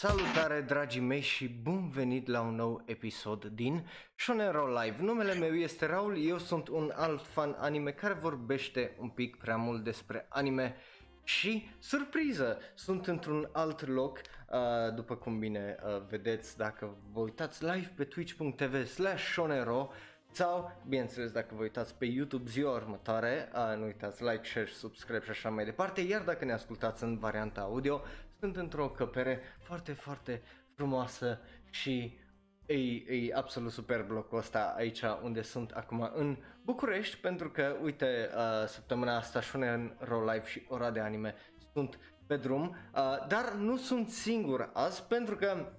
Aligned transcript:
Salutare 0.00 0.60
dragii 0.60 1.00
mei 1.00 1.20
și 1.20 1.48
bun 1.48 1.88
venit 1.88 2.26
la 2.26 2.40
un 2.40 2.54
nou 2.54 2.82
episod 2.84 3.44
din 3.44 3.86
Shonero 4.14 4.80
Live. 4.80 4.96
Numele 5.00 5.34
meu 5.34 5.54
este 5.54 5.86
Raul, 5.86 6.18
eu 6.26 6.38
sunt 6.38 6.68
un 6.68 6.92
alt 6.94 7.26
fan 7.26 7.56
anime 7.58 7.90
care 7.90 8.12
vorbește 8.12 8.96
un 8.98 9.08
pic 9.08 9.36
prea 9.36 9.56
mult 9.56 9.84
despre 9.84 10.26
anime 10.28 10.76
și 11.24 11.68
surpriză, 11.78 12.58
sunt 12.74 13.06
într-un 13.06 13.48
alt 13.52 13.86
loc, 13.86 14.18
uh, 14.18 14.94
după 14.94 15.16
cum 15.16 15.38
bine 15.38 15.76
uh, 15.82 16.02
vedeți 16.08 16.56
dacă 16.56 16.96
vă 17.12 17.20
uitați 17.20 17.64
live 17.64 17.92
pe 17.96 18.04
twitch.tv 18.04 18.86
slash 18.86 19.22
shonero 19.22 19.90
sau, 20.30 20.82
bineînțeles, 20.88 21.30
dacă 21.30 21.54
vă 21.54 21.62
uitați 21.62 21.94
pe 21.94 22.04
YouTube 22.04 22.50
ziua 22.50 22.74
următoare, 22.74 23.50
uh, 23.54 23.76
nu 23.78 23.84
uitați 23.84 24.22
like, 24.22 24.44
share, 24.44 24.66
subscribe 24.66 25.24
și 25.24 25.30
așa 25.30 25.50
mai 25.50 25.64
departe, 25.64 26.00
iar 26.00 26.22
dacă 26.22 26.44
ne 26.44 26.52
ascultați 26.52 27.02
în 27.02 27.18
varianta 27.18 27.60
audio, 27.60 28.02
sunt 28.38 28.56
într-o 28.56 28.88
căpere 28.88 29.40
foarte, 29.58 29.92
foarte 29.92 30.42
frumoasă 30.74 31.40
și 31.70 32.18
e, 32.66 32.74
e 32.74 33.34
absolut 33.34 33.72
superb 33.72 34.10
locul 34.10 34.38
ăsta 34.38 34.74
aici 34.76 35.02
unde 35.22 35.42
sunt 35.42 35.70
acum 35.70 36.10
în 36.14 36.36
București 36.64 37.16
pentru 37.16 37.50
că, 37.50 37.76
uite, 37.82 38.30
uh, 38.34 38.66
săptămâna 38.66 39.16
asta 39.16 39.40
Shonen 39.40 39.96
Ro 39.98 40.20
Live 40.20 40.46
și 40.46 40.66
ora 40.68 40.90
de 40.90 41.00
anime 41.00 41.34
sunt 41.72 41.98
pe 42.26 42.36
drum, 42.36 42.76
uh, 42.94 43.26
dar 43.28 43.52
nu 43.52 43.76
sunt 43.76 44.08
singur 44.08 44.70
azi 44.72 45.02
pentru 45.02 45.36
că 45.36 45.72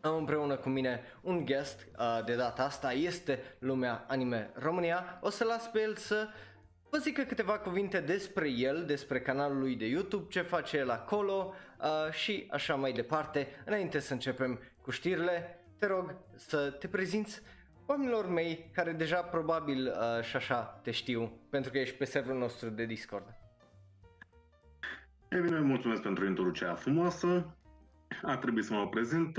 am 0.00 0.16
împreună 0.16 0.56
cu 0.56 0.68
mine 0.68 1.02
un 1.20 1.44
guest 1.44 1.86
uh, 1.98 2.24
de 2.24 2.34
data 2.34 2.64
asta, 2.64 2.92
este 2.92 3.56
Lumea 3.58 4.04
Anime 4.08 4.50
România. 4.54 5.18
O 5.20 5.30
să 5.30 5.44
las 5.44 5.68
pe 5.68 5.80
el 5.80 5.96
să 5.96 6.28
vă 6.90 6.98
zică 6.98 7.22
câteva 7.22 7.58
cuvinte 7.58 8.00
despre 8.00 8.48
el, 8.48 8.84
despre 8.86 9.20
canalul 9.20 9.58
lui 9.58 9.76
de 9.76 9.86
YouTube, 9.86 10.28
ce 10.28 10.40
face 10.40 10.76
el 10.76 10.90
acolo 10.90 11.54
uh, 11.54 11.69
și 12.10 12.46
așa 12.50 12.74
mai 12.74 12.92
departe. 12.92 13.48
Înainte 13.64 13.98
să 13.98 14.12
începem 14.12 14.60
cu 14.82 14.90
știrile, 14.90 15.64
te 15.78 15.86
rog 15.86 16.14
să 16.34 16.70
te 16.70 16.88
prezinți 16.88 17.42
oamenilor 17.86 18.28
mei 18.28 18.70
care 18.72 18.92
deja 18.92 19.22
probabil 19.22 19.86
uh, 19.86 20.24
și 20.24 20.36
așa 20.36 20.80
te 20.82 20.90
știu 20.90 21.32
pentru 21.50 21.70
că 21.70 21.78
ești 21.78 21.96
pe 21.96 22.04
serverul 22.04 22.38
nostru 22.38 22.68
de 22.68 22.84
Discord. 22.84 23.24
E 25.28 25.40
bine, 25.40 25.60
mulțumesc 25.60 26.02
pentru 26.02 26.26
introducerea 26.26 26.74
frumoasă. 26.74 27.56
A 28.22 28.36
trebuit 28.36 28.64
să 28.64 28.72
mă 28.72 28.88
prezint. 28.88 29.38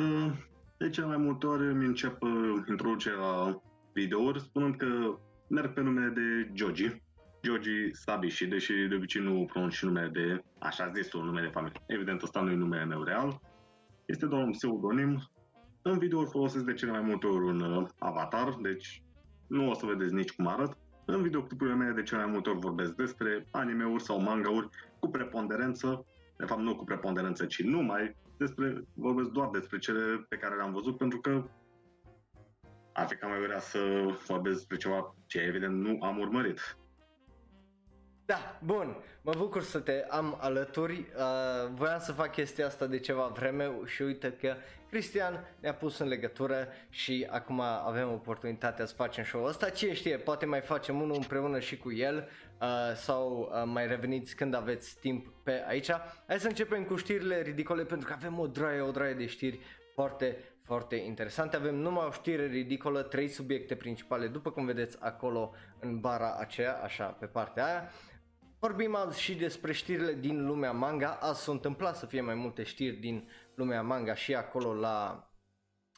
De 0.77 0.89
cele 0.89 1.05
mai 1.05 1.17
multe 1.17 1.47
ori 1.47 1.67
îmi 1.67 1.85
încep 1.85 2.21
uh, 2.21 2.31
introducerea 2.69 3.19
la 3.19 3.61
videouri 3.93 4.39
spunând 4.39 4.75
că 4.75 5.17
merg 5.47 5.73
pe 5.73 5.81
numele 5.81 6.13
de 6.13 6.51
Joji. 6.53 7.01
Joji 7.43 7.89
Sabi 7.91 8.27
și 8.27 8.47
deși 8.47 8.73
de 8.73 8.95
obicei 8.95 9.21
nu 9.21 9.45
pronunț 9.45 9.79
numele 9.79 10.07
de, 10.07 10.43
așa 10.59 10.91
zis, 10.95 11.13
un 11.13 11.25
nume 11.25 11.41
de 11.41 11.47
familie. 11.47 11.81
Evident, 11.85 12.21
ăsta 12.21 12.41
nu 12.41 12.51
e 12.51 12.55
numele 12.55 12.85
meu 12.85 13.03
real. 13.03 13.41
Este 14.05 14.25
doar 14.25 14.43
un 14.43 14.51
pseudonim. 14.51 15.31
În 15.81 15.97
video 15.97 16.25
folosesc 16.25 16.65
de 16.65 16.73
cele 16.73 16.91
mai 16.91 17.01
multe 17.01 17.27
ori 17.27 17.45
un 17.45 17.59
uh, 17.61 17.87
avatar, 17.99 18.57
deci 18.61 19.03
nu 19.47 19.69
o 19.69 19.73
să 19.73 19.85
vedeți 19.85 20.13
nici 20.13 20.31
cum 20.31 20.47
arăt. 20.47 20.77
În 21.05 21.21
videoclipurile 21.21 21.75
mele 21.75 21.91
de 21.91 22.03
cele 22.03 22.23
mai 22.23 22.31
multe 22.31 22.49
ori 22.49 22.59
vorbesc 22.59 22.95
despre 22.95 23.47
anime-uri 23.51 24.03
sau 24.03 24.21
manga-uri 24.21 24.69
cu 24.99 25.09
preponderență, 25.09 26.05
de 26.37 26.45
fapt 26.45 26.61
nu 26.61 26.75
cu 26.75 26.83
preponderență, 26.83 27.45
ci 27.45 27.63
numai 27.63 28.15
despre, 28.37 28.83
vorbesc 28.93 29.29
doar 29.29 29.49
despre 29.49 29.77
cele 29.77 30.25
pe 30.29 30.37
care 30.37 30.55
le-am 30.55 30.73
văzut, 30.73 30.97
pentru 30.97 31.19
că 31.19 31.49
ar 32.93 33.07
fi 33.07 33.15
cam 33.15 33.29
mai 33.29 33.41
vrea 33.41 33.59
să 33.59 33.79
vorbesc 34.27 34.55
despre 34.55 34.77
ceva 34.77 35.15
ce 35.25 35.39
evident 35.39 35.75
nu 35.75 35.97
am 36.01 36.19
urmărit. 36.19 36.77
Da, 38.31 38.57
bun, 38.63 38.95
mă 39.21 39.33
bucur 39.37 39.63
să 39.63 39.79
te 39.79 40.05
am 40.09 40.37
alături, 40.41 40.93
uh, 40.93 41.69
voiam 41.73 41.99
să 41.99 42.11
fac 42.11 42.31
chestia 42.31 42.65
asta 42.65 42.85
de 42.85 42.99
ceva 42.99 43.31
vreme 43.35 43.71
și 43.85 44.01
uite 44.01 44.31
că 44.41 44.55
Cristian 44.89 45.47
ne-a 45.59 45.73
pus 45.73 45.97
în 45.97 46.07
legătură 46.07 46.67
și 46.89 47.27
acum 47.29 47.59
avem 47.59 48.11
oportunitatea 48.11 48.85
să 48.85 48.93
facem 48.93 49.23
show-ul 49.23 49.47
ăsta, 49.47 49.69
cine 49.69 49.93
știe, 49.93 50.17
poate 50.17 50.45
mai 50.45 50.61
facem 50.61 51.01
unul 51.01 51.15
împreună 51.15 51.59
și 51.59 51.77
cu 51.77 51.91
el 51.91 52.29
uh, 52.61 52.67
sau 52.95 53.51
uh, 53.53 53.63
mai 53.65 53.87
reveniți 53.87 54.35
când 54.35 54.55
aveți 54.55 54.97
timp 54.99 55.27
pe 55.43 55.63
aici. 55.67 55.91
Hai 56.27 56.39
să 56.39 56.47
începem 56.47 56.83
cu 56.83 56.95
știrile 56.95 57.41
ridicole 57.41 57.83
pentru 57.83 58.07
că 58.07 58.13
avem 58.13 58.39
o 58.39 58.47
draie, 58.47 58.81
o 58.81 58.91
draie 58.91 59.13
de 59.13 59.25
știri 59.25 59.59
foarte, 59.93 60.37
foarte 60.63 60.95
interesante. 60.95 61.55
Avem 61.55 61.75
numai 61.75 62.05
o 62.05 62.11
știre 62.11 62.45
ridicolă, 62.45 63.01
trei 63.01 63.27
subiecte 63.27 63.75
principale, 63.75 64.27
după 64.27 64.51
cum 64.51 64.65
vedeți 64.65 64.97
acolo 64.99 65.53
în 65.79 65.99
bara 65.99 66.35
aceea, 66.39 66.79
așa, 66.83 67.05
pe 67.05 67.25
partea 67.25 67.65
aia. 67.65 67.91
Vorbim 68.61 68.95
azi 68.95 69.21
și 69.21 69.35
despre 69.35 69.71
știrile 69.71 70.13
din 70.13 70.45
lumea 70.45 70.71
manga. 70.71 71.17
Azi 71.21 71.43
s-a 71.43 71.51
întâmplat 71.51 71.95
să 71.95 72.05
fie 72.05 72.21
mai 72.21 72.35
multe 72.35 72.63
știri 72.63 72.95
din 72.95 73.29
lumea 73.55 73.81
manga 73.81 74.15
și 74.15 74.35
acolo 74.35 74.73
la 74.73 75.29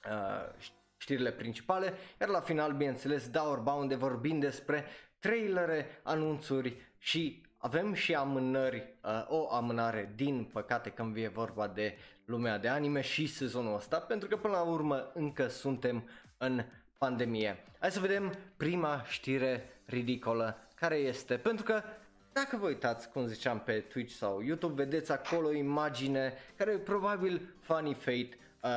uh, 0.10 0.66
știrile 0.98 1.32
principale. 1.32 1.94
Iar 2.22 2.30
la 2.30 2.40
final, 2.40 2.72
bineînțeles, 2.72 3.30
da 3.30 3.50
orba 3.50 3.74
unde 3.74 3.96
vorbim 3.96 4.40
despre 4.40 4.86
trailere, 5.20 6.00
anunțuri 6.04 6.94
și 6.98 7.46
avem 7.58 7.94
și 7.94 8.16
amânări, 8.16 8.98
uh, 9.04 9.26
o 9.28 9.54
amânare 9.54 10.14
din 10.16 10.50
păcate 10.54 10.90
când 10.90 11.14
vine 11.14 11.30
vorba 11.30 11.68
de 11.68 11.98
lumea 12.26 12.58
de 12.58 12.68
anime 12.68 13.02
și 13.02 13.28
sezonul 13.28 13.76
ăsta, 13.76 14.00
pentru 14.00 14.28
că 14.28 14.38
până 14.38 14.54
la 14.54 14.62
urmă 14.62 15.12
încă 15.14 15.48
suntem 15.48 16.10
în 16.38 16.66
pandemie. 16.98 17.64
Hai 17.80 17.92
să 17.92 18.00
vedem 18.00 18.34
prima 18.58 19.04
știre 19.06 19.82
ridicolă 19.86 20.58
care 20.76 20.96
este, 20.96 21.38
pentru 21.38 21.64
că 21.64 21.84
dacă 22.34 22.58
vă 22.58 22.68
uitați, 22.68 23.10
cum 23.10 23.26
ziceam, 23.26 23.60
pe 23.60 23.80
Twitch 23.80 24.14
sau 24.14 24.42
YouTube, 24.42 24.84
vedeți 24.84 25.12
acolo 25.12 25.48
o 25.48 25.54
imagine 25.54 26.34
care 26.56 26.72
probabil 26.72 27.56
Funny 27.60 27.94
Fate 27.94 28.30
uh, 28.62 28.70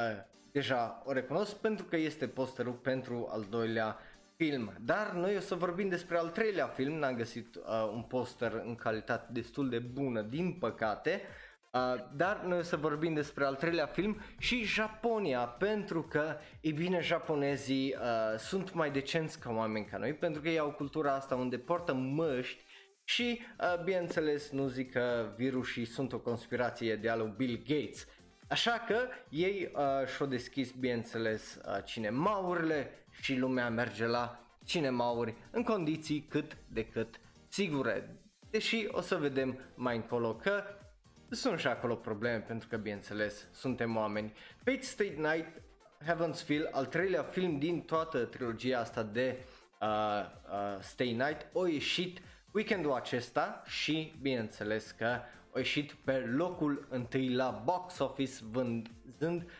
deja 0.52 1.02
o 1.04 1.12
recunosc 1.12 1.56
pentru 1.56 1.84
că 1.84 1.96
este 1.96 2.28
posterul 2.28 2.72
pentru 2.72 3.28
al 3.30 3.46
doilea 3.50 3.98
film. 4.36 4.72
Dar 4.80 5.12
noi 5.12 5.36
o 5.36 5.40
să 5.40 5.54
vorbim 5.54 5.88
despre 5.88 6.16
al 6.16 6.28
treilea 6.28 6.66
film, 6.66 6.94
n-am 6.94 7.14
găsit 7.14 7.54
uh, 7.54 7.62
un 7.92 8.02
poster 8.02 8.62
în 8.64 8.74
calitate 8.74 9.26
destul 9.32 9.68
de 9.68 9.78
bună, 9.78 10.20
din 10.20 10.52
păcate. 10.52 11.20
Uh, 11.70 12.04
dar 12.16 12.42
noi 12.46 12.58
o 12.58 12.62
să 12.62 12.76
vorbim 12.76 13.14
despre 13.14 13.44
al 13.44 13.54
treilea 13.54 13.86
film 13.86 14.20
și 14.38 14.64
Japonia, 14.64 15.40
pentru 15.40 16.02
că, 16.02 16.36
e 16.60 16.70
bine, 16.70 17.00
japonezii 17.00 17.94
uh, 17.94 18.38
sunt 18.38 18.74
mai 18.74 18.90
decenți 18.90 19.38
ca 19.40 19.50
oameni 19.50 19.84
ca 19.84 19.96
noi, 19.96 20.14
pentru 20.14 20.42
că 20.42 20.48
ei 20.48 20.58
au 20.58 20.70
cultura 20.70 21.14
asta 21.14 21.34
unde 21.34 21.58
poartă 21.58 21.94
măști 21.94 22.64
și, 23.08 23.40
uh, 23.60 23.82
bineînțeles, 23.84 24.50
nu 24.50 24.66
zic 24.66 24.92
că 24.92 25.32
virusii 25.36 25.84
sunt 25.84 26.12
o 26.12 26.18
conspirație 26.18 26.96
de 26.96 27.08
al 27.08 27.18
lui 27.18 27.32
Bill 27.36 27.62
Gates. 27.66 28.06
Așa 28.48 28.84
că 28.86 28.96
ei 29.28 29.72
uh, 29.74 30.08
și-au 30.08 30.28
deschis, 30.28 30.70
bineînțeles, 30.70 31.54
uh, 31.54 31.84
cinemaurile 31.84 32.90
și 33.10 33.36
lumea 33.36 33.70
merge 33.70 34.06
la 34.06 34.40
cinemauri 34.64 35.34
în 35.50 35.62
condiții 35.62 36.26
cât 36.28 36.56
de 36.68 36.84
cât 36.86 37.20
sigure. 37.48 38.16
Deși 38.50 38.86
o 38.90 39.00
să 39.00 39.16
vedem 39.16 39.58
mai 39.74 39.96
încolo 39.96 40.34
că 40.34 40.62
sunt 41.30 41.58
și 41.58 41.66
acolo 41.66 41.94
probleme 41.94 42.38
pentru 42.38 42.68
că, 42.68 42.76
bineînțeles, 42.76 43.46
suntem 43.52 43.96
oameni. 43.96 44.32
Fate 44.64 44.80
State 44.80 45.16
Night, 45.16 45.62
Heaven's 46.04 46.44
Feel, 46.44 46.68
al 46.72 46.86
treilea 46.86 47.22
film 47.22 47.58
din 47.58 47.80
toată 47.80 48.24
trilogia 48.24 48.78
asta 48.78 49.02
de 49.02 49.44
uh, 49.80 49.88
uh, 49.88 50.80
Stay 50.80 51.12
Night, 51.12 51.46
o 51.52 51.66
ieșit 51.66 52.20
weekendul 52.56 52.92
acesta 52.92 53.62
și 53.66 54.14
bineînțeles 54.20 54.90
că 54.90 55.04
a 55.04 55.58
ieșit 55.58 55.92
pe 55.92 56.12
locul 56.12 56.86
întâi 56.90 57.34
la 57.34 57.62
box 57.64 57.98
office 57.98 58.32
vânzând 58.50 59.42
270.000 59.42 59.50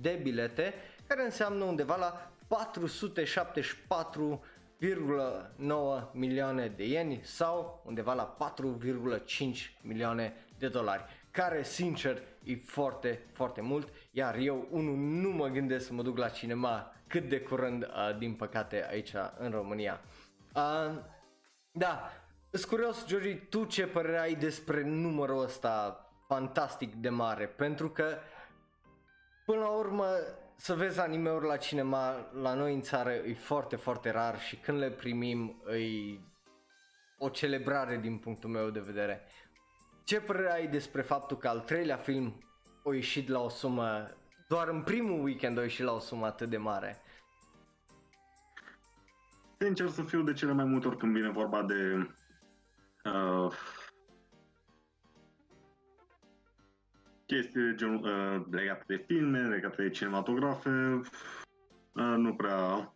de 0.00 0.18
bilete 0.22 0.74
care 1.06 1.24
înseamnă 1.24 1.64
undeva 1.64 1.96
la 1.96 2.30
474,9 5.58 6.12
milioane 6.12 6.72
de 6.76 6.86
ieni 6.86 7.20
sau 7.22 7.82
undeva 7.84 8.14
la 8.14 8.36
4,5 9.48 9.80
milioane 9.82 10.34
de 10.58 10.68
dolari 10.68 11.04
care 11.30 11.62
sincer 11.62 12.22
e 12.44 12.56
foarte, 12.56 13.20
foarte 13.32 13.60
mult, 13.60 13.88
iar 14.10 14.36
eu 14.36 14.68
unul 14.70 14.96
nu 14.96 15.30
mă 15.30 15.46
gândesc 15.46 15.86
să 15.86 15.92
mă 15.92 16.02
duc 16.02 16.18
la 16.18 16.28
cinema 16.28 16.94
cât 17.06 17.28
de 17.28 17.40
curând, 17.40 17.82
uh, 17.82 18.18
din 18.18 18.34
păcate, 18.34 18.86
aici 18.90 19.12
în 19.38 19.50
România. 19.50 20.00
Uh, 20.56 20.94
da, 21.72 22.10
sunt 22.50 22.64
curios, 22.64 23.06
Georgi, 23.06 23.34
tu 23.34 23.64
ce 23.64 23.86
părere 23.86 24.18
ai 24.18 24.34
despre 24.34 24.82
numărul 24.82 25.42
ăsta 25.42 26.00
fantastic 26.26 26.94
de 26.94 27.08
mare? 27.08 27.46
Pentru 27.46 27.90
că, 27.90 28.18
până 29.44 29.60
la 29.60 29.68
urmă, 29.68 30.06
să 30.56 30.74
vezi 30.74 31.00
anime-uri 31.00 31.46
la 31.46 31.56
cinema, 31.56 32.30
la 32.32 32.54
noi 32.54 32.74
în 32.74 32.80
țară, 32.80 33.10
e 33.10 33.34
foarte, 33.34 33.76
foarte 33.76 34.10
rar 34.10 34.40
și 34.40 34.56
când 34.56 34.78
le 34.78 34.90
primim, 34.90 35.62
e 35.68 36.20
o 37.18 37.28
celebrare 37.28 37.96
din 37.96 38.18
punctul 38.18 38.50
meu 38.50 38.70
de 38.70 38.80
vedere. 38.80 39.26
Ce 40.04 40.20
părere 40.20 40.52
ai 40.52 40.66
despre 40.66 41.02
faptul 41.02 41.36
că 41.36 41.48
al 41.48 41.60
treilea 41.60 41.96
film 41.96 42.44
a 42.84 42.94
ieșit 42.94 43.28
la 43.28 43.40
o 43.40 43.48
sumă, 43.48 44.16
doar 44.48 44.68
în 44.68 44.82
primul 44.82 45.22
weekend 45.22 45.58
a 45.58 45.62
ieșit 45.62 45.84
la 45.84 45.92
o 45.92 45.98
sumă 45.98 46.26
atât 46.26 46.48
de 46.48 46.56
mare? 46.56 47.00
Sincer 49.58 49.88
să 49.88 50.02
fiu 50.02 50.22
de 50.22 50.32
cele 50.32 50.52
mai 50.52 50.64
multe 50.64 50.86
ori 50.86 50.96
când 50.96 51.14
vine 51.14 51.30
vorba 51.30 51.62
de 51.62 52.08
uh, 53.04 53.52
chestii 57.26 57.76
gen, 57.76 57.94
uh, 57.94 58.44
legate 58.50 58.84
de 58.86 59.04
filme, 59.06 59.48
legate 59.48 59.82
de 59.82 59.90
cinematografe, 59.90 61.00
uh, 61.92 62.14
nu 62.16 62.34
prea 62.34 62.92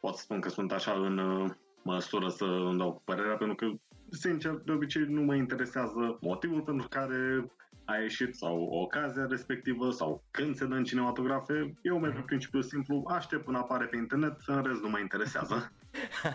pot 0.00 0.14
să 0.14 0.22
spun 0.22 0.40
că 0.40 0.48
sunt 0.48 0.72
așa 0.72 0.92
în 0.92 1.18
uh, 1.18 1.50
măsură 1.82 2.28
să 2.28 2.44
îmi 2.44 2.78
dau 2.78 3.02
părerea, 3.04 3.36
pentru 3.36 3.56
că, 3.56 3.66
sincer, 4.10 4.52
de 4.64 4.72
obicei 4.72 5.04
nu 5.04 5.22
mă 5.22 5.34
interesează 5.34 6.18
motivul 6.20 6.62
pentru 6.62 6.88
care 6.88 7.50
a 7.92 8.00
ieșit 8.00 8.34
sau 8.34 8.62
ocazia 8.62 9.26
respectivă 9.28 9.90
sau 9.90 10.22
când 10.30 10.56
se 10.56 10.66
dă 10.66 10.74
în 10.74 10.84
cinematografe. 10.84 11.74
Eu 11.82 11.98
merg 11.98 12.14
pe 12.14 12.20
principiul 12.20 12.62
simplu, 12.62 13.04
aștept 13.06 13.44
până 13.44 13.58
apare 13.58 13.84
pe 13.84 13.96
internet, 13.96 14.36
în 14.46 14.62
rest 14.62 14.80
nu 14.80 14.88
mă 14.88 14.98
interesează. 14.98 15.72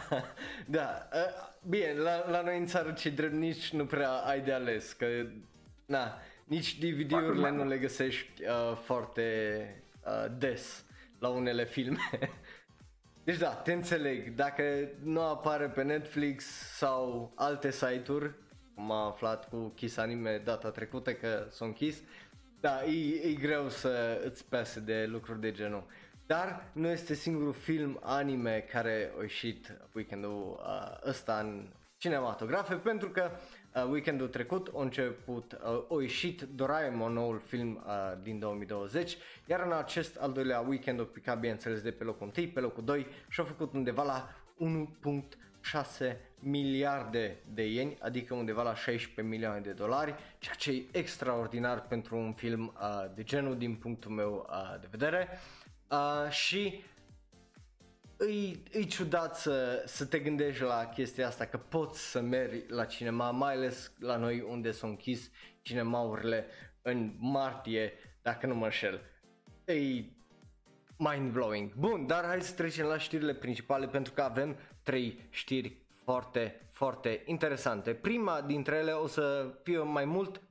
da, 0.78 1.08
ă, 1.14 1.54
bine, 1.68 1.94
la, 1.94 2.30
la 2.30 2.42
noi 2.42 2.58
în 2.58 2.66
țară 2.66 2.92
ce 2.92 3.10
drept 3.10 3.34
nici 3.34 3.72
nu 3.74 3.86
prea 3.86 4.12
ai 4.12 4.42
de 4.42 4.52
ales, 4.54 4.94
că 4.94 5.06
na, 5.86 6.18
nici 6.44 6.78
DVD-urile 6.78 7.52
nu 7.52 7.66
le 7.66 7.78
găsești 7.78 8.44
uh, 8.44 8.78
foarte 8.84 9.24
uh, 10.06 10.26
des 10.38 10.86
la 11.20 11.28
unele 11.28 11.66
filme. 11.66 12.00
Deci 13.24 13.38
da, 13.38 13.50
te 13.50 13.74
înțeleg, 13.74 14.36
dacă 14.36 14.64
nu 15.04 15.22
apare 15.22 15.68
pe 15.70 15.84
Netflix 15.84 16.46
sau 16.78 17.32
alte 17.36 17.72
site-uri, 17.72 18.32
cum 18.78 18.92
am 18.92 19.08
aflat 19.08 19.50
cu 19.50 19.72
Kiss 19.76 19.98
Anime 19.98 20.42
data 20.44 20.70
trecută 20.70 21.14
că 21.14 21.46
sunt 21.50 21.76
Kiss, 21.76 22.02
da, 22.60 22.84
e, 22.86 23.30
e 23.30 23.34
greu 23.34 23.70
să 23.70 24.22
îți 24.26 24.46
pese 24.46 24.80
de 24.80 25.06
lucruri 25.06 25.40
de 25.40 25.52
genul. 25.52 25.86
Dar 26.26 26.70
nu 26.74 26.88
este 26.88 27.14
singurul 27.14 27.54
film 27.54 28.00
anime 28.04 28.66
care 28.72 29.12
a 29.18 29.22
ieșit 29.22 29.78
weekendul 29.94 30.60
uh, 30.60 31.10
ăsta 31.10 31.40
în 31.40 31.68
cinematografe 31.98 32.76
pentru 32.76 33.10
că 33.10 33.30
uh, 33.76 33.90
weekendul 33.90 34.28
trecut 34.28 34.72
a 34.76 34.82
început, 34.82 35.54
uh, 35.54 35.98
a 35.98 36.02
ieșit 36.02 36.42
Doraemon, 36.42 37.14
noul 37.14 37.40
film 37.40 37.84
uh, 37.86 38.18
din 38.22 38.40
2020, 38.40 39.18
iar 39.46 39.66
în 39.66 39.72
acest 39.72 40.18
al 40.18 40.32
doilea 40.32 40.60
weekend 40.60 41.00
a 41.00 41.04
picat 41.04 41.40
bineînțeles 41.40 41.82
de 41.82 41.92
pe 41.92 42.04
locul 42.04 42.32
1, 42.38 42.48
pe 42.48 42.60
locul 42.60 42.84
2 42.84 43.08
și 43.30 43.40
a 43.40 43.44
făcut 43.44 43.74
undeva 43.74 44.04
la 44.04 44.30
1.6 45.74 46.16
miliarde 46.40 47.38
de 47.54 47.66
ieni, 47.66 47.98
adică 48.00 48.34
undeva 48.34 48.64
la 48.64 48.76
16 48.76 49.22
milioane 49.22 49.60
de 49.60 49.72
dolari, 49.72 50.16
ceea 50.40 50.56
ce 50.56 50.72
e 50.72 50.86
extraordinar 50.92 51.82
pentru 51.88 52.18
un 52.18 52.34
film 52.34 52.76
uh, 52.82 53.16
de 53.16 53.24
genul 53.24 53.58
din 53.58 53.76
punctul 53.76 54.12
meu 54.12 54.48
uh, 54.50 54.80
de 54.80 54.88
vedere. 54.92 55.28
Uh, 55.92 56.30
și 56.30 56.84
îi, 58.18 58.64
îi 58.72 58.86
ciudat 58.86 59.38
să, 59.38 59.84
să 59.86 60.06
te 60.06 60.20
gândești 60.20 60.62
la 60.62 60.86
chestia 60.86 61.28
asta, 61.28 61.46
că 61.46 61.58
poți 61.58 62.10
să 62.10 62.22
mergi 62.22 62.64
la 62.68 62.86
cinema, 62.86 63.32
mai 63.32 63.54
ales 63.54 63.92
la 64.00 64.18
noi 64.18 64.42
unde 64.42 64.72
s-au 64.72 64.90
închis 64.90 65.32
cinemaurile 65.62 66.46
în 66.82 67.16
martie, 67.18 67.94
dacă 68.22 68.46
nu 68.46 68.56
mă 68.56 68.64
înșel. 68.64 69.02
E 69.66 70.04
mind-blowing. 70.98 71.74
Bun, 71.74 72.08
dar 72.08 72.26
hai 72.26 72.42
să 72.42 72.54
trecem 72.54 72.86
la 72.86 72.98
știrile 72.98 73.34
principale 73.34 73.88
pentru 73.88 74.14
că 74.14 74.22
avem 74.22 74.58
trei 74.88 75.20
știri 75.30 75.78
foarte, 76.04 76.70
foarte 76.72 77.22
interesante. 77.26 77.94
Prima 77.94 78.42
dintre 78.42 78.76
ele 78.76 78.92
o 78.92 79.08
să 79.08 79.54
fie 79.64 79.78
mai 79.78 80.06
mult 80.06 80.42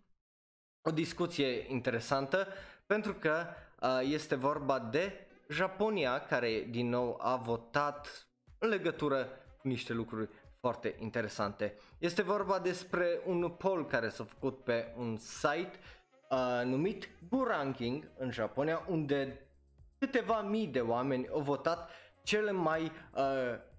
o 0.82 0.90
discuție 0.90 1.72
interesantă 1.72 2.46
pentru 2.86 3.14
că 3.14 3.46
uh, 3.80 4.00
este 4.02 4.34
vorba 4.34 4.78
de 4.78 5.26
Japonia, 5.48 6.20
care 6.20 6.66
din 6.70 6.88
nou 6.88 7.18
a 7.22 7.36
votat 7.36 8.28
în 8.58 8.68
legătură 8.68 9.24
cu 9.58 9.68
niște 9.68 9.92
lucruri 9.92 10.28
foarte 10.60 10.96
interesante. 10.98 11.74
Este 11.98 12.22
vorba 12.22 12.58
despre 12.58 13.20
un 13.26 13.48
poll 13.48 13.86
care 13.86 14.08
s-a 14.08 14.24
făcut 14.24 14.64
pe 14.64 14.94
un 14.96 15.16
site 15.16 15.72
uh, 16.30 16.62
numit 16.64 17.08
Buranking 17.28 18.10
în 18.18 18.30
Japonia, 18.30 18.84
unde 18.88 19.46
câteva 19.98 20.40
mii 20.40 20.66
de 20.66 20.80
oameni 20.80 21.28
au 21.28 21.40
votat 21.40 21.90
cele 22.26 22.50
mai 22.50 22.82
uh, 22.82 23.22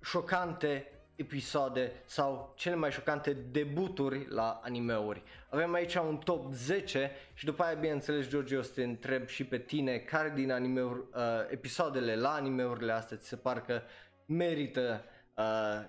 șocante 0.10 0.92
episoade 1.16 1.92
sau 2.06 2.54
cele 2.56 2.76
mai 2.76 2.92
șocante 2.92 3.34
debuturi 3.34 4.28
la 4.30 4.60
animeuri. 4.64 5.24
Avem 5.50 5.74
aici 5.74 5.96
un 5.96 6.18
top 6.18 6.52
10 6.52 7.12
și 7.34 7.46
după 7.46 7.64
aia 7.64 7.74
bineînțeles 7.74 8.28
George 8.28 8.58
o 8.58 8.62
să 8.62 8.72
te 8.74 8.84
întreb 8.84 9.28
și 9.28 9.44
pe 9.44 9.58
tine 9.58 9.98
care 9.98 10.32
din 10.36 10.52
animeuri, 10.52 11.00
uh, 11.00 11.24
episoadele 11.50 12.16
la 12.16 12.34
animeurile 12.34 12.92
astea 12.92 13.18
ți 13.18 13.28
se 13.28 13.36
par 13.36 13.62
că 13.62 13.82
merită 14.26 15.04
uh, 15.36 15.86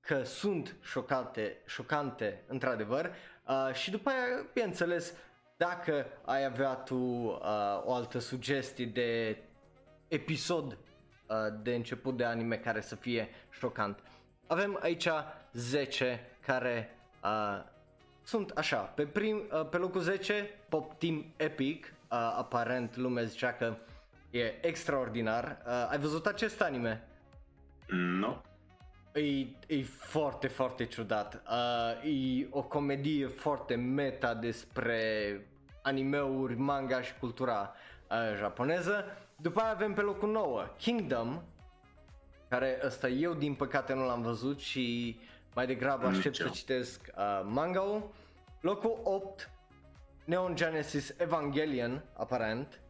că 0.00 0.22
sunt 0.22 0.76
șocate, 0.82 1.62
șocante 1.66 2.44
într-adevăr 2.46 3.10
uh, 3.46 3.74
și 3.74 3.90
după 3.90 4.08
aia 4.08 4.46
bineînțeles 4.52 5.14
dacă 5.56 6.06
ai 6.24 6.44
avea 6.44 6.74
tu 6.74 6.96
uh, 6.96 7.40
o 7.84 7.94
altă 7.94 8.18
sugestie 8.18 8.86
de 8.86 9.38
episod 10.08 10.72
uh, 10.72 10.89
de 11.62 11.74
început 11.74 12.16
de 12.16 12.24
anime 12.24 12.56
care 12.56 12.80
să 12.80 12.94
fie 12.94 13.28
șocant. 13.50 13.98
Avem 14.46 14.78
aici 14.82 15.08
10 15.52 16.20
care 16.46 16.96
uh, 17.24 17.64
sunt 18.22 18.50
așa, 18.50 18.76
pe, 18.76 19.06
prim, 19.06 19.42
uh, 19.52 19.68
pe 19.68 19.76
locul 19.76 20.00
10 20.00 20.50
Pop 20.68 20.98
Team 20.98 21.24
Epic, 21.36 21.84
uh, 21.84 22.18
aparent 22.36 22.96
lumea 22.96 23.22
zicea 23.22 23.52
că 23.52 23.76
e 24.30 24.66
extraordinar. 24.66 25.62
Uh, 25.66 25.88
ai 25.90 25.98
văzut 25.98 26.26
acest 26.26 26.60
anime? 26.60 27.08
Nu. 27.86 28.18
No. 28.18 28.40
E, 29.12 29.46
e 29.66 29.82
foarte, 29.82 30.46
foarte 30.48 30.84
ciudat. 30.84 31.42
Uh, 31.46 32.40
e 32.40 32.46
o 32.50 32.62
comedie 32.62 33.26
foarte 33.26 33.74
meta 33.74 34.34
despre 34.34 35.00
animeuri, 35.82 36.54
manga 36.54 37.02
și 37.02 37.12
cultura 37.20 37.74
uh, 38.10 38.36
japoneză. 38.38 39.04
După 39.42 39.60
aia 39.60 39.70
avem 39.70 39.94
pe 39.94 40.00
locul 40.00 40.30
9 40.30 40.66
Kingdom, 40.78 41.42
care 42.48 42.80
ăsta 42.84 43.08
eu 43.08 43.34
din 43.34 43.54
păcate 43.54 43.92
nu 43.92 44.06
l-am 44.06 44.22
văzut 44.22 44.58
și 44.58 45.18
mai 45.54 45.66
degrabă 45.66 46.06
aștept 46.06 46.34
să 46.34 46.48
citesc 46.48 47.10
uh, 47.16 47.42
manga-ul. 47.44 48.10
Locul 48.60 49.00
8, 49.04 49.50
Neon 50.24 50.54
Genesis 50.54 51.14
Evangelion, 51.18 52.04
aparent. 52.16 52.80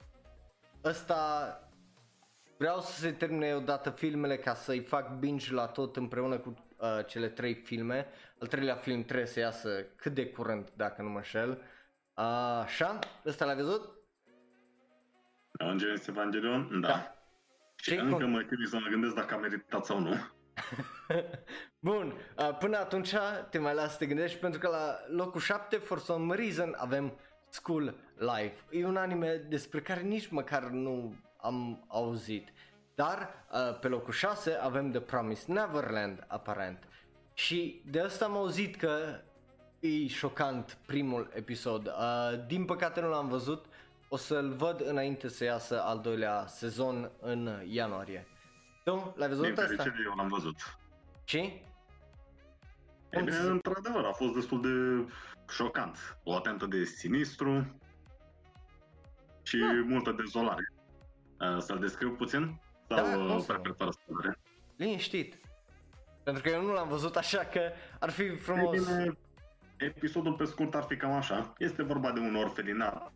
Ăsta 0.84 1.54
vreau 2.58 2.80
să 2.80 3.00
se 3.00 3.12
termine 3.12 3.54
odată 3.54 3.90
filmele 3.90 4.36
ca 4.36 4.54
să-i 4.54 4.80
fac 4.80 5.18
binge 5.18 5.52
la 5.52 5.66
tot 5.66 5.96
împreună 5.96 6.38
cu 6.38 6.54
uh, 6.78 7.06
cele 7.06 7.28
trei 7.28 7.54
filme. 7.54 8.06
Al 8.40 8.46
treilea 8.46 8.74
film 8.74 9.04
trebuie 9.04 9.26
să 9.26 9.40
iasă 9.40 9.86
cât 9.96 10.14
de 10.14 10.26
curând, 10.26 10.70
dacă 10.76 11.02
nu 11.02 11.08
mă 11.08 11.22
șel. 11.22 11.50
Uh, 11.50 12.24
așa, 12.62 12.98
ăsta 13.26 13.44
l-ai 13.44 13.56
văzut? 13.56 13.99
Neon 15.60 15.78
Genesis 15.78 16.06
Evangelion? 16.06 16.80
Da. 16.80 16.88
da. 16.88 17.14
Și 17.76 17.94
încă 17.94 18.14
cum? 18.14 18.30
mă 18.30 18.40
chiui 18.40 18.66
să 18.68 18.76
mă 18.76 18.88
gândesc 18.90 19.14
dacă 19.14 19.34
a 19.34 19.38
meritat 19.38 19.84
sau 19.84 20.00
nu. 20.00 20.14
Bun, 21.78 22.14
uh, 22.38 22.56
până 22.58 22.76
atunci 22.76 23.14
te 23.50 23.58
mai 23.58 23.74
las 23.74 23.90
să 23.90 23.98
te 23.98 24.06
gândești 24.06 24.38
pentru 24.38 24.60
că 24.60 24.68
la 24.68 24.98
locul 25.16 25.40
7, 25.40 25.76
for 25.76 25.98
some 25.98 26.34
reason, 26.34 26.74
avem 26.78 27.18
School 27.48 27.94
Life. 28.18 28.54
E 28.70 28.86
un 28.86 28.96
anime 28.96 29.34
despre 29.48 29.80
care 29.80 30.00
nici 30.00 30.28
măcar 30.28 30.62
nu 30.62 31.14
am 31.36 31.84
auzit. 31.88 32.48
Dar 32.94 33.46
uh, 33.52 33.78
pe 33.78 33.88
locul 33.88 34.12
6 34.12 34.58
avem 34.62 34.90
The 34.90 35.00
Promised 35.00 35.54
Neverland, 35.54 36.24
aparent. 36.26 36.88
Și 37.34 37.82
de 37.90 38.00
asta 38.00 38.24
am 38.24 38.36
auzit 38.36 38.76
că 38.76 39.20
e 39.80 40.06
șocant 40.06 40.78
primul 40.86 41.30
episod. 41.34 41.86
Uh, 41.86 42.46
din 42.46 42.64
păcate 42.64 43.00
nu 43.00 43.08
l-am 43.08 43.28
văzut, 43.28 43.64
o 44.12 44.16
să-l 44.16 44.52
văd 44.52 44.80
înainte 44.80 45.28
să 45.28 45.44
iasă 45.44 45.82
al 45.82 46.00
doilea 46.00 46.46
sezon 46.46 47.10
în 47.20 47.62
ianuarie. 47.66 48.26
Tu 48.84 49.14
l-ai 49.16 49.28
văzut 49.28 49.44
Din 49.44 49.60
asta? 49.60 49.92
eu 50.04 50.14
l-am 50.16 50.28
văzut. 50.28 50.78
Și? 51.24 51.38
E 53.10 53.22
bine, 53.22 53.36
într-adevăr, 53.36 54.04
a 54.04 54.12
fost 54.12 54.34
destul 54.34 54.60
de 54.60 55.12
șocant. 55.52 56.18
O 56.22 56.34
atentă 56.36 56.66
de 56.66 56.84
sinistru 56.84 57.80
și 59.42 59.58
da. 59.58 59.72
multă 59.86 60.12
dezolare. 60.12 60.72
Să-l 61.58 61.78
descriu 61.78 62.10
puțin? 62.10 62.60
Sau 62.88 63.26
da, 63.26 63.34
prefer 63.34 63.74
fără 63.76 63.90
spune? 63.90 64.38
Liniștit. 64.76 65.38
Pentru 66.22 66.42
că 66.42 66.48
eu 66.48 66.62
nu 66.62 66.72
l-am 66.72 66.88
văzut 66.88 67.16
așa 67.16 67.38
că 67.38 67.60
ar 68.00 68.10
fi 68.10 68.36
frumos. 68.36 68.88
E 68.88 68.92
bine, 68.92 69.12
episodul 69.76 70.32
pe 70.32 70.44
scurt 70.44 70.74
ar 70.74 70.82
fi 70.82 70.96
cam 70.96 71.12
așa. 71.12 71.52
Este 71.58 71.82
vorba 71.82 72.12
de 72.12 72.20
un 72.20 72.34
orfelinat 72.34 73.12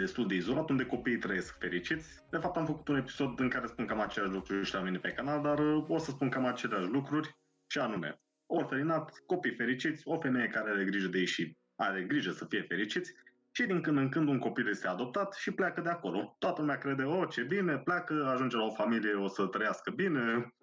destul 0.00 0.26
de 0.26 0.34
izolat, 0.34 0.70
unde 0.70 0.84
copiii 0.84 1.18
trăiesc 1.18 1.58
fericiți. 1.58 2.08
De 2.30 2.36
fapt, 2.36 2.56
am 2.56 2.66
făcut 2.66 2.88
un 2.88 2.96
episod 2.96 3.40
în 3.40 3.48
care 3.48 3.66
spun 3.66 3.86
cam 3.86 4.00
aceleași 4.00 4.34
lucruri 4.34 4.66
și 4.66 4.74
la 4.74 4.80
mine 4.80 4.98
pe 4.98 5.12
canal, 5.12 5.42
dar 5.42 5.58
uh, 5.58 5.84
o 5.88 5.98
să 5.98 6.10
spun 6.10 6.28
cam 6.28 6.44
aceleași 6.44 6.86
lucruri, 6.86 7.36
și 7.66 7.78
anume, 7.78 8.20
orfelinat, 8.46 9.22
copii 9.26 9.54
fericiți, 9.54 10.02
o 10.08 10.20
femeie 10.20 10.48
care 10.48 10.70
are 10.70 10.84
grijă 10.84 11.08
de 11.08 11.18
ei 11.18 11.26
și 11.26 11.56
are 11.76 12.02
grijă 12.02 12.30
să 12.30 12.44
fie 12.48 12.64
fericiți, 12.68 13.12
și 13.52 13.66
din 13.66 13.80
când 13.80 13.96
în 13.96 14.08
când 14.08 14.28
un 14.28 14.38
copil 14.38 14.68
este 14.68 14.88
adoptat 14.88 15.34
și 15.34 15.50
pleacă 15.50 15.80
de 15.80 15.88
acolo. 15.88 16.36
Toată 16.38 16.60
lumea 16.60 16.78
crede, 16.78 17.02
o, 17.02 17.24
ce 17.24 17.42
bine, 17.42 17.78
pleacă, 17.78 18.30
ajunge 18.32 18.56
la 18.56 18.64
o 18.64 18.74
familie, 18.74 19.14
o 19.14 19.28
să 19.28 19.46
trăiască 19.46 19.90
bine. 19.90 20.54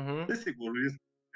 Uh-huh. 0.00 0.26
Desigur, 0.26 0.70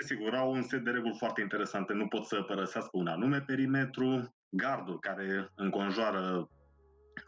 desigur, 0.00 0.34
au 0.34 0.52
un 0.52 0.62
set 0.62 0.84
de 0.84 0.90
reguli 0.90 1.16
foarte 1.18 1.40
interesante. 1.40 1.92
Nu 1.92 2.06
pot 2.06 2.24
să 2.24 2.42
părăsească 2.42 2.90
un 2.92 3.06
anume 3.06 3.40
perimetru. 3.40 4.34
Gardul 4.48 4.98
care 4.98 5.48
înconjoară 5.54 6.48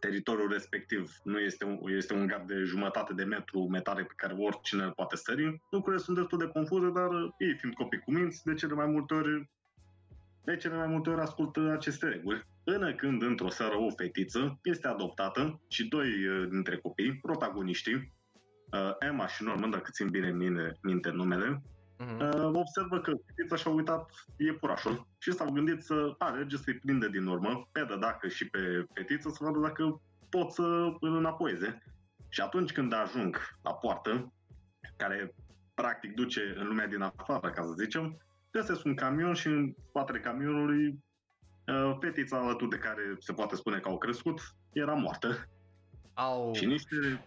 teritoriul 0.01 0.53
respectiv 0.53 1.13
nu 1.23 1.39
este 1.39 1.65
un, 1.65 1.79
este 1.97 2.15
un 2.15 2.27
gap 2.27 2.47
de 2.47 2.55
jumătate 2.55 3.15
de 3.15 3.25
metru 3.25 3.69
metare 3.71 4.03
pe 4.03 4.13
care 4.17 4.35
oricine 4.39 4.83
îl 4.83 4.93
poate 4.93 5.17
sări. 5.17 5.63
Lucrurile 5.71 6.03
sunt 6.03 6.17
destul 6.17 6.39
de 6.39 6.47
confuze, 6.47 6.91
dar 6.91 7.11
ei 7.39 7.57
fiind 7.59 7.75
copii 7.75 7.99
cu 7.99 8.11
minți, 8.11 8.45
de 8.45 8.55
cele 8.55 8.75
mai 8.75 8.87
multe 8.87 9.15
ori 9.15 9.49
de 10.45 10.57
cele 10.57 10.77
mai 10.77 10.87
multe 10.87 11.11
ori 11.11 11.21
ascultă 11.21 11.71
aceste 11.73 12.09
reguli. 12.09 12.47
Până 12.65 12.95
când, 12.95 13.23
într-o 13.23 13.49
seară, 13.49 13.77
o 13.77 13.91
fetiță 13.91 14.59
este 14.63 14.89
adoptată 14.89 15.61
și 15.69 15.89
doi 15.89 16.27
uh, 16.27 16.49
dintre 16.51 16.77
copii, 16.77 17.19
protagoniștii, 17.23 17.95
uh, 17.95 18.91
Emma 18.99 19.27
și 19.27 19.43
Norman, 19.43 19.71
dacă 19.71 19.91
țin 19.93 20.09
bine 20.09 20.31
mine, 20.31 20.79
minte 20.83 21.11
numele, 21.11 21.63
uh-huh. 21.99 22.53
observă 22.53 23.01
că 23.01 23.13
fetița 23.27 23.57
și-a 23.57 23.71
uitat 23.71 24.11
iepurașul 24.37 25.07
și 25.19 25.33
s-au 25.33 25.51
gândit 25.51 25.83
să 25.83 26.15
alege 26.19 26.57
să-i 26.57 26.79
prinde 26.79 27.09
din 27.09 27.27
urmă, 27.27 27.69
pe 27.73 27.85
de 27.89 27.97
dacă 27.97 28.29
și 28.29 28.49
pe 28.49 28.87
fetiță, 28.93 29.29
să 29.29 29.45
vadă 29.45 29.59
dacă 29.59 30.01
pot 30.29 30.53
să 30.53 30.63
îl 31.01 31.17
înapoieze. 31.17 31.83
Și 32.29 32.41
atunci 32.41 32.73
când 32.73 32.93
ajung 32.93 33.59
la 33.63 33.75
poartă, 33.75 34.33
care 34.97 35.35
practic 35.75 36.15
duce 36.15 36.55
în 36.57 36.67
lumea 36.67 36.87
din 36.87 37.01
afară, 37.01 37.51
ca 37.51 37.63
să 37.63 37.75
zicem, 37.79 38.17
găsesc 38.51 38.85
un 38.85 38.95
camion 38.95 39.35
și 39.35 39.47
în 39.47 39.75
spatele 39.89 40.21
camionului 40.21 40.87
uh, 41.67 41.97
fetița 42.01 42.39
alături 42.39 42.71
de 42.71 42.77
care 42.77 43.17
se 43.19 43.33
poate 43.33 43.57
spune 43.57 43.79
că 43.79 43.89
au 43.89 43.99
crescut 43.99 44.41
era 44.73 44.93
moartă. 44.93 45.49
Au. 46.15 46.53
Și 46.55 46.67
niște, 46.67 47.25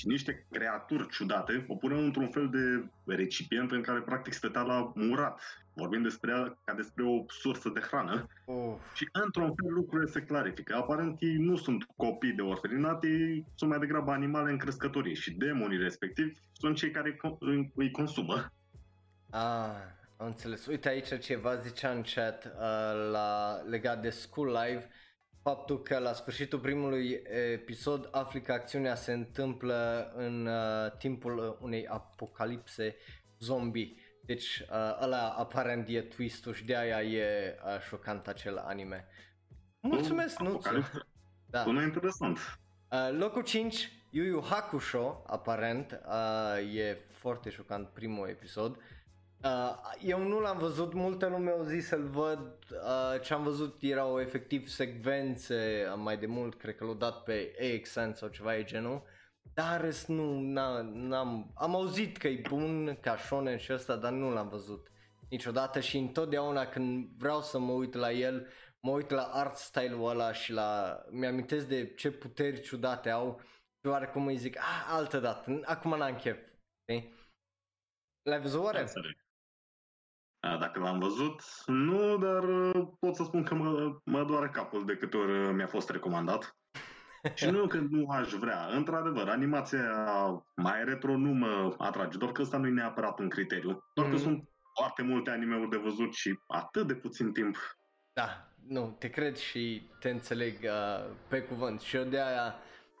și 0.00 0.06
niște 0.06 0.46
creaturi 0.50 1.08
ciudate 1.08 1.64
o 1.68 1.74
puneau 1.74 2.02
într-un 2.02 2.28
fel 2.28 2.48
de 2.48 2.90
recipient 3.14 3.70
în 3.70 3.82
care 3.82 4.00
practic 4.00 4.32
stătea 4.32 4.62
la 4.62 4.92
murat. 4.94 5.40
Vorbim 5.74 6.02
despre 6.02 6.30
ea 6.30 6.58
ca 6.64 6.74
despre 6.74 7.04
o 7.04 7.24
sursă 7.28 7.68
de 7.68 7.80
hrană. 7.80 8.26
Oh. 8.44 8.74
Și 8.94 9.08
într-un 9.12 9.54
fel 9.54 9.72
lucrurile 9.72 10.10
se 10.10 10.22
clarifică. 10.22 10.74
Aparent 10.76 11.22
ei 11.22 11.36
nu 11.36 11.56
sunt 11.56 11.84
copii 11.96 12.32
de 12.32 12.42
orfelinat, 12.42 13.04
ei 13.04 13.46
sunt 13.54 13.70
mai 13.70 13.78
degrabă 13.78 14.10
animale 14.10 14.50
în 14.50 14.58
crescătorie 14.58 15.14
și 15.14 15.32
demonii 15.32 15.78
respectivi 15.78 16.38
sunt 16.52 16.76
cei 16.76 16.90
care 16.90 17.20
îi 17.74 17.90
consumă. 17.90 18.52
Ah, 19.30 19.76
am 20.16 20.26
înțeles. 20.26 20.66
Uite 20.66 20.88
aici 20.88 21.18
ceva 21.18 21.56
zicea 21.56 21.90
în 21.90 22.02
chat 22.14 22.44
uh, 22.44 23.10
la, 23.10 23.60
legat 23.68 24.02
de 24.02 24.10
School 24.10 24.48
Live, 24.48 24.88
faptul 25.42 25.82
că 25.82 25.98
la 25.98 26.12
sfârșitul 26.12 26.58
primului 26.58 27.22
episod 27.52 28.08
afli 28.10 28.42
că 28.42 28.52
acțiunea 28.52 28.94
se 28.94 29.12
întâmplă 29.12 30.12
în 30.16 30.46
uh, 30.46 30.92
timpul 30.98 31.58
unei 31.60 31.86
apocalipse 31.86 32.96
zombie. 33.38 33.94
Deci 34.24 34.58
uh, 34.58 34.98
ăla 35.02 35.28
aparent 35.28 35.88
e 35.88 36.00
twist-ul 36.00 36.54
și 36.54 36.64
de 36.64 36.76
aia 36.76 37.02
e 37.02 37.56
uh, 37.64 37.80
șocant 37.80 38.26
acel 38.26 38.58
anime. 38.58 39.08
Mulțumesc, 39.80 40.38
nu 40.38 40.60
Da. 41.46 41.62
Bună 41.62 41.82
interesant. 41.82 42.38
Uh, 42.90 43.18
locul 43.18 43.42
5, 43.42 43.92
Yu 44.10 44.24
Yu 44.24 44.40
Hakusho, 44.40 45.22
aparent, 45.26 46.00
uh, 46.06 46.74
e 46.74 46.98
foarte 47.10 47.50
șocant 47.50 47.88
primul 47.88 48.28
episod. 48.28 48.76
Uh, 48.76 48.82
Uh, 49.44 49.74
eu 50.00 50.22
nu 50.22 50.40
l-am 50.40 50.58
văzut, 50.58 50.92
multe 50.92 51.28
lume 51.28 51.50
au 51.50 51.62
zis 51.62 51.86
să-l 51.86 52.08
văd, 52.08 52.58
uh, 52.70 53.20
ce 53.22 53.34
am 53.34 53.42
văzut 53.42 53.82
erau 53.82 54.20
efectiv 54.20 54.68
secvențe 54.68 55.84
mai 55.96 56.18
de 56.18 56.26
mult, 56.26 56.54
cred 56.54 56.76
că 56.76 56.84
l-au 56.84 56.94
dat 56.94 57.22
pe 57.22 57.52
AXN 57.60 58.12
sau 58.12 58.28
ceva 58.28 58.56
e 58.56 58.64
genul, 58.64 59.02
dar 59.54 59.90
nu, 60.06 60.40
n-am, 60.40 61.52
am 61.54 61.74
auzit 61.74 62.16
că 62.16 62.28
e 62.28 62.42
bun 62.48 62.98
ca 63.00 63.16
shonen 63.16 63.58
și 63.58 63.72
ăsta, 63.72 63.96
dar 63.96 64.12
nu 64.12 64.32
l-am 64.32 64.48
văzut 64.48 64.90
niciodată 65.28 65.80
și 65.80 65.96
întotdeauna 65.96 66.66
când 66.66 67.08
vreau 67.18 67.40
să 67.40 67.58
mă 67.58 67.72
uit 67.72 67.94
la 67.94 68.12
el, 68.12 68.46
mă 68.80 68.90
uit 68.90 69.10
la 69.10 69.22
art 69.22 69.56
style-ul 69.56 70.08
ăla 70.08 70.32
și 70.32 70.52
la, 70.52 71.00
mi-amintesc 71.10 71.66
de 71.66 71.94
ce 71.94 72.10
puteri 72.10 72.60
ciudate 72.60 73.10
au 73.10 73.40
și 73.82 73.86
oarecum 73.86 74.26
îi 74.26 74.36
zic, 74.36 74.56
ah, 74.56 74.86
altă 74.88 75.18
dată, 75.18 75.60
acum 75.64 75.96
n-am 75.96 76.16
chef, 76.16 76.38
știi? 76.82 77.14
L-ai 78.22 78.40
văzut 78.40 78.62
oare? 78.62 78.86
Dacă 80.40 80.80
l-am 80.80 80.98
văzut, 80.98 81.42
nu, 81.66 82.16
dar 82.16 82.44
uh, 82.44 82.88
pot 83.00 83.14
să 83.14 83.22
spun 83.24 83.42
că 83.42 83.54
mă, 83.54 83.98
mă 84.04 84.24
doare 84.24 84.48
capul 84.48 84.84
de 84.84 84.96
câte 84.96 85.16
ori 85.16 85.32
uh, 85.32 85.50
mi-a 85.54 85.66
fost 85.66 85.90
recomandat. 85.90 86.56
și 87.34 87.50
nu 87.50 87.66
că 87.66 87.78
nu 87.90 88.08
aș 88.08 88.32
vrea. 88.32 88.66
Într-adevăr, 88.66 89.28
animația 89.28 89.82
mai 90.56 90.84
retro 90.84 91.16
nu 91.16 91.32
mă 91.32 91.74
atrage, 91.78 92.18
doar 92.18 92.32
că 92.32 92.42
ăsta 92.42 92.56
nu 92.56 92.66
e 92.66 92.70
neapărat 92.70 93.18
un 93.18 93.28
criteriu. 93.28 93.84
Doar 93.94 94.06
mm. 94.06 94.12
că 94.12 94.18
sunt 94.18 94.48
foarte 94.78 95.02
multe 95.02 95.30
anime-uri 95.30 95.70
de 95.70 95.76
văzut 95.76 96.14
și 96.14 96.38
atât 96.46 96.86
de 96.86 96.94
puțin 96.94 97.32
timp. 97.32 97.56
Da, 98.12 98.52
nu, 98.66 98.96
te 98.98 99.10
cred 99.10 99.36
și 99.36 99.90
te 99.98 100.10
înțeleg 100.10 100.58
uh, 100.62 101.10
pe 101.28 101.42
cuvânt. 101.42 101.80
Și 101.80 101.96
eu 101.96 102.04
de 102.04 102.20
aia 102.20 102.54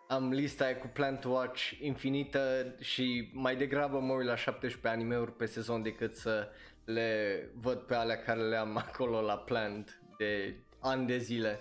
am 0.08 0.30
lista 0.30 0.64
aia 0.64 0.76
cu 0.76 0.86
Plan 0.86 1.18
to 1.18 1.28
Watch 1.28 1.70
infinită 1.80 2.74
și 2.80 3.30
mai 3.32 3.56
degrabă 3.56 4.00
mă 4.00 4.12
uit 4.12 4.26
la 4.26 4.36
17 4.36 5.00
anime-uri 5.00 5.36
pe 5.36 5.46
sezon 5.46 5.82
decât 5.82 6.16
să 6.16 6.48
le 6.84 7.50
văd 7.54 7.78
pe 7.78 7.94
alea 7.94 8.22
care 8.22 8.40
le 8.40 8.56
am 8.56 8.76
acolo 8.86 9.20
la 9.20 9.36
plant 9.36 10.02
de 10.18 10.54
ani 10.80 11.06
de 11.06 11.18
zile. 11.18 11.58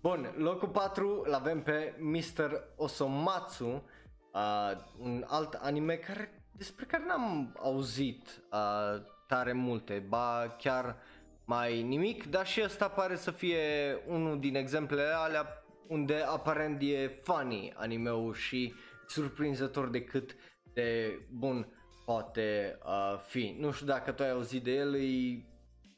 Bun, 0.00 0.34
locul 0.36 0.68
4 0.68 1.24
l 1.26 1.32
avem 1.32 1.62
pe 1.62 1.94
Mr. 1.98 2.64
Osomatsu, 2.76 3.88
uh, 4.32 4.72
un 4.98 5.24
alt 5.28 5.54
anime 5.54 5.94
care, 5.94 6.42
despre 6.56 6.84
care 6.84 7.04
n-am 7.06 7.56
auzit 7.58 8.42
uh, 8.52 9.02
tare 9.26 9.52
multe, 9.52 10.04
ba 10.08 10.56
chiar 10.58 10.96
mai 11.44 11.82
nimic, 11.82 12.30
dar 12.30 12.46
și 12.46 12.62
ăsta 12.64 12.88
pare 12.88 13.16
să 13.16 13.30
fie 13.30 13.58
unul 14.06 14.40
din 14.40 14.54
exemplele 14.54 15.12
alea 15.12 15.64
unde 15.88 16.14
aparent 16.14 16.82
e 16.82 17.20
funny 17.22 17.72
animeul 17.76 18.34
și 18.34 18.74
surprinzător 19.06 19.88
de 19.88 20.04
cât 20.04 20.36
de 20.72 21.18
bun 21.30 21.66
poate 22.12 22.78
uh, 22.84 23.18
fi. 23.26 23.56
Nu 23.58 23.70
știu 23.70 23.86
dacă 23.86 24.12
tu 24.12 24.22
ai 24.22 24.30
auzit 24.30 24.62
de 24.62 24.70
el, 24.70 24.94
e 24.94 25.44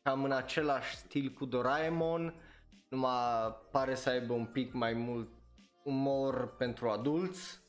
cam 0.02 0.24
în 0.24 0.32
același 0.32 0.96
stil 0.96 1.30
cu 1.38 1.44
Doraemon, 1.44 2.34
numai 2.88 3.56
pare 3.70 3.94
să 3.94 4.10
aibă 4.10 4.32
un 4.32 4.44
pic 4.44 4.72
mai 4.72 4.92
mult 4.92 5.28
umor 5.84 6.56
pentru 6.56 6.88
adulți. 6.88 7.62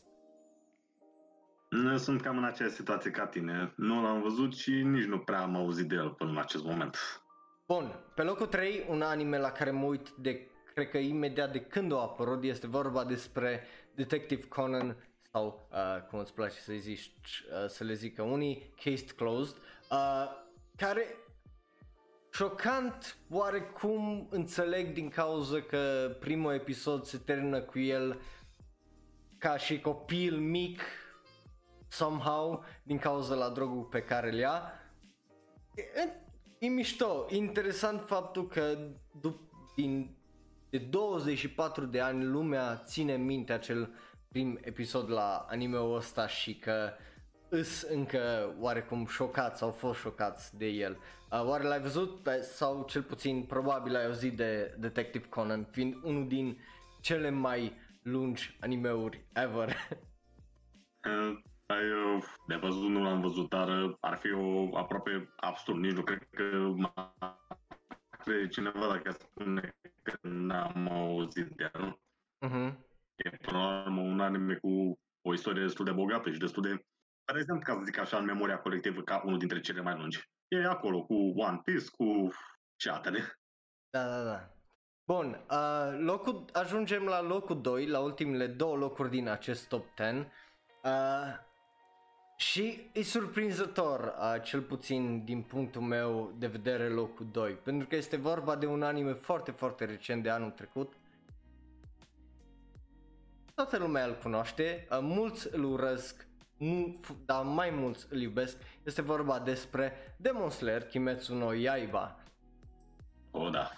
Nu 1.69 1.97
sunt 1.97 2.21
cam 2.21 2.37
în 2.37 2.43
aceeași 2.43 2.75
situație 2.75 3.11
ca 3.11 3.27
tine. 3.27 3.73
Nu 3.75 4.01
l-am 4.01 4.21
văzut 4.21 4.55
și 4.55 4.71
nici 4.71 5.05
nu 5.05 5.19
prea 5.19 5.41
am 5.41 5.55
auzit 5.55 5.87
de 5.87 5.95
el 5.95 6.09
până 6.09 6.29
în 6.29 6.37
acest 6.37 6.63
moment. 6.63 6.97
Bun, 7.67 7.95
pe 8.15 8.21
locul 8.21 8.45
3, 8.45 8.85
un 8.89 9.01
anime 9.01 9.37
la 9.37 9.51
care 9.51 9.71
mă 9.71 9.85
uit 9.85 10.09
de, 10.09 10.47
cred 10.73 10.89
că 10.89 10.97
imediat 10.97 11.51
de 11.51 11.59
când 11.61 11.91
a 11.93 12.01
apărut, 12.01 12.43
este 12.43 12.67
vorba 12.67 13.03
despre 13.03 13.63
Detective 13.95 14.47
Conan 14.47 14.95
sau 15.35 15.67
uh, 15.71 16.01
cum 16.09 16.19
îți 16.19 16.33
place 16.33 16.59
să 16.59 16.73
zici, 16.73 17.11
uh, 17.51 17.69
să 17.69 17.83
le 17.83 17.93
zică 17.93 18.21
unii, 18.21 18.73
Case 18.75 19.05
Closed, 19.15 19.55
uh, 19.91 20.25
care 20.75 21.05
șocant 22.31 23.17
oarecum 23.29 24.27
înțeleg 24.29 24.93
din 24.93 25.09
cauza 25.09 25.61
că 25.61 26.15
primul 26.19 26.53
episod 26.53 27.03
se 27.03 27.17
termină 27.17 27.61
cu 27.61 27.79
el 27.79 28.21
ca 29.37 29.57
și 29.57 29.79
copil 29.79 30.37
mic 30.37 30.81
somehow 31.87 32.63
din 32.83 32.97
cauza 32.97 33.35
la 33.35 33.49
drogul 33.49 33.83
pe 33.83 34.03
care 34.03 34.31
le 34.31 34.39
ia. 34.39 34.71
E, 35.75 36.09
e 36.59 36.67
mișto, 36.67 37.25
interesant 37.29 38.07
faptul 38.07 38.47
că 38.47 38.77
dup- 39.19 39.73
din 39.75 40.17
de 40.69 40.77
24 40.77 41.85
de 41.85 41.99
ani 42.01 42.25
lumea 42.25 42.83
ține 42.85 43.15
minte 43.15 43.53
acel 43.53 43.93
prim 44.35 44.59
episod 44.61 45.09
la 45.09 45.45
anime-ul 45.49 45.95
ăsta 45.95 46.27
și 46.27 46.55
că 46.55 46.93
îs 47.49 47.81
încă 47.81 48.53
oarecum 48.59 49.05
șocați 49.05 49.59
sau 49.59 49.67
au 49.67 49.73
fost 49.73 49.99
șocați 49.99 50.57
de 50.57 50.65
el. 50.65 50.97
Uh, 51.31 51.43
oare 51.45 51.63
l-ai 51.63 51.79
văzut 51.79 52.29
sau 52.41 52.85
cel 52.89 53.01
puțin 53.03 53.43
probabil 53.43 53.95
ai 53.95 54.05
auzit 54.05 54.35
de 54.35 54.75
Detective 54.79 55.27
Conan 55.27 55.63
fiind 55.63 55.95
unul 56.03 56.27
din 56.27 56.57
cele 57.01 57.29
mai 57.29 57.77
lungi 58.01 58.57
animeuri 58.59 59.25
ever? 59.33 59.69
Uh, 61.05 61.37
ai, 61.65 61.91
uh, 61.91 62.23
de 62.47 62.55
văzut 62.55 62.89
nu 62.89 63.03
l-am 63.03 63.21
văzut, 63.21 63.49
dar 63.49 63.67
uh, 63.67 63.95
ar 63.99 64.17
fi 64.17 64.31
o 64.31 64.77
aproape 64.77 65.33
absurd, 65.35 65.77
nici 65.77 65.91
nu 65.91 66.01
cred 66.01 66.27
că 66.29 66.73
crede 68.23 68.47
cineva 68.47 68.87
dacă 68.87 69.11
spune 69.11 69.75
că 70.03 70.17
n-am 70.21 70.89
auzit 70.91 71.47
de 71.47 71.71
el. 71.73 71.99
Uh-huh. 72.47 72.94
E 73.15 73.29
până 73.29 73.57
la 73.57 73.83
urmă 73.85 74.01
un 74.01 74.19
anime 74.19 74.55
cu 74.55 74.99
o 75.21 75.33
istorie 75.33 75.61
destul 75.61 75.85
de 75.85 75.91
bogată 75.91 76.31
și 76.31 76.39
destul 76.39 76.63
de 76.63 76.85
prezent, 77.25 77.63
ca 77.63 77.73
să 77.73 77.81
zic 77.83 77.97
așa, 77.97 78.17
în 78.17 78.25
memoria 78.25 78.59
colectivă 78.59 79.01
ca 79.01 79.21
unul 79.25 79.37
dintre 79.37 79.59
cele 79.59 79.81
mai 79.81 79.95
lungi. 79.97 80.29
E 80.47 80.65
acolo 80.65 81.03
cu 81.03 81.13
One 81.35 81.61
Piece, 81.63 81.85
cu 81.97 82.33
și 82.75 82.89
altele. 82.89 83.39
Da, 83.89 84.07
da, 84.07 84.23
da. 84.23 84.49
Bun, 85.05 85.45
uh, 85.51 85.97
locul, 85.99 86.45
ajungem 86.53 87.03
la 87.03 87.21
locul 87.21 87.61
2, 87.61 87.87
la 87.87 87.99
ultimele 87.99 88.47
două 88.47 88.75
locuri 88.75 89.09
din 89.09 89.27
acest 89.27 89.67
top 89.67 89.85
10. 89.97 90.31
Uh, 90.83 90.91
și 92.37 92.89
e 92.93 93.03
surprinzător, 93.03 94.15
uh, 94.19 94.41
cel 94.43 94.61
puțin 94.61 95.23
din 95.23 95.41
punctul 95.41 95.81
meu 95.81 96.33
de 96.37 96.47
vedere, 96.47 96.89
locul 96.89 97.27
2, 97.31 97.51
pentru 97.53 97.87
că 97.87 97.95
este 97.95 98.17
vorba 98.17 98.55
de 98.55 98.65
un 98.65 98.83
anime 98.83 99.13
foarte, 99.13 99.51
foarte 99.51 99.85
recent 99.85 100.23
de 100.23 100.29
anul 100.29 100.51
trecut 100.51 100.93
toată 103.55 103.77
lumea 103.77 104.05
îl 104.05 104.17
cunoaște, 104.21 104.87
uh, 104.91 104.97
mulți 105.01 105.47
îl 105.51 105.63
urăsc, 105.63 106.27
nu, 106.57 106.99
dar 107.25 107.43
mai 107.43 107.69
mulți 107.69 108.07
îl 108.09 108.21
iubesc. 108.21 108.57
Este 108.83 109.01
vorba 109.01 109.39
despre 109.39 109.93
Demon 110.17 110.49
Slayer 110.49 110.83
Kimetsu 110.83 111.35
no 111.35 111.53
Yaiba. 111.53 112.19
O, 113.31 113.49
da. 113.49 113.71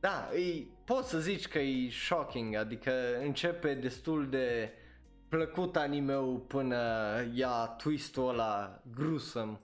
Da, 0.00 0.28
e, 0.34 0.66
poți 0.84 1.08
să 1.08 1.18
zici 1.18 1.48
că 1.48 1.58
e 1.58 1.90
shocking, 1.90 2.54
adică 2.54 2.92
începe 3.20 3.74
destul 3.74 4.28
de 4.28 4.72
plăcut 5.28 5.76
animeul 5.76 6.38
până 6.38 6.76
ia 7.34 7.66
twist-ul 7.66 8.28
ăla 8.28 8.82
gruesome. 8.94 9.60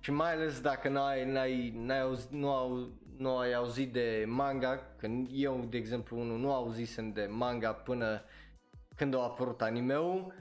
Și 0.00 0.10
mai 0.10 0.32
ales 0.32 0.60
dacă 0.60 0.88
n-ai, 0.88 1.24
n-ai, 1.24 1.70
n-ai 1.70 2.00
auzit, 2.00 2.30
nu, 2.30 2.50
au, 2.50 2.92
nu 3.22 3.36
ai 3.36 3.52
auzit 3.52 3.92
de 3.92 4.24
manga, 4.28 4.80
când 4.98 5.28
eu, 5.32 5.66
de 5.70 5.76
exemplu, 5.76 6.20
unul 6.20 6.38
nu 6.38 6.52
auzisem 6.52 7.12
de 7.12 7.28
manga 7.30 7.72
până 7.72 8.24
când 8.96 9.14
a 9.14 9.22
apărut 9.22 9.62
animeul, 9.62 10.34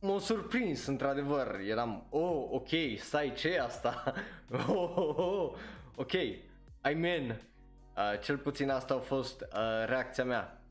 m-a 0.00 0.18
surprins, 0.18 0.86
într-adevăr. 0.86 1.60
Eram, 1.66 2.06
oh, 2.10 2.46
ok, 2.50 2.68
stai, 2.96 3.32
ce 3.32 3.48
e 3.48 3.60
asta? 3.60 4.14
oh, 4.68 4.92
oh, 4.96 5.16
oh, 5.16 5.52
ok, 5.96 6.12
I'm 6.88 7.18
in. 7.18 7.36
Uh, 7.96 8.20
cel 8.22 8.38
puțin 8.38 8.70
asta 8.70 8.94
a 8.94 8.98
fost 8.98 9.40
uh, 9.40 9.86
reacția 9.86 10.24
mea. 10.24 10.64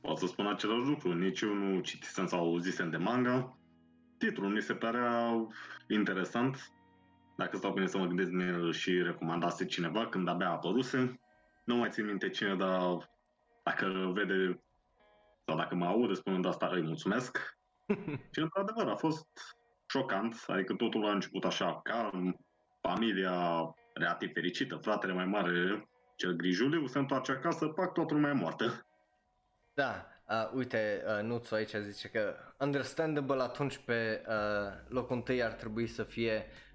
Pot 0.00 0.18
să 0.18 0.26
spun 0.26 0.46
același 0.46 0.88
lucru, 0.88 1.12
nici 1.12 1.40
eu 1.40 1.54
nu 1.54 1.80
citisem 1.80 2.26
sau 2.26 2.40
auzisem 2.40 2.90
de 2.90 2.96
manga. 2.96 3.58
Titlul 4.18 4.50
mi 4.50 4.62
se 4.62 4.74
părea 4.74 5.46
interesant. 5.88 6.72
Dacă 7.38 7.56
stau 7.56 7.72
bine 7.72 7.86
să 7.86 7.98
mă 7.98 8.06
gândesc, 8.06 8.30
mi 8.30 8.72
și 8.72 9.02
recomandase 9.02 9.64
cineva 9.64 10.08
când 10.08 10.28
abia 10.28 10.50
apăruse. 10.50 11.20
Nu 11.64 11.76
mai 11.76 11.90
țin 11.90 12.06
minte 12.06 12.28
cine, 12.28 12.56
dar 12.56 13.10
dacă 13.62 14.10
vede 14.14 14.62
sau 15.46 15.56
dacă 15.56 15.74
mă 15.74 15.86
aude 15.86 16.14
spunând 16.14 16.46
asta, 16.46 16.70
îi 16.72 16.82
mulțumesc. 16.82 17.58
și 18.32 18.40
într-adevăr 18.40 18.88
a 18.88 18.96
fost 18.96 19.26
șocant, 19.86 20.44
adică 20.46 20.74
totul 20.74 21.06
a 21.06 21.12
început 21.12 21.44
așa 21.44 21.80
calm, 21.82 22.46
familia 22.80 23.60
relativ 23.94 24.32
fericită, 24.32 24.76
fratele 24.76 25.12
mai 25.12 25.26
mare, 25.26 25.88
cel 26.16 26.32
grijuliu, 26.32 26.86
se 26.86 26.98
întoarce 26.98 27.32
acasă, 27.32 27.66
pac, 27.66 27.92
toată 27.92 28.14
lumea 28.14 28.30
e 28.30 28.32
moartă. 28.32 28.86
Da, 29.74 30.06
uh, 30.28 30.50
uite, 30.54 31.04
uh, 31.06 31.22
Nuțu 31.22 31.54
aici 31.54 31.74
zice 31.74 32.08
că 32.08 32.34
understandable 32.58 33.42
atunci 33.42 33.78
pe 33.78 34.22
uh, 34.28 34.34
locul 34.88 35.16
întâi 35.16 35.42
ar 35.42 35.52
trebui 35.52 35.86
să 35.86 36.02
fie 36.02 36.46
uh, 36.46 36.67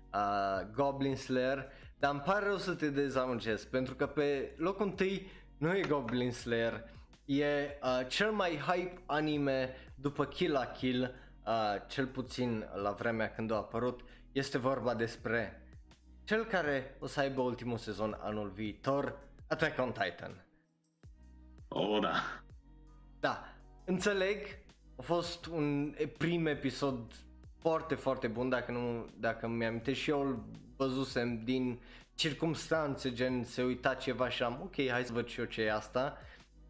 Goblin 0.73 1.15
Slayer, 1.15 1.67
dar 1.99 2.11
îmi 2.11 2.21
pare 2.21 2.45
rău 2.45 2.57
să 2.57 2.73
te 2.73 2.89
dezamăgesc, 2.89 3.69
pentru 3.69 3.95
că 3.95 4.07
pe 4.07 4.53
locul 4.57 4.85
întâi 4.85 5.27
nu 5.57 5.75
e 5.75 5.81
Goblin 5.87 6.31
Slayer, 6.31 6.83
e 7.25 7.45
uh, 7.83 8.07
cel 8.07 8.31
mai 8.31 8.57
hype 8.57 9.01
anime 9.05 9.75
după 9.95 10.25
Kill 10.25 10.51
la 10.51 10.65
Kill, 10.65 11.15
uh, 11.45 11.53
cel 11.87 12.07
puțin 12.07 12.65
la 12.73 12.91
vremea 12.91 13.31
când 13.31 13.51
a 13.51 13.55
apărut, 13.55 14.01
este 14.31 14.57
vorba 14.57 14.93
despre 14.93 15.61
cel 16.23 16.45
care 16.45 16.97
o 16.99 17.07
să 17.07 17.19
aibă 17.19 17.41
ultimul 17.41 17.77
sezon 17.77 18.17
anul 18.19 18.49
viitor, 18.49 19.19
Attack 19.47 19.79
on 19.79 19.91
Titan. 19.91 20.45
Oh, 21.67 22.01
da. 22.01 22.13
Da, 23.19 23.43
înțeleg, 23.85 24.37
a 24.95 25.01
fost 25.01 25.45
un 25.45 25.95
prim 26.17 26.45
episod 26.45 27.13
foarte, 27.63 27.95
foarte 27.95 28.27
bun, 28.27 28.49
dacă 28.49 28.71
nu, 28.71 29.09
dacă 29.19 29.47
mi-am 29.47 29.81
și 29.91 30.09
eu 30.09 30.21
îl 30.21 30.43
văzusem 30.77 31.43
din 31.43 31.79
circumstanțe, 32.15 33.13
gen 33.13 33.43
se 33.43 33.63
uita 33.63 33.93
ceva 33.93 34.29
și 34.29 34.43
am, 34.43 34.59
ok, 34.63 34.89
hai 34.89 35.03
să 35.03 35.13
văd 35.13 35.27
și 35.27 35.39
eu 35.39 35.45
ce 35.45 35.61
e 35.61 35.73
asta. 35.73 36.17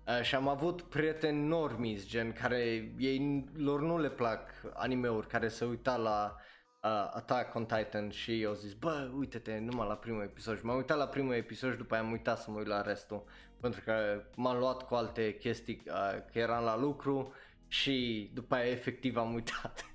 Uh, 0.07 0.21
și 0.21 0.35
am 0.35 0.47
avut 0.47 0.81
prieteni 0.81 1.47
normis, 1.47 2.07
gen 2.07 2.31
care 2.31 2.93
ei 2.97 3.45
lor 3.55 3.81
nu 3.81 3.99
le 3.99 4.09
plac 4.09 4.49
animeuri, 4.73 5.27
care 5.27 5.47
se 5.47 5.65
uita 5.65 5.95
la 5.95 6.35
uh, 6.35 6.89
Attack 7.13 7.55
on 7.55 7.65
Titan 7.65 8.09
și 8.09 8.41
eu 8.41 8.53
zis, 8.53 8.73
bă, 8.73 9.11
uite-te 9.17 9.57
numai 9.57 9.87
la 9.87 9.95
primul 9.95 10.21
episod 10.21 10.57
și 10.57 10.65
m-am 10.65 10.75
uitat 10.75 10.97
la 10.97 11.07
primul 11.07 11.33
episod 11.33 11.71
și 11.71 11.77
după 11.77 11.93
aia 11.93 12.03
am 12.03 12.11
uitat 12.11 12.39
să 12.39 12.51
mă 12.51 12.57
uit 12.57 12.67
la 12.67 12.81
restul 12.81 13.23
pentru 13.61 13.81
că 13.85 14.23
m-am 14.35 14.57
luat 14.57 14.87
cu 14.87 14.95
alte 14.95 15.35
chestii 15.35 15.83
uh, 15.87 15.93
că 16.31 16.39
eram 16.39 16.63
la 16.63 16.77
lucru 16.77 17.33
și 17.67 18.29
după 18.33 18.55
aia 18.55 18.71
efectiv 18.71 19.17
am 19.17 19.33
uitat. 19.33 19.85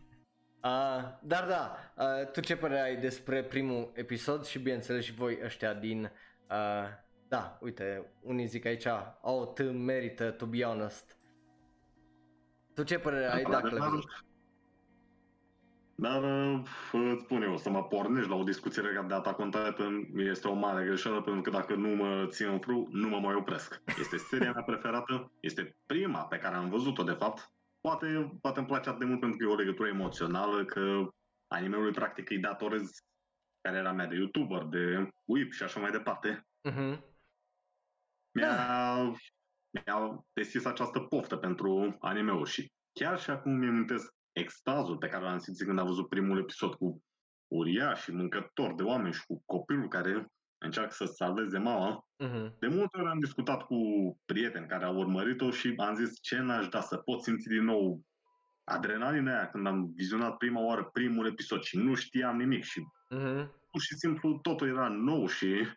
Uh, 0.64 1.04
dar 1.20 1.46
da, 1.46 1.76
uh, 1.96 2.30
tu 2.30 2.40
ce 2.40 2.56
părere 2.56 2.80
ai 2.80 2.96
despre 2.96 3.42
primul 3.42 3.90
episod 3.94 4.44
și 4.44 4.58
bineînțeles 4.58 5.04
și 5.04 5.14
voi 5.14 5.38
ăștia 5.44 5.74
din 5.74 6.02
uh, 6.50 6.88
da, 7.28 7.58
uite, 7.60 8.12
unii 8.20 8.46
zic 8.46 8.64
aici, 8.64 8.86
oh, 9.20 9.48
tu 9.54 9.62
merită, 9.62 10.30
to 10.30 10.46
be 10.46 10.62
honest. 10.62 11.16
Tu 12.74 12.82
ce 12.82 12.98
părere 12.98 13.32
ai 13.32 13.42
dacă 13.42 13.68
le 13.68 13.78
dar 16.00 16.22
îți 16.92 17.22
spun 17.22 17.42
eu, 17.42 17.56
să 17.56 17.70
mă 17.70 17.82
pornești 17.82 18.28
la 18.28 18.36
o 18.36 18.42
discuție 18.42 18.82
legată 18.82 19.06
de 19.06 19.14
Attack 19.14 19.38
on 19.38 19.50
Titan 19.50 20.08
este 20.16 20.48
o 20.48 20.54
mare 20.54 20.84
greșeală 20.84 21.20
pentru 21.20 21.42
că 21.42 21.50
dacă 21.50 21.74
nu 21.74 21.88
mă 21.88 22.26
țin 22.28 22.48
în 22.48 22.58
fru, 22.58 22.88
nu 22.90 23.08
mă 23.08 23.18
mai 23.18 23.34
opresc. 23.34 23.82
Este 23.98 24.16
seria 24.16 24.52
mea 24.52 24.62
preferată, 24.62 25.30
este 25.40 25.76
prima 25.86 26.20
pe 26.20 26.36
care 26.36 26.54
am 26.54 26.68
văzut-o 26.68 27.02
de 27.02 27.12
fapt. 27.12 27.50
Poate, 27.88 28.38
poate 28.40 28.58
îmi 28.58 28.68
place 28.68 28.88
atât 28.88 29.00
de 29.00 29.06
mult 29.06 29.20
pentru 29.20 29.38
că 29.38 29.44
e 29.44 29.52
o 29.52 29.54
legătură 29.54 29.88
emoțională, 29.88 30.64
că 30.64 31.08
animeului 31.46 31.92
practic 31.92 32.30
îi 32.30 32.38
datorez 32.38 32.90
care 33.60 33.76
era 33.76 33.92
mea 33.92 34.06
de 34.06 34.14
YouTuber, 34.14 34.62
de 34.62 35.10
whip 35.24 35.52
și 35.52 35.62
așa 35.62 35.80
mai 35.80 35.90
departe. 35.90 36.46
Uh-huh. 36.70 36.98
Mi-a, 38.34 38.56
da. 38.56 39.12
mi-a 39.70 40.24
deschis 40.32 40.64
această 40.64 41.00
poftă 41.00 41.36
pentru 41.36 41.96
anime-uri 42.00 42.50
și 42.50 42.72
chiar 42.92 43.20
și 43.20 43.30
acum 43.30 43.52
mi 43.52 43.66
amintesc 43.66 44.14
extazul 44.32 44.98
pe 44.98 45.08
care 45.08 45.24
l-am 45.24 45.38
simțit 45.38 45.66
când 45.66 45.78
am 45.78 45.86
văzut 45.86 46.08
primul 46.08 46.38
episod 46.38 46.74
cu 46.74 47.02
uriași, 47.52 48.10
mâncători 48.10 48.76
de 48.76 48.82
oameni 48.82 49.14
și 49.14 49.26
cu 49.26 49.42
copilul 49.46 49.88
care 49.88 50.26
încearcă 50.58 50.94
să 50.94 51.04
salveze 51.04 51.58
mama. 51.58 52.08
Uh-huh. 52.24 52.58
De 52.58 52.66
multe 52.66 52.98
ori 52.98 53.08
am 53.08 53.18
discutat 53.18 53.62
cu 53.62 53.76
prieteni 54.24 54.66
care 54.66 54.84
au 54.84 54.96
urmărit-o 54.96 55.50
și 55.50 55.74
am 55.76 55.94
zis 55.94 56.20
ce 56.20 56.38
n-aș 56.38 56.68
da 56.68 56.80
să 56.80 56.96
pot 56.96 57.22
simți 57.22 57.48
din 57.48 57.64
nou 57.64 58.00
adrenalina 58.64 59.36
aia 59.36 59.50
când 59.50 59.66
am 59.66 59.92
vizionat 59.94 60.36
prima 60.36 60.60
oară 60.60 60.84
primul 60.84 61.26
episod 61.26 61.62
și 61.62 61.76
nu 61.76 61.94
știam 61.94 62.36
nimic 62.36 62.64
și 62.64 62.80
uh-huh. 62.80 63.46
pur 63.70 63.80
și 63.80 63.94
simplu 63.94 64.38
totul 64.38 64.68
era 64.68 64.88
nou 64.88 65.26
și 65.26 65.68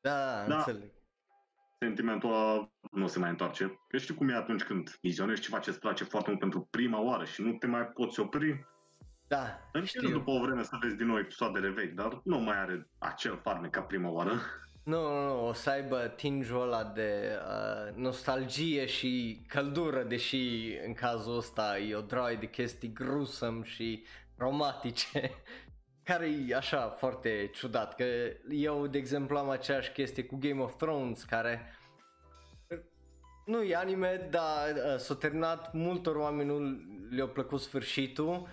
da, 0.00 0.44
da, 0.48 0.56
înțeleg 0.56 0.94
sentimentul 1.84 2.32
ăla 2.32 2.68
nu 2.90 3.06
se 3.06 3.18
mai 3.18 3.30
întoarce. 3.30 3.80
Că 3.88 3.96
știi 3.96 4.14
cum 4.14 4.28
e 4.28 4.34
atunci 4.34 4.62
când 4.62 4.98
vizionezi 5.00 5.40
ceva 5.40 5.58
ce 5.58 5.70
îți 5.70 5.78
place 5.78 6.04
foarte 6.04 6.28
mult 6.28 6.40
pentru 6.40 6.68
prima 6.70 7.00
oară 7.00 7.24
și 7.24 7.42
nu 7.42 7.52
te 7.52 7.66
mai 7.66 7.86
poți 7.86 8.20
opri. 8.20 8.66
Da, 9.34 9.60
Încerc 9.72 10.10
după 10.10 10.30
o 10.30 10.40
vreme 10.40 10.62
să 10.62 10.76
vezi 10.80 10.96
din 10.96 11.06
nou 11.06 11.18
episoadele 11.18 11.68
vechi, 11.68 11.94
dar 11.94 12.20
nu 12.24 12.38
mai 12.38 12.58
are 12.58 12.88
acel 12.98 13.38
farmec 13.42 13.70
ca 13.70 13.80
prima 13.80 14.10
oară. 14.10 14.40
Nu, 14.82 15.00
nu, 15.00 15.24
nu, 15.24 15.46
o 15.46 15.52
să 15.52 15.70
aibă 15.70 16.12
tingul 16.16 16.60
ăla 16.60 16.84
de 16.84 17.38
uh, 17.38 17.94
nostalgie 17.94 18.86
și 18.86 19.42
căldură, 19.48 20.02
deși 20.02 20.72
în 20.86 20.92
cazul 20.92 21.36
ăsta 21.36 21.78
e 21.78 21.94
o 21.94 22.00
droaie 22.00 22.36
de 22.36 22.48
chestii 22.48 22.92
grusăm 22.92 23.62
și 23.62 24.04
traumatice, 24.36 25.30
care 26.08 26.28
e 26.48 26.56
așa 26.56 26.88
foarte 26.88 27.50
ciudat, 27.54 27.94
că 27.94 28.04
eu, 28.48 28.86
de 28.86 28.98
exemplu, 28.98 29.36
am 29.36 29.50
aceeași 29.50 29.92
chestie 29.92 30.24
cu 30.24 30.36
Game 30.36 30.62
of 30.62 30.76
Thrones, 30.76 31.22
care 31.22 31.78
nu 33.44 33.62
e 33.62 33.76
anime, 33.76 34.28
dar 34.30 34.68
uh, 34.74 34.98
s-a 34.98 35.14
terminat, 35.14 35.72
multor 35.72 36.16
oameni 36.16 36.48
nu 36.48 36.78
le-a 37.10 37.26
plăcut 37.26 37.60
sfârșitul. 37.60 38.48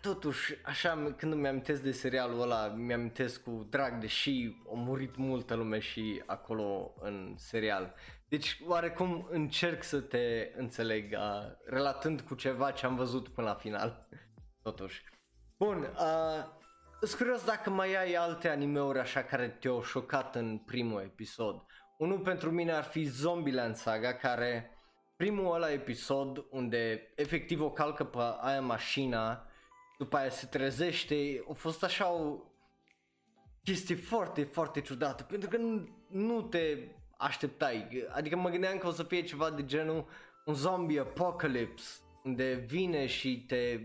Totuși, 0.00 0.58
așa, 0.64 1.14
când 1.16 1.32
îmi 1.32 1.48
amintesc 1.48 1.82
de 1.82 1.92
serialul 1.92 2.40
ăla, 2.40 2.66
mi-amintesc 2.66 3.42
cu 3.42 3.66
drag, 3.70 4.00
deși 4.00 4.56
a 4.68 4.74
murit 4.74 5.16
multă 5.16 5.54
lume 5.54 5.78
și 5.78 6.22
acolo 6.26 6.94
în 7.00 7.34
serial. 7.36 7.94
Deci, 8.28 8.60
oarecum 8.66 9.26
încerc 9.30 9.82
să 9.82 10.00
te 10.00 10.52
înțeleg, 10.56 11.12
uh, 11.12 11.52
relatând 11.64 12.20
cu 12.20 12.34
ceva 12.34 12.70
ce 12.70 12.86
am 12.86 12.96
văzut 12.96 13.28
până 13.28 13.46
la 13.46 13.54
final. 13.54 14.08
Totuși. 14.62 15.04
Bun, 15.58 15.78
uh, 15.78 16.44
sunt 17.00 17.20
curios 17.20 17.44
dacă 17.44 17.70
mai 17.70 17.94
ai 17.94 18.14
alte 18.14 18.48
animeuri 18.48 18.98
așa 18.98 19.22
care 19.22 19.48
te-au 19.48 19.82
șocat 19.82 20.34
în 20.34 20.58
primul 20.58 21.00
episod. 21.00 21.62
Unul 21.98 22.18
pentru 22.18 22.50
mine 22.50 22.72
ar 22.72 22.84
fi 22.84 23.04
Zombieland 23.04 23.74
Saga, 23.74 24.14
care 24.14 24.70
primul 25.16 25.54
ăla 25.54 25.72
episod 25.72 26.46
unde 26.50 27.12
efectiv 27.14 27.60
o 27.60 27.70
calcă 27.70 28.04
pe 28.04 28.18
aia 28.40 28.60
mașina, 28.60 29.45
după 29.98 30.16
aia 30.16 30.30
se 30.30 30.46
trezește, 30.46 31.44
a 31.50 31.52
fost 31.52 31.84
așa 31.84 32.12
o 32.12 32.38
chestie 33.62 33.94
foarte, 33.94 34.44
foarte 34.44 34.80
ciudată, 34.80 35.22
pentru 35.22 35.48
că 35.48 35.56
nu, 35.56 35.88
nu 36.08 36.42
te 36.42 36.78
așteptai, 37.16 38.06
adică 38.08 38.36
mă 38.36 38.48
gândeam 38.48 38.78
că 38.78 38.86
o 38.86 38.90
să 38.90 39.02
fie 39.02 39.22
ceva 39.22 39.50
de 39.50 39.64
genul 39.64 40.06
un 40.44 40.54
zombie 40.54 41.00
apocalypse, 41.00 42.00
unde 42.24 42.54
vine 42.54 43.06
și 43.06 43.44
te 43.46 43.80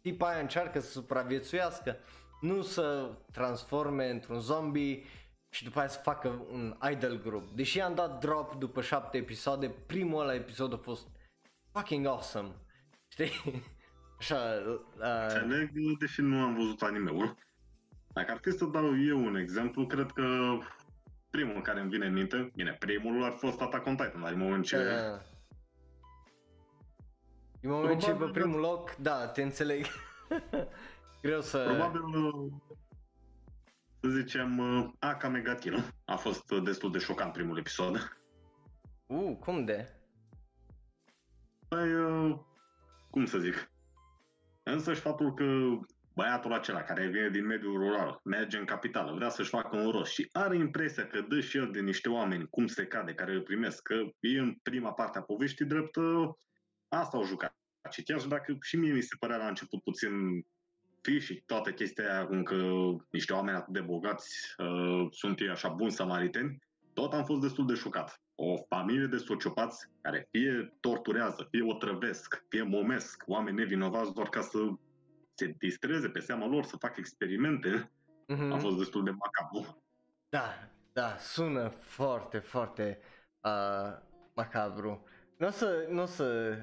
tipa 0.00 0.28
aia 0.28 0.40
încearcă 0.40 0.80
să 0.80 0.90
supraviețuiască, 0.90 1.96
nu 2.40 2.62
să 2.62 3.16
transforme 3.32 4.10
într-un 4.10 4.40
zombie 4.40 5.02
și 5.48 5.64
după 5.64 5.78
aia 5.78 5.88
să 5.88 5.98
facă 6.02 6.46
un 6.50 6.78
idol 6.90 7.20
group. 7.22 7.50
Deși 7.50 7.80
am 7.80 7.94
dat 7.94 8.20
drop 8.20 8.54
după 8.54 8.80
șapte 8.80 9.16
episoade, 9.16 9.68
primul 9.68 10.20
ăla 10.20 10.34
episod 10.34 10.72
a 10.72 10.76
fost 10.76 11.06
fucking 11.72 12.06
awesome. 12.06 12.54
Știi? 13.08 13.62
Așa, 14.20 14.62
uh... 14.66 14.80
Înțeleg, 15.22 15.70
deși 15.98 16.20
nu 16.20 16.42
am 16.42 16.54
văzut 16.54 16.82
anime-ul. 16.82 17.36
Dacă 18.12 18.30
ar 18.30 18.38
fi 18.42 18.50
să 18.50 18.64
dau 18.64 19.02
eu 19.02 19.24
un 19.24 19.36
exemplu, 19.36 19.86
cred 19.86 20.10
că 20.10 20.58
primul 21.30 21.62
care 21.62 21.80
îmi 21.80 21.90
vine 21.90 22.06
în 22.06 22.12
minte, 22.12 22.50
bine, 22.54 22.76
primul 22.78 23.24
ar 23.24 23.32
fost 23.32 23.60
Attack 23.60 23.86
on 23.86 23.96
Titan, 23.96 24.20
dar 24.20 24.32
în 24.32 24.38
moment 24.38 24.64
ce... 24.64 24.76
Uh. 24.76 25.20
În 27.62 27.70
moment 27.70 28.00
ce 28.02 28.12
pe 28.12 28.24
primul 28.24 28.60
loc, 28.60 28.94
da, 28.94 29.26
te 29.26 29.42
înțeleg. 29.42 29.86
Greu 31.22 31.40
să... 31.40 31.64
Probabil, 31.64 32.02
să 34.00 34.08
zicem, 34.08 34.60
Akame 34.98 35.40
ga 35.40 35.54
Kill. 35.54 35.94
A 36.04 36.16
fost 36.16 36.44
destul 36.62 36.90
de 36.92 36.98
șocant 36.98 37.32
primul 37.32 37.58
episod. 37.58 38.16
Uh, 39.06 39.36
cum 39.36 39.64
de? 39.64 39.94
Păi, 41.68 41.90
cum 43.10 43.24
să 43.24 43.38
zic, 43.38 43.70
însăși 44.72 45.00
faptul 45.00 45.34
că 45.34 45.44
băiatul 46.14 46.52
acela 46.52 46.82
care 46.82 47.06
vine 47.06 47.28
din 47.28 47.46
mediul 47.46 47.78
rural, 47.78 48.20
merge 48.24 48.58
în 48.58 48.64
capitală, 48.64 49.12
vrea 49.12 49.28
să-și 49.28 49.48
facă 49.48 49.76
un 49.76 49.90
rost 49.90 50.12
și 50.12 50.28
are 50.32 50.56
impresia 50.56 51.06
că 51.06 51.20
dă 51.20 51.40
și 51.40 51.56
el 51.56 51.70
de 51.72 51.80
niște 51.80 52.08
oameni 52.08 52.48
cum 52.50 52.66
se 52.66 52.86
cade, 52.86 53.14
care 53.14 53.32
îl 53.32 53.42
primesc, 53.42 53.82
că 53.82 53.94
e 54.20 54.38
în 54.38 54.54
prima 54.62 54.92
parte 54.92 55.18
a 55.18 55.22
poveștii 55.22 55.64
drept, 55.64 55.96
asta 56.88 57.16
au 57.16 57.24
jucat. 57.24 57.54
Și 57.90 58.02
chiar 58.02 58.20
și 58.20 58.28
dacă 58.28 58.56
și 58.62 58.76
mie 58.76 58.92
mi 58.92 59.00
se 59.00 59.16
părea 59.18 59.36
la 59.36 59.46
început 59.46 59.82
puțin 59.82 60.44
fi 61.02 61.20
și 61.20 61.42
toată 61.46 61.72
chestia 61.72 62.14
aia 62.14 62.26
cum 62.26 62.42
că 62.42 62.56
niște 63.10 63.32
oameni 63.32 63.56
atât 63.56 63.72
de 63.72 63.80
bogați 63.80 64.54
uh, 64.58 65.06
sunt 65.10 65.40
ei 65.40 65.48
așa 65.48 65.68
buni 65.68 65.90
samariteni, 65.90 66.58
tot 66.92 67.12
am 67.12 67.24
fost 67.24 67.40
destul 67.40 67.66
de 67.66 67.74
șocat. 67.74 68.20
O 68.34 68.56
familie 68.68 69.06
de 69.06 69.16
sociopați 69.16 69.86
care 70.00 70.28
fie 70.30 70.76
torturează, 70.80 71.46
fie 71.50 71.62
o 71.62 71.74
trăvesc, 71.74 72.44
fie 72.48 72.62
momesc 72.62 73.22
oameni 73.26 73.56
nevinovați 73.56 74.14
doar 74.14 74.28
ca 74.28 74.40
să 74.40 74.58
se 75.34 75.54
distreze 75.58 76.08
pe 76.08 76.20
seama 76.20 76.46
lor, 76.46 76.64
să 76.64 76.76
facă 76.76 76.94
experimente, 76.98 77.90
mm-hmm. 78.32 78.52
a 78.52 78.56
fost 78.56 78.76
destul 78.76 79.04
de 79.04 79.10
macabru. 79.10 79.82
Da, 80.28 80.70
da, 80.92 81.16
sună 81.18 81.68
foarte, 81.68 82.38
foarte 82.38 82.98
uh, 83.40 83.98
macabru. 84.34 85.04
Nu 85.36 85.46
o 85.46 85.50
să, 85.50 85.86
nu 85.88 86.02
o 86.02 86.06
să 86.06 86.56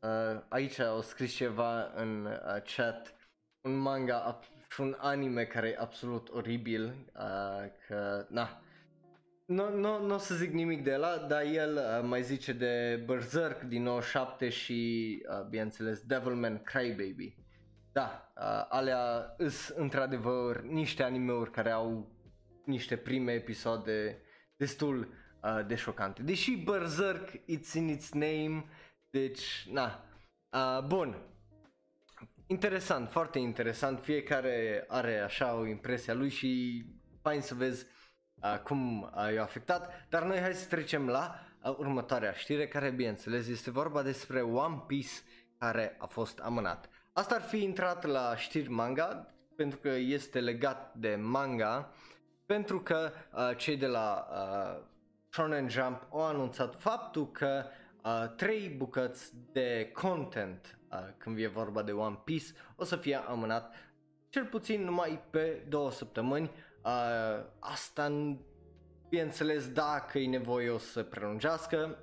uh, 0.00 0.42
aici 0.48 0.78
au 0.78 1.00
scris 1.00 1.34
ceva 1.34 1.92
în 1.94 2.24
uh, 2.24 2.62
chat, 2.76 3.16
un 3.60 3.76
manga 3.76 4.40
și 4.70 4.80
un 4.80 4.96
anime 4.98 5.44
care 5.44 5.68
e 5.68 5.76
absolut 5.80 6.28
oribil, 6.28 6.94
uh, 7.14 7.70
că, 7.86 8.26
na, 8.28 8.62
nu, 9.44 9.78
nu, 9.78 10.06
nu 10.06 10.14
o 10.14 10.18
să 10.18 10.34
zic 10.34 10.52
nimic 10.52 10.82
de 10.82 10.96
la, 10.96 11.16
dar 11.16 11.42
el 11.42 11.74
uh, 11.76 12.08
mai 12.08 12.22
zice 12.22 12.52
de 12.52 13.02
Berserk 13.06 13.62
din 13.62 13.82
97 13.82 14.48
și, 14.48 15.22
uh, 15.28 15.46
bineînțeles, 15.48 16.00
Devilman 16.00 16.62
Crybaby. 16.62 17.36
Da, 17.92 18.32
uh, 18.36 18.66
alea 18.68 19.36
sunt 19.38 19.78
într-adevăr 19.78 20.62
niște 20.62 21.02
animeuri 21.02 21.50
care 21.50 21.70
au 21.70 22.10
niște 22.64 22.96
prime 22.96 23.32
episoade 23.32 24.22
destul 24.56 25.14
uh, 25.42 25.66
de 25.66 25.74
șocante. 25.74 26.22
Deși 26.22 26.56
Berserk, 26.56 27.30
it's 27.30 27.74
in 27.74 27.88
its 27.88 28.12
name, 28.12 28.64
deci, 29.10 29.68
na. 29.70 30.04
Uh, 30.50 30.84
bun. 30.86 31.16
Interesant, 32.46 33.10
foarte 33.10 33.38
interesant. 33.38 34.00
Fiecare 34.00 34.84
are 34.88 35.18
așa 35.18 35.54
o 35.54 35.66
impresie 35.66 36.12
a 36.12 36.16
lui 36.16 36.28
și 36.28 36.84
fain 37.22 37.40
să 37.40 37.54
vezi 37.54 37.86
uh, 38.42 38.58
cum 38.58 39.02
uh, 39.02 39.32
i-a 39.34 39.42
afectat. 39.42 40.06
Dar 40.08 40.22
noi 40.22 40.40
hai 40.40 40.54
să 40.54 40.68
trecem 40.68 41.08
la 41.08 41.34
uh, 41.64 41.76
următoarea 41.78 42.32
știre 42.32 42.68
care, 42.68 42.90
bineînțeles, 42.90 43.48
este 43.48 43.70
vorba 43.70 44.02
despre 44.02 44.40
One 44.40 44.82
Piece 44.86 45.12
care 45.58 45.96
a 45.98 46.06
fost 46.06 46.38
amânat. 46.38 46.88
Asta 47.12 47.34
ar 47.34 47.42
fi 47.42 47.62
intrat 47.62 48.04
la 48.04 48.36
știri 48.36 48.68
manga, 48.68 49.34
pentru 49.56 49.78
că 49.78 49.88
este 49.88 50.40
legat 50.40 50.94
de 50.94 51.18
manga, 51.20 51.92
pentru 52.46 52.80
că 52.80 53.10
uh, 53.32 53.56
cei 53.56 53.76
de 53.76 53.86
la 53.86 54.28
uh, 54.30 54.82
Shonen 55.28 55.68
Jump 55.68 56.06
au 56.10 56.24
anunțat 56.24 56.80
faptul 56.80 57.30
că 57.30 57.64
uh, 58.04 58.24
trei 58.36 58.68
bucăți 58.68 59.32
de 59.52 59.90
content 59.92 60.78
uh, 60.90 60.98
când 61.16 61.38
e 61.38 61.46
vorba 61.46 61.82
de 61.82 61.92
One 61.92 62.20
Piece 62.24 62.46
o 62.76 62.84
să 62.84 62.96
fie 62.96 63.16
amânat 63.16 63.74
cel 64.28 64.44
puțin 64.44 64.84
numai 64.84 65.22
pe 65.30 65.64
două 65.68 65.90
săptămâni. 65.90 66.50
Uh, 66.84 67.44
asta, 67.58 68.36
bineînțeles, 69.08 69.68
dacă 69.68 70.18
e 70.18 70.28
nevoie 70.28 70.70
o 70.70 70.78
să 70.78 71.02
prelungească. 71.02 71.98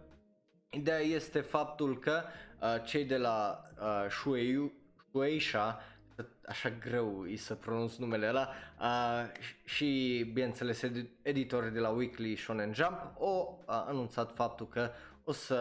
Ideea 0.70 1.00
este 1.00 1.42
faptul 1.42 2.00
că 2.00 2.24
uh, 2.62 2.84
cei 2.86 3.06
de 3.06 3.18
la 3.18 3.64
uh, 3.82 4.10
Shueisha 4.10 4.72
Shueisha, 5.10 5.80
așa 6.46 6.70
greu 6.70 7.26
e 7.28 7.36
să 7.36 7.56
pronunț 7.56 7.96
numele 7.96 8.28
ăla, 8.28 8.50
uh, 8.80 9.32
și 9.66 10.22
bineînțeles 10.34 10.84
editorii 11.22 11.72
de 11.72 11.80
la 11.80 11.90
Weekly 11.90 12.36
Shonen 12.36 12.74
Jump 12.74 13.14
au 13.20 13.64
anunțat 13.66 14.34
faptul 14.36 14.68
că 14.68 14.92
o 15.24 15.32
să 15.32 15.58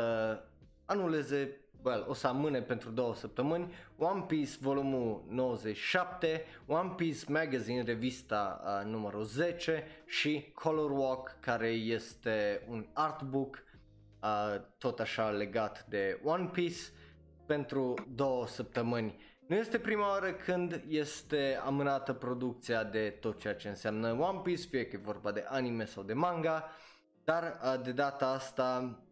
anuleze 0.85 1.61
well, 1.83 2.05
o 2.09 2.15
să 2.15 2.27
amâne 2.27 2.63
pentru 2.63 2.91
două 2.91 3.15
săptămâni 3.15 3.73
One 3.99 4.25
Piece 4.27 4.53
volumul 4.61 5.25
97, 5.29 6.45
One 6.67 6.93
Piece 6.97 7.25
Magazine, 7.29 7.83
revista 7.83 8.63
uh, 8.65 8.91
numărul 8.91 9.25
10 9.25 9.85
și 10.07 10.51
Color 10.55 10.91
Walk 10.91 11.37
care 11.41 11.69
este 11.69 12.67
un 12.69 12.87
artbook 12.93 13.65
uh, 14.23 14.61
tot 14.79 15.01
așa 15.01 15.29
legat 15.31 15.87
de 15.89 16.21
One 16.25 16.49
Piece 16.53 16.81
pentru 17.47 17.95
două 18.15 18.47
săptămâni. 18.47 19.17
Nu 19.47 19.57
este 19.57 19.79
prima 19.79 20.09
oară 20.09 20.33
când 20.33 20.83
este 20.89 21.61
amânată 21.65 22.13
producția 22.13 22.85
de 22.85 23.17
tot 23.21 23.41
ceea 23.41 23.55
ce 23.55 23.69
înseamnă 23.69 24.13
One 24.13 24.41
Piece, 24.43 24.69
fie 24.69 24.87
că 24.87 24.97
e 24.97 25.01
vorba 25.05 25.33
de 25.33 25.45
anime 25.49 25.85
sau 25.85 26.03
de 26.03 26.13
manga, 26.13 26.71
dar 27.25 27.61
uh, 27.63 27.83
de 27.83 27.93
data 27.93 28.27
asta 28.27 28.81
uh, 28.85 29.08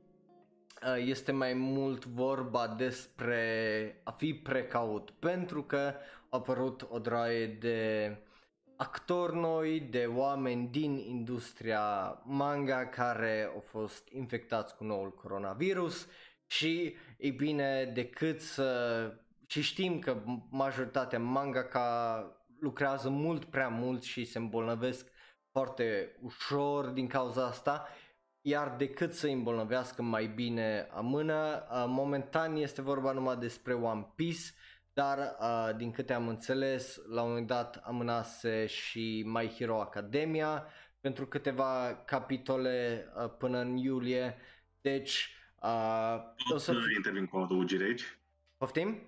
este 1.05 1.33
mai 1.33 1.55
mult 1.55 2.05
vorba 2.05 2.69
despre 2.69 4.01
a 4.05 4.11
fi 4.11 4.35
precaut, 4.35 5.11
pentru 5.11 5.62
că 5.62 5.95
a 6.29 6.37
apărut 6.37 6.87
o 6.91 6.99
draie 6.99 7.47
de 7.47 8.11
actori 8.77 9.37
noi, 9.37 9.81
de 9.81 10.11
oameni 10.15 10.69
din 10.69 10.97
industria 10.97 12.19
manga 12.25 12.87
care 12.87 13.51
au 13.55 13.65
fost 13.67 14.09
infectați 14.09 14.77
cu 14.77 14.85
noul 14.85 15.15
coronavirus 15.15 16.09
și, 16.47 16.97
ei 17.19 17.31
bine, 17.31 17.85
decât 17.95 18.41
să 18.41 19.12
și 19.47 19.62
știm 19.62 19.99
că 19.99 20.23
majoritatea 20.51 21.19
mangaka 21.19 22.31
lucrează 22.61 23.09
mult 23.09 23.45
prea 23.45 23.69
mult 23.69 24.03
și 24.03 24.25
se 24.25 24.39
îmbolnăvesc 24.39 25.09
foarte 25.51 26.17
ușor 26.21 26.87
din 26.87 27.07
cauza 27.07 27.47
asta, 27.47 27.89
iar 28.49 28.75
decât 28.77 29.13
să 29.13 29.27
îi 29.27 29.33
îmbolnăvească 29.33 30.03
mai 30.03 30.27
bine 30.27 30.89
amână, 30.95 31.67
momentan 31.87 32.57
este 32.57 32.83
vorba 32.83 33.13
numai 33.13 33.37
despre 33.37 33.73
One 33.73 34.07
Piece, 34.15 34.43
dar 34.93 35.19
din 35.77 35.91
câte 35.91 36.13
am 36.13 36.29
înțeles, 36.29 37.01
la 37.09 37.23
un 37.23 37.29
moment 37.29 37.47
dat 37.47 37.83
amânase 37.85 38.67
și 38.67 39.23
My 39.27 39.55
Hero 39.59 39.81
Academia 39.81 40.67
pentru 41.01 41.27
câteva 41.27 42.03
capitole 42.07 43.07
până 43.39 43.59
în 43.59 43.77
iulie, 43.77 44.37
deci... 44.81 45.31
Uh, 45.63 46.53
o 46.53 46.57
să 46.57 46.73
intervin 46.97 47.27
cu 47.27 47.37
o 47.37 47.43
adăugire 47.43 47.85
aici? 47.85 48.19
Poftim? 48.57 49.03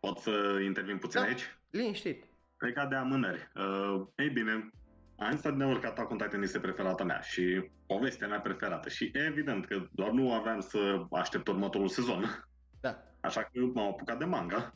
Pot 0.00 0.18
să 0.18 0.60
intervin 0.64 0.98
puțin 0.98 1.20
da, 1.20 1.26
aici? 1.26 1.56
liniștit. 1.70 2.24
Legat 2.58 2.88
de 2.88 2.94
amânări. 2.94 3.50
Uh, 3.54 4.06
ei 4.16 4.28
bine, 4.28 4.72
am 5.16 5.36
stat 5.36 5.56
de 5.56 5.64
urcat 5.64 5.90
Attack 5.90 6.10
on 6.10 6.18
Titan 6.18 6.42
este 6.42 6.60
preferata 6.60 7.04
mea 7.04 7.20
și 7.20 7.70
povestea 7.86 8.28
mea 8.28 8.40
preferată 8.40 8.88
și 8.88 9.10
evident 9.12 9.66
că 9.66 9.86
doar 9.90 10.10
nu 10.10 10.32
aveam 10.32 10.60
să 10.60 11.06
aștept 11.10 11.48
următorul 11.48 11.88
sezon. 11.88 12.46
Da. 12.80 12.96
Așa 13.20 13.42
că 13.42 13.60
m-am 13.74 13.88
apucat 13.88 14.18
de 14.18 14.24
manga. 14.24 14.74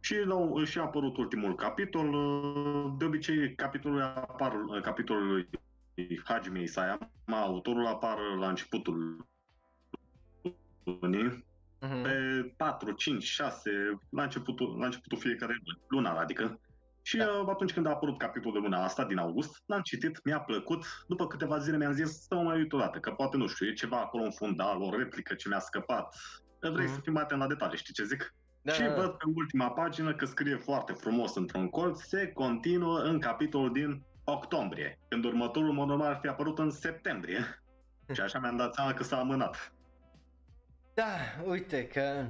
Și 0.00 0.14
la, 0.24 0.64
și 0.64 0.78
a 0.78 0.82
apărut 0.82 1.16
ultimul 1.16 1.54
capitol. 1.54 2.14
Uh, 2.14 2.94
de 2.98 3.04
obicei, 3.04 3.54
capitolul 3.54 4.02
apar, 4.02 4.52
uh, 4.54 4.82
capitolul 4.82 5.48
Hajime 6.24 6.62
Isayama, 6.62 7.10
autorul 7.26 7.86
apar 7.86 8.18
la 8.38 8.48
începutul 8.48 9.26
lunii 10.84 11.44
uh-huh. 11.80 12.02
pe 12.02 12.42
4, 12.56 12.92
5, 12.92 13.22
6, 13.22 13.70
la 14.10 14.22
începutul, 14.22 14.78
la 14.78 14.84
începutul 14.84 15.18
fiecare 15.18 15.62
lunar, 15.88 16.16
adică. 16.16 16.60
Și 17.10 17.16
da. 17.16 17.28
Uh, 17.28 17.48
atunci 17.48 17.72
când 17.72 17.86
a 17.86 17.90
apărut 17.90 18.18
capitolul 18.18 18.60
de 18.60 18.68
luna 18.68 18.84
asta, 18.84 19.04
din 19.04 19.18
august, 19.18 19.62
l-am 19.66 19.80
citit, 19.80 20.24
mi-a 20.24 20.40
plăcut. 20.40 20.84
După 21.08 21.26
câteva 21.26 21.58
zile 21.58 21.76
mi-am 21.76 21.92
zis 21.92 22.26
să 22.26 22.34
mă 22.34 22.42
mai 22.42 22.58
uit 22.58 22.72
o 22.72 22.78
dată, 22.78 22.98
că 22.98 23.10
poate, 23.10 23.36
nu 23.36 23.46
știu, 23.46 23.66
e 23.66 23.72
ceva 23.72 24.00
acolo 24.00 24.22
în 24.24 24.30
fundal, 24.30 24.82
o 24.82 24.96
replică 24.96 25.34
ce 25.34 25.48
mi-a 25.48 25.58
scăpat. 25.58 26.16
Vrei 26.60 26.86
uh-huh. 26.86 26.94
să 26.94 27.00
fim 27.00 27.16
atent 27.16 27.40
la 27.40 27.46
detalii, 27.46 27.78
știi 27.78 27.94
ce 27.94 28.04
zic? 28.04 28.34
Da, 28.62 28.72
și 28.72 28.82
văd 28.82 29.10
pe 29.10 29.24
ultima 29.34 29.70
pagină 29.70 30.14
că 30.14 30.24
scrie 30.24 30.56
foarte 30.56 30.92
frumos 30.92 31.34
într-un 31.36 31.68
colț, 31.68 32.00
se 32.00 32.32
continuă 32.32 32.98
în 32.98 33.20
capitolul 33.20 33.72
din 33.72 34.02
octombrie, 34.24 34.98
când 35.08 35.24
următorul 35.24 35.72
mod 35.72 35.88
normal 35.88 36.08
ar 36.08 36.18
fi 36.20 36.28
apărut 36.28 36.58
în 36.58 36.70
septembrie. 36.70 37.62
Și 38.12 38.20
așa 38.20 38.38
mi-am 38.38 38.56
dat 38.56 38.74
seama 38.74 38.94
că 38.94 39.02
s-a 39.02 39.18
amânat. 39.18 39.72
Da, 40.94 41.42
uite 41.44 41.86
că 41.86 42.26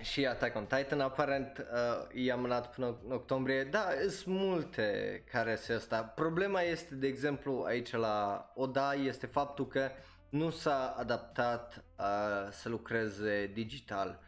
și 0.00 0.26
Attack 0.26 0.56
on 0.56 0.66
Titan 0.66 1.00
aparent 1.00 1.58
uh, 1.58 2.24
e 2.24 2.32
amânat 2.32 2.74
până 2.74 2.98
în 3.04 3.12
octombrie. 3.12 3.64
Da, 3.64 3.88
sunt 4.08 4.36
multe 4.36 5.22
care 5.30 5.54
se 5.54 5.72
asta. 5.72 6.02
Problema 6.02 6.60
este, 6.60 6.94
de 6.94 7.06
exemplu, 7.06 7.62
aici 7.66 7.92
la 7.92 8.50
Oda 8.54 8.94
este 8.94 9.26
faptul 9.26 9.66
că 9.66 9.90
nu 10.28 10.50
s-a 10.50 10.94
adaptat 10.98 11.84
uh, 11.98 12.04
să 12.50 12.68
lucreze 12.68 13.46
digital. 13.46 14.20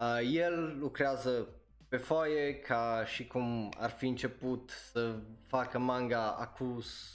Uh, 0.00 0.18
el 0.32 0.78
lucrează 0.78 1.48
pe 1.88 1.96
foaie 1.96 2.58
ca 2.58 3.04
și 3.04 3.26
cum 3.26 3.72
ar 3.78 3.90
fi 3.90 4.06
început 4.06 4.70
să 4.70 5.14
facă 5.46 5.78
manga 5.78 6.30
acus, 6.30 7.14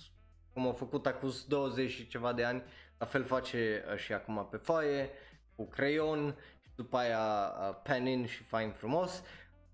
cum 0.54 0.68
a 0.68 0.74
făcut 0.74 1.06
acus 1.06 1.46
20 1.46 1.90
și 1.90 2.08
ceva 2.08 2.34
de 2.34 2.44
ani, 2.44 2.64
la 2.98 3.06
fel 3.06 3.24
face 3.24 3.84
uh, 3.92 3.98
și 3.98 4.14
acum 4.14 4.48
pe 4.52 4.58
foaie, 4.58 5.10
cu 5.56 5.68
creion 5.68 6.36
după 6.82 6.98
aia 6.98 7.54
uh, 7.60 7.76
penin 7.84 8.26
și 8.26 8.44
fain 8.44 8.72
frumos. 8.72 9.24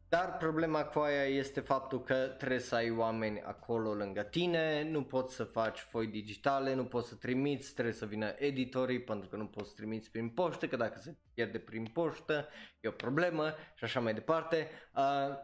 Dar 0.10 0.38
problema 0.38 0.84
cu 0.84 1.00
aia 1.00 1.24
este 1.24 1.60
faptul 1.60 2.04
că 2.04 2.15
trebuie 2.38 2.60
să 2.60 2.76
ai 2.76 2.91
oameni 2.91 3.41
acolo 3.41 3.93
lângă 3.93 4.22
tine, 4.22 4.89
nu 4.89 5.04
poți 5.04 5.36
să 5.36 5.43
faci 5.43 5.80
foi 5.80 6.08
digitale, 6.08 6.74
nu 6.74 6.86
poți 6.86 7.08
să 7.08 7.15
trimiți, 7.15 7.74
trebuie 7.74 7.93
să 7.93 8.06
vină 8.06 8.34
editorii 8.38 9.02
pentru 9.02 9.30
că 9.30 9.36
nu 9.36 9.46
poți 9.46 9.70
să 9.70 9.76
trimiți 9.76 10.12
prin 10.12 10.30
poștă, 10.30 10.67
că 10.67 10.76
dacă 10.76 11.00
se 11.00 11.17
pierde 11.34 11.60
prin 11.60 11.86
poștă 11.86 12.48
e 12.80 12.88
o 12.88 12.91
problemă 12.91 13.54
și 13.76 13.84
așa 13.84 14.00
mai 14.00 14.13
departe. 14.13 14.70
Uh, 14.96 15.36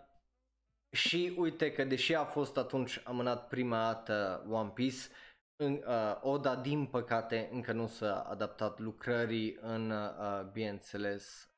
și 0.91 1.35
uite 1.37 1.71
că 1.71 1.83
deși 1.83 2.15
a 2.15 2.23
fost 2.23 2.57
atunci 2.57 3.01
amânat 3.03 3.47
prima 3.47 3.77
dată 3.77 4.45
One 4.49 4.71
Piece, 4.73 5.07
în, 5.55 5.83
uh, 5.87 6.17
Oda 6.21 6.55
din 6.55 6.85
păcate 6.85 7.49
încă 7.51 7.71
nu 7.71 7.87
s-a 7.87 8.19
adaptat 8.19 8.79
lucrării 8.79 9.57
în, 9.61 9.91
uh, 9.91 10.51
bineînțeles, 10.51 11.52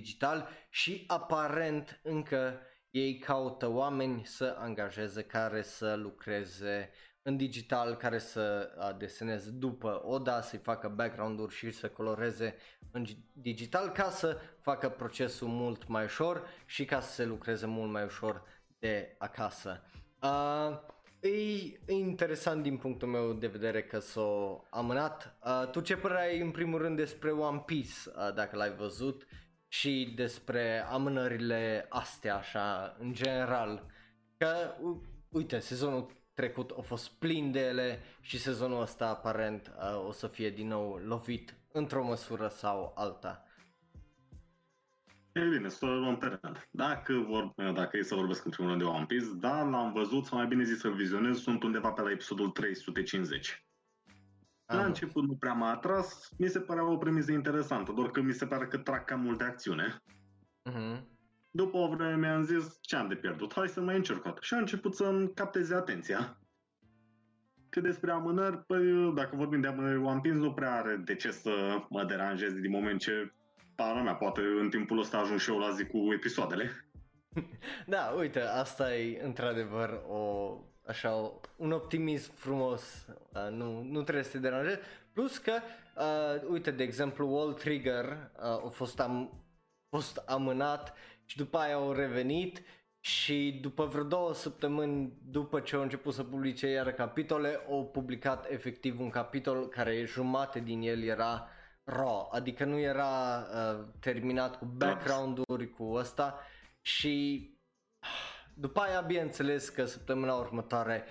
digital 0.00 0.48
și 0.70 1.04
aparent 1.06 2.00
încă 2.02 2.60
ei 2.90 3.18
caută 3.18 3.68
oameni 3.68 4.24
să 4.24 4.56
angajeze 4.58 5.22
care 5.22 5.62
să 5.62 5.94
lucreze 5.94 6.90
în 7.22 7.36
digital, 7.36 7.96
care 7.96 8.18
să 8.18 8.70
deseneze 8.98 9.50
după 9.50 10.02
Oda, 10.04 10.40
să-i 10.40 10.58
facă 10.58 10.88
background-uri 10.88 11.54
și 11.54 11.70
să 11.70 11.88
coloreze 11.88 12.56
în 12.90 13.04
digital 13.32 13.88
ca 13.92 14.10
să 14.10 14.38
facă 14.60 14.88
procesul 14.88 15.48
mult 15.48 15.86
mai 15.86 16.04
ușor 16.04 16.46
și 16.66 16.84
ca 16.84 17.00
să 17.00 17.12
se 17.12 17.24
lucreze 17.24 17.66
mult 17.66 17.90
mai 17.90 18.04
ușor 18.04 18.42
de 18.78 19.14
acasă. 19.18 19.82
Uh, 20.22 20.78
e 21.86 21.92
interesant 21.92 22.62
din 22.62 22.76
punctul 22.76 23.08
meu 23.08 23.32
de 23.32 23.46
vedere 23.46 23.82
că 23.82 23.98
s-a 23.98 24.66
amânat. 24.70 25.38
Uh, 25.44 25.70
tu 25.70 25.80
ce 25.80 25.96
părere 25.96 26.20
ai 26.20 26.40
în 26.40 26.50
primul 26.50 26.78
rând 26.78 26.96
despre 26.96 27.30
One 27.30 27.62
Piece, 27.66 27.92
uh, 28.06 28.34
dacă 28.34 28.56
l-ai 28.56 28.74
văzut? 28.74 29.26
Și 29.68 30.12
despre 30.16 30.86
amânările 30.90 31.86
astea 31.88 32.36
așa 32.36 32.96
în 32.98 33.12
general. 33.12 33.86
Că 34.38 34.74
uite, 35.28 35.58
sezonul 35.58 36.16
trecut 36.34 36.70
a 36.78 36.80
fost 36.80 37.10
plin 37.10 37.52
de 37.52 37.60
ele 37.60 38.02
și 38.20 38.38
sezonul 38.38 38.80
ăsta 38.80 39.08
aparent 39.08 39.72
uh, 39.78 40.06
o 40.06 40.12
să 40.12 40.26
fie 40.26 40.50
din 40.50 40.68
nou 40.68 41.00
lovit 41.04 41.54
într-o 41.72 42.04
măsură 42.04 42.48
sau 42.48 42.92
alta. 42.96 43.46
E 45.32 45.48
bine, 45.48 45.68
să 45.68 45.86
luăm 45.86 46.18
pe 46.18 46.26
rând. 46.26 46.68
Dacă, 46.70 47.12
vor, 47.12 47.52
dacă 47.72 47.96
e 47.96 48.02
să 48.02 48.14
vorbesc 48.14 48.44
în 48.44 48.50
primul 48.50 48.70
rând 48.70 48.82
de 48.82 48.88
One 48.88 49.04
Piece, 49.04 49.26
da, 49.34 49.62
l-am 49.62 49.92
văzut, 49.92 50.26
sau 50.26 50.38
mai 50.38 50.46
bine 50.46 50.64
zis 50.64 50.78
să-l 50.78 50.94
vizionez, 50.94 51.38
sunt 51.38 51.62
undeva 51.62 51.90
pe 51.90 52.00
la 52.00 52.10
episodul 52.10 52.50
350. 52.50 53.65
La 54.66 54.84
început 54.84 55.26
nu 55.26 55.36
prea 55.36 55.52
m-a 55.52 55.70
atras, 55.70 56.28
mi 56.38 56.48
se 56.48 56.60
părea 56.60 56.90
o 56.90 56.96
premiză 56.96 57.32
interesantă, 57.32 57.92
doar 57.92 58.10
că 58.10 58.20
mi 58.20 58.32
se 58.32 58.46
pare 58.46 58.66
că 58.66 58.78
trag 58.78 59.04
cam 59.04 59.20
multe 59.20 59.44
acțiune. 59.44 60.02
Uh-huh. 60.70 61.02
După 61.50 61.76
o 61.76 61.88
vreme 61.88 62.16
mi-am 62.16 62.42
zis 62.42 62.78
ce 62.80 62.96
am 62.96 63.08
de 63.08 63.14
pierdut, 63.14 63.52
hai 63.54 63.68
să 63.68 63.80
mai 63.80 63.96
încerc 63.96 64.42
Și 64.42 64.54
a 64.54 64.58
început 64.58 64.94
să-mi 64.94 65.34
capteze 65.34 65.74
atenția. 65.74 66.40
Cât 67.68 67.82
despre 67.82 68.10
amânări, 68.10 68.64
păi 68.66 69.12
dacă 69.14 69.36
vorbim 69.36 69.60
de 69.60 69.66
amânări 69.66 70.02
One 70.02 70.20
Piece, 70.20 70.38
nu 70.38 70.52
prea 70.52 70.74
are 70.74 70.96
de 70.96 71.14
ce 71.14 71.30
să 71.30 71.50
mă 71.88 72.04
deranjez 72.04 72.52
din 72.52 72.70
moment 72.70 73.00
ce 73.00 73.32
pana 73.74 74.02
mea, 74.02 74.14
poate 74.14 74.40
în 74.60 74.70
timpul 74.70 74.98
ăsta 74.98 75.18
ajung 75.18 75.38
și 75.38 75.50
eu 75.50 75.58
la 75.58 75.70
zi 75.70 75.86
cu 75.86 76.12
episoadele. 76.12 76.70
Da, 77.86 78.14
uite, 78.18 78.40
asta 78.40 78.96
e 78.96 79.24
într-adevăr 79.24 80.02
o 80.08 80.50
așa, 80.86 81.32
un 81.56 81.72
optimism 81.72 82.34
frumos, 82.34 83.06
uh, 83.08 83.50
nu, 83.50 83.82
nu 83.82 84.02
trebuie 84.02 84.24
să 84.24 84.30
te 84.30 84.38
deranjezi. 84.38 84.78
Plus 85.12 85.38
că, 85.38 85.52
uh, 85.96 86.48
uite, 86.50 86.70
de 86.70 86.82
exemplu, 86.82 87.34
Wall 87.34 87.52
Trigger 87.52 88.04
uh, 88.04 88.42
a 88.42 88.68
fost, 88.72 89.00
am, 89.00 89.44
fost 89.88 90.16
amânat 90.16 90.94
și 91.24 91.36
după 91.36 91.58
aia 91.58 91.74
au 91.74 91.92
revenit 91.92 92.62
și 93.00 93.58
după 93.62 93.84
vreo 93.84 94.04
două 94.04 94.34
săptămâni 94.34 95.12
după 95.24 95.60
ce 95.60 95.76
au 95.76 95.82
început 95.82 96.14
să 96.14 96.24
publice 96.24 96.66
iară 96.66 96.92
capitole, 96.92 97.60
au 97.68 97.86
publicat 97.86 98.50
efectiv 98.50 99.00
un 99.00 99.10
capitol 99.10 99.68
care 99.68 100.04
jumate 100.04 100.60
din 100.60 100.80
el 100.82 101.02
era 101.02 101.48
raw, 101.84 102.28
adică 102.32 102.64
nu 102.64 102.78
era 102.78 103.38
uh, 103.38 103.84
terminat 104.00 104.58
cu 104.58 104.64
background-uri, 104.64 105.70
cu 105.70 105.92
ăsta 105.92 106.40
și 106.80 107.44
după 108.58 108.80
aia, 108.80 109.00
bineînțeles 109.00 109.68
că 109.68 109.84
săptămâna 109.84 110.34
următoare 110.34 111.04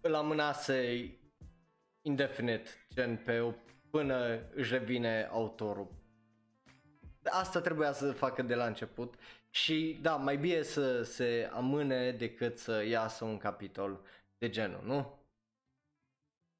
îl 0.00 0.14
amânase 0.14 1.10
indefinit, 2.02 2.86
gen 2.94 3.16
pe 3.16 3.40
o, 3.40 3.52
până 3.90 4.48
își 4.54 4.72
revine 4.72 5.28
autorul. 5.30 5.98
Asta 7.24 7.60
trebuia 7.60 7.92
să 7.92 8.12
facă 8.12 8.42
de 8.42 8.54
la 8.54 8.66
început 8.66 9.14
și 9.50 9.98
da, 10.02 10.16
mai 10.16 10.36
bine 10.36 10.62
să 10.62 11.02
se 11.02 11.50
amâne 11.52 12.12
decât 12.12 12.58
să 12.58 12.84
iasă 12.84 13.24
un 13.24 13.38
capitol 13.38 14.00
de 14.38 14.48
genul, 14.48 14.82
nu? 14.84 15.18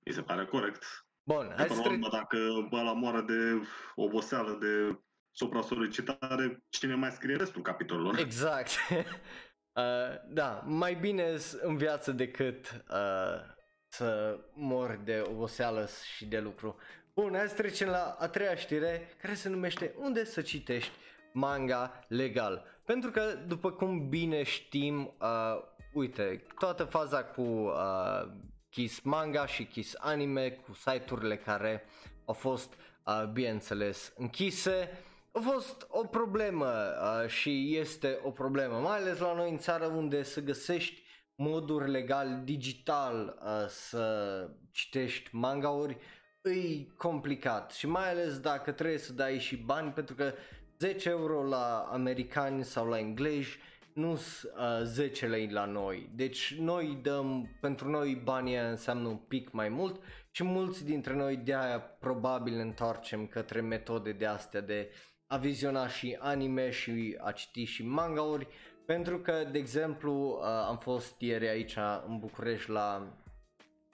Mi 0.06 0.12
se 0.12 0.22
pare 0.22 0.44
corect. 0.44 0.84
Bun, 1.22 1.52
hai 1.56 1.68
să 1.68 1.80
tre- 1.80 1.98
dacă 2.10 2.68
la 2.70 2.92
moară 2.92 3.20
de 3.20 3.66
oboseală, 3.94 4.58
de 4.60 5.00
supra-solicitare, 5.30 6.64
cine 6.68 6.94
mai 6.94 7.10
scrie 7.10 7.36
restul 7.36 7.62
capitolului? 7.62 8.20
Exact. 8.20 8.70
Uh, 9.80 10.16
da, 10.28 10.62
mai 10.66 10.94
bine 10.94 11.36
în 11.60 11.76
viață 11.76 12.12
decât 12.12 12.84
uh, 12.90 13.40
să 13.88 14.38
mor 14.52 15.00
de 15.04 15.22
oboseală 15.26 15.88
și 16.14 16.26
de 16.26 16.38
lucru. 16.38 16.76
Bun, 17.14 17.34
hai 17.36 17.48
să 17.48 17.54
trecem 17.54 17.88
la 17.88 18.16
a 18.18 18.28
treia 18.28 18.54
știre 18.54 19.08
care 19.20 19.34
se 19.34 19.48
numește 19.48 19.94
Unde 19.98 20.24
să 20.24 20.42
citești 20.42 20.90
manga 21.32 22.04
legal. 22.08 22.64
Pentru 22.84 23.10
că, 23.10 23.22
după 23.46 23.70
cum 23.70 24.08
bine 24.08 24.42
știm, 24.42 25.14
uh, 25.20 25.62
uite, 25.92 26.42
toată 26.58 26.84
faza 26.84 27.24
cu 27.24 27.42
uh, 27.42 28.28
Kiss 28.70 29.00
Manga 29.00 29.46
și 29.46 29.64
Kiss 29.64 29.94
Anime, 29.98 30.50
cu 30.50 30.72
site-urile 30.72 31.36
care 31.36 31.84
au 32.24 32.34
fost, 32.34 32.74
uh, 33.06 33.24
bineînțeles, 33.32 34.12
închise, 34.16 34.88
a 35.32 35.40
fost 35.40 35.86
o 35.88 36.04
problemă 36.04 36.66
uh, 36.66 37.28
și 37.28 37.76
este 37.76 38.20
o 38.22 38.30
problemă, 38.30 38.78
mai 38.78 38.96
ales 38.96 39.18
la 39.18 39.34
noi 39.34 39.50
în 39.50 39.58
țară 39.58 39.86
unde 39.86 40.22
să 40.22 40.40
găsești 40.40 41.02
moduri 41.34 41.90
legal 41.90 42.40
digital 42.44 43.38
uh, 43.42 43.68
să 43.68 44.48
citești 44.70 45.28
mangauri 45.32 45.96
e 46.42 46.84
complicat 46.96 47.72
și 47.72 47.86
mai 47.86 48.10
ales 48.10 48.38
dacă 48.38 48.72
trebuie 48.72 48.98
să 48.98 49.12
dai 49.12 49.38
și 49.38 49.56
bani 49.56 49.90
pentru 49.92 50.14
că 50.14 50.32
10 50.78 51.08
euro 51.08 51.42
la 51.42 51.88
americani 51.92 52.64
sau 52.64 52.88
la 52.88 52.98
englezi 52.98 53.58
nu 53.92 54.16
sunt 54.16 54.52
uh, 54.56 54.80
10 54.84 55.26
lei 55.26 55.50
la 55.50 55.64
noi. 55.64 56.10
Deci 56.14 56.54
noi 56.58 56.98
dăm, 57.02 57.56
pentru 57.60 57.88
noi 57.88 58.20
banii 58.24 58.56
înseamnă 58.56 59.08
un 59.08 59.16
pic 59.16 59.50
mai 59.50 59.68
mult 59.68 60.00
și 60.30 60.44
mulți 60.44 60.84
dintre 60.84 61.14
noi 61.14 61.36
de 61.36 61.54
aia 61.54 61.80
probabil 61.80 62.54
ne 62.54 62.62
întoarcem 62.62 63.26
către 63.26 63.60
metode 63.60 64.12
de 64.12 64.26
astea 64.26 64.60
de 64.60 64.88
uh, 64.90 65.09
a 65.32 65.36
viziona 65.36 65.88
și 65.88 66.16
anime 66.20 66.70
și 66.70 67.16
a 67.20 67.32
citi 67.32 67.64
și 67.64 67.84
mangauri 67.84 68.46
pentru 68.86 69.18
că, 69.18 69.48
de 69.50 69.58
exemplu, 69.58 70.12
uh, 70.12 70.44
am 70.44 70.78
fost 70.78 71.20
ieri 71.20 71.48
aici 71.48 71.76
în 72.06 72.18
București 72.18 72.70
la 72.70 73.16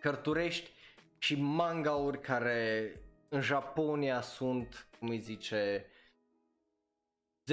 Cărturești 0.01 0.71
și 1.19 1.41
mangauri 1.41 2.21
care 2.21 2.93
în 3.29 3.41
Japonia 3.41 4.21
sunt, 4.21 4.89
cum 4.99 5.09
îi 5.09 5.19
zice, 5.19 5.87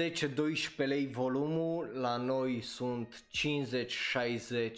10-12 0.00 0.76
lei 0.76 1.06
volumul, 1.06 1.86
la 1.86 2.16
noi 2.16 2.60
sunt 2.60 3.24
50-60 3.28 4.74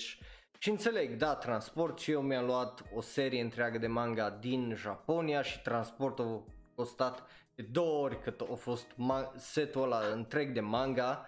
și 0.58 0.70
înțeleg, 0.70 1.16
da, 1.16 1.34
transport 1.34 1.98
și 1.98 2.10
eu 2.10 2.20
mi-am 2.20 2.46
luat 2.46 2.82
o 2.94 3.00
serie 3.00 3.42
întreagă 3.42 3.78
de 3.78 3.86
manga 3.86 4.30
din 4.30 4.74
Japonia 4.76 5.42
și 5.42 5.62
transportul 5.62 6.24
a 6.24 6.52
costat 6.74 7.26
de 7.56 7.62
două 7.62 8.02
ori 8.02 8.20
cât 8.20 8.40
a 8.40 8.54
fost 8.54 8.86
ma- 8.92 9.34
setul 9.36 9.82
ăla 9.82 10.00
întreg 10.12 10.52
de 10.52 10.60
manga. 10.60 11.26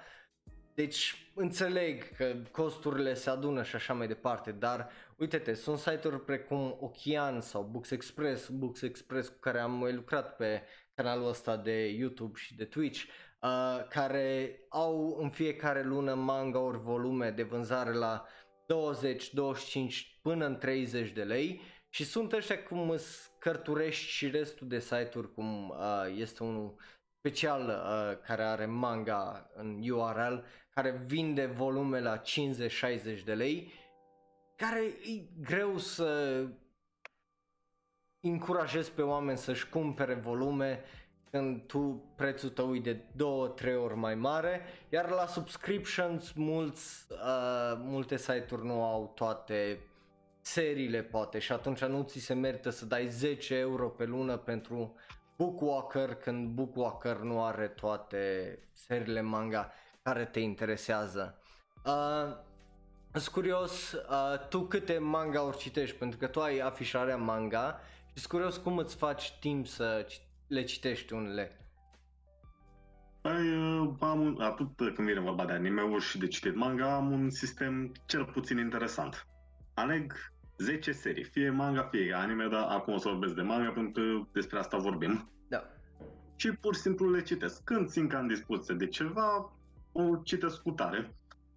Deci 0.75 1.31
înțeleg 1.35 2.17
că 2.17 2.35
costurile 2.51 3.15
se 3.15 3.31
adună 3.31 3.63
și 3.63 3.75
așa 3.75 3.95
mai 3.95 4.07
departe, 4.07 4.53
dar 4.53 4.91
uite-te, 5.17 5.55
sunt 5.55 5.79
site-uri 5.79 6.25
precum 6.25 6.77
Ocean 6.81 7.41
sau 7.41 7.63
Books 7.63 7.91
Express, 7.91 8.49
Books 8.49 8.83
Express 8.83 9.29
cu 9.29 9.39
care 9.41 9.61
am 9.61 9.73
mai 9.73 9.93
lucrat 9.93 10.37
pe 10.37 10.63
canalul 10.95 11.29
ăsta 11.29 11.57
de 11.57 11.87
YouTube 11.87 12.39
și 12.39 12.57
de 12.57 12.65
Twitch, 12.65 13.03
uh, 13.43 13.87
care 13.89 14.59
au 14.69 15.19
în 15.21 15.31
fiecare 15.31 15.83
lună 15.83 16.15
manga-uri 16.15 16.79
volume 16.79 17.31
de 17.31 17.43
vânzare 17.43 17.93
la 17.93 18.25
20, 18.67 19.33
25 19.33 20.19
până 20.23 20.47
în 20.47 20.59
30 20.59 21.11
de 21.11 21.23
lei 21.23 21.61
și 21.99 22.05
sunt 22.05 22.33
ăștia 22.33 22.63
cum 22.63 22.91
îți 22.91 23.31
cărturești 23.39 24.11
și 24.11 24.31
restul 24.31 24.69
de 24.69 24.79
site-uri 24.79 25.35
cum 25.35 25.69
uh, 25.69 25.77
este 26.17 26.45
unul 26.45 26.75
special 27.19 27.69
uh, 27.69 28.19
care 28.27 28.43
are 28.43 28.67
manga 28.67 29.51
în 29.55 29.91
URL 29.91 30.45
care 30.75 31.03
vinde 31.07 31.47
volume 31.47 32.01
la 32.01 32.21
50-60 32.21 32.23
de 33.25 33.35
lei 33.35 33.73
care 34.57 34.81
e 34.85 35.41
greu 35.41 35.79
să 35.79 36.43
încurajezi 38.21 38.93
pe 38.93 39.03
oameni 39.03 39.39
să-și 39.39 39.69
cumpere 39.69 40.15
volume 40.15 40.85
când 41.31 41.67
tu 41.67 42.13
prețul 42.17 42.51
tău 42.51 42.75
e 42.75 42.81
de 42.81 42.97
2-3 42.97 43.77
ori 43.83 43.97
mai 43.97 44.15
mare, 44.15 44.61
iar 44.89 45.11
la 45.11 45.27
subscriptions 45.27 46.33
mulți, 46.33 47.07
uh, 47.11 47.79
multe 47.83 48.17
site-uri 48.17 48.65
nu 48.65 48.85
au 48.85 49.13
toate 49.15 49.88
seriile 50.53 51.03
poate 51.03 51.39
și 51.39 51.53
atunci 51.53 51.85
nu 51.85 52.03
ți 52.03 52.19
se 52.19 52.35
merită 52.35 52.71
să 52.71 52.85
dai 52.85 53.07
10 53.07 53.55
euro 53.55 53.89
pe 53.89 54.05
lună 54.05 54.37
pentru 54.37 54.95
Bookwalker 55.37 56.15
când 56.15 56.49
Bookwalker 56.49 57.17
nu 57.17 57.45
are 57.45 57.69
toate 57.69 58.59
seriile 58.73 59.21
manga 59.21 59.73
care 60.03 60.25
te 60.25 60.41
interesează. 60.41 61.39
Uh, 61.85 62.37
sunt 63.13 63.35
curios, 63.35 63.93
uh, 63.93 64.49
tu 64.49 64.61
câte 64.61 64.99
manga 64.99 65.43
ori 65.43 65.57
citești, 65.57 65.97
pentru 65.97 66.19
că 66.19 66.27
tu 66.27 66.41
ai 66.41 66.59
afișarea 66.59 67.17
manga 67.17 67.81
și 68.07 68.13
sunt 68.13 68.33
curios 68.33 68.57
cum 68.57 68.79
îți 68.79 68.97
faci 68.97 69.39
timp 69.41 69.67
să 69.67 70.07
le 70.47 70.65
citești 70.65 71.13
unele. 71.13 71.61
Păi, 73.21 73.57
uh, 73.57 73.91
am 74.01 74.21
un, 74.21 74.41
atât 74.41 74.77
când 74.77 75.09
vine 75.09 75.21
vorba 75.21 75.45
de 75.45 75.53
anime-uri 75.53 76.05
și 76.05 76.19
de 76.19 76.29
citit 76.29 76.55
manga, 76.55 76.95
am 76.95 77.13
un 77.13 77.31
sistem 77.31 77.93
cel 78.07 78.25
puțin 78.25 78.59
interesant. 78.59 79.27
Aleg 79.75 80.13
10 80.59 80.93
serii, 80.93 81.25
fie 81.25 81.51
manga, 81.51 81.83
fie 81.83 82.13
anime, 82.13 82.49
dar 82.49 82.67
acum 82.69 82.95
o 82.95 82.99
să 82.99 83.09
vorbesc 83.09 83.35
de 83.35 83.43
manga 83.43 83.71
pentru 83.71 84.23
că 84.23 84.29
despre 84.33 84.59
asta 84.59 84.77
vorbim. 84.77 85.31
Da. 85.49 85.71
Și 86.37 86.53
pur 86.53 86.75
și 86.75 86.81
simplu 86.81 87.11
le 87.11 87.23
citesc. 87.23 87.65
Când 87.65 87.89
simt 87.89 88.11
că 88.11 88.17
am 88.17 88.27
dispoziție 88.27 88.75
de 88.75 88.87
ceva, 88.87 89.53
o 89.93 90.17
citesc 90.23 90.63
cu 90.63 90.71
tare. 90.71 91.15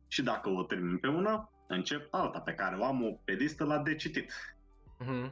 Și 0.08 0.24
dacă 0.24 0.50
o 0.50 0.64
termin 0.64 0.98
pe 0.98 1.08
una, 1.08 1.52
încep 1.68 2.08
alta 2.14 2.40
pe 2.40 2.54
care 2.54 2.76
o 2.76 2.86
am 2.86 3.04
o 3.04 3.12
pe 3.24 3.32
listă 3.32 3.64
la 3.64 3.78
de 3.78 3.96
citit. 3.96 4.32
Mm-hmm. 5.04 5.32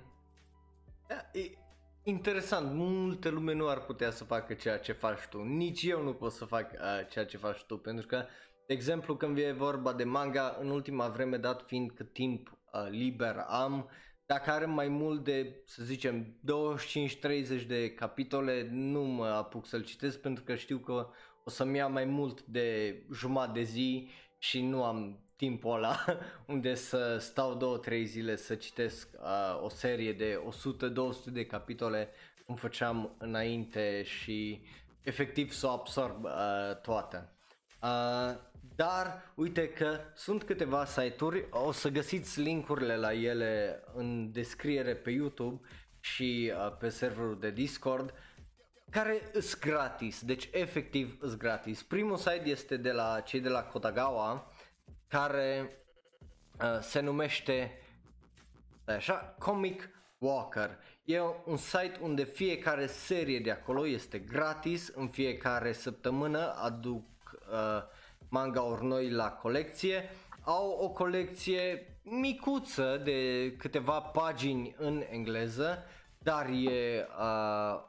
Da, 1.07 1.15
e 1.31 1.57
interesant, 2.03 2.73
multe 2.73 3.29
lume 3.29 3.53
nu 3.53 3.67
ar 3.67 3.79
putea 3.79 4.11
să 4.11 4.23
facă 4.23 4.53
ceea 4.53 4.79
ce 4.79 4.91
faci 4.91 5.27
tu. 5.29 5.41
Nici 5.41 5.83
eu 5.83 6.03
nu 6.03 6.13
pot 6.13 6.31
să 6.31 6.45
fac 6.45 6.71
uh, 6.71 7.07
ceea 7.09 7.25
ce 7.25 7.37
faci 7.37 7.63
tu, 7.63 7.77
pentru 7.77 8.05
că, 8.05 8.25
de 8.67 8.73
exemplu, 8.73 9.15
când 9.15 9.35
vine 9.35 9.51
vorba 9.51 9.93
de 9.93 10.03
manga, 10.03 10.57
în 10.59 10.69
ultima 10.69 11.07
vreme, 11.07 11.37
dat 11.37 11.63
fiind 11.65 11.91
că 11.91 12.03
timp 12.03 12.58
uh, 12.73 12.87
liber 12.89 13.45
am, 13.47 13.89
dacă 14.25 14.51
are 14.51 14.65
mai 14.65 14.87
mult 14.87 15.23
de, 15.23 15.61
să 15.65 15.83
zicem, 15.83 16.35
25-30 17.61 17.65
de 17.67 17.93
capitole, 17.93 18.67
nu 18.71 19.03
mă 19.03 19.25
apuc 19.25 19.65
să-l 19.65 19.83
citesc 19.83 20.19
pentru 20.21 20.43
că 20.43 20.55
știu 20.55 20.77
că 20.77 21.09
o 21.43 21.49
să-mi 21.49 21.77
ia 21.77 21.87
mai 21.87 22.05
mult 22.05 22.45
de 22.45 22.95
jumătate 23.13 23.59
de 23.59 23.65
zi 23.65 24.09
și 24.37 24.61
nu 24.61 24.83
am 24.83 25.23
timpul 25.35 25.73
ăla 25.73 26.05
unde 26.53 26.75
să 26.75 27.17
stau 27.17 27.81
2-3 27.87 28.03
zile 28.03 28.35
să 28.35 28.55
citesc 28.55 29.09
uh, 29.13 29.63
o 29.63 29.69
serie 29.69 30.13
de 30.13 30.41
100-200 31.29 31.31
de 31.31 31.45
capitole 31.45 32.09
cum 32.45 32.55
făceam 32.55 33.15
înainte 33.17 34.03
și 34.03 34.61
efectiv 35.01 35.51
să 35.51 35.67
o 35.67 35.69
absorb 35.69 36.23
uh, 36.23 36.31
toate. 36.81 37.29
Uh, 37.81 38.35
dar 38.75 39.31
uite 39.35 39.69
că 39.69 39.99
sunt 40.15 40.43
câteva 40.43 40.85
site-uri, 40.85 41.47
o 41.49 41.71
să 41.71 41.89
găsiți 41.89 42.41
linkurile 42.41 42.95
la 42.95 43.13
ele 43.13 43.83
în 43.93 44.31
descriere 44.31 44.95
pe 44.95 45.11
YouTube 45.11 45.67
și 45.99 46.53
uh, 46.55 46.77
pe 46.77 46.89
serverul 46.89 47.39
de 47.39 47.51
Discord 47.51 48.13
care 48.89 49.21
sunt 49.31 49.59
gratis, 49.59 50.21
deci 50.21 50.49
efectiv 50.51 51.17
sunt 51.19 51.37
gratis. 51.37 51.83
Primul 51.83 52.17
site 52.17 52.41
este 52.43 52.77
de 52.77 52.91
la 52.91 53.19
cei 53.19 53.39
de 53.39 53.49
la 53.49 53.63
Kodagawa 53.63 54.51
care 55.07 55.77
uh, 56.61 56.79
se 56.81 56.99
numește 56.99 57.81
așa, 58.85 59.35
Comic 59.39 59.89
Walker. 60.17 60.77
E 61.03 61.19
un 61.45 61.57
site 61.57 61.97
unde 62.01 62.23
fiecare 62.23 62.85
serie 62.85 63.39
de 63.39 63.51
acolo 63.51 63.87
este 63.87 64.19
gratis, 64.19 64.87
în 64.87 65.07
fiecare 65.07 65.71
săptămână 65.71 66.53
aduc 66.55 67.05
uh, 67.51 67.83
manga-uri 68.29 68.85
noi 68.85 69.09
la 69.09 69.31
colecție. 69.31 70.09
Au 70.41 70.77
o 70.81 70.89
colecție 70.89 71.87
micuță 72.03 73.01
de 73.03 73.51
câteva 73.57 73.99
pagini 73.99 74.75
în 74.77 75.03
engleză, 75.09 75.83
dar 76.17 76.45
e 76.45 77.07
uh, 77.19 77.79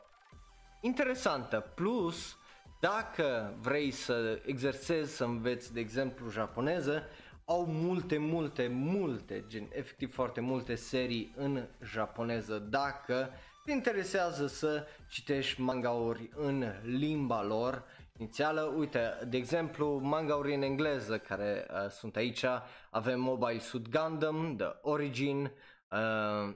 interesantă. 0.81 1.73
Plus, 1.75 2.37
dacă 2.81 3.57
vrei 3.61 3.91
să 3.91 4.41
exersezi, 4.45 5.17
să 5.17 5.25
înveți, 5.25 5.73
de 5.73 5.81
exemplu, 5.81 6.31
japoneză, 6.31 7.03
au 7.45 7.67
multe, 7.67 8.19
multe, 8.19 8.69
multe, 8.73 9.45
gen 9.49 9.69
efectiv 9.73 10.13
foarte 10.13 10.41
multe 10.41 10.75
serii 10.75 11.35
în 11.37 11.67
japoneză. 11.83 12.59
Dacă 12.59 13.31
te 13.65 13.73
interesează 13.73 14.47
să 14.47 14.87
citești 15.09 15.61
mangauri 15.61 16.31
în 16.35 16.65
limba 16.83 17.43
lor 17.43 17.85
inițială, 18.21 18.63
uite, 18.63 19.19
de 19.29 19.37
exemplu, 19.37 19.99
mangauri 19.99 20.55
în 20.55 20.63
engleză 20.63 21.19
care 21.19 21.67
uh, 21.71 21.91
sunt 21.91 22.17
aici, 22.17 22.45
avem 22.91 23.21
Mobile 23.21 23.59
Suit 23.59 23.89
Gundam, 23.89 24.57
The 24.57 24.79
Origin, 24.83 25.43
uh, 25.45 26.55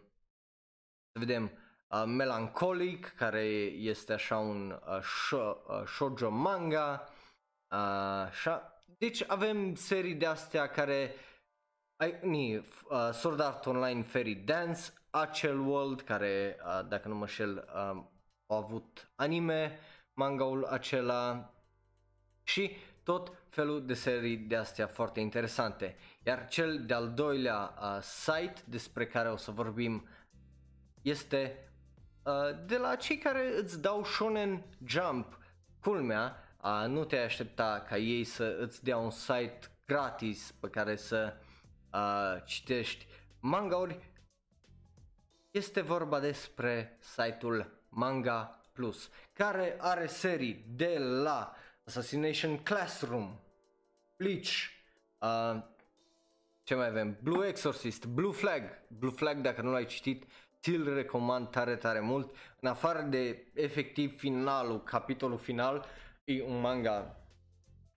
să 1.13 1.19
vedem, 1.19 1.51
uh, 1.89 2.05
Melancholic, 2.07 3.15
care 3.17 3.45
este 3.77 4.13
așa 4.13 4.39
un 4.39 4.71
uh, 4.71 5.01
sho, 5.01 5.57
uh, 5.69 5.83
shoujo 5.87 6.31
manga, 6.31 7.09
uh, 7.71 7.79
așa. 8.27 8.83
Deci 8.99 9.25
avem 9.27 9.75
serii 9.75 10.15
de 10.15 10.27
astea 10.27 10.69
care 10.69 11.15
ai, 11.97 12.19
ni, 12.23 12.57
uh, 12.57 12.65
Sword 13.13 13.41
Art 13.41 13.67
Online 13.67 14.03
Fairy 14.03 14.35
Dance, 14.35 14.81
Acel 15.11 15.59
World, 15.59 16.01
care, 16.01 16.57
uh, 16.65 16.89
dacă 16.89 17.09
nu 17.09 17.15
mă 17.15 17.27
șel, 17.27 17.69
uh, 17.75 18.03
au 18.47 18.57
avut 18.57 19.13
anime, 19.15 19.79
mangaul 20.13 20.65
acela 20.65 21.49
și 22.45 22.77
tot 23.03 23.33
felul 23.49 23.87
de 23.87 23.95
serii 23.95 24.37
de 24.37 24.57
astea 24.57 24.87
foarte 24.87 25.21
interesante. 25.21 25.97
Iar 26.23 26.49
cel 26.49 26.85
de-al 26.87 27.13
doilea 27.15 27.75
uh, 27.81 28.03
site 28.03 28.63
despre 28.65 29.07
care 29.07 29.29
o 29.31 29.37
să 29.37 29.51
vorbim 29.51 30.09
este 31.03 31.69
Uh, 32.25 32.33
de 32.67 32.77
la 32.77 32.97
cei 32.97 33.19
care 33.19 33.59
îți 33.59 33.81
dau 33.81 34.05
Shonen 34.05 34.65
Jump. 34.87 35.39
Culmea, 35.81 36.37
uh, 36.63 36.85
nu 36.89 37.05
te 37.05 37.19
aștepta 37.19 37.85
ca 37.89 37.97
ei 37.97 38.25
să 38.25 38.57
îți 38.61 38.85
dea 38.85 38.97
un 38.97 39.11
site 39.11 39.59
gratis 39.87 40.55
pe 40.61 40.69
care 40.69 40.97
să 40.97 41.37
uh, 41.93 42.43
citești 42.45 43.07
mangauri. 43.41 44.13
Este 45.51 45.81
vorba 45.81 46.21
despre 46.21 46.99
site-ul 47.01 47.85
Manga 47.89 48.61
Plus, 48.73 49.11
care 49.33 49.77
are 49.81 50.07
serii 50.07 50.65
de 50.69 50.99
la 50.99 51.55
Assassination 51.87 52.59
Classroom, 52.63 53.41
Bleach, 54.17 54.71
uh, 55.19 55.63
ce 56.63 56.75
mai 56.75 56.87
avem? 56.87 57.19
Blue 57.23 57.47
Exorcist, 57.47 58.07
Blue 58.07 58.33
Flag, 58.33 58.63
Blue 58.89 59.11
Flag 59.11 59.41
dacă 59.41 59.63
nu 59.63 59.71
l-ai 59.71 59.85
citit, 59.87 60.25
ți-l 60.61 60.95
recomand 60.95 61.51
tare, 61.51 61.77
tare 61.77 62.01
mult. 62.01 62.35
În 62.61 62.69
afară 62.69 63.01
de 63.01 63.51
efectiv 63.55 64.19
finalul, 64.19 64.83
capitolul 64.83 65.39
final, 65.39 65.87
e 66.25 66.43
un 66.43 66.61
manga 66.61 67.21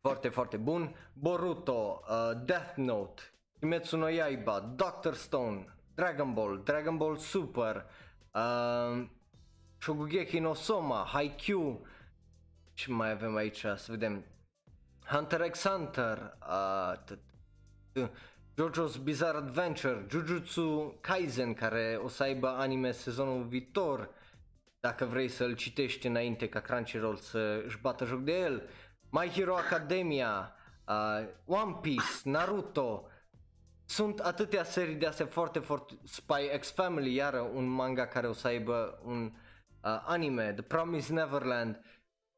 foarte, 0.01 0.29
foarte 0.29 0.57
bun. 0.57 0.95
Boruto, 1.13 2.01
uh, 2.09 2.41
Death 2.45 2.75
Note, 2.75 3.21
Kimetsu 3.59 3.97
no 3.97 4.07
Yaiba, 4.07 4.59
Doctor 4.59 5.13
Stone, 5.13 5.65
Dragon 5.95 6.33
Ball, 6.33 6.61
Dragon 6.63 6.97
Ball 6.97 7.17
Super, 7.17 7.85
uh, 8.33 9.07
Shogugeki 9.77 10.39
no 10.39 10.53
Soma, 10.53 11.07
Haikyuu, 11.13 11.87
ce 12.77 12.91
mai 12.91 13.11
avem 13.11 13.35
aici, 13.35 13.59
să 13.59 13.85
vedem, 13.87 14.25
Hunter 15.05 15.49
x 15.49 15.67
Hunter, 15.67 16.37
uh, 16.49 18.07
JoJo's 18.53 19.03
Bizarre 19.03 19.37
Adventure, 19.37 20.05
Jujutsu 20.09 20.97
Kaisen 21.01 21.53
care 21.53 21.99
o 22.03 22.07
să 22.07 22.23
aibă 22.23 22.47
anime 22.47 22.91
sezonul 22.91 23.43
viitor. 23.43 24.09
Dacă 24.79 25.05
vrei 25.05 25.27
să-l 25.27 25.55
citești 25.55 26.07
înainte 26.07 26.49
ca 26.49 26.59
Crunchyroll 26.59 27.15
să 27.15 27.61
își 27.65 27.81
bată 27.81 28.05
joc 28.05 28.19
de 28.19 28.39
el, 28.39 28.69
My 29.09 29.29
Hero 29.29 29.55
Academia, 29.55 30.55
uh, 30.87 31.27
One 31.45 31.77
Piece, 31.81 32.21
Naruto, 32.23 33.07
sunt 33.85 34.19
atâtea 34.19 34.63
serii 34.63 34.95
de 34.95 35.05
astea 35.05 35.25
foarte, 35.25 35.59
foarte, 35.59 35.97
Spy 36.03 36.57
X 36.59 36.71
Family, 36.71 37.13
iară 37.13 37.39
un 37.39 37.65
manga 37.65 38.07
care 38.07 38.27
o 38.27 38.33
să 38.33 38.47
aibă 38.47 39.01
un 39.03 39.23
uh, 39.23 40.03
anime, 40.05 40.53
The 40.53 40.61
Promised 40.61 41.15
Neverland, 41.15 41.81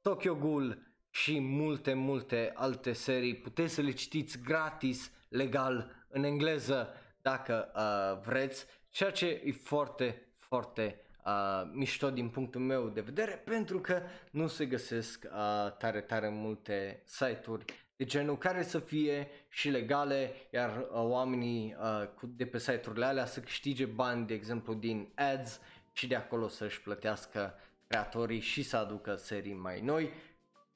Tokyo 0.02 0.36
Ghoul 0.36 0.88
și 1.10 1.40
multe, 1.40 1.94
multe 1.94 2.52
alte 2.56 2.94
serii. 2.94 3.36
Puteți 3.36 3.74
să 3.74 3.82
le 3.82 3.92
citiți 3.92 4.40
gratis, 4.42 5.12
legal, 5.30 6.06
în 6.08 6.24
engleză, 6.24 6.94
dacă 7.22 7.72
uh, 7.76 8.22
vreți, 8.26 8.66
ceea 8.90 9.12
ce 9.12 9.42
e 9.44 9.52
foarte, 9.52 10.28
foarte 10.38 11.02
uh, 11.26 11.70
mișto 11.74 12.10
din 12.10 12.30
punctul 12.30 12.62
meu 12.62 12.88
de 12.88 13.02
vedere, 13.02 13.32
pentru 13.32 13.80
că 13.80 14.02
nu 14.32 14.48
se 14.48 14.66
găsesc 14.66 15.26
uh, 15.26 15.32
tare, 15.78 16.02
tare 16.02 16.30
multe 16.30 17.02
site-uri 17.06 17.66
de 17.96 18.06
genul 18.06 18.38
care 18.38 18.64
să 18.64 18.80
fie 18.80 19.28
și 19.50 19.70
legale, 19.70 20.34
iar 20.52 20.78
uh, 20.78 20.86
oamenii 20.92 21.76
uh, 21.80 22.10
de 22.22 22.46
pe 22.46 22.58
site-urile 22.58 23.06
alea 23.06 23.26
să 23.26 23.40
câștige 23.40 23.86
bani, 23.86 24.28
de 24.28 24.34
exemplu, 24.34 24.74
din 24.74 25.12
ads 25.16 25.60
și 25.92 26.08
de 26.08 26.16
acolo 26.16 26.48
să-și 26.48 26.82
plătească 26.82 27.54
creatorii 27.90 28.40
și 28.40 28.64
să 28.64 28.78
aducă 28.78 29.16
serii 29.16 29.54
mai 29.54 29.82
noi. 29.82 30.10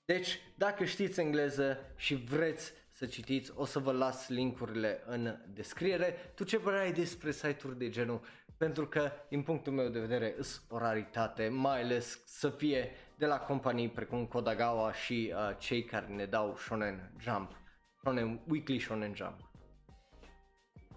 Deci, 0.06 0.40
dacă 0.56 0.84
știți 0.84 1.20
engleză 1.20 1.78
și 1.96 2.16
vreți 2.16 2.74
să 2.90 3.06
citiți, 3.06 3.52
o 3.56 3.66
să 3.66 3.80
vă 3.80 3.92
las 3.92 4.30
linkurile 4.30 5.04
în 5.06 5.36
descriere. 5.48 6.32
Tu 6.36 6.44
ce 6.44 6.60
părere 6.60 6.82
ai 6.82 6.94
despre 6.94 7.32
site-uri 7.32 7.78
de 7.78 7.90
genul? 7.90 8.22
Pentru 8.58 8.88
că, 8.88 9.12
din 9.30 9.42
punctul 9.42 9.74
meu 9.74 9.90
de 9.90 10.00
vedere, 10.00 10.36
sunt 10.40 10.64
o 10.70 10.78
raritate, 10.78 11.48
mai 11.48 11.82
ales 11.82 12.22
să 12.26 12.50
fie 12.50 12.92
de 13.18 13.26
la 13.26 13.40
companii 13.40 13.90
precum 13.90 14.26
Kodagawa 14.26 14.94
și 14.94 15.34
uh, 15.34 15.56
cei 15.58 15.84
care 15.84 16.06
ne 16.06 16.26
dau 16.26 16.56
Shonen 16.56 17.12
Jump, 17.20 17.52
Shonen 18.00 18.42
Weekly 18.48 18.80
Shonen 18.80 19.16
Jump. 19.16 19.52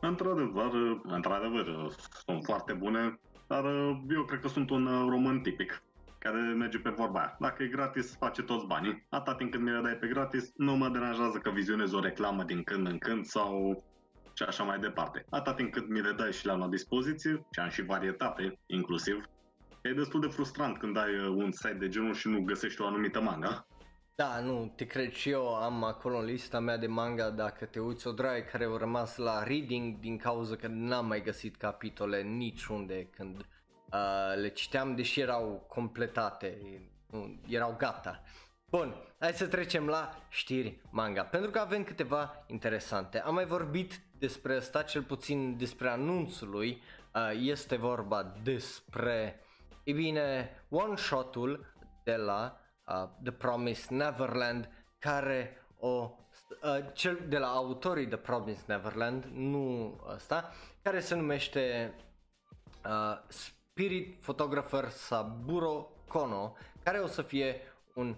Într-adevăr, 0.01 1.01
într-adevăr, 1.03 1.91
sunt 2.25 2.45
foarte 2.45 2.73
bune, 2.73 3.21
dar 3.47 3.65
eu 4.11 4.25
cred 4.27 4.41
că 4.41 4.49
sunt 4.49 4.71
un 4.71 5.09
român 5.09 5.41
tipic 5.41 5.85
care 6.27 6.39
merge 6.39 6.79
pe 6.79 6.91
vorba 6.91 7.19
aia. 7.19 7.37
Dacă 7.41 7.63
e 7.63 7.67
gratis, 7.67 8.17
face 8.17 8.43
toți 8.43 8.67
banii. 8.67 9.07
Atâta 9.09 9.37
timp 9.37 9.51
când 9.51 9.65
mi 9.65 9.71
le 9.71 9.81
dai 9.83 9.97
pe 9.97 10.07
gratis, 10.07 10.53
nu 10.57 10.77
mă 10.77 10.89
deranjează 10.89 11.39
că 11.39 11.51
vizionez 11.51 11.93
o 11.93 12.01
reclamă 12.01 12.43
din 12.43 12.63
când 12.63 12.87
în 12.87 12.99
când 12.99 13.25
sau 13.25 13.85
și 14.35 14.43
așa 14.43 14.63
mai 14.63 14.79
departe. 14.79 15.25
Atâta 15.31 15.55
timp 15.55 15.73
cât 15.73 15.89
mi 15.89 16.01
le 16.01 16.13
dai 16.13 16.33
și 16.33 16.47
le-am 16.47 16.59
la 16.59 16.69
dispoziție, 16.69 17.47
și 17.53 17.61
am 17.61 17.69
și 17.69 17.83
varietate, 17.83 18.59
inclusiv, 18.67 19.25
e 19.83 19.93
destul 19.93 20.21
de 20.21 20.27
frustrant 20.27 20.79
când 20.79 20.97
ai 20.97 21.19
uh, 21.19 21.29
un 21.29 21.53
site 21.53 21.77
de 21.79 21.89
genul 21.89 22.15
și 22.15 22.29
nu 22.29 22.41
găsești 22.41 22.81
o 22.81 22.87
anumită 22.87 23.21
manga. 23.21 23.67
Da, 24.15 24.41
nu, 24.41 24.73
te 24.77 24.85
cred 24.87 25.13
și 25.13 25.31
eu 25.31 25.55
am 25.55 25.85
acolo 25.85 26.19
în 26.19 26.25
lista 26.25 26.61
mea 26.61 26.77
de 26.79 26.87
manga, 26.87 27.31
dacă 27.31 27.65
te 27.65 27.81
uiți 27.81 28.07
o 28.07 28.13
draie 28.13 28.43
care 28.43 28.65
au 28.65 28.77
rămas 28.77 29.17
la 29.17 29.43
reading 29.43 29.99
din 29.99 30.17
cauza 30.17 30.57
că 30.57 30.67
n-am 30.71 31.07
mai 31.07 31.23
găsit 31.23 31.57
capitole 31.57 32.23
niciunde 32.23 33.09
când 33.17 33.47
uh, 33.93 34.41
le 34.41 34.49
citeam, 34.49 34.95
deși 34.95 35.21
erau 35.21 35.65
completate, 35.69 36.59
erau 37.49 37.75
gata. 37.79 38.23
Bun, 38.71 38.95
hai 39.19 39.33
să 39.33 39.47
trecem 39.47 39.87
la 39.87 40.17
știri 40.29 40.81
manga, 40.91 41.23
pentru 41.23 41.51
că 41.51 41.59
avem 41.59 41.85
câteva 41.85 42.45
interesante. 42.47 43.21
Am 43.21 43.35
mai 43.35 43.47
vorbit 43.47 44.01
despre 44.19 44.57
asta, 44.57 44.83
cel 44.83 45.03
puțin 45.03 45.57
despre 45.57 45.89
anunțul 45.89 46.49
lui, 46.49 46.83
uh, 47.15 47.31
este 47.35 47.77
vorba 47.77 48.35
despre 48.43 49.41
E 49.87 49.93
bine, 49.93 50.51
one-shot-ul 50.69 51.67
de 52.05 52.17
la 52.17 52.61
uh, 52.87 53.09
The 53.23 53.33
Promised 53.33 53.89
Neverland 53.89 54.69
care 54.99 55.57
o 55.79 56.11
uh, 56.63 56.79
cel 56.93 57.19
de 57.29 57.39
la 57.39 57.47
autorii 57.47 58.07
The 58.07 58.17
Promised 58.17 58.65
Neverland, 58.67 59.25
nu 59.25 59.97
ăsta, 60.15 60.53
care 60.83 61.01
se 61.01 61.15
numește 61.15 61.95
uh, 62.85 63.19
Spirit 63.77 64.23
Photographer 64.23 64.89
Saburo 64.89 65.89
Kono, 66.09 66.57
care 66.83 66.99
o 66.99 67.07
să 67.07 67.23
fie 67.23 67.61
un 67.95 68.17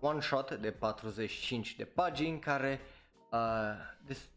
one 0.00 0.20
shot 0.20 0.54
de 0.54 0.70
45 0.70 1.76
de 1.76 1.84
pagini 1.84 2.38
care 2.38 2.80
uh, 3.30 3.38
des- 4.06 4.28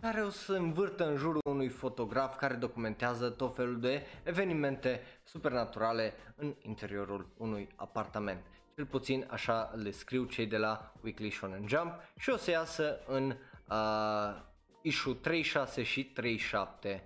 care 0.00 0.20
o 0.20 0.30
să 0.30 0.52
învârtă 0.52 1.08
în 1.08 1.16
jurul 1.16 1.40
unui 1.48 1.68
fotograf 1.68 2.36
care 2.36 2.54
documentează 2.54 3.30
tot 3.30 3.54
felul 3.54 3.80
de 3.80 4.06
evenimente 4.22 5.00
supernaturale 5.24 6.12
în 6.36 6.54
interiorul 6.62 7.28
unui 7.36 7.68
apartament. 7.76 8.44
Cel 8.74 8.86
puțin 8.86 9.26
așa 9.30 9.72
le 9.74 9.90
scriu 9.90 10.24
cei 10.24 10.46
de 10.46 10.56
la 10.56 10.92
Weekly 11.02 11.30
Shonen 11.30 11.68
Jump 11.68 11.92
și 12.16 12.30
o 12.30 12.36
să 12.36 12.50
iasă 12.50 13.00
în 13.06 13.36
uh, 13.68 14.42
issue 14.82 15.14
36 15.14 15.82
și 15.82 16.04
37 16.04 17.04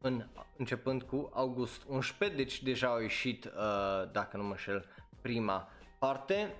în, 0.00 0.26
începând 0.56 1.02
cu 1.02 1.30
august 1.32 1.82
11, 1.86 2.36
deci 2.36 2.62
deja 2.62 2.88
au 2.88 3.00
ieșit, 3.00 3.44
uh, 3.44 4.10
dacă 4.12 4.36
nu 4.36 4.42
mă 4.42 4.56
șel, 4.56 4.84
prima 5.20 5.68
parte 5.98 6.54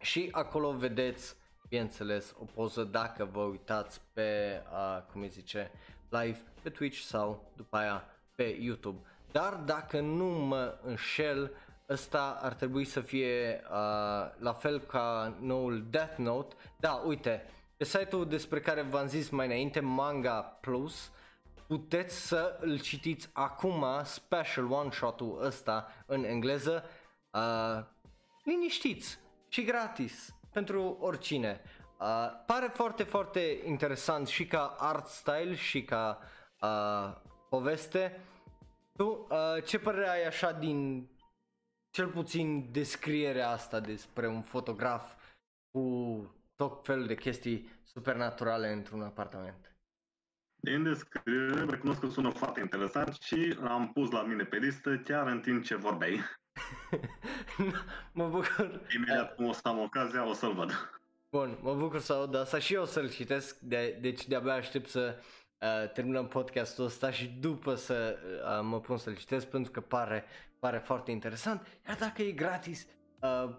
și 0.00 0.28
acolo 0.32 0.72
vedeți 0.72 1.36
bineînțeles, 1.68 2.34
o 2.40 2.44
poză 2.44 2.84
dacă 2.84 3.24
vă 3.24 3.40
uitați 3.40 4.00
pe, 4.12 4.62
uh, 4.72 5.02
cum 5.12 5.20
îi 5.20 5.28
zice, 5.28 5.70
live 6.08 6.42
pe 6.62 6.70
Twitch 6.70 6.98
sau 6.98 7.52
după 7.56 7.76
aia 7.76 8.04
pe 8.34 8.56
YouTube. 8.60 8.98
Dar 9.32 9.54
dacă 9.54 10.00
nu 10.00 10.26
mă 10.26 10.78
înșel, 10.82 11.52
ăsta 11.88 12.38
ar 12.42 12.54
trebui 12.54 12.84
să 12.84 13.00
fie 13.00 13.60
uh, 13.62 14.30
la 14.38 14.52
fel 14.52 14.80
ca 14.80 15.36
noul 15.40 15.86
Death 15.90 16.16
Note. 16.16 16.54
Da, 16.76 16.92
uite, 16.92 17.50
pe 17.76 17.84
site-ul 17.84 18.28
despre 18.28 18.60
care 18.60 18.82
v-am 18.82 19.06
zis 19.06 19.28
mai 19.28 19.46
înainte, 19.46 19.80
Manga 19.80 20.40
Plus, 20.40 21.10
puteți 21.66 22.26
să 22.26 22.58
îl 22.60 22.80
citiți 22.80 23.30
acum, 23.32 23.84
special 24.04 24.70
one-shot-ul 24.70 25.44
ăsta 25.44 25.92
în 26.06 26.24
engleză, 26.24 26.84
uh, 27.30 27.84
liniștiți 28.44 29.18
și 29.48 29.64
gratis 29.64 30.34
pentru 30.52 30.96
oricine. 31.00 31.60
Uh, 32.00 32.30
pare 32.46 32.66
foarte, 32.74 33.02
foarte 33.02 33.60
interesant 33.64 34.26
și 34.26 34.46
ca 34.46 34.76
art 34.78 35.06
style 35.06 35.54
și 35.54 35.84
ca 35.84 36.18
uh, 36.60 37.16
poveste. 37.48 38.20
Tu, 38.96 39.26
uh, 39.30 39.64
ce 39.64 39.78
părere 39.78 40.08
ai 40.08 40.26
așa 40.26 40.52
din 40.52 41.08
cel 41.90 42.08
puțin 42.08 42.72
descrierea 42.72 43.50
asta 43.50 43.80
despre 43.80 44.28
un 44.28 44.42
fotograf 44.42 45.12
cu 45.70 45.80
tot 46.56 46.84
felul 46.84 47.06
de 47.06 47.14
chestii 47.14 47.68
supernaturale 47.84 48.72
într-un 48.72 49.02
apartament? 49.02 49.75
Din 50.56 50.82
descriere, 50.82 51.64
recunosc 51.68 52.00
că 52.00 52.08
sună 52.08 52.30
foarte 52.30 52.60
interesant 52.60 53.16
și 53.20 53.56
l-am 53.60 53.92
pus 53.92 54.10
la 54.10 54.22
mine 54.22 54.42
pe 54.42 54.56
listă 54.56 54.96
chiar 54.96 55.26
în 55.26 55.40
timp 55.40 55.64
ce 55.64 55.74
vorbeai. 55.74 56.20
mă 58.12 58.28
bucur. 58.28 58.80
Imediat 58.94 59.34
cum 59.34 59.46
o 59.46 59.52
să 59.52 59.60
am 59.62 59.78
ocazia, 59.78 60.28
o 60.28 60.32
să-l 60.32 60.52
văd. 60.52 60.90
Bun, 61.30 61.58
mă 61.60 61.74
bucur 61.74 62.00
să 62.00 62.12
aud 62.12 62.34
asta 62.34 62.58
și 62.58 62.74
eu 62.74 62.84
să-l 62.84 63.10
citesc, 63.10 63.58
de, 63.58 63.98
deci 64.00 64.26
de-abia 64.26 64.54
aștept 64.54 64.88
să 64.88 65.16
uh, 65.58 65.90
terminăm 65.92 66.28
podcastul 66.28 66.84
ăsta 66.84 67.10
și 67.10 67.26
după 67.40 67.74
să 67.74 68.18
uh, 68.18 68.60
mă 68.62 68.80
pun 68.80 68.96
să-l 68.96 69.16
citesc 69.16 69.46
pentru 69.46 69.72
că 69.72 69.80
pare, 69.80 70.24
pare 70.58 70.78
foarte 70.78 71.10
interesant, 71.10 71.66
iar 71.88 71.96
dacă 71.96 72.22
e 72.22 72.30
gratis, 72.30 72.86
uh, 73.20 73.50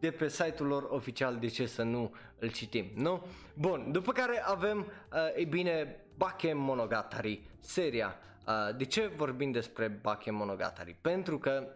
de 0.00 0.10
pe 0.10 0.28
site-ul 0.28 0.68
lor 0.68 0.86
oficial, 0.90 1.36
de 1.36 1.46
ce 1.46 1.66
să 1.66 1.82
nu 1.82 2.14
îl 2.38 2.50
citim, 2.50 2.90
nu? 2.94 3.26
Bun, 3.54 3.92
după 3.92 4.12
care 4.12 4.42
avem, 4.44 4.78
uh, 5.12 5.40
e 5.40 5.44
bine, 5.44 6.01
Bake 6.16 6.52
Monogatari, 6.52 7.42
seria. 7.60 8.16
Uh, 8.46 8.76
de 8.76 8.84
ce 8.84 9.06
vorbim 9.06 9.50
despre 9.50 9.88
Bake 9.88 10.30
Monogatari? 10.30 10.96
Pentru 11.00 11.38
că 11.38 11.66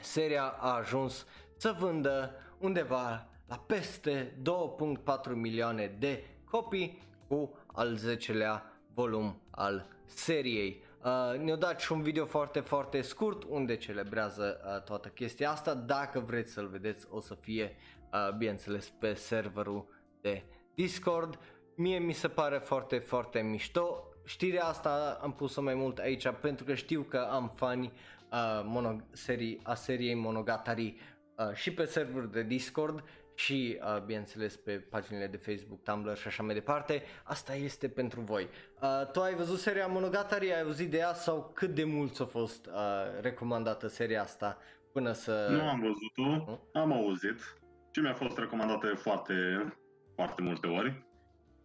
seria 0.00 0.44
a 0.44 0.74
ajuns 0.74 1.26
să 1.56 1.76
vândă 1.78 2.34
undeva 2.58 3.26
la 3.48 3.56
peste 3.66 4.36
2.4 4.42 5.34
milioane 5.34 5.96
de 5.98 6.24
copii 6.50 7.02
cu 7.28 7.58
al 7.66 7.98
10-lea 7.98 8.62
volum 8.94 9.40
al 9.50 9.86
seriei. 10.04 10.82
Uh, 11.04 11.38
ne-au 11.38 11.56
dat 11.56 11.80
și 11.80 11.92
un 11.92 12.02
video 12.02 12.26
foarte, 12.26 12.60
foarte 12.60 13.00
scurt 13.00 13.44
unde 13.48 13.76
celebrează 13.76 14.60
uh, 14.64 14.82
toată 14.82 15.08
chestia 15.08 15.50
asta. 15.50 15.74
Dacă 15.74 16.20
vreți 16.20 16.52
să-l 16.52 16.66
vedeți, 16.66 17.06
o 17.10 17.20
să 17.20 17.34
fie, 17.34 17.76
uh, 18.12 18.36
bineînțeles, 18.36 18.88
pe 18.88 19.14
serverul 19.14 19.86
de 20.20 20.42
Discord. 20.74 21.38
Mie 21.80 21.98
mi 21.98 22.12
se 22.12 22.28
pare 22.28 22.58
foarte, 22.58 22.98
foarte 22.98 23.40
mișto. 23.40 24.04
Știrea 24.24 24.64
asta 24.64 25.18
am 25.22 25.32
pus-o 25.32 25.62
mai 25.62 25.74
mult 25.74 25.98
aici 25.98 26.28
pentru 26.40 26.64
că 26.64 26.74
știu 26.74 27.02
că 27.02 27.28
am 27.30 27.52
fani 27.56 27.92
uh, 28.32 28.62
mono- 28.64 29.10
serii, 29.12 29.60
a 29.62 29.74
seriei 29.74 30.14
Monogatari 30.14 30.96
uh, 31.36 31.54
și 31.54 31.72
pe 31.72 31.84
serverul 31.84 32.30
de 32.30 32.42
Discord 32.42 33.04
și, 33.34 33.80
uh, 33.82 34.02
bineînțeles, 34.02 34.56
pe 34.56 34.72
paginile 34.72 35.26
de 35.26 35.36
Facebook, 35.36 35.82
Tumblr 35.82 36.16
și 36.16 36.26
așa 36.26 36.42
mai 36.42 36.54
departe. 36.54 37.02
Asta 37.24 37.54
este 37.54 37.88
pentru 37.88 38.20
voi. 38.20 38.48
Uh, 38.82 39.10
tu 39.12 39.20
ai 39.20 39.34
văzut 39.34 39.58
seria 39.58 39.86
Monogatari, 39.86 40.52
ai 40.52 40.62
auzit 40.62 40.90
de 40.90 40.96
ea 40.96 41.14
sau 41.14 41.50
cât 41.54 41.74
de 41.74 41.84
mult 41.84 42.20
a 42.20 42.24
fost 42.24 42.66
uh, 42.66 42.72
recomandată 43.20 43.88
seria 43.88 44.22
asta 44.22 44.58
până 44.92 45.12
să... 45.12 45.48
Nu 45.50 45.68
am 45.68 45.80
văzut-o, 45.80 46.58
am 46.72 46.92
auzit 46.92 47.38
și 47.90 48.00
mi-a 48.00 48.14
fost 48.14 48.38
recomandată 48.38 48.94
foarte, 48.94 49.34
foarte 50.14 50.42
multe 50.42 50.66
ori 50.66 51.08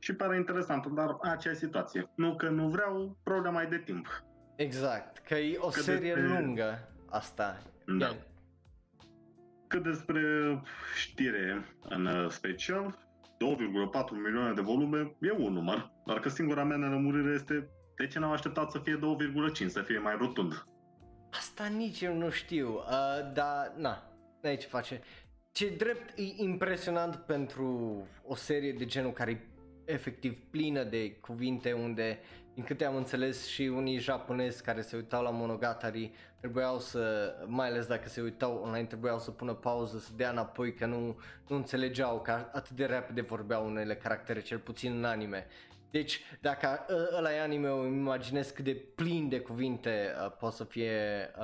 și 0.05 0.15
pare 0.15 0.35
interesant, 0.35 0.85
dar 0.85 1.17
aceea 1.21 1.53
situație. 1.53 2.09
Nu 2.15 2.35
că 2.35 2.49
nu 2.49 2.67
vreau, 2.67 3.17
problema 3.23 3.61
e 3.61 3.65
de 3.65 3.77
timp. 3.77 4.23
Exact, 4.55 5.17
că 5.17 5.35
e 5.35 5.57
o 5.59 5.67
că 5.67 5.79
serie 5.79 6.13
despre... 6.13 6.39
lungă 6.39 6.89
asta. 7.09 7.61
Da. 7.85 8.05
Yeah. 8.05 8.15
Cât 9.67 9.83
despre 9.83 10.21
știre 10.95 11.65
în 11.81 12.29
special, 12.29 12.97
2,4 13.21 14.11
milioane 14.23 14.53
de 14.53 14.61
volume 14.61 15.15
e 15.21 15.31
un 15.31 15.53
număr, 15.53 15.91
dar 16.05 16.19
că 16.19 16.29
singura 16.29 16.63
mea 16.63 16.77
nelămurire 16.77 17.33
este 17.33 17.69
de 17.97 18.07
ce 18.07 18.19
n-au 18.19 18.31
așteptat 18.31 18.71
să 18.71 18.79
fie 18.79 18.99
2,5, 19.65 19.67
să 19.67 19.81
fie 19.81 19.97
mai 19.97 20.15
rotund. 20.17 20.65
Asta 21.31 21.65
nici 21.65 22.01
eu 22.01 22.17
nu 22.17 22.29
știu, 22.29 22.73
uh, 22.73 23.33
dar 23.33 23.73
na, 23.77 24.03
n-ai 24.41 24.57
ce 24.57 24.67
face. 24.67 25.01
Ce 25.51 25.75
drept 25.77 26.17
e 26.17 26.23
impresionant 26.35 27.15
pentru 27.15 27.97
o 28.23 28.35
serie 28.35 28.71
de 28.71 28.85
genul 28.85 29.11
care 29.11 29.31
e 29.31 29.54
efectiv 29.85 30.37
plină 30.49 30.83
de 30.83 31.11
cuvinte 31.11 31.73
unde, 31.73 32.19
din 32.53 32.63
câte 32.63 32.85
am 32.85 32.95
înțeles 32.95 33.47
și 33.47 33.61
unii 33.61 33.97
japonezi 33.97 34.63
care 34.63 34.81
se 34.81 34.95
uitau 34.95 35.23
la 35.23 35.29
Monogatari 35.29 36.11
trebuiau 36.39 36.79
să, 36.79 37.33
mai 37.45 37.67
ales 37.67 37.85
dacă 37.85 38.09
se 38.09 38.21
uitau 38.21 38.61
online, 38.63 38.85
trebuiau 38.85 39.19
să 39.19 39.31
pună 39.31 39.53
pauză, 39.53 39.97
să 39.97 40.09
dea 40.15 40.29
înapoi 40.29 40.73
că 40.73 40.85
nu, 40.85 41.19
nu 41.47 41.55
înțelegeau 41.55 42.21
că 42.21 42.31
atât 42.31 42.69
de 42.69 42.85
repede 42.85 43.21
vorbeau 43.21 43.65
unele 43.65 43.95
caractere, 43.95 44.41
cel 44.41 44.57
puțin 44.57 44.97
în 44.97 45.03
anime. 45.03 45.47
Deci, 45.91 46.21
dacă 46.41 46.85
ăla 47.17 47.33
e 47.33 47.41
anime, 47.41 47.69
îmi 47.69 47.97
imaginez 47.97 48.49
cât 48.49 48.63
de 48.63 48.75
plin 48.95 49.29
de 49.29 49.39
cuvinte 49.39 50.13
uh, 50.25 50.31
poate 50.39 50.55
să 50.55 50.63
fie 50.63 50.91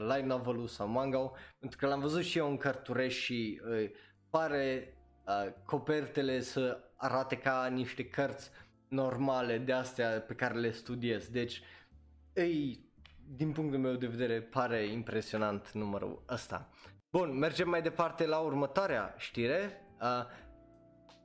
light 0.07 0.25
novel 0.25 0.67
sau 0.67 0.87
manga 0.87 1.31
pentru 1.59 1.77
că 1.77 1.87
l-am 1.87 1.99
văzut 1.99 2.23
și 2.23 2.37
eu 2.37 2.49
în 2.49 2.57
cărturești 2.57 3.21
și 3.21 3.61
uh, 3.69 3.89
pare 4.29 4.97
uh, 5.25 5.51
copertele 5.65 6.41
să 6.41 6.79
arate 7.01 7.37
ca 7.37 7.67
niște 7.67 8.05
cărți 8.05 8.49
normale 8.87 9.57
de 9.57 9.73
astea 9.73 10.21
pe 10.21 10.33
care 10.33 10.59
le 10.59 10.71
studiez. 10.71 11.27
Deci, 11.27 11.61
îi, 12.33 12.85
din 13.35 13.51
punctul 13.51 13.79
meu 13.79 13.93
de 13.95 14.07
vedere, 14.07 14.41
pare 14.41 14.85
impresionant 14.85 15.71
numărul 15.71 16.23
ăsta. 16.29 16.69
Bun, 17.09 17.37
mergem 17.37 17.69
mai 17.69 17.81
departe 17.81 18.25
la 18.25 18.37
următoarea 18.37 19.13
știre. 19.17 19.81
Uh, 20.01 20.25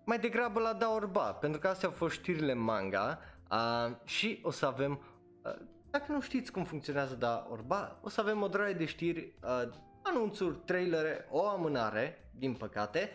mai 0.05 0.19
degrabă 0.19 0.61
la 0.61 0.73
da 0.73 0.91
orba, 0.91 1.33
pentru 1.33 1.61
că 1.61 1.69
astea 1.69 1.89
au 1.89 1.95
fost 1.95 2.15
știrile 2.15 2.55
manga 2.55 3.19
uh, 3.51 3.97
și 4.05 4.41
o 4.43 4.51
să 4.51 4.67
avem, 4.67 5.01
uh, 5.45 5.53
dacă 5.91 6.13
nu 6.13 6.21
știți 6.21 6.53
cum 6.53 6.65
funcționează 6.65 7.15
da 7.15 7.47
orba, 7.51 7.99
o 8.03 8.09
să 8.09 8.21
avem 8.21 8.43
o 8.43 8.49
draie 8.49 8.75
de 8.75 8.85
știri, 8.85 9.35
uh, 9.43 9.69
anunțuri, 10.03 10.59
trailere, 10.65 11.27
o 11.31 11.49
amânare, 11.49 12.31
din 12.39 12.55
păcate, 12.55 13.11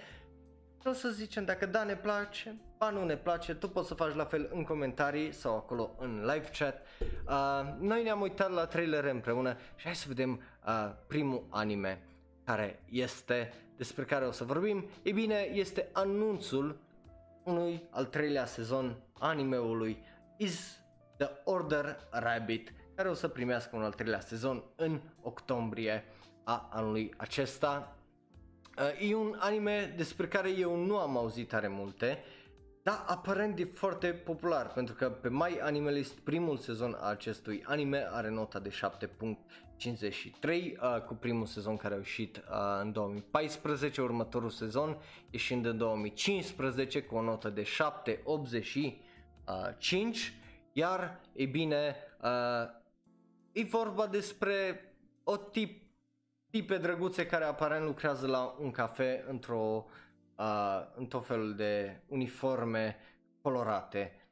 o 0.90 0.94
să 0.94 1.10
zicem 1.10 1.46
dacă 1.46 1.66
da 1.66 1.84
ne 1.84 1.96
place, 1.96 2.56
ba 2.78 2.90
nu 2.90 3.06
ne 3.06 3.18
place, 3.18 3.54
tu 3.54 3.70
poți 3.70 3.88
să 3.88 3.94
faci 3.94 4.16
la 4.16 4.26
fel 4.26 4.50
în 4.54 4.64
comentarii 4.64 5.32
sau 5.32 5.56
acolo 5.56 5.96
în 6.00 6.20
live 6.20 6.50
chat. 6.58 6.86
Uh, 7.28 7.76
noi 7.80 8.04
ne-am 8.04 8.22
uitat 8.22 8.52
la 8.52 8.66
trailere 8.66 9.10
împreună 9.10 9.58
și 9.76 9.86
hai 9.86 9.96
să 9.96 10.06
vedem 10.08 10.42
uh, 10.66 10.92
primul 11.08 11.46
anime 11.50 12.02
care 12.44 12.84
este 12.90 13.54
despre 13.78 14.04
care 14.04 14.26
o 14.26 14.32
să 14.32 14.44
vorbim, 14.44 14.86
e 15.02 15.12
bine, 15.12 15.50
este 15.54 15.90
anunțul 15.92 16.80
unui 17.44 17.84
al 17.90 18.06
treilea 18.06 18.46
sezon 18.46 18.96
animeului 19.20 20.04
Is 20.38 20.80
The 21.18 21.30
Order 21.44 22.08
Rabbit, 22.10 22.74
care 22.96 23.10
o 23.10 23.14
să 23.14 23.28
primească 23.28 23.76
un 23.76 23.84
al 23.84 23.94
treilea 23.94 24.20
sezon 24.20 24.64
în 24.76 25.02
octombrie 25.22 26.04
a 26.44 26.70
anului 26.72 27.14
acesta. 27.18 27.96
Uh, 28.78 29.10
e 29.10 29.16
un 29.16 29.36
anime 29.40 29.94
despre 29.98 30.28
care 30.28 30.50
eu 30.50 30.76
nu 30.76 30.98
am 30.98 31.18
auzit 31.18 31.48
tare 31.48 31.68
multe, 31.68 32.24
dar 32.84 33.04
aparent 33.08 33.60
e 33.60 33.66
foarte 33.66 34.08
popular 34.08 34.74
pentru 34.74 34.96
că 34.96 35.10
pe 35.10 35.30
My 35.30 35.60
Animalist 35.62 36.14
primul 36.14 36.58
sezon 36.58 36.98
a 37.00 37.10
acestui 37.10 37.64
anime 37.66 38.08
are 38.12 38.30
nota 38.30 38.60
de 38.60 38.70
53 39.82 40.78
uh, 40.82 41.02
cu 41.02 41.14
primul 41.14 41.46
sezon 41.46 41.78
care 41.78 41.94
a 41.94 41.98
ieșit 41.98 42.38
uh, 42.38 42.44
în 42.82 42.92
2014, 42.92 44.02
următorul 44.02 44.50
sezon 44.50 44.98
ieșind 45.30 45.66
în 45.66 45.78
2015 45.78 47.04
cu 47.04 47.16
o 47.16 47.22
notă 47.22 47.50
de 47.50 47.64
785, 47.64 50.34
iar 50.74 51.20
e 51.34 51.46
bine, 51.46 51.96
uh, 52.22 52.30
e 53.52 53.64
vorba 53.64 54.08
despre 54.08 54.86
o 55.24 55.38
tip, 55.38 55.81
tipe 56.52 56.78
drăguțe 56.78 57.26
care 57.26 57.44
aparent 57.44 57.86
lucrează 57.86 58.28
la 58.28 58.56
un 58.60 58.72
cafe 58.72 59.26
într-o 59.28 59.86
uh, 60.36 60.82
în 60.96 61.06
tot 61.06 61.26
felul 61.26 61.56
de 61.56 62.02
uniforme 62.08 62.98
colorate. 63.42 64.30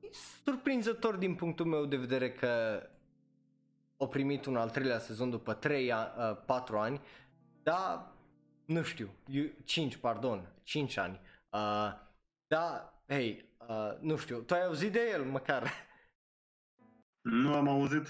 E 0.00 0.08
surprinzător 0.44 1.16
din 1.16 1.34
punctul 1.34 1.66
meu 1.66 1.84
de 1.84 1.96
vedere 1.96 2.32
că 2.32 2.82
au 3.96 4.08
primit 4.08 4.44
un 4.44 4.56
al 4.56 4.70
treilea 4.70 4.98
sezon 4.98 5.30
după 5.30 5.54
3 5.54 5.90
uh, 5.90 6.36
4 6.46 6.78
ani, 6.78 7.00
dar 7.62 8.12
nu 8.64 8.82
știu, 8.82 9.10
5, 9.64 9.96
pardon, 9.96 10.52
5 10.62 10.96
ani. 10.96 11.20
Uh, 11.50 11.92
da, 12.46 12.94
hei, 13.08 13.54
uh, 13.68 13.98
nu 14.00 14.16
știu, 14.16 14.40
tu 14.40 14.54
ai 14.54 14.64
auzit 14.64 14.92
de 14.92 15.10
el 15.12 15.24
măcar? 15.24 15.72
Nu 17.20 17.54
am 17.54 17.68
auzit, 17.68 18.06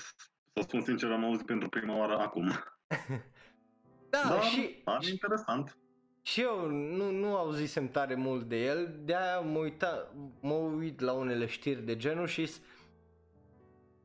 să 0.54 0.62
spun 0.62 0.82
sincer, 0.82 1.10
am 1.10 1.24
auzit 1.24 1.46
pentru 1.46 1.68
prima 1.68 1.96
oară 1.96 2.18
acum. 2.18 2.48
da, 4.10 4.22
da, 4.28 4.40
și... 4.40 4.60
Pare 4.84 5.08
interesant. 5.10 5.76
Și 6.22 6.40
eu 6.40 6.68
nu, 6.70 7.10
nu 7.10 7.36
auzisem 7.36 7.88
tare 7.88 8.14
mult 8.14 8.48
de 8.48 8.64
el, 8.64 9.00
de-aia 9.04 9.40
mă, 9.40 9.58
uita, 9.58 10.12
mă 10.40 10.54
uit 10.54 11.00
la 11.00 11.12
unele 11.12 11.46
știri 11.46 11.82
de 11.82 11.96
genul 11.96 12.26
și 12.26 12.50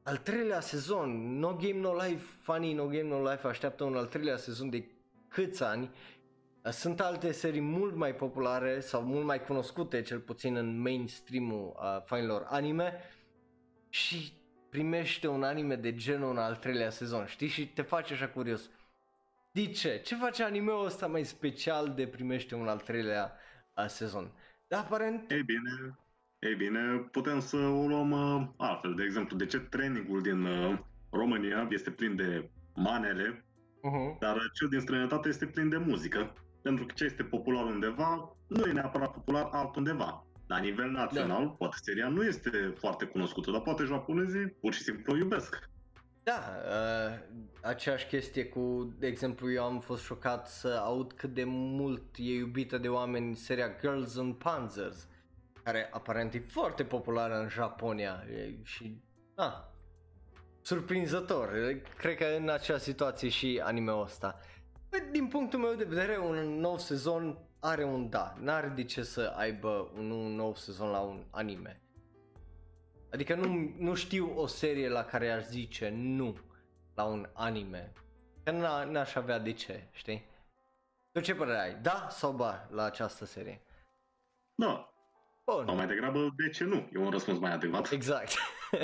al 0.04 0.18
treilea 0.18 0.60
sezon, 0.60 1.40
No 1.40 1.56
Game 1.56 1.80
No 1.80 1.94
Life, 1.94 2.24
Funny 2.42 2.74
No 2.74 2.86
Game 2.86 3.08
No 3.08 3.30
Life 3.30 3.48
așteaptă 3.48 3.84
un 3.84 3.96
al 3.96 4.06
treilea 4.06 4.38
sezon 4.38 4.70
de 4.70 4.90
câți 5.28 5.64
ani. 5.64 5.92
Sunt 6.72 7.00
alte 7.00 7.32
serii 7.32 7.62
mult 7.62 7.96
mai 7.96 8.16
populare 8.16 8.80
sau 8.80 9.02
mult 9.02 9.26
mai 9.26 9.44
cunoscute, 9.44 10.02
cel 10.02 10.20
puțin 10.20 10.56
în 10.56 10.80
mainstream-ul 10.80 11.76
uh, 11.76 12.02
fanilor 12.06 12.46
anime 12.50 12.94
și 13.90 14.37
primește 14.78 15.28
un 15.28 15.44
anime 15.44 15.76
de 15.76 15.96
genul 15.96 16.30
în 16.30 16.38
al 16.38 16.56
treilea 16.56 16.90
sezon, 16.90 17.26
știi? 17.26 17.48
Și 17.48 17.68
te 17.68 17.82
face 17.82 18.14
așa 18.14 18.28
curios. 18.28 18.70
De 19.52 19.66
ce? 19.66 20.02
Ce 20.06 20.16
face 20.16 20.44
anime-ul 20.44 20.86
ăsta 20.86 21.08
mai 21.08 21.24
special 21.24 21.94
de 21.96 22.08
primește 22.08 22.56
un 22.56 22.68
al 22.68 22.80
treilea 22.80 23.34
uh, 23.76 23.86
sezon? 23.88 24.32
Dar 24.68 24.80
aparent... 24.80 25.32
Ei 25.32 25.44
bine, 25.44 25.98
ei 26.40 26.56
bine, 26.56 27.08
putem 27.12 27.40
să 27.40 27.58
o 27.58 27.88
luăm 27.88 28.12
uh, 28.12 28.48
altfel. 28.58 28.94
De 28.96 29.04
exemplu, 29.04 29.38
de 29.38 29.46
ce 29.46 29.60
trainingul 29.60 30.22
din 30.22 30.44
uh, 30.44 30.80
România 31.12 31.68
este 31.70 31.92
plin 31.92 32.16
de 32.16 32.50
manele, 32.76 33.46
uh-huh. 33.78 34.20
dar 34.20 34.38
cel 34.54 34.68
din 34.68 34.80
străinătate 34.80 35.28
este 35.28 35.46
plin 35.46 35.70
de 35.70 35.78
muzică. 35.78 36.34
Pentru 36.62 36.86
că 36.86 36.94
ce 36.96 37.04
este 37.04 37.24
popular 37.24 37.66
undeva, 37.66 38.36
nu 38.48 38.66
e 38.66 38.72
neapărat 38.72 39.14
popular 39.14 39.50
altundeva. 39.52 40.27
La 40.48 40.58
nivel 40.58 40.90
național, 40.90 41.44
da. 41.44 41.50
poate 41.50 41.78
seria 41.82 42.08
nu 42.08 42.24
este 42.24 42.74
foarte 42.78 43.06
cunoscută, 43.06 43.52
dar 43.52 43.62
poate 43.62 43.84
japonezii 43.84 44.48
pur 44.48 44.74
și 44.74 44.82
simplu 44.82 45.14
o 45.14 45.18
iubesc. 45.18 45.70
Da, 46.24 46.40
uh, 46.66 47.20
aceeași 47.62 48.06
chestie 48.06 48.46
cu, 48.46 48.96
de 49.00 49.08
exemplu, 49.08 49.52
eu 49.52 49.64
am 49.64 49.80
fost 49.80 50.04
șocat 50.04 50.48
să 50.48 50.82
aud 50.84 51.14
cât 51.14 51.34
de 51.34 51.44
mult 51.46 52.04
e 52.16 52.34
iubită 52.34 52.78
de 52.78 52.88
oameni 52.88 53.36
seria 53.36 53.76
Girls 53.80 54.16
in 54.16 54.34
Panzers 54.34 55.08
care 55.64 55.90
aparent 55.92 56.34
e 56.34 56.40
foarte 56.40 56.84
populară 56.84 57.40
în 57.40 57.48
Japonia 57.48 58.24
e, 58.32 58.54
și, 58.64 59.02
ah, 59.36 59.54
surprinzător. 60.62 61.50
Cred 61.98 62.18
că 62.18 62.26
în 62.40 62.50
acea 62.50 62.78
situație 62.78 63.30
și 63.30 63.62
anime-ul 63.64 64.04
ăsta. 64.04 64.40
Păi, 64.90 65.04
din 65.12 65.28
punctul 65.28 65.60
meu 65.60 65.74
de 65.74 65.84
vedere, 65.84 66.18
un 66.18 66.60
nou 66.60 66.78
sezon 66.78 67.38
are 67.68 67.84
un 67.84 68.10
da. 68.10 68.34
N-are 68.40 68.68
de 68.68 68.84
ce 68.84 69.04
să 69.04 69.34
aibă 69.36 69.92
un, 69.96 70.12
un 70.12 70.36
nou 70.36 70.56
sezon 70.56 70.90
la 70.90 71.00
un 71.00 71.26
anime. 71.32 71.82
Adică 73.12 73.36
nu, 73.36 73.74
nu 73.78 73.94
știu 73.94 74.40
o 74.40 74.48
serie 74.48 74.90
la 74.90 75.04
care 75.04 75.32
aș 75.32 75.44
zice 75.44 75.90
nu 75.90 76.38
la 76.96 77.04
un 77.04 77.30
anime. 77.34 77.94
Că 78.44 78.52
n-aș 78.86 79.16
avea 79.16 79.40
de 79.40 79.52
ce, 79.52 79.88
știi? 79.92 80.26
Tu 81.12 81.20
ce 81.20 81.36
părere 81.36 81.60
ai? 81.60 81.76
Da 81.82 82.08
sau 82.10 82.32
ba 82.32 82.68
la 82.72 82.84
această 82.84 83.26
serie? 83.26 83.62
Da, 84.56 84.92
Bun. 85.52 85.66
Sau 85.66 85.76
mai 85.76 85.88
degrabă, 85.88 86.34
de 86.36 86.50
ce 86.50 86.64
nu? 86.64 86.90
E 86.94 86.98
un 86.98 87.10
răspuns 87.10 87.40
mai 87.40 87.52
adevărat. 87.52 87.92
Exact. 87.92 88.32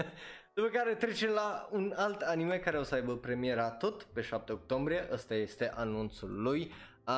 După 0.56 0.68
care 0.68 0.96
trecem 0.96 1.30
la 1.30 1.68
un 1.72 1.94
alt 1.96 2.22
anime 2.22 2.58
care 2.58 2.78
o 2.78 2.84
să 2.84 2.96
aibă 2.96 3.18
premiera 3.18 3.70
tot 3.70 4.04
pe 4.04 4.22
7 4.22 4.52
octombrie. 4.52 5.08
Ăsta 5.12 5.36
este 5.36 5.72
anunțul 5.76 6.42
lui 6.42 6.72
uh, 7.08 7.14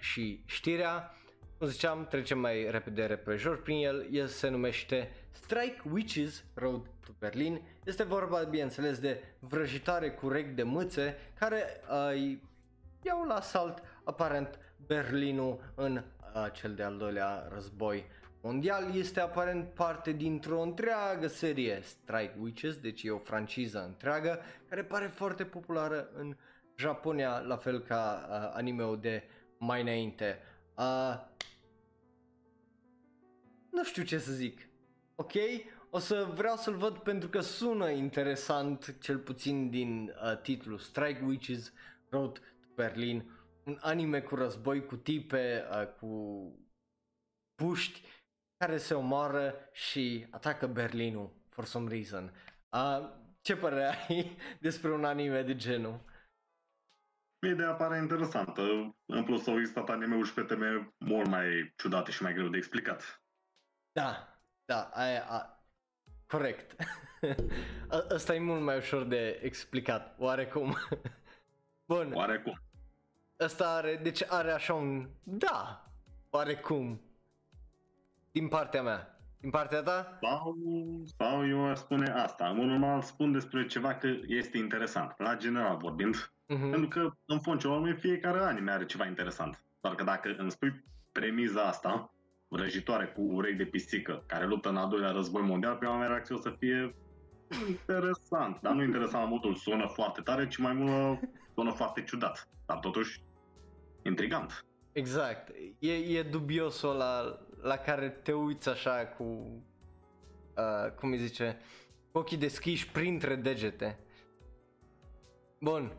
și 0.00 0.42
știrea. 0.44 1.14
Cum 1.58 1.66
ziceam, 1.66 2.06
trecem 2.06 2.38
mai 2.38 2.70
repede 2.70 3.04
repejor 3.04 3.62
prin 3.62 3.84
el. 3.84 4.06
El 4.10 4.26
se 4.26 4.48
numește 4.48 5.10
Strike 5.30 5.82
Witches 5.92 6.44
Road 6.54 6.80
to 7.06 7.12
Berlin. 7.18 7.60
Este 7.84 8.02
vorba, 8.02 8.42
bineînțeles, 8.42 8.98
de 8.98 9.22
vrăjitare 9.38 10.10
cu 10.10 10.28
rec 10.28 10.54
de 10.54 10.62
mâțe 10.62 11.16
care 11.38 11.64
uh, 11.90 12.36
iau 13.02 13.24
la 13.24 13.40
salt 13.40 13.82
aparent 14.04 14.58
Berlinul 14.86 15.72
în 15.74 15.96
uh, 15.96 16.52
cel 16.52 16.74
de-al 16.74 16.96
doilea 16.96 17.48
război 17.52 18.04
mondial, 18.44 18.94
este 18.94 19.20
aparent 19.20 19.68
parte 19.68 20.12
dintr-o 20.12 20.60
întreagă 20.60 21.26
serie 21.26 21.80
Strike 21.82 22.36
Witches, 22.40 22.76
deci 22.76 23.02
e 23.02 23.10
o 23.10 23.18
franciză 23.18 23.84
întreagă 23.86 24.40
care 24.68 24.84
pare 24.84 25.06
foarte 25.06 25.44
populară 25.44 26.08
în 26.14 26.36
Japonia, 26.76 27.38
la 27.38 27.56
fel 27.56 27.80
ca 27.80 28.26
uh, 28.28 28.56
anime-ul 28.56 29.00
de 29.00 29.22
mai 29.58 29.80
înainte. 29.80 30.38
Uh, 30.76 31.14
nu 33.70 33.84
știu 33.84 34.02
ce 34.02 34.18
să 34.18 34.32
zic, 34.32 34.68
ok? 35.14 35.32
O 35.90 35.98
să 35.98 36.28
vreau 36.34 36.56
să-l 36.56 36.76
văd 36.76 36.98
pentru 36.98 37.28
că 37.28 37.40
sună 37.40 37.90
interesant, 37.90 38.96
cel 39.00 39.18
puțin 39.18 39.70
din 39.70 40.14
uh, 40.22 40.40
titlu 40.40 40.76
Strike 40.76 41.24
Witches 41.24 41.72
Road 42.08 42.38
to 42.38 42.66
Berlin, 42.74 43.30
un 43.64 43.78
anime 43.80 44.20
cu 44.20 44.34
război, 44.34 44.84
cu 44.86 44.96
tipe, 44.96 45.64
uh, 45.70 45.86
cu 46.00 46.52
puști 47.54 48.02
care 48.56 48.78
se 48.78 48.94
omoară 48.94 49.54
și 49.72 50.26
atacă 50.30 50.66
Berlinul 50.66 51.32
for 51.48 51.64
some 51.64 51.88
reason. 51.88 52.32
Uh, 52.72 53.10
ce 53.40 53.56
părere 53.56 54.06
ai 54.08 54.36
despre 54.60 54.92
un 54.92 55.04
anime 55.04 55.42
de 55.42 55.56
genul? 55.56 56.00
Ideea 57.44 57.72
pare 57.72 57.98
interesantă. 57.98 58.62
În 59.06 59.24
plus 59.24 59.46
au 59.46 59.58
existat 59.58 59.88
anime-uri 59.88 60.28
și 60.28 60.34
pe 60.34 60.42
teme 60.42 60.94
mult 60.98 61.26
mai 61.26 61.74
ciudate 61.76 62.10
și 62.10 62.22
mai 62.22 62.34
greu 62.34 62.48
de 62.48 62.56
explicat. 62.56 63.22
Da, 63.92 64.38
da, 64.64 64.90
aia, 64.92 65.24
a, 65.28 65.64
corect. 66.26 66.76
Asta 68.14 68.34
e 68.34 68.38
mult 68.38 68.62
mai 68.62 68.76
ușor 68.76 69.04
de 69.04 69.40
explicat, 69.42 70.14
oarecum. 70.18 70.76
Bun. 71.88 72.12
Oarecum. 72.14 72.60
Asta 73.38 73.74
are, 73.74 73.96
deci 74.02 74.22
are 74.28 74.52
așa 74.52 74.74
un, 74.74 75.08
da, 75.22 75.90
oarecum, 76.30 77.00
din 78.30 78.48
partea 78.48 78.82
mea. 78.82 79.18
Din 79.40 79.50
partea 79.50 79.82
ta? 79.82 80.18
Sau, 80.20 80.56
sau 81.18 81.48
eu 81.48 81.68
aș 81.70 81.78
spune 81.78 82.10
asta. 82.10 82.48
În 82.48 82.66
normal 82.66 83.02
spun 83.02 83.32
despre 83.32 83.66
ceva 83.66 83.94
că 83.94 84.08
este 84.26 84.58
interesant, 84.58 85.14
la 85.18 85.36
general 85.36 85.76
vorbind. 85.76 86.33
Uh-huh. 86.48 86.70
Pentru 86.70 86.88
că, 86.88 87.10
în 87.24 87.40
fond, 87.40 87.60
ce 87.60 87.68
urmă, 87.68 87.92
fiecare 87.92 88.38
anime 88.38 88.70
are 88.70 88.86
ceva 88.86 89.06
interesant. 89.06 89.64
Doar 89.80 89.94
că 89.94 90.04
dacă 90.04 90.34
îmi 90.38 90.50
spui 90.50 90.84
premiza 91.12 91.62
asta, 91.62 92.14
vrăjitoare 92.48 93.06
cu 93.06 93.20
urechi 93.20 93.56
de 93.56 93.64
pisică, 93.64 94.24
care 94.26 94.46
luptă 94.46 94.68
în 94.68 94.76
al 94.76 94.88
doilea 94.88 95.10
război 95.10 95.42
mondial, 95.42 95.76
prima 95.76 95.98
mea 95.98 96.08
reacție 96.08 96.34
o 96.34 96.38
să 96.38 96.54
fie 96.58 96.94
interesant. 97.68 98.60
Dar 98.60 98.74
nu 98.74 98.82
interesant 98.82 99.22
la 99.22 99.28
modul 99.28 99.54
sună 99.54 99.86
foarte 99.86 100.20
tare, 100.20 100.48
ci 100.48 100.56
mai 100.56 100.72
mult 100.72 101.20
sună 101.54 101.70
foarte 101.72 102.02
ciudat. 102.02 102.48
Dar 102.66 102.78
totuși, 102.78 103.22
intrigant. 104.02 104.64
Exact. 104.92 105.52
E, 105.78 105.92
e 105.92 106.22
dubiosul 106.22 106.96
la, 106.96 107.38
la 107.62 107.76
care 107.76 108.08
te 108.08 108.32
uiți 108.32 108.68
așa 108.68 109.06
cu, 109.06 109.24
uh, 110.56 110.90
cum 110.98 111.10
îi 111.10 111.18
zice, 111.18 111.58
ochii 112.12 112.36
deschiși 112.36 112.90
printre 112.90 113.34
degete. 113.34 113.98
Bun, 115.60 115.92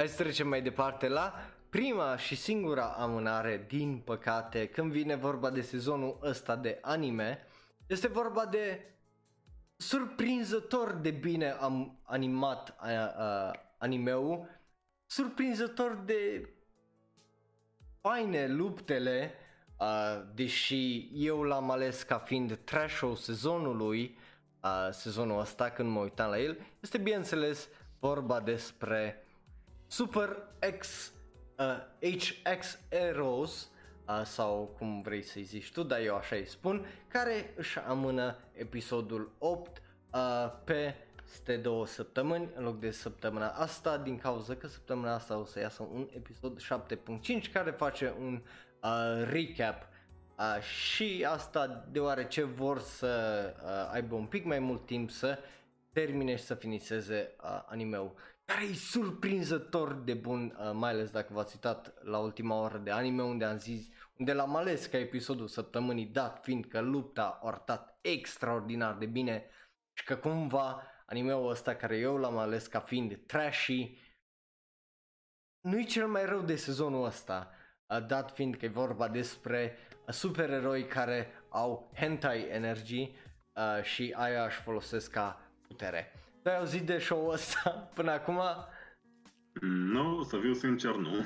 hai 0.00 0.08
să 0.08 0.22
trecem 0.22 0.48
mai 0.48 0.62
departe 0.62 1.08
la 1.08 1.34
prima 1.70 2.16
și 2.16 2.36
singura 2.36 2.84
amânare, 2.84 3.64
din 3.68 3.98
păcate, 3.98 4.66
când 4.68 4.92
vine 4.92 5.14
vorba 5.14 5.50
de 5.50 5.60
sezonul 5.60 6.18
ăsta 6.22 6.56
de 6.56 6.78
anime, 6.82 7.46
este 7.86 8.08
vorba 8.08 8.46
de 8.46 8.94
surprinzător 9.76 10.92
de 10.92 11.10
bine 11.10 11.50
am 11.50 12.00
animat 12.02 12.76
uh, 12.82 12.88
uh, 13.18 13.50
animeul, 13.78 14.48
surprinzător 15.06 16.02
de 16.04 16.48
faine 18.00 18.46
luptele, 18.46 19.34
uh, 19.78 20.22
deși 20.34 21.10
eu 21.12 21.42
l-am 21.42 21.70
ales 21.70 22.02
ca 22.02 22.18
fiind 22.18 22.58
trash 22.64 23.02
sezonului, 23.16 24.18
uh, 24.62 24.88
sezonul 24.90 25.40
ăsta 25.40 25.70
când 25.70 25.88
mă 25.90 26.00
uitam 26.00 26.30
la 26.30 26.38
el, 26.38 26.58
este 26.80 26.98
bineînțeles 26.98 27.68
vorba 27.98 28.40
despre 28.40 29.24
Super 29.90 30.36
X 30.78 31.12
uh, 31.58 32.18
HX 32.20 32.78
Heroes 32.90 33.70
uh, 34.08 34.22
sau 34.24 34.74
cum 34.78 35.02
vrei 35.02 35.22
să-i 35.22 35.42
zici 35.42 35.72
tu, 35.72 35.82
dar 35.82 36.00
eu 36.00 36.16
așa 36.16 36.36
îi 36.36 36.46
spun, 36.46 36.86
care 37.08 37.52
își 37.56 37.78
amână 37.78 38.36
episodul 38.52 39.32
8 39.38 39.82
uh, 40.12 40.52
pe 40.64 40.94
este 41.32 41.56
două 41.56 41.86
săptămâni 41.86 42.48
în 42.54 42.64
loc 42.64 42.80
de 42.80 42.90
săptămâna 42.90 43.48
asta 43.48 43.98
din 43.98 44.18
cauza 44.18 44.54
că 44.54 44.66
săptămâna 44.66 45.14
asta 45.14 45.38
o 45.38 45.44
să 45.44 45.58
iasă 45.58 45.88
un 45.92 46.08
episod 46.16 46.60
7.5 46.60 47.52
care 47.52 47.70
face 47.70 48.14
un 48.20 48.42
uh, 48.82 49.28
recap. 49.30 49.88
Uh, 50.38 50.62
și 50.62 51.26
asta 51.28 51.86
deoarece 51.90 52.42
vor 52.42 52.78
să 52.78 53.42
uh, 53.64 53.92
aibă 53.92 54.14
un 54.14 54.26
pic 54.26 54.44
mai 54.44 54.58
mult 54.58 54.86
timp 54.86 55.10
să 55.10 55.38
termine 55.92 56.36
și 56.36 56.44
să 56.44 56.54
finiseze 56.54 57.34
uh, 57.42 57.62
anime-ul 57.66 58.14
care 58.50 58.64
e 58.64 58.74
surprinzător 58.74 59.92
de 59.94 60.14
bun, 60.14 60.56
uh, 60.58 60.70
mai 60.72 60.90
ales 60.90 61.10
dacă 61.10 61.32
v-ați 61.32 61.54
uitat 61.54 62.04
la 62.04 62.18
ultima 62.18 62.60
oră 62.60 62.78
de 62.78 62.90
anime 62.90 63.22
unde 63.22 63.44
am 63.44 63.56
zis, 63.56 63.88
unde 64.18 64.32
l-am 64.32 64.56
ales 64.56 64.86
ca 64.86 64.98
episodul 64.98 65.48
săptămânii 65.48 66.06
dat 66.06 66.42
fiind 66.42 66.64
că 66.64 66.80
lupta 66.80 67.38
a 67.42 67.46
arătat 67.46 67.98
extraordinar 68.00 68.94
de 68.94 69.06
bine 69.06 69.50
și 69.92 70.04
că 70.04 70.16
cumva 70.16 70.82
animeul 71.06 71.50
ăsta 71.50 71.74
care 71.74 71.96
eu 71.96 72.16
l-am 72.16 72.38
ales 72.38 72.66
ca 72.66 72.80
fiind 72.80 73.26
trashy 73.26 73.98
nu-i 75.60 75.84
cel 75.84 76.06
mai 76.06 76.24
rău 76.24 76.40
de 76.40 76.56
sezonul 76.56 77.04
ăsta, 77.04 77.50
uh, 77.86 78.06
dat 78.06 78.30
fiind 78.30 78.56
că 78.56 78.64
e 78.64 78.68
vorba 78.68 79.08
despre 79.08 79.76
uh, 80.06 80.12
supereroi 80.12 80.86
care 80.86 81.32
au 81.48 81.90
hentai 81.94 82.48
energy 82.48 83.00
uh, 83.00 83.82
și 83.82 84.14
aia 84.16 84.44
își 84.44 84.60
folosesc 84.60 85.10
ca 85.10 85.40
putere. 85.66 86.19
Tu 86.42 86.48
ai 86.48 86.58
auzit 86.58 86.82
de 86.82 86.98
show-ul 86.98 87.32
ăsta 87.32 87.70
până 87.94 88.10
acum? 88.10 88.40
Nu, 89.92 90.22
să 90.22 90.38
fiu 90.38 90.52
sincer, 90.52 90.94
nu. 90.94 91.24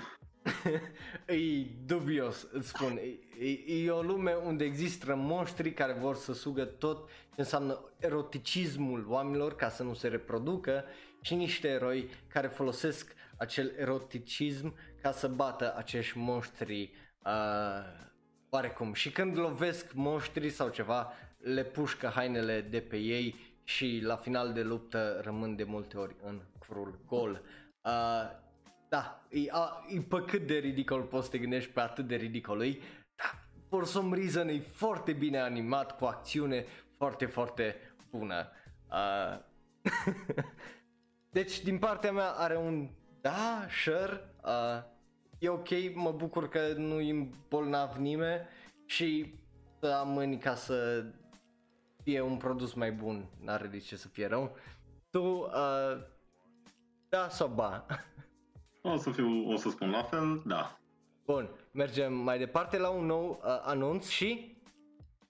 e 1.34 1.66
dubios, 1.86 2.46
îți 2.52 2.68
spun. 2.68 3.00
E, 3.38 3.46
e, 3.46 3.84
e 3.84 3.90
o 3.90 4.02
lume 4.02 4.32
unde 4.32 4.64
există 4.64 5.14
monștri 5.14 5.72
care 5.72 5.92
vor 5.92 6.14
să 6.14 6.32
sugă 6.32 6.64
tot 6.64 7.08
ce 7.08 7.40
înseamnă 7.40 7.80
eroticismul 7.98 9.06
oamenilor 9.08 9.56
ca 9.56 9.68
să 9.68 9.82
nu 9.82 9.94
se 9.94 10.08
reproducă 10.08 10.84
și 11.20 11.34
niște 11.34 11.68
eroi 11.68 12.10
care 12.28 12.46
folosesc 12.46 13.14
acel 13.36 13.74
eroticism 13.78 14.74
ca 15.02 15.12
să 15.12 15.28
bată 15.28 15.74
acești 15.76 16.18
monștri 16.18 16.92
uh, 17.24 17.32
oarecum. 18.50 18.92
Și 18.92 19.10
când 19.10 19.38
lovesc 19.38 19.92
monștri 19.92 20.50
sau 20.50 20.68
ceva, 20.68 21.12
le 21.38 21.64
pușcă 21.64 22.06
hainele 22.06 22.60
de 22.60 22.80
pe 22.80 22.96
ei 22.96 23.53
și 23.64 24.00
la 24.02 24.16
final 24.16 24.52
de 24.52 24.62
luptă 24.62 25.20
rămân 25.22 25.56
de 25.56 25.64
multe 25.64 25.96
ori 25.96 26.16
în 26.22 26.40
crul 26.58 26.98
gol. 27.06 27.30
Uh, 27.84 28.42
da, 28.88 29.24
e, 29.28 29.46
a, 29.50 29.84
e 29.88 30.00
pe 30.00 30.24
cât 30.26 30.46
de 30.46 30.54
ridicol 30.54 31.02
poți 31.02 31.24
să 31.24 31.30
te 31.30 31.38
gândești 31.38 31.70
pe 31.70 31.80
atât 31.80 32.06
de 32.06 32.14
ridicol 32.14 32.62
e, 32.62 32.78
da, 33.16 33.38
for 33.68 33.86
some 33.86 34.16
reason 34.16 34.48
e 34.48 34.58
foarte 34.58 35.12
bine 35.12 35.38
animat, 35.38 35.98
cu 35.98 36.04
acțiune 36.04 36.64
foarte, 36.96 37.26
foarte 37.26 37.76
bună. 38.10 38.50
Uh, 38.90 39.38
deci, 41.36 41.62
din 41.62 41.78
partea 41.78 42.12
mea 42.12 42.30
are 42.30 42.56
un 42.56 42.88
da, 43.20 43.66
sure, 43.82 44.34
uh, 44.44 44.82
e 45.38 45.48
ok, 45.48 45.68
mă 45.94 46.12
bucur 46.12 46.48
că 46.48 46.72
nu 46.76 47.00
e 47.00 47.30
bolnav 47.48 47.96
nimeni 47.96 48.46
și 48.86 49.34
să 49.80 49.86
amâni 49.86 50.38
ca 50.38 50.54
să 50.54 51.04
fie 52.04 52.20
un 52.20 52.36
produs 52.36 52.72
mai 52.72 52.92
bun, 52.92 53.28
n-are 53.44 53.66
de 53.66 53.78
ce 53.78 53.96
să 53.96 54.08
fie 54.08 54.26
rău. 54.26 54.56
Tu, 55.10 55.22
uh, 55.22 56.02
da 57.08 57.28
sau 57.28 57.48
ba? 57.48 57.86
O 58.82 58.96
să 58.96 59.10
fiu, 59.10 59.50
o 59.50 59.56
să 59.56 59.70
spun 59.70 59.90
la 59.90 60.02
fel, 60.02 60.42
da. 60.46 60.78
Bun, 61.24 61.48
mergem 61.70 62.14
mai 62.14 62.38
departe 62.38 62.78
la 62.78 62.88
un 62.88 63.06
nou 63.06 63.40
uh, 63.44 63.60
anunț 63.62 64.08
și 64.08 64.56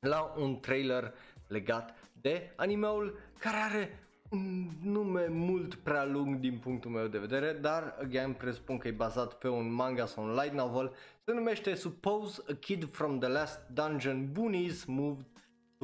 la 0.01 0.35
un 0.37 0.61
trailer 0.61 1.15
legat 1.49 1.95
de 2.21 2.53
animeul 2.57 3.19
care 3.39 3.57
are 3.57 3.99
un 4.31 4.69
nume 4.83 5.27
mult 5.27 5.75
prea 5.75 6.05
lung 6.05 6.37
din 6.37 6.59
punctul 6.59 6.91
meu 6.91 7.07
de 7.07 7.19
vedere, 7.19 7.53
dar 7.53 7.97
again 8.01 8.33
presupun 8.33 8.79
că 8.79 8.89
e 8.89 8.93
bazat 8.93 9.35
pe 9.35 9.49
un 9.49 9.73
manga 9.73 10.07
sau 10.07 10.25
un 10.25 10.35
light 10.35 10.53
novel, 10.53 10.93
se 11.25 11.33
numește 11.33 11.75
Suppose 11.75 12.43
a 12.51 12.55
Kid 12.55 12.89
from 12.91 13.19
the 13.19 13.29
Last 13.29 13.61
Dungeon 13.73 14.33
Boonies 14.33 14.85
Moved 14.85 15.27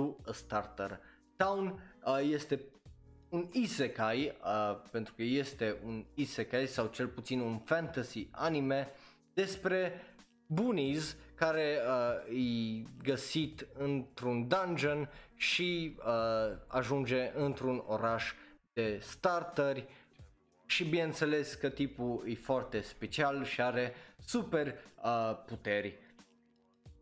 to 0.00 0.30
a 0.30 0.32
Starter 0.32 1.00
Town. 1.36 1.80
Uh, 2.04 2.18
este 2.22 2.60
un 3.28 3.48
isekai, 3.52 4.36
uh, 4.44 4.80
pentru 4.90 5.14
că 5.14 5.22
este 5.22 5.76
un 5.84 6.04
isekai 6.14 6.66
sau 6.66 6.86
cel 6.86 7.06
puțin 7.06 7.40
un 7.40 7.58
fantasy 7.58 8.28
anime 8.30 8.88
despre 9.34 9.92
bunnies 10.46 11.16
care 11.34 11.78
uh, 11.86 12.38
e 12.38 12.86
găsit 13.02 13.66
într-un 13.78 14.48
dungeon 14.48 15.10
și 15.36 15.96
uh, 15.98 16.56
ajunge 16.66 17.32
într-un 17.34 17.82
oraș 17.86 18.32
de 18.72 18.98
starteri 19.02 19.88
și 20.66 20.84
bineînțeles 20.84 21.54
că 21.54 21.68
tipul 21.68 22.24
e 22.26 22.34
foarte 22.34 22.80
special 22.80 23.44
și 23.44 23.60
are 23.60 23.94
super 24.24 24.74
uh, 25.02 25.36
puteri 25.46 25.98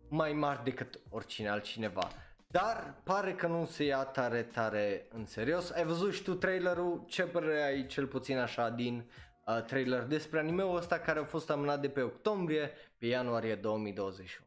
mai 0.08 0.32
mari 0.32 0.64
decât 0.64 1.00
oricine 1.10 1.48
altcineva. 1.48 2.10
Dar 2.50 3.00
pare 3.04 3.34
că 3.34 3.46
nu 3.46 3.64
se 3.64 3.84
ia 3.84 4.04
tare, 4.04 4.42
tare 4.42 5.08
în 5.10 5.26
serios. 5.26 5.70
Ai 5.70 5.84
văzut 5.84 6.12
și 6.12 6.22
tu 6.22 6.34
trailerul? 6.34 7.04
Ce 7.06 7.22
părere 7.22 7.62
ai 7.62 7.86
cel 7.86 8.06
puțin 8.06 8.38
așa 8.38 8.70
din 8.70 9.10
uh, 9.46 9.62
trailer 9.62 10.02
despre 10.02 10.38
animeul 10.38 10.76
ăsta 10.76 10.98
care 10.98 11.18
a 11.18 11.24
fost 11.24 11.50
amânat 11.50 11.80
de 11.80 11.88
pe 11.88 12.02
octombrie 12.02 12.70
pe 12.98 13.06
ianuarie 13.06 13.54
2021? 13.54 14.46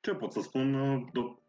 Ce 0.00 0.14
pot 0.14 0.32
să 0.32 0.40
spun? 0.40 0.74
D- 1.10 1.46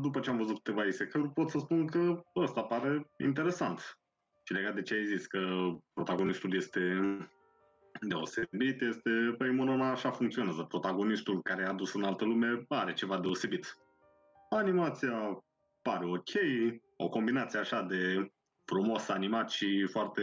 după 0.00 0.20
ce 0.20 0.30
am 0.30 0.36
văzut 0.36 0.56
câteva 0.56 0.84
isekai 0.84 1.30
pot 1.34 1.50
să 1.50 1.58
spun 1.58 1.86
că 1.86 2.22
ăsta 2.36 2.62
pare 2.62 3.10
interesant. 3.18 3.98
Și 4.42 4.52
legat 4.52 4.74
de 4.74 4.82
ce 4.82 4.94
ai 4.94 5.04
zis, 5.04 5.26
că 5.26 5.38
protagonistul 5.92 6.54
este 6.54 6.80
deosebit, 8.08 8.80
este, 8.80 9.10
pe 9.38 9.50
Monona 9.50 9.90
așa 9.90 10.10
funcționează. 10.10 10.62
Protagonistul 10.62 11.42
care 11.42 11.64
a 11.64 11.68
adus 11.68 11.94
în 11.94 12.02
altă 12.02 12.24
lume 12.24 12.64
are 12.68 12.92
ceva 12.92 13.18
deosebit. 13.18 13.76
Animația 14.50 15.44
pare 15.82 16.06
ok, 16.06 16.30
o 16.96 17.08
combinație 17.08 17.58
așa 17.58 17.82
de 17.82 18.30
frumos 18.64 19.08
animat 19.08 19.50
și 19.50 19.86
foarte 19.90 20.22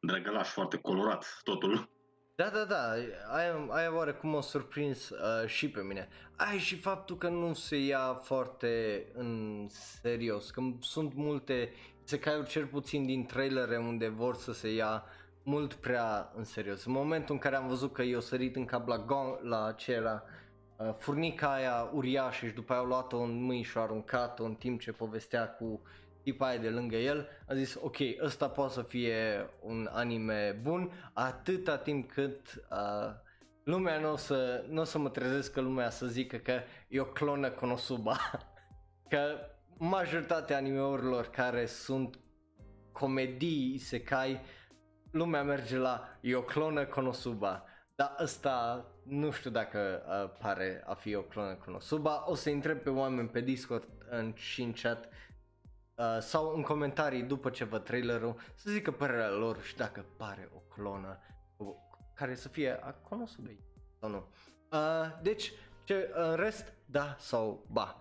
drăgălaș, 0.00 0.48
foarte 0.48 0.76
colorat 0.76 1.40
totul. 1.42 1.90
Da, 2.36 2.48
da, 2.48 2.64
da, 2.64 2.90
aia, 3.36 3.66
aia 3.68 3.94
oarecum 3.94 4.30
m-a 4.30 4.40
surprins 4.40 5.10
uh, 5.10 5.46
și 5.46 5.70
pe 5.70 5.80
mine. 5.80 6.08
Ai 6.36 6.58
și 6.58 6.76
faptul 6.76 7.16
că 7.16 7.28
nu 7.28 7.54
se 7.54 7.76
ia 7.76 8.14
foarte 8.14 9.04
în 9.14 9.66
serios, 9.68 10.50
că 10.50 10.62
sunt 10.80 11.14
multe 11.14 11.72
se 12.10 12.18
caiuri 12.18 12.48
cel 12.48 12.66
puțin 12.66 13.06
din 13.06 13.26
trailere 13.26 13.76
unde 13.76 14.08
vor 14.08 14.34
să 14.34 14.52
se 14.52 14.72
ia 14.72 15.04
mult 15.50 15.74
prea 15.74 16.32
în 16.36 16.44
serios. 16.44 16.84
În 16.84 16.92
momentul 16.92 17.34
în 17.34 17.40
care 17.40 17.56
am 17.56 17.68
văzut 17.68 17.92
că 17.92 18.02
eu 18.02 18.20
sărit 18.20 18.56
în 18.56 18.64
cap 18.64 18.88
la, 18.88 18.98
gong, 18.98 19.38
la 19.42 19.64
acela 19.64 20.22
uh, 20.76 20.94
furnica 20.98 21.52
aia 21.52 21.90
uriașă 21.94 22.46
și 22.46 22.52
după 22.52 22.72
aia 22.72 22.80
au 22.80 22.86
luat-o 22.86 23.18
în 23.18 23.42
mâini 23.42 23.62
și 23.62 23.76
au 23.76 23.82
aruncat-o 23.82 24.44
în 24.44 24.54
timp 24.54 24.80
ce 24.80 24.92
povestea 24.92 25.48
cu 25.48 25.82
tipa 26.22 26.46
aia 26.46 26.58
de 26.58 26.68
lângă 26.68 26.96
el, 26.96 27.28
a 27.48 27.54
zis 27.54 27.74
ok, 27.82 27.96
ăsta 28.22 28.48
poate 28.48 28.72
să 28.72 28.82
fie 28.82 29.48
un 29.60 29.88
anime 29.92 30.58
bun 30.62 31.10
atâta 31.12 31.76
timp 31.76 32.12
cât 32.12 32.64
uh, 32.70 33.12
lumea 33.64 33.98
nu 33.98 34.12
o 34.12 34.16
să, 34.16 34.64
n-o 34.68 34.84
să 34.84 34.98
mă 34.98 35.08
trezesc 35.08 35.52
că 35.52 35.60
lumea 35.60 35.90
să 35.90 36.06
zică 36.06 36.36
că 36.36 36.60
e 36.88 37.00
o 37.00 37.04
clonă 37.04 37.50
Konosuba. 37.50 38.16
că 39.12 39.20
majoritatea 39.78 40.56
animeurilor 40.56 41.26
care 41.26 41.66
sunt 41.66 42.18
comedii 42.92 43.74
isekai, 43.74 44.40
lumea 45.10 45.42
merge 45.42 45.76
la 45.76 46.08
e 46.20 46.34
o 46.34 46.42
clonă 46.42 46.86
Konosuba. 46.86 47.64
Dar 47.94 48.16
ăsta 48.20 48.86
nu 49.02 49.30
știu 49.30 49.50
dacă 49.50 50.02
uh, 50.06 50.38
pare 50.38 50.82
a 50.86 50.94
fi 50.94 51.14
o 51.14 51.22
clonă 51.22 51.54
Konosuba. 51.54 52.30
O 52.30 52.34
să 52.34 52.50
întreb 52.50 52.78
pe 52.78 52.90
oameni 52.90 53.28
pe 53.28 53.40
Discord 53.40 53.88
în, 54.10 54.34
și 54.34 54.62
în 54.62 54.72
chat 54.72 55.08
uh, 55.94 56.18
sau 56.20 56.54
în 56.54 56.62
comentarii 56.62 57.22
după 57.22 57.50
ce 57.50 57.64
văd 57.64 57.84
trailerul 57.84 58.36
să 58.54 58.70
zică 58.70 58.90
părerea 58.90 59.30
lor 59.30 59.62
și 59.62 59.76
dacă 59.76 60.04
pare 60.16 60.50
o 60.54 60.58
clonă 60.74 61.18
care 62.14 62.34
să 62.34 62.48
fie 62.48 62.80
a 62.82 62.92
Konosubei 62.92 63.64
sau 64.00 64.10
nu. 64.10 64.26
Uh, 64.72 65.20
deci, 65.22 65.52
ce, 65.84 66.10
în 66.14 66.36
rest, 66.36 66.72
da 66.86 67.16
sau 67.18 67.66
ba. 67.70 68.00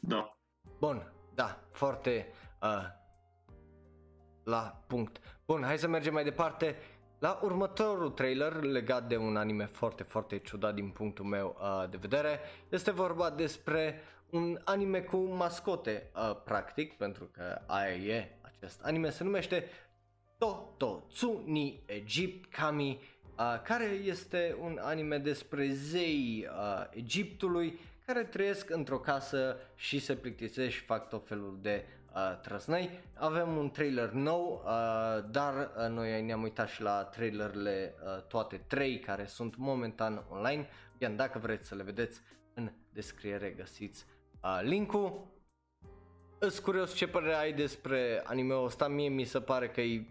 Da. 0.00 0.38
Bun, 0.78 1.12
da, 1.34 1.60
foarte 1.70 2.32
uh, 2.62 3.02
la 4.44 4.82
punct. 4.86 5.20
Bun, 5.46 5.62
hai 5.62 5.78
să 5.78 5.88
mergem 5.88 6.12
mai 6.12 6.24
departe 6.24 6.76
la 7.18 7.38
următorul 7.42 8.10
trailer 8.10 8.52
legat 8.52 9.08
de 9.08 9.16
un 9.16 9.36
anime 9.36 9.66
foarte, 9.66 10.02
foarte 10.02 10.38
ciudat 10.38 10.74
din 10.74 10.88
punctul 10.88 11.24
meu 11.24 11.56
uh, 11.60 11.90
de 11.90 11.96
vedere. 12.00 12.40
Este 12.68 12.90
vorba 12.90 13.30
despre 13.30 14.00
un 14.30 14.60
anime 14.64 15.00
cu 15.00 15.16
mascote, 15.16 16.10
uh, 16.14 16.36
practic, 16.44 16.96
pentru 16.96 17.24
că 17.24 17.60
aia 17.66 17.94
e 17.94 18.36
acest 18.40 18.80
anime, 18.82 19.10
se 19.10 19.24
numește 19.24 19.64
Tototsu 20.38 21.44
Egypt 21.86 22.52
Kami, 22.52 23.00
uh, 23.38 23.60
care 23.62 23.84
este 23.84 24.56
un 24.60 24.78
anime 24.82 25.18
despre 25.18 25.68
zei 25.72 26.48
uh, 26.50 26.86
Egiptului 26.90 27.78
care 28.06 28.24
trăiesc 28.24 28.70
într-o 28.70 28.98
casă 28.98 29.56
și 29.74 29.98
se 29.98 30.16
plictisesc 30.16 30.70
și 30.70 30.80
fac 30.80 31.08
tot 31.08 31.26
felul 31.26 31.58
de 31.60 31.84
uh, 32.14 32.40
trăsnăi. 32.42 32.90
Avem 33.14 33.56
un 33.56 33.70
trailer 33.70 34.10
nou, 34.10 34.62
uh, 34.64 35.24
dar 35.30 35.54
uh, 35.54 35.88
noi 35.88 36.22
ne-am 36.22 36.42
uitat 36.42 36.68
și 36.68 36.82
la 36.82 37.04
trailerele 37.04 37.94
uh, 38.04 38.22
toate 38.22 38.56
trei 38.66 38.98
care 38.98 39.26
sunt 39.26 39.56
momentan 39.56 40.24
online. 40.30 40.68
Iar 40.98 41.10
dacă 41.10 41.38
vreți 41.38 41.66
să 41.66 41.74
le 41.74 41.82
vedeți 41.82 42.20
în 42.54 42.72
descriere 42.92 43.50
găsiți 43.50 44.06
uh, 44.42 44.60
linkul. 44.62 45.32
Îs 46.38 46.58
curios 46.58 46.94
ce 46.94 47.08
părere 47.08 47.34
ai 47.34 47.52
despre 47.52 48.22
anime-ul 48.24 48.64
ăsta, 48.64 48.88
mie 48.88 49.08
mi 49.08 49.24
se 49.24 49.40
pare 49.40 49.68
că 49.68 49.80
e 49.80 50.06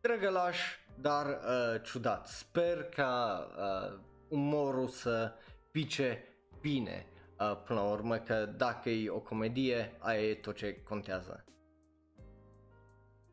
drăgălaș, 0.00 0.58
dar 0.94 1.26
uh, 1.26 1.82
ciudat. 1.82 2.26
Sper 2.26 2.84
ca 2.84 3.46
uh, 3.58 3.98
umorul 4.28 4.88
să 4.88 5.32
pice 5.70 6.24
bine 6.60 7.06
uh, 7.50 7.62
până 7.64 7.80
la 7.80 7.90
urmă 7.90 8.16
că 8.16 8.54
dacă 8.56 8.90
e 8.90 9.10
o 9.10 9.20
comedie, 9.20 9.96
aia 9.98 10.22
e 10.22 10.34
tot 10.34 10.56
ce 10.56 10.82
contează. 10.82 11.44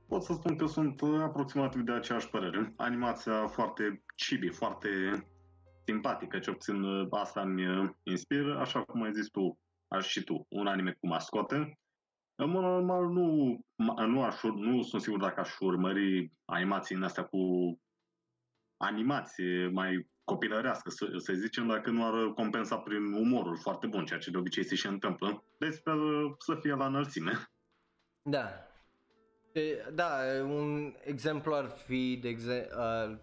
Pot 0.07 0.23
să 0.23 0.33
spun 0.33 0.55
că 0.55 0.65
sunt 0.65 1.01
aproximativ 1.01 1.81
de 1.81 1.91
aceeași 1.91 2.29
părere. 2.29 2.73
Animația 2.77 3.47
foarte 3.47 4.03
chibi, 4.15 4.49
foarte 4.49 4.89
simpatică, 5.85 6.39
ce 6.39 6.49
obțin 6.49 6.83
asta 7.09 7.41
îmi 7.41 7.95
inspiră, 8.03 8.59
așa 8.59 8.83
cum 8.83 9.01
ai 9.01 9.13
zis 9.13 9.27
tu, 9.27 9.59
aș 9.87 10.07
și 10.07 10.23
tu, 10.23 10.45
un 10.49 10.67
anime 10.67 10.91
cu 10.99 11.07
mascote. 11.07 11.79
În 12.35 12.49
mod 12.49 12.61
normal 12.61 13.07
nu, 13.07 13.59
nu, 14.07 14.23
aș, 14.23 14.43
nu 14.43 14.81
sunt 14.81 15.01
sigur 15.01 15.19
dacă 15.19 15.39
aș 15.39 15.59
urmări 15.59 16.31
animații 16.45 16.95
în 16.95 17.03
astea 17.03 17.23
cu 17.23 17.39
animație 18.77 19.67
mai 19.67 20.10
copilărească, 20.31 20.89
să, 20.89 21.05
să 21.17 21.33
zicem, 21.33 21.67
dacă 21.67 21.89
nu 21.89 22.05
ar 22.05 22.33
compensa 22.33 22.77
prin 22.77 23.13
umorul 23.13 23.57
foarte 23.57 23.87
bun, 23.87 24.05
ceea 24.05 24.19
ce 24.19 24.31
de 24.31 24.37
obicei 24.37 24.63
se 24.63 24.75
și 24.75 24.87
întâmplă. 24.87 25.43
Deci 25.57 25.73
sper 25.73 25.95
să 26.37 26.57
fie 26.61 26.75
la 26.75 26.85
înălțime. 26.85 27.31
Da. 28.21 28.47
Da, 29.93 30.11
un 30.43 30.93
exemplu 31.03 31.53
ar 31.53 31.69
fi, 31.69 32.19
de 32.21 32.29
exe- 32.29 32.69
uh, 32.77 33.17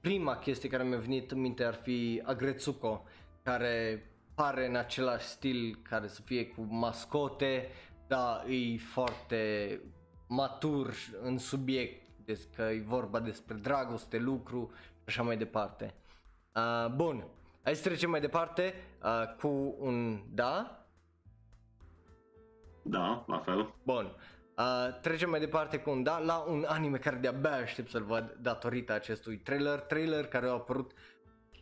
prima 0.00 0.36
chestie 0.36 0.68
care 0.68 0.84
mi-a 0.84 0.98
venit 0.98 1.30
în 1.30 1.40
minte 1.40 1.64
ar 1.64 1.74
fi 1.74 2.22
Agretsuko, 2.24 3.04
care 3.42 4.06
pare 4.34 4.66
în 4.66 4.76
același 4.76 5.26
stil, 5.26 5.78
care 5.82 6.06
să 6.06 6.20
fie 6.24 6.46
cu 6.46 6.62
mascote, 6.70 7.68
dar 8.06 8.44
e 8.48 8.78
foarte 8.78 9.80
matur 10.28 10.94
în 11.22 11.38
subiect, 11.38 12.08
deci 12.24 12.42
că 12.56 12.62
e 12.62 12.84
vorba 12.86 13.20
despre 13.20 13.54
dragoste, 13.54 14.18
lucru 14.18 14.70
și 14.74 15.04
așa 15.06 15.22
mai 15.22 15.36
departe. 15.36 15.94
Uh, 16.54 16.86
bun, 16.94 17.24
hai 17.62 17.74
să 17.74 17.82
trecem 17.82 18.10
mai 18.10 18.20
departe 18.20 18.74
uh, 19.02 19.36
cu 19.38 19.76
un 19.78 20.22
da. 20.30 20.84
Da, 22.82 23.24
la 23.26 23.38
fel. 23.38 23.74
Bun. 23.82 24.16
Uh, 24.58 25.00
trecem 25.00 25.30
mai 25.30 25.40
departe 25.40 25.78
cu 25.78 25.90
un 25.90 26.02
da 26.02 26.18
la 26.18 26.36
un 26.38 26.64
anime 26.68 26.98
care 26.98 27.16
de-abia 27.16 27.52
aștept 27.52 27.90
să-l 27.90 28.04
văd 28.04 28.36
datorită 28.40 28.92
acestui 28.92 29.36
trailer. 29.36 29.78
Trailer 29.78 30.26
care 30.26 30.46
a 30.46 30.52
apărut 30.52 30.92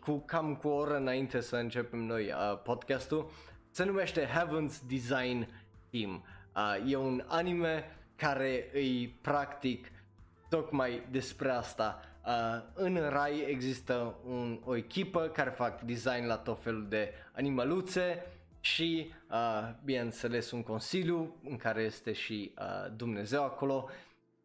cu 0.01 0.19
cam 0.19 0.57
cu 0.57 0.69
o 0.69 0.75
oră 0.75 0.97
înainte 0.97 1.41
să 1.41 1.57
începem 1.57 1.99
noi 1.99 2.33
uh, 2.33 2.61
podcastul. 2.63 3.31
Se 3.71 3.85
numește 3.85 4.27
Heaven's 4.27 4.87
Design 4.87 5.49
Team. 5.91 6.25
Uh, 6.57 6.91
e 6.91 6.97
un 6.97 7.25
anime 7.27 7.97
care 8.17 8.71
îi 8.73 9.19
practic 9.21 9.93
tocmai 10.49 11.07
despre 11.11 11.51
asta 11.51 12.10
Uh, 12.27 12.63
în 12.75 13.09
Rai 13.09 13.45
există 13.49 14.19
un, 14.27 14.61
o 14.65 14.77
echipă 14.77 15.29
care 15.29 15.51
fac 15.51 15.81
design 15.81 16.27
la 16.27 16.37
tot 16.37 16.63
felul 16.63 16.89
de 16.89 17.13
animaluțe 17.33 18.27
și, 18.61 19.13
uh, 19.31 19.71
bineînțeles, 19.85 20.51
un 20.51 20.63
consiliu 20.63 21.37
în 21.45 21.57
care 21.57 21.83
este 21.83 22.13
și 22.13 22.55
uh, 22.59 22.93
Dumnezeu 22.97 23.45
acolo 23.45 23.89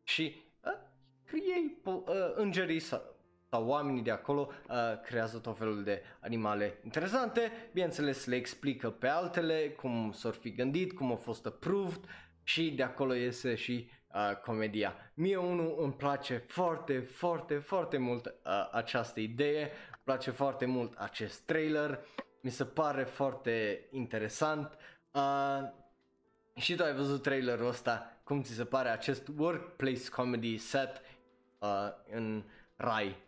și 0.03 0.35
uh, 0.65 1.33
ei, 1.33 1.77
uh, 1.83 2.03
îngerii 2.35 2.79
sau, 2.79 3.15
sau 3.49 3.67
oamenii 3.67 4.01
de 4.01 4.11
acolo 4.11 4.49
uh, 4.69 4.75
creează 5.03 5.37
tot 5.37 5.57
felul 5.57 5.83
de 5.83 6.01
animale 6.19 6.79
interesante, 6.83 7.51
bineînțeles 7.73 8.25
le 8.25 8.35
explică 8.35 8.89
pe 8.89 9.07
altele 9.07 9.69
cum 9.69 10.11
s-ar 10.11 10.33
fi 10.33 10.51
gândit, 10.51 10.93
cum 10.93 11.09
au 11.09 11.15
fost 11.15 11.45
approved 11.45 12.01
și 12.43 12.71
de 12.71 12.83
acolo 12.83 13.13
iese 13.13 13.55
și 13.55 13.89
uh, 14.15 14.35
comedia. 14.35 14.95
Mie 15.13 15.37
unul 15.37 15.75
îmi 15.79 15.93
place 15.93 16.43
foarte, 16.47 16.99
foarte, 16.99 17.57
foarte 17.57 17.97
mult 17.97 18.25
uh, 18.25 18.69
această 18.71 19.19
idee, 19.19 19.61
îmi 19.61 20.01
place 20.03 20.31
foarte 20.31 20.65
mult 20.65 20.93
acest 20.97 21.41
trailer, 21.41 21.99
mi 22.41 22.51
se 22.51 22.65
pare 22.65 23.03
foarte 23.03 23.87
interesant. 23.91 24.77
Uh, 25.11 25.59
și 26.55 26.75
tu 26.75 26.83
ai 26.83 26.93
văzut 26.93 27.21
trailerul 27.21 27.67
ăsta, 27.67 28.19
cum 28.23 28.41
ți 28.41 28.53
se 28.53 28.63
pare 28.63 28.89
acest 28.89 29.27
workplace 29.37 30.09
comedy 30.09 30.57
set 30.57 31.01
uh, 31.59 31.69
în 32.11 32.43
Rai? 32.75 33.23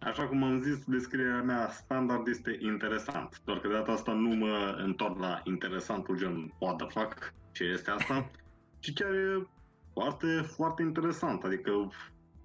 Așa 0.00 0.26
cum 0.26 0.42
am 0.42 0.62
zis, 0.62 0.84
descrierea 0.84 1.42
mea 1.42 1.70
standard 1.70 2.26
este 2.26 2.58
interesant, 2.60 3.40
doar 3.44 3.60
că 3.60 3.68
de 3.68 3.74
data 3.74 3.92
asta 3.92 4.12
nu 4.12 4.34
mă 4.34 4.74
întorc 4.78 5.18
la 5.18 5.40
interesantul 5.44 6.18
gen 6.18 6.52
what 6.58 6.76
the 6.76 6.86
fuck, 6.86 7.32
ce 7.52 7.64
este 7.64 7.90
asta, 7.90 8.30
ci 8.80 8.92
chiar 8.92 9.12
e 9.14 9.46
foarte, 9.92 10.40
foarte 10.40 10.82
interesant, 10.82 11.44
adică 11.44 11.90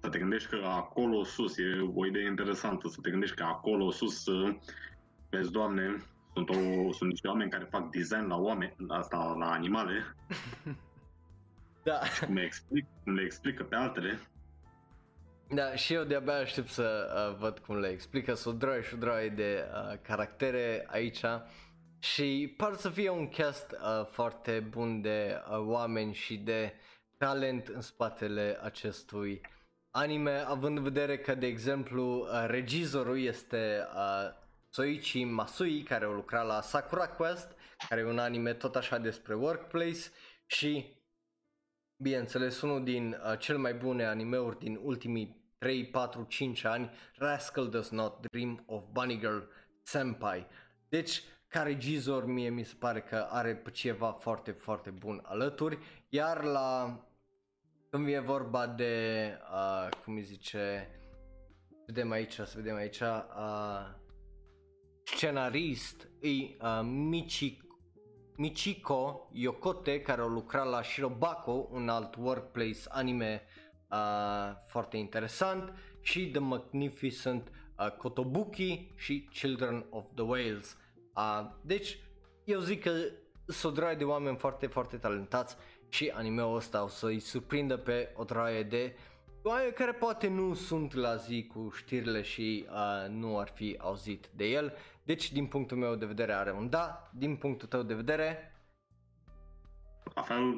să 0.00 0.08
te 0.08 0.18
gândești 0.18 0.48
că 0.48 0.60
acolo 0.64 1.24
sus, 1.24 1.58
e 1.58 1.90
o 1.94 2.06
idee 2.06 2.26
interesantă, 2.26 2.88
să 2.88 2.98
te 3.02 3.10
gândești 3.10 3.36
că 3.36 3.42
acolo 3.42 3.90
sus, 3.90 4.24
vezi, 5.30 5.50
Doamne, 5.50 5.96
sunt, 6.34 6.48
o, 6.48 6.92
sunt 6.92 7.10
niște 7.10 7.28
oameni 7.28 7.50
care 7.50 7.64
fac 7.70 7.90
design 7.90 8.26
la 8.26 8.36
oameni, 8.36 8.76
asta 8.88 9.36
la 9.38 9.50
animale. 9.50 10.02
Da. 11.82 12.00
Cum 12.24 12.34
le, 12.34 12.42
explic, 12.42 12.86
cum 13.04 13.14
le 13.14 13.22
explică 13.22 13.64
pe 13.64 13.74
altele. 13.74 14.18
Da, 15.48 15.74
și 15.74 15.92
eu 15.92 16.04
de-abia 16.04 16.34
aștept 16.34 16.68
să 16.68 17.06
uh, 17.14 17.38
văd 17.38 17.58
cum 17.58 17.78
le 17.78 17.88
explică, 17.88 18.34
să 18.34 18.48
o 18.48 18.52
droaie 18.52 18.82
și 18.82 18.94
o 18.94 18.96
droaie 18.96 19.28
de 19.28 19.64
uh, 19.72 19.98
caractere 20.02 20.86
aici 20.90 21.20
și 21.98 22.54
par 22.56 22.74
să 22.74 22.90
fie 22.90 23.10
un 23.10 23.28
cast 23.28 23.70
uh, 23.72 24.06
foarte 24.06 24.60
bun 24.60 25.00
de 25.00 25.42
uh, 25.50 25.58
oameni 25.58 26.14
și 26.14 26.36
de 26.36 26.72
talent 27.18 27.68
în 27.68 27.80
spatele 27.80 28.58
acestui 28.62 29.40
anime, 29.90 30.44
având 30.46 30.76
în 30.76 30.82
vedere 30.82 31.18
că, 31.18 31.34
de 31.34 31.46
exemplu, 31.46 32.18
uh, 32.18 32.44
regizorul 32.46 33.20
este 33.20 33.86
uh, 33.94 34.44
Soichi 34.68 35.24
Masui, 35.24 35.82
care 35.82 36.04
a 36.04 36.08
lucrat 36.08 36.46
la 36.46 36.60
Sakura 36.60 37.08
Quest, 37.08 37.56
care 37.88 38.00
e 38.00 38.04
un 38.04 38.18
anime 38.18 38.54
tot 38.54 38.76
așa 38.76 38.98
despre 38.98 39.34
workplace 39.34 40.00
și 40.46 40.94
bineînțeles 42.02 42.60
unul 42.60 42.84
din 42.84 43.20
uh, 43.32 43.38
cel 43.38 43.58
mai 43.58 43.74
bune 43.74 44.04
animeuri 44.04 44.58
din 44.58 44.78
ultimii 44.82 45.44
3, 45.58 45.86
4, 45.86 46.26
5 46.28 46.64
ani, 46.64 46.90
Rascal 47.14 47.68
Does 47.68 47.90
Not 47.90 48.26
Dream 48.30 48.62
of 48.66 48.84
Bunny 48.92 49.18
Girl 49.18 49.38
Senpai. 49.82 50.46
Deci, 50.88 51.22
ca 51.48 51.62
regizor 51.62 52.24
mie 52.24 52.50
mi 52.50 52.62
se 52.62 52.74
pare 52.78 53.00
că 53.00 53.26
are 53.30 53.62
ceva 53.72 54.12
foarte, 54.12 54.50
foarte 54.50 54.90
bun 54.90 55.20
alături, 55.24 55.78
iar 56.08 56.44
la 56.44 57.00
când 57.90 58.04
vine 58.04 58.20
vorba 58.20 58.66
de, 58.66 59.38
uh, 59.52 59.88
cum 60.04 60.14
îi 60.14 60.22
zice, 60.22 60.90
vedem 61.86 62.10
aici, 62.10 62.32
să 62.32 62.52
vedem 62.54 62.74
aici, 62.74 63.00
uh, 63.00 63.94
scenarist 65.04 66.08
e 66.20 66.28
uh, 66.28 66.80
Michi, 66.82 67.58
Michiko 68.36 69.28
Yokote, 69.32 70.00
care 70.00 70.20
a 70.20 70.26
lucrat 70.26 70.66
la 70.66 70.82
Shirobako, 70.82 71.68
un 71.70 71.88
alt 71.88 72.14
workplace 72.16 72.80
anime 72.88 73.42
uh, 73.90 74.56
foarte 74.66 74.96
interesant, 74.96 75.72
și 76.00 76.30
The 76.30 76.40
Magnificent 76.40 77.50
uh, 77.78 77.90
Kotobuki 77.90 78.92
și 78.96 79.28
Children 79.32 79.86
of 79.90 80.04
the 80.14 80.24
Whales. 80.24 80.76
Uh, 81.16 81.50
deci, 81.62 81.98
eu 82.44 82.60
zic 82.60 82.82
că 82.82 82.90
sunt 83.46 83.78
o 83.78 83.94
de 83.94 84.04
oameni 84.04 84.36
foarte, 84.36 84.66
foarte 84.66 84.96
talentați 84.96 85.56
și 85.88 86.12
animeul 86.14 86.56
ăsta 86.56 86.82
o 86.82 86.88
să-i 86.88 87.20
surprindă 87.20 87.76
pe 87.76 88.12
o 88.16 88.24
draie 88.24 88.62
de 88.62 88.96
oameni 89.42 89.72
care 89.72 89.92
poate 89.92 90.28
nu 90.28 90.54
sunt 90.54 90.94
la 90.94 91.16
zi 91.16 91.46
cu 91.46 91.70
știrile 91.76 92.22
și 92.22 92.66
uh, 92.70 93.08
nu 93.08 93.38
ar 93.38 93.48
fi 93.48 93.76
auzit 93.78 94.26
de 94.34 94.44
el. 94.44 94.76
Deci, 95.02 95.32
din 95.32 95.46
punctul 95.46 95.76
meu 95.76 95.94
de 95.94 96.06
vedere, 96.06 96.32
are 96.32 96.52
un 96.52 96.68
da. 96.68 97.10
Din 97.14 97.36
punctul 97.36 97.68
tău 97.68 97.82
de 97.82 97.94
vedere? 97.94 98.56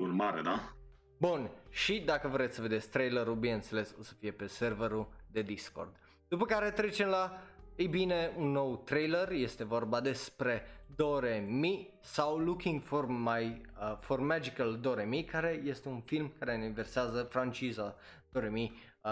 un 0.00 0.10
mare, 0.10 0.40
da? 0.40 0.72
Bun, 1.18 1.50
și 1.70 2.00
dacă 2.00 2.28
vreți 2.28 2.54
să 2.54 2.60
vedeți 2.60 2.90
trailerul, 2.90 3.34
bineînțeles, 3.34 3.94
o 3.98 4.02
să 4.02 4.14
fie 4.14 4.32
pe 4.32 4.46
serverul 4.46 5.08
de 5.30 5.42
Discord. 5.42 5.96
După 6.28 6.44
care 6.44 6.70
trecem 6.70 7.08
la, 7.08 7.40
ei 7.78 7.86
bine, 7.86 8.32
un 8.36 8.50
nou 8.50 8.76
trailer, 8.76 9.30
este 9.30 9.64
vorba 9.64 10.00
despre 10.00 10.62
Doremi 10.96 11.90
sau 12.00 12.38
Looking 12.38 12.82
for 12.82 13.06
My 13.06 13.62
uh, 13.80 13.96
for 14.00 14.20
Magical 14.20 14.78
Doremi, 14.80 15.24
care 15.24 15.62
este 15.64 15.88
un 15.88 16.00
film 16.00 16.32
care 16.38 16.52
aniversează 16.52 17.22
franciza 17.22 17.96
Doremi, 18.30 18.72
uh, 19.02 19.10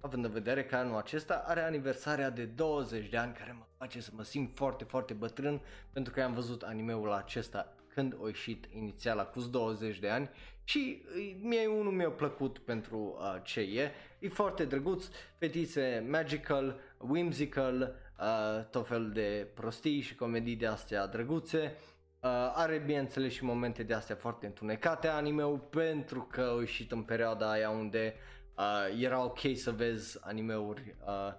având 0.00 0.24
în 0.24 0.30
vedere 0.30 0.64
că 0.64 0.76
anul 0.76 0.96
acesta 0.96 1.44
are 1.46 1.60
aniversarea 1.60 2.30
de 2.30 2.44
20 2.44 3.08
de 3.08 3.16
ani, 3.16 3.32
care 3.32 3.56
mă 3.58 3.64
face 3.78 4.00
să 4.00 4.10
mă 4.14 4.22
simt 4.22 4.56
foarte, 4.56 4.84
foarte 4.84 5.12
bătrân, 5.12 5.60
pentru 5.92 6.12
că 6.12 6.22
am 6.22 6.34
văzut 6.34 6.62
animeul 6.62 7.12
acesta 7.12 7.74
când 7.94 8.16
a 8.22 8.26
ieșit 8.26 8.66
inițial 8.74 9.18
acum 9.18 9.50
20 9.50 9.98
de 9.98 10.08
ani 10.08 10.30
și 10.64 11.02
mie 11.40 11.66
unul 11.66 11.92
mi-a 11.92 12.10
plăcut 12.10 12.58
pentru 12.58 13.16
uh, 13.18 13.36
ce 13.42 13.60
e. 13.60 13.90
E 14.18 14.28
foarte 14.28 14.64
drăguț, 14.64 15.08
fetițe 15.38 16.06
magical, 16.08 16.80
whimsical, 16.98 17.94
uh, 18.18 18.64
tot 18.70 18.86
fel 18.86 19.10
de 19.10 19.50
prostii 19.54 20.00
și 20.00 20.14
comedii 20.14 20.56
de 20.56 20.66
astea 20.66 21.06
drăguțe. 21.06 21.76
Uh, 22.20 22.30
are 22.54 22.78
bineînțeles 22.78 23.32
și 23.32 23.44
momente 23.44 23.82
de 23.82 23.94
astea 23.94 24.16
foarte 24.16 24.46
întunecate 24.46 25.08
animeul 25.08 25.58
pentru 25.58 26.22
că 26.22 26.54
a 26.56 26.60
ieșit 26.60 26.92
în 26.92 27.02
perioada 27.02 27.50
aia 27.50 27.70
unde 27.70 28.14
uh, 28.56 29.00
era 29.00 29.24
ok 29.24 29.38
să 29.54 29.70
vezi 29.70 30.18
animeuri 30.20 30.96
uh, 31.06 31.32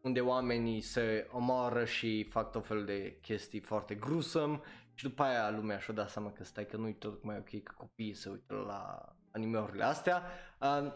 unde 0.00 0.20
oamenii 0.20 0.80
se 0.80 1.28
omoară 1.30 1.84
și 1.84 2.26
fac 2.30 2.50
tot 2.50 2.66
fel 2.66 2.84
de 2.84 3.18
chestii 3.22 3.60
foarte 3.60 3.94
gruesome 3.94 4.60
și 4.94 5.04
după 5.04 5.22
aia 5.22 5.50
lumea 5.50 5.78
și-o 5.78 5.94
dat 5.94 6.10
seama 6.10 6.32
că 6.32 6.44
stai 6.44 6.66
că 6.66 6.76
nu-i 6.76 6.94
tot 6.94 7.22
mai 7.22 7.36
ok 7.36 7.62
că 7.62 7.72
copiii 7.76 8.14
se 8.14 8.28
uită 8.28 8.54
la 8.66 9.12
animeurile 9.30 9.84
astea. 9.84 10.22
Uh, 10.60 10.92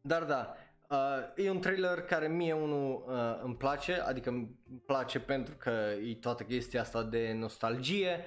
dar 0.00 0.24
da, 0.24 0.54
uh, 0.88 1.44
e 1.44 1.50
un 1.50 1.60
trailer 1.60 2.00
care 2.00 2.28
mie 2.28 2.52
unul 2.52 3.04
uh, 3.06 3.40
îmi 3.42 3.56
place, 3.56 4.00
adică 4.00 4.28
îmi 4.28 4.48
place 4.86 5.20
pentru 5.20 5.54
că 5.54 5.70
e 6.08 6.14
toată 6.14 6.42
chestia 6.42 6.80
asta 6.80 7.02
de 7.02 7.32
nostalgie 7.32 8.24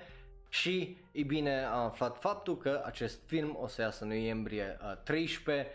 și 0.50 0.98
e 1.12 1.24
bine 1.24 1.64
am 1.64 1.86
aflat 1.86 2.20
faptul 2.20 2.58
că 2.58 2.82
acest 2.86 3.20
film 3.26 3.58
o 3.62 3.68
să 3.68 3.82
iasă 3.82 4.04
în 4.04 4.10
noiembrie 4.10 4.78
uh, 4.82 4.98
13 5.04 5.68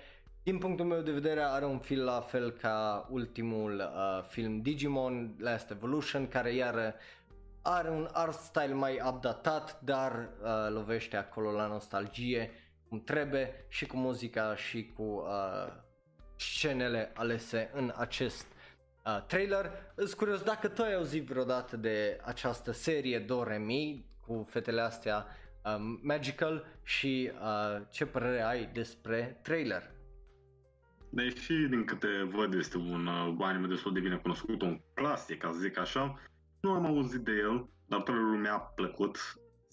din 0.43 0.59
punctul 0.59 0.87
meu 0.87 1.01
de 1.01 1.11
vedere 1.11 1.41
are 1.41 1.65
un 1.65 1.79
fil 1.79 2.05
la 2.05 2.21
fel 2.21 2.51
ca 2.51 3.07
ultimul 3.11 3.75
uh, 3.79 4.25
film 4.29 4.61
Digimon 4.61 5.37
Last 5.39 5.71
Evolution 5.71 6.29
care 6.29 6.55
iar 6.55 6.95
are 7.63 7.91
un 7.91 8.09
art 8.13 8.39
style 8.39 8.75
mai 8.75 9.01
updatat 9.07 9.81
dar 9.81 10.29
uh, 10.43 10.49
lovește 10.73 11.17
acolo 11.17 11.51
la 11.51 11.67
nostalgie 11.67 12.51
cum 12.89 13.03
trebuie 13.03 13.65
și 13.69 13.87
cu 13.87 13.97
muzica 13.97 14.57
și 14.57 14.93
cu 14.97 15.03
uh, 15.03 15.73
scenele 16.37 17.13
alese 17.15 17.71
în 17.75 17.93
acest 17.97 18.47
uh, 19.05 19.23
trailer. 19.27 19.71
Îs 19.95 20.15
curios 20.15 20.43
dacă 20.43 20.69
tu 20.69 20.83
ai 20.83 20.95
auzit 20.95 21.27
vreodată 21.27 21.77
de 21.77 22.21
această 22.25 22.73
serie 22.73 23.19
Doremi 23.19 24.05
cu 24.27 24.47
fetele 24.51 24.81
astea 24.81 25.27
uh, 25.65 25.75
Magical 26.03 26.67
și 26.83 27.31
uh, 27.41 27.83
ce 27.91 28.07
părere 28.07 28.43
ai 28.43 28.71
despre 28.73 29.39
trailer? 29.43 29.95
Deși, 31.11 31.53
din 31.53 31.85
câte 31.85 32.29
văd, 32.33 32.55
este 32.55 32.77
un 32.77 33.07
uh, 33.07 33.37
anime 33.41 33.67
destul 33.67 33.93
de 33.93 34.01
bine 34.01 34.17
cunoscut, 34.17 34.63
un 34.63 34.81
clasic, 34.95 35.39
ca 35.39 35.51
să 35.53 35.59
zic 35.59 35.79
așa, 35.79 36.21
nu 36.61 36.71
am 36.71 36.87
auzit 36.87 37.21
de 37.21 37.33
el, 37.33 37.69
dar 37.87 38.03
trailerul 38.03 38.39
mi-a 38.39 38.59
plăcut. 38.59 39.19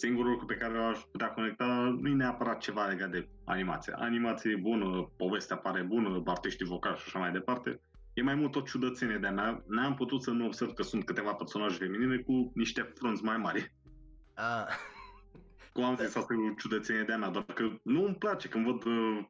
Singurul 0.03 0.31
lucru 0.31 0.45
pe 0.45 0.55
care 0.55 0.77
l-aș 0.77 0.99
putea 0.99 1.29
conecta 1.29 1.65
nu 1.99 2.09
e 2.09 2.13
neapărat 2.13 2.57
ceva 2.59 2.85
legat 2.85 3.11
de 3.11 3.29
animație. 3.45 3.93
Animație 3.97 4.51
e 4.51 4.61
bună, 4.61 5.11
povestea 5.17 5.57
pare 5.57 5.81
bună, 5.81 6.23
artiștii 6.25 6.65
vocali 6.65 6.97
și 6.97 7.03
așa 7.05 7.19
mai 7.19 7.31
departe. 7.31 7.81
E 8.13 8.21
mai 8.21 8.35
mult 8.35 8.55
o 8.55 8.61
ciudățenie 8.61 9.17
de-a 9.17 9.31
mea. 9.31 9.63
N-am 9.67 9.95
putut 9.95 10.23
să 10.23 10.31
nu 10.31 10.45
observ 10.45 10.73
că 10.73 10.83
sunt 10.83 11.05
câteva 11.05 11.33
personaje 11.33 11.77
feminine 11.77 12.17
cu 12.17 12.51
niște 12.55 12.81
frunți 12.81 13.23
mai 13.23 13.37
mari. 13.37 13.75
Ah. 14.33 14.67
Cum 15.73 15.83
am 15.83 15.95
zis, 15.95 16.15
asta 16.15 16.33
e 16.33 16.49
o 16.49 16.53
ciudățenie 16.53 17.03
de-a 17.03 17.17
mea, 17.17 17.29
doar 17.29 17.45
că 17.45 17.69
nu 17.83 18.05
îmi 18.05 18.15
place 18.15 18.47
când 18.47 18.65
văd 18.65 18.85
uh, 18.85 19.25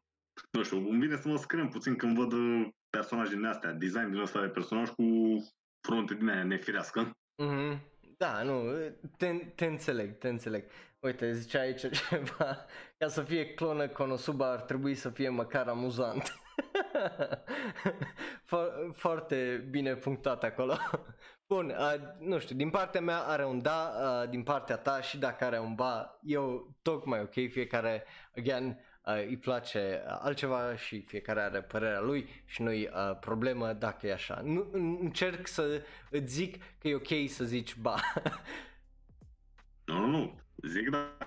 nu 0.51 0.63
știu, 0.63 0.77
îmi 0.77 0.99
vine 0.99 1.15
să 1.15 1.27
mă 1.27 1.37
scriem 1.37 1.69
puțin 1.69 1.95
când 1.95 2.17
văd 2.17 2.31
uh, 2.31 2.67
personaje 2.89 3.35
din 3.35 3.45
astea, 3.45 3.73
design 3.73 4.09
din 4.09 4.19
ăsta 4.19 4.41
de 4.41 4.47
personaj 4.47 4.89
cu 4.89 5.05
frunte 5.81 6.13
din 6.13 6.29
aia 6.29 6.43
nefirească. 6.43 7.11
Mm-hmm. 7.43 7.92
Da, 8.17 8.43
nu, 8.43 8.73
te, 9.17 9.33
te 9.55 9.65
înțeleg, 9.65 10.17
te 10.17 10.27
înțeleg. 10.27 10.63
Uite, 10.99 11.33
zice 11.33 11.57
aici 11.57 11.89
ceva, 12.09 12.65
ca 12.97 13.07
să 13.07 13.21
fie 13.21 13.53
clonă 13.53 13.87
Konosuba 13.87 14.51
ar 14.51 14.61
trebui 14.61 14.95
să 14.95 15.09
fie 15.09 15.29
măcar 15.29 15.67
amuzant. 15.67 16.41
Foarte 18.93 19.67
bine 19.69 19.95
punctat 19.95 20.43
acolo. 20.43 20.77
Bun, 21.47 21.69
uh, 21.69 21.93
nu 22.19 22.39
știu, 22.39 22.55
din 22.55 22.69
partea 22.69 23.01
mea 23.01 23.19
are 23.19 23.45
un 23.45 23.61
da, 23.61 23.93
uh, 24.01 24.29
din 24.29 24.43
partea 24.43 24.77
ta 24.77 25.01
și 25.01 25.17
dacă 25.17 25.45
are 25.45 25.59
un 25.59 25.75
ba, 25.75 26.19
eu 26.21 26.75
tocmai 26.81 27.19
ok, 27.19 27.33
fiecare, 27.49 28.03
again, 28.35 28.79
uh, 29.05 29.25
îi 29.27 29.37
place 29.37 30.03
uh, 30.05 30.17
altceva 30.21 30.75
și 30.75 31.01
fiecare 31.01 31.41
are 31.41 31.61
părerea 31.61 32.01
lui 32.01 32.29
și 32.45 32.61
nu-i 32.61 32.89
uh, 32.93 33.17
problemă 33.19 33.73
dacă 33.73 34.07
e 34.07 34.13
așa. 34.13 34.41
Nu, 34.43 34.67
încerc 35.01 35.47
să 35.47 35.81
îți 36.09 36.33
zic 36.33 36.63
că 36.79 36.87
e 36.87 36.95
ok 36.95 37.29
să 37.29 37.43
zici 37.43 37.75
ba. 37.75 37.95
nu, 39.85 39.99
nu, 39.99 40.07
nu, 40.07 40.39
zic 40.55 40.89
da. 40.89 41.17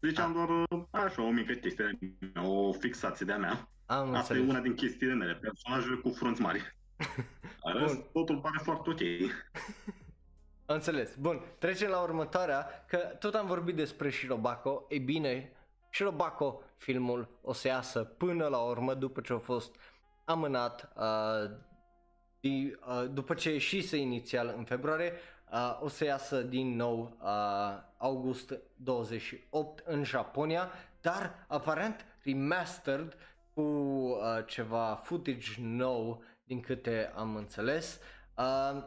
Ziceam 0.00 0.28
ah. 0.28 0.34
doar 0.34 0.48
uh, 0.70 0.86
așa 0.90 1.22
o 1.22 1.30
mică 1.30 1.52
chestie, 1.52 1.98
o 2.44 2.72
fixație 2.72 3.26
de-a 3.26 3.38
mea. 3.38 3.68
Am 3.86 4.14
Asta 4.14 4.18
înțeles. 4.18 4.42
e 4.42 4.50
una 4.50 4.60
din 4.60 4.74
chestiile 4.74 5.14
mele, 5.14 5.34
personaje 5.34 6.00
cu 6.02 6.10
frunți 6.10 6.40
mari. 6.40 6.76
În 7.62 7.78
rest, 7.78 8.00
totul 8.12 8.38
pare 8.40 8.60
foarte 8.62 8.90
ok. 8.90 9.00
Am 10.66 10.74
înțeles. 10.74 11.14
Bun, 11.14 11.40
trecem 11.58 11.90
la 11.90 12.00
următoarea, 12.00 12.84
că 12.88 12.96
tot 12.96 13.34
am 13.34 13.46
vorbit 13.46 13.74
despre 13.74 14.10
Shirobako. 14.10 14.86
E 14.88 14.98
bine, 14.98 15.52
Shirobako, 15.96 16.62
filmul, 16.76 17.28
o 17.42 17.52
să 17.52 17.68
iasă 17.68 18.04
până 18.04 18.46
la 18.46 18.58
urmă, 18.58 18.94
după 18.94 19.20
ce 19.20 19.32
a 19.32 19.38
fost 19.38 19.76
amânat, 20.24 20.92
uh, 20.96 21.50
di, 22.40 22.72
uh, 22.86 23.04
după 23.12 23.34
ce 23.34 23.52
ieșise 23.52 23.96
inițial 23.96 24.54
în 24.56 24.64
februarie, 24.64 25.12
uh, 25.52 25.78
o 25.80 25.88
să 25.88 26.04
iasă 26.04 26.42
din 26.42 26.76
nou 26.76 27.16
uh, 27.22 27.28
august 27.96 28.58
28 28.74 29.82
în 29.86 30.04
Japonia, 30.04 30.70
dar 31.00 31.44
aparent 31.48 32.04
remastered 32.24 33.16
cu 33.54 33.60
uh, 33.60 34.18
ceva 34.46 35.00
footage 35.02 35.60
nou 35.60 36.22
din 36.44 36.60
câte 36.60 37.12
am 37.14 37.36
înțeles. 37.36 38.00
Uh, 38.38 38.84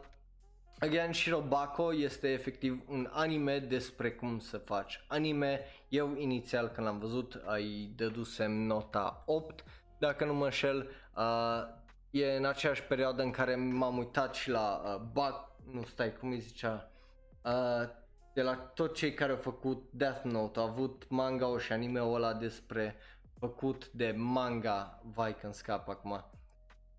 Again, 0.82 1.12
Shirobako 1.12 1.92
este 1.92 2.28
efectiv 2.28 2.82
un 2.88 3.08
anime 3.12 3.58
despre 3.58 4.10
cum 4.10 4.38
să 4.38 4.58
faci 4.58 5.04
anime. 5.08 5.60
Eu 5.88 6.16
inițial 6.16 6.68
când 6.68 6.86
l-am 6.86 6.98
văzut 6.98 7.42
îi 7.46 7.92
dădusem 7.96 8.52
nota 8.52 9.22
8, 9.26 9.64
dacă 9.98 10.24
nu 10.24 10.34
mă 10.34 10.44
înșel. 10.44 10.90
Uh, 11.16 11.62
e 12.10 12.36
în 12.36 12.44
aceeași 12.44 12.82
perioadă 12.82 13.22
în 13.22 13.30
care 13.30 13.54
m-am 13.54 13.98
uitat 13.98 14.34
și 14.34 14.50
la 14.50 14.82
uh, 14.84 15.00
Bak, 15.12 15.50
nu 15.72 15.82
stai, 15.82 16.16
cum 16.16 16.30
îi 16.30 16.40
zicea, 16.40 16.90
uh, 17.44 17.88
de 18.34 18.42
la 18.42 18.54
tot 18.54 18.94
cei 18.94 19.14
care 19.14 19.30
au 19.30 19.38
făcut 19.38 19.88
Death 19.92 20.22
Note, 20.22 20.58
au 20.58 20.66
avut 20.66 21.04
manga 21.08 21.58
și 21.58 21.72
anime-ul 21.72 22.14
ăla 22.14 22.34
despre 22.34 22.96
făcut 23.38 23.88
de 23.88 24.14
manga, 24.16 25.02
vai 25.04 25.36
când 25.36 25.54
scap 25.54 25.88
acum 25.88 26.24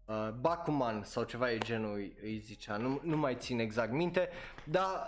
uh, 0.06 0.30
Bakuman 0.40 1.04
sau 1.04 1.24
ceva 1.24 1.52
e 1.52 1.58
genul 1.58 1.96
îi, 1.96 2.18
îi 2.22 2.38
zicea, 2.38 2.78
nu, 2.78 3.00
nu 3.04 3.18
mai 3.18 3.36
țin 3.36 3.60
exact 3.60 3.92
minte, 3.92 4.30
dar 4.64 5.08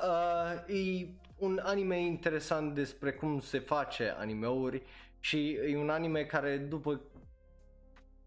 uh, 0.67 0.75
e 0.75 1.07
un 1.37 1.59
anime 1.63 2.01
interesant 2.01 2.73
despre 2.73 3.11
cum 3.11 3.39
se 3.39 3.59
face 3.59 4.15
animeuri 4.17 4.81
și 5.19 5.51
e 5.51 5.77
un 5.77 5.89
anime 5.89 6.23
care 6.23 6.57
după 6.57 7.01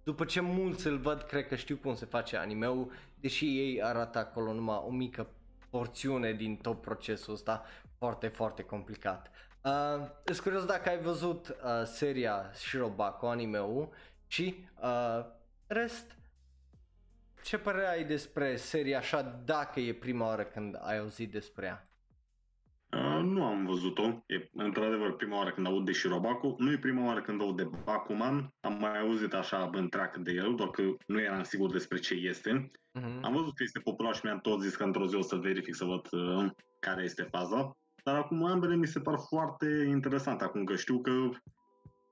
după 0.02 0.24
ce 0.24 0.40
mulți 0.40 0.86
îl 0.86 0.98
văd, 0.98 1.22
cred 1.22 1.46
că 1.46 1.54
știu 1.54 1.76
cum 1.76 1.94
se 1.94 2.04
face 2.04 2.36
animeul, 2.36 2.92
deși 3.20 3.58
ei 3.58 3.82
arată 3.82 4.18
acolo 4.18 4.52
numai 4.52 4.82
o 4.86 4.90
mică 4.90 5.26
porțiune 5.70 6.32
din 6.32 6.56
tot 6.56 6.80
procesul 6.80 7.32
ăsta, 7.32 7.64
foarte, 7.98 8.28
foarte 8.28 8.62
complicat. 8.62 9.30
Uh, 9.64 10.08
îți 10.24 10.42
curios 10.42 10.64
dacă 10.64 10.88
ai 10.88 10.98
văzut 10.98 11.48
uh, 11.48 11.82
seria 11.84 12.50
Shirobako, 12.52 13.28
anime-ul 13.28 13.88
și 14.26 14.64
uh, 14.82 15.24
rest, 15.66 16.15
ce 17.46 17.58
părere 17.58 17.88
ai 17.88 18.04
despre 18.04 18.56
seria 18.56 18.98
așa 18.98 19.22
dacă 19.44 19.80
e 19.80 19.94
prima 19.94 20.26
oară 20.26 20.44
când 20.44 20.78
ai 20.80 20.98
auzit 20.98 21.30
despre 21.30 21.66
ea? 21.66 21.88
Uh, 22.92 23.22
nu 23.22 23.44
am 23.44 23.66
văzut-o. 23.66 24.24
E 24.26 24.48
într-adevăr 24.52 25.16
prima 25.16 25.36
oară 25.36 25.50
când 25.50 25.66
aud 25.66 25.84
de 25.84 25.92
Shirobako. 25.92 26.54
Nu 26.58 26.72
e 26.72 26.78
prima 26.78 27.06
oară 27.06 27.22
când 27.22 27.40
aud 27.40 27.56
de 27.56 27.70
Bakuman. 27.84 28.54
Am 28.60 28.78
mai 28.80 29.00
auzit 29.00 29.32
așa 29.34 29.70
întreagă 29.72 30.20
de 30.20 30.32
el, 30.32 30.54
doar 30.54 30.70
că 30.70 30.82
nu 31.06 31.20
eram 31.20 31.42
sigur 31.42 31.70
despre 31.70 31.98
ce 31.98 32.14
este. 32.14 32.70
Uh-huh. 32.70 33.20
Am 33.22 33.32
văzut 33.32 33.54
că 33.54 33.62
este 33.62 33.80
popular 33.80 34.14
și 34.14 34.20
mi-am 34.24 34.40
tot 34.40 34.62
zis 34.62 34.76
că 34.76 34.84
într-o 34.84 35.06
zi 35.06 35.14
o 35.14 35.22
să 35.22 35.36
verific 35.36 35.74
să 35.74 35.84
văd 35.84 36.08
uh, 36.10 36.50
care 36.80 37.02
este 37.02 37.22
faza. 37.22 37.76
Dar 38.04 38.16
acum 38.16 38.44
ambele 38.44 38.76
mi 38.76 38.86
se 38.86 39.00
par 39.00 39.18
foarte 39.28 39.66
interesante, 39.88 40.44
acum 40.44 40.64
că 40.64 40.76
știu 40.76 41.00
că 41.00 41.28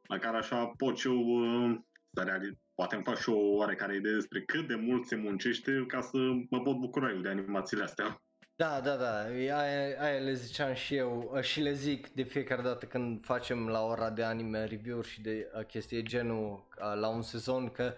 măcar 0.09 0.35
așa 0.35 0.67
pot 0.77 0.99
și 0.99 1.07
eu 1.07 1.19
uh, 1.19 1.77
să 2.13 2.23
realiz, 2.23 2.53
poate 2.75 2.95
îmi 2.95 3.05
fac 3.05 3.19
și 3.19 3.29
o 3.29 3.57
oarecare 3.57 3.97
idee 3.97 4.13
despre 4.13 4.41
cât 4.41 4.67
de 4.67 4.75
mult 4.75 5.07
se 5.07 5.17
muncește 5.17 5.85
ca 5.89 6.01
să 6.01 6.17
mă 6.51 6.61
pot 6.61 6.77
bucura 6.77 7.11
eu 7.11 7.21
de 7.21 7.29
animațiile 7.29 7.83
astea. 7.83 8.19
Da, 8.57 8.81
da, 8.81 8.97
da, 8.97 9.23
aia, 9.23 9.57
aia 10.01 10.19
le 10.19 10.33
ziceam 10.33 10.75
și 10.75 10.95
eu 10.95 11.31
uh, 11.35 11.43
și 11.43 11.61
le 11.61 11.73
zic 11.73 12.09
de 12.09 12.23
fiecare 12.23 12.63
dată 12.63 12.87
când 12.87 13.25
facem 13.25 13.69
la 13.69 13.83
ora 13.83 14.11
de 14.11 14.23
anime 14.23 14.65
review-uri 14.65 15.09
și 15.09 15.21
de 15.21 15.51
uh, 15.55 15.65
chestii 15.65 16.03
genul 16.03 16.69
uh, 16.79 17.01
la 17.01 17.09
un 17.09 17.23
sezon 17.23 17.69
că 17.69 17.95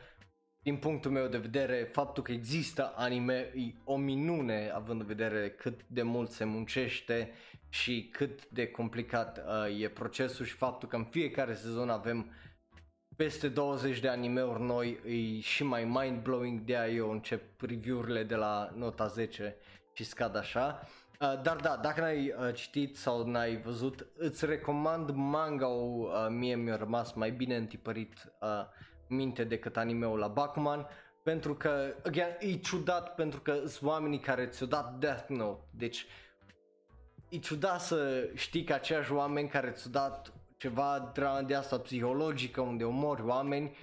din 0.63 0.77
punctul 0.77 1.11
meu 1.11 1.27
de 1.27 1.39
vedere 1.39 1.89
faptul 1.93 2.23
că 2.23 2.33
există 2.33 2.93
anime 2.97 3.53
e 3.55 3.73
o 3.85 3.97
minune 3.97 4.71
având 4.75 5.01
în 5.01 5.07
vedere 5.07 5.51
cât 5.51 5.81
de 5.87 6.03
mult 6.03 6.31
se 6.31 6.45
muncește 6.45 7.33
și 7.69 8.09
cât 8.13 8.49
de 8.49 8.67
complicat 8.67 9.39
uh, 9.39 9.81
e 9.81 9.89
procesul 9.89 10.45
și 10.45 10.55
faptul 10.55 10.89
că 10.89 10.97
în 10.97 11.05
fiecare 11.05 11.55
sezon 11.55 11.89
avem 11.89 12.31
peste 13.17 13.49
20 13.49 14.01
de 14.01 14.09
animeuri 14.09 14.63
noi 14.63 15.01
e 15.07 15.41
și 15.41 15.65
mai 15.65 15.85
mind-blowing 15.85 16.61
de 16.65 16.77
aia 16.77 16.93
eu 16.93 17.11
încep 17.11 17.61
review-urile 17.61 18.23
de 18.23 18.35
la 18.35 18.71
nota 18.75 19.07
10 19.07 19.57
și 19.93 20.05
scad 20.05 20.37
așa. 20.37 20.89
Uh, 21.21 21.43
dar 21.43 21.57
da, 21.57 21.77
dacă 21.83 22.01
n-ai 22.01 22.35
uh, 22.39 22.55
citit 22.55 22.97
sau 22.97 23.27
n-ai 23.27 23.57
văzut, 23.57 24.07
îți 24.17 24.47
recomand 24.47 25.11
manga-ul, 25.11 26.05
uh, 26.05 26.27
mie 26.31 26.55
mi-a 26.55 26.77
rămas 26.77 27.13
mai 27.13 27.31
bine 27.31 27.57
întipărit 27.57 28.33
uh, 28.41 28.49
minte 29.09 29.45
decât 29.45 29.77
animeul 29.77 30.19
la 30.19 30.29
Bakuman, 30.29 30.87
pentru 31.23 31.55
că, 31.55 31.95
again, 32.05 32.37
e 32.39 32.57
ciudat 32.57 33.15
pentru 33.15 33.41
că 33.41 33.53
sunt 33.67 33.91
oamenii 33.91 34.21
care 34.21 34.47
ți-au 34.47 34.69
dat 34.69 34.99
Death 34.99 35.29
Note, 35.29 35.63
deci 35.71 36.07
e 37.29 37.39
ciudat 37.39 37.81
să 37.81 38.29
știi 38.35 38.65
că 38.65 38.73
aceiași 38.73 39.13
oameni 39.13 39.49
care 39.49 39.71
ți-au 39.71 39.91
dat 39.93 40.33
ceva 40.57 41.11
dramă 41.15 41.43
de 41.43 41.55
asta 41.55 41.79
psihologică 41.79 42.61
unde 42.61 42.85
omori 42.85 43.23
oameni 43.23 43.77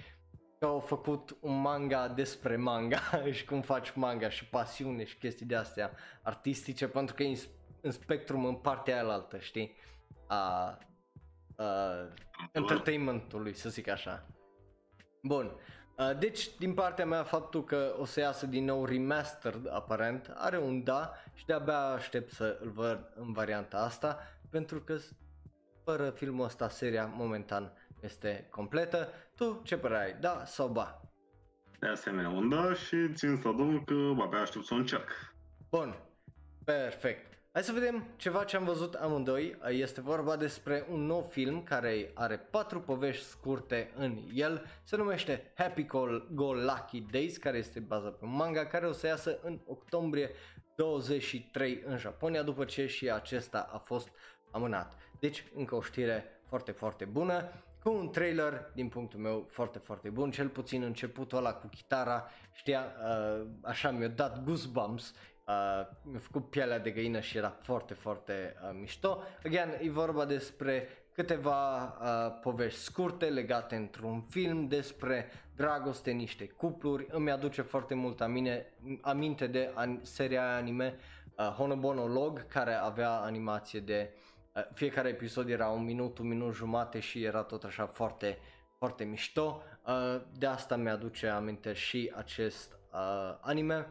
că 0.58 0.66
au 0.66 0.78
făcut 0.78 1.36
un 1.40 1.60
manga 1.60 2.08
despre 2.08 2.56
manga 2.56 3.00
și 3.32 3.44
cum 3.44 3.60
faci 3.60 3.92
manga 3.94 4.28
și 4.28 4.46
pasiune 4.46 5.04
și 5.04 5.16
chestii 5.16 5.46
de 5.46 5.56
astea 5.56 5.90
artistice 6.22 6.88
pentru 6.88 7.14
că 7.14 7.22
e 7.22 7.38
în 7.80 7.90
spectrum 7.90 8.44
în 8.44 8.54
partea 8.54 8.94
aia 8.94 9.12
altă, 9.12 9.38
știi? 9.38 9.76
A, 10.26 10.78
a 11.56 11.68
entertainmentului, 12.52 13.54
să 13.54 13.68
zic 13.68 13.88
așa. 13.88 14.26
Bun. 15.22 15.56
Uh, 15.98 16.18
deci, 16.18 16.56
din 16.58 16.74
partea 16.74 17.06
mea, 17.06 17.22
faptul 17.22 17.64
că 17.64 17.94
o 17.98 18.04
să 18.04 18.20
iasă 18.20 18.46
din 18.46 18.64
nou 18.64 18.84
remastered, 18.84 19.68
aparent, 19.72 20.32
are 20.34 20.58
un 20.58 20.84
da 20.84 21.12
și 21.34 21.46
de-abia 21.46 21.78
aștept 21.78 22.32
să 22.32 22.58
îl 22.60 22.70
văd 22.70 23.12
în 23.14 23.32
varianta 23.32 23.76
asta, 23.76 24.18
pentru 24.50 24.80
că 24.80 24.96
fără 25.84 26.10
filmul 26.10 26.44
ăsta, 26.44 26.68
seria 26.68 27.06
momentan 27.16 27.72
este 28.00 28.46
completă. 28.50 29.08
Tu 29.34 29.60
ce 29.64 29.76
părere 29.76 30.04
ai, 30.04 30.16
da 30.20 30.44
sau 30.44 30.68
ba? 30.68 31.00
De 31.80 31.86
asemenea, 31.86 32.30
un 32.30 32.48
da 32.48 32.74
și 32.74 33.12
țin 33.12 33.36
să 33.42 33.48
adaug 33.48 33.84
că 33.84 34.22
abia 34.22 34.40
aștept 34.40 34.64
să 34.64 34.74
o 34.74 34.76
încerc. 34.76 35.08
Bun, 35.70 35.94
perfect. 36.64 37.34
Hai 37.52 37.62
să 37.62 37.72
vedem 37.72 38.06
ceva 38.16 38.44
ce 38.44 38.56
am 38.56 38.64
văzut 38.64 38.94
amândoi. 38.94 39.56
Este 39.68 40.00
vorba 40.00 40.36
despre 40.36 40.86
un 40.90 41.06
nou 41.06 41.28
film 41.30 41.62
care 41.62 42.10
are 42.14 42.36
patru 42.36 42.80
povești 42.80 43.24
scurte 43.24 43.92
în 43.96 44.18
el. 44.32 44.64
Se 44.82 44.96
numește 44.96 45.52
Happy 45.56 45.86
Go 46.30 46.52
Lucky 46.52 47.00
Days, 47.10 47.36
care 47.36 47.58
este 47.58 47.80
bazat 47.80 48.18
pe 48.18 48.24
un 48.24 48.34
manga 48.34 48.66
care 48.66 48.86
o 48.86 48.92
să 48.92 49.06
iasă 49.06 49.38
în 49.42 49.60
octombrie 49.66 50.30
23 50.76 51.82
în 51.86 51.96
Japonia, 51.96 52.42
după 52.42 52.64
ce 52.64 52.86
și 52.86 53.10
acesta 53.10 53.70
a 53.72 53.78
fost 53.78 54.08
amânat. 54.50 54.96
Deci, 55.24 55.44
încă 55.54 55.74
o 55.74 55.80
știre 55.80 56.40
foarte, 56.48 56.70
foarte 56.70 57.04
bună 57.04 57.48
cu 57.82 57.92
un 57.92 58.10
trailer, 58.10 58.70
din 58.74 58.88
punctul 58.88 59.20
meu, 59.20 59.46
foarte, 59.50 59.78
foarte 59.78 60.08
bun, 60.08 60.30
cel 60.30 60.48
puțin 60.48 60.82
începutul 60.82 61.38
ăla 61.38 61.52
cu 61.52 61.66
chitara, 61.66 62.28
știa, 62.52 62.80
uh, 62.80 63.46
așa 63.62 63.90
mi-a 63.90 64.08
dat 64.08 64.42
goosebumps, 64.42 65.14
uh, 65.46 65.86
mi-a 66.02 66.18
făcut 66.18 66.50
pielea 66.50 66.78
de 66.78 66.90
găină 66.90 67.20
și 67.20 67.36
era 67.36 67.48
foarte, 67.48 67.94
foarte 67.94 68.56
uh, 68.62 68.76
mișto. 68.80 69.22
Again, 69.44 69.78
e 69.80 69.90
vorba 69.90 70.24
despre 70.24 70.88
câteva 71.12 71.84
uh, 71.84 72.38
povești 72.40 72.80
scurte 72.80 73.26
legate 73.26 73.76
într-un 73.76 74.20
film 74.20 74.68
despre 74.68 75.30
dragoste, 75.56 76.10
niște 76.10 76.46
cupluri. 76.46 77.06
Îmi 77.10 77.30
aduce 77.30 77.62
foarte 77.62 77.94
mult 77.94 78.20
amine, 78.20 78.66
aminte 79.00 79.46
de 79.46 79.70
an, 79.74 79.98
seria 80.02 80.56
anime 80.56 80.96
uh, 81.36 81.44
Honobono 81.44 82.06
Log, 82.06 82.46
care 82.46 82.72
avea 82.72 83.10
animație 83.10 83.80
de 83.80 84.10
uh, 84.12 84.23
fiecare 84.74 85.08
episod 85.08 85.48
era 85.48 85.68
un 85.68 85.84
minut, 85.84 86.18
un 86.18 86.28
minut 86.28 86.54
jumate 86.54 87.00
și 87.00 87.22
era 87.22 87.42
tot 87.42 87.64
așa 87.64 87.86
foarte, 87.86 88.38
foarte 88.78 89.04
mișto. 89.04 89.62
Uh, 89.86 90.22
de 90.38 90.46
asta 90.46 90.76
mi-aduce 90.76 91.26
aminte 91.26 91.72
și 91.72 92.12
acest 92.16 92.72
uh, 92.92 93.38
anime 93.40 93.86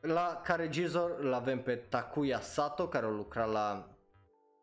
la 0.00 0.40
care 0.44 0.62
regizor 0.62 1.16
îl 1.18 1.32
avem 1.32 1.62
pe 1.62 1.74
Takuya 1.74 2.40
Sato 2.40 2.88
care 2.88 3.06
a 3.06 3.08
lucrat 3.08 3.50
la 3.50 3.88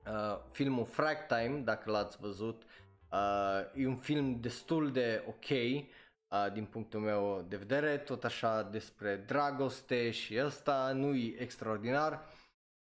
uh, 0.06 0.40
filmul 0.52 0.86
Frag 0.86 1.26
Time, 1.26 1.62
dacă 1.64 1.92
l-ați 1.92 2.18
văzut. 2.20 2.64
Uh, 3.12 3.82
e 3.82 3.88
un 3.88 3.98
film 3.98 4.40
destul 4.40 4.92
de 4.92 5.24
ok 5.28 5.50
uh, 5.50 6.54
din 6.54 6.66
punctul 6.66 7.00
meu 7.00 7.46
de 7.48 7.56
vedere, 7.56 7.98
tot 7.98 8.24
așa 8.24 8.64
despre 8.64 9.16
dragoste 9.16 10.12
și 10.12 10.40
ăsta, 10.46 10.92
nu 10.94 11.14
e 11.14 11.42
extraordinar. 11.42 12.26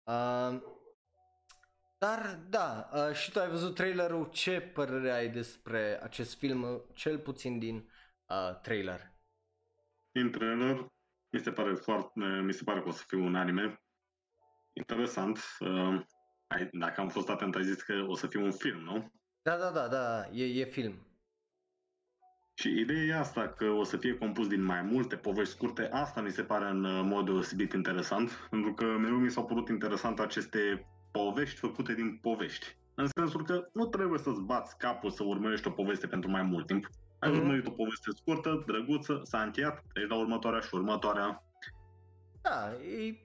Uh, 0.04 0.62
dar 1.98 2.40
da, 2.50 2.90
uh, 2.94 3.16
și 3.16 3.32
tu 3.32 3.40
ai 3.40 3.50
văzut 3.50 3.76
trailerul, 3.76 4.30
ce 4.30 4.62
părere 4.62 5.12
ai 5.12 5.30
despre 5.30 6.00
acest 6.04 6.38
film, 6.38 6.86
cel 6.94 7.20
puțin 7.20 7.60
din 7.60 7.76
uh, 8.26 8.60
trailer? 8.62 9.14
Din 10.12 10.32
trailer 10.32 10.88
Mi 11.30 11.40
se 11.40 11.52
pare 11.52 11.74
foarte, 11.74 12.20
mi 12.44 12.54
se 12.54 12.64
pare 12.64 12.82
că 12.82 12.88
o 12.88 12.92
să 12.92 13.04
fie 13.08 13.18
un 13.18 13.36
anime 13.36 13.84
interesant. 14.74 15.40
Uh, 15.60 16.02
ai, 16.48 16.70
dacă 16.72 17.02
am 17.02 17.10
fost 17.10 17.30
atent, 17.30 17.56
ai 17.56 17.64
zis 17.64 17.82
că 17.82 18.06
o 18.08 18.16
să 18.16 18.28
fie 18.28 18.40
un 18.40 18.52
film, 18.52 18.80
nu? 18.80 19.12
Da, 19.42 19.58
da, 19.58 19.72
da, 19.72 19.88
da, 19.88 20.30
e, 20.34 20.60
e 20.60 20.66
film. 20.66 21.08
Și 22.54 22.80
ideea 22.80 23.04
e 23.04 23.14
asta, 23.14 23.50
că 23.50 23.66
o 23.66 23.84
să 23.84 23.98
fie 23.98 24.18
compus 24.18 24.48
din 24.48 24.62
mai 24.62 24.82
multe 24.82 25.16
povești 25.16 25.54
scurte, 25.54 25.90
asta 25.92 26.22
mi 26.22 26.32
se 26.32 26.44
pare 26.44 26.66
în 26.66 26.84
uh, 26.84 27.02
mod 27.04 27.26
deosebit 27.26 27.74
interesant, 27.74 28.48
pentru 28.50 28.74
că 28.74 28.86
mereu 28.86 29.18
mi 29.18 29.32
s-au 29.32 29.46
părut 29.46 29.70
interesant 29.70 30.20
aceste 30.20 30.88
povești 31.16 31.60
făcute 31.60 31.94
din 31.94 32.20
povești. 32.22 32.76
În 32.96 33.08
sensul 33.18 33.46
că 33.46 33.68
nu 33.74 33.86
trebuie 33.86 34.20
să-ți 34.20 34.42
bați 34.42 34.78
capul 34.78 35.10
să 35.12 35.24
urmărești 35.24 35.68
o 35.68 35.72
poveste 35.72 36.08
pentru 36.08 36.30
mai 36.30 36.42
mult 36.42 36.68
timp. 36.68 36.90
Ai 37.20 37.30
mm-hmm. 37.30 37.36
urmărit 37.36 37.68
o 37.68 37.72
poveste 37.72 38.12
scurtă, 38.16 38.64
drăguță, 38.68 39.22
s-a 39.24 39.42
încheiat, 39.42 39.84
treci 39.94 40.10
la 40.10 40.16
următoarea 40.16 40.60
și 40.60 40.70
următoarea. 40.76 41.44
Da, 42.42 42.72
e, 42.74 43.16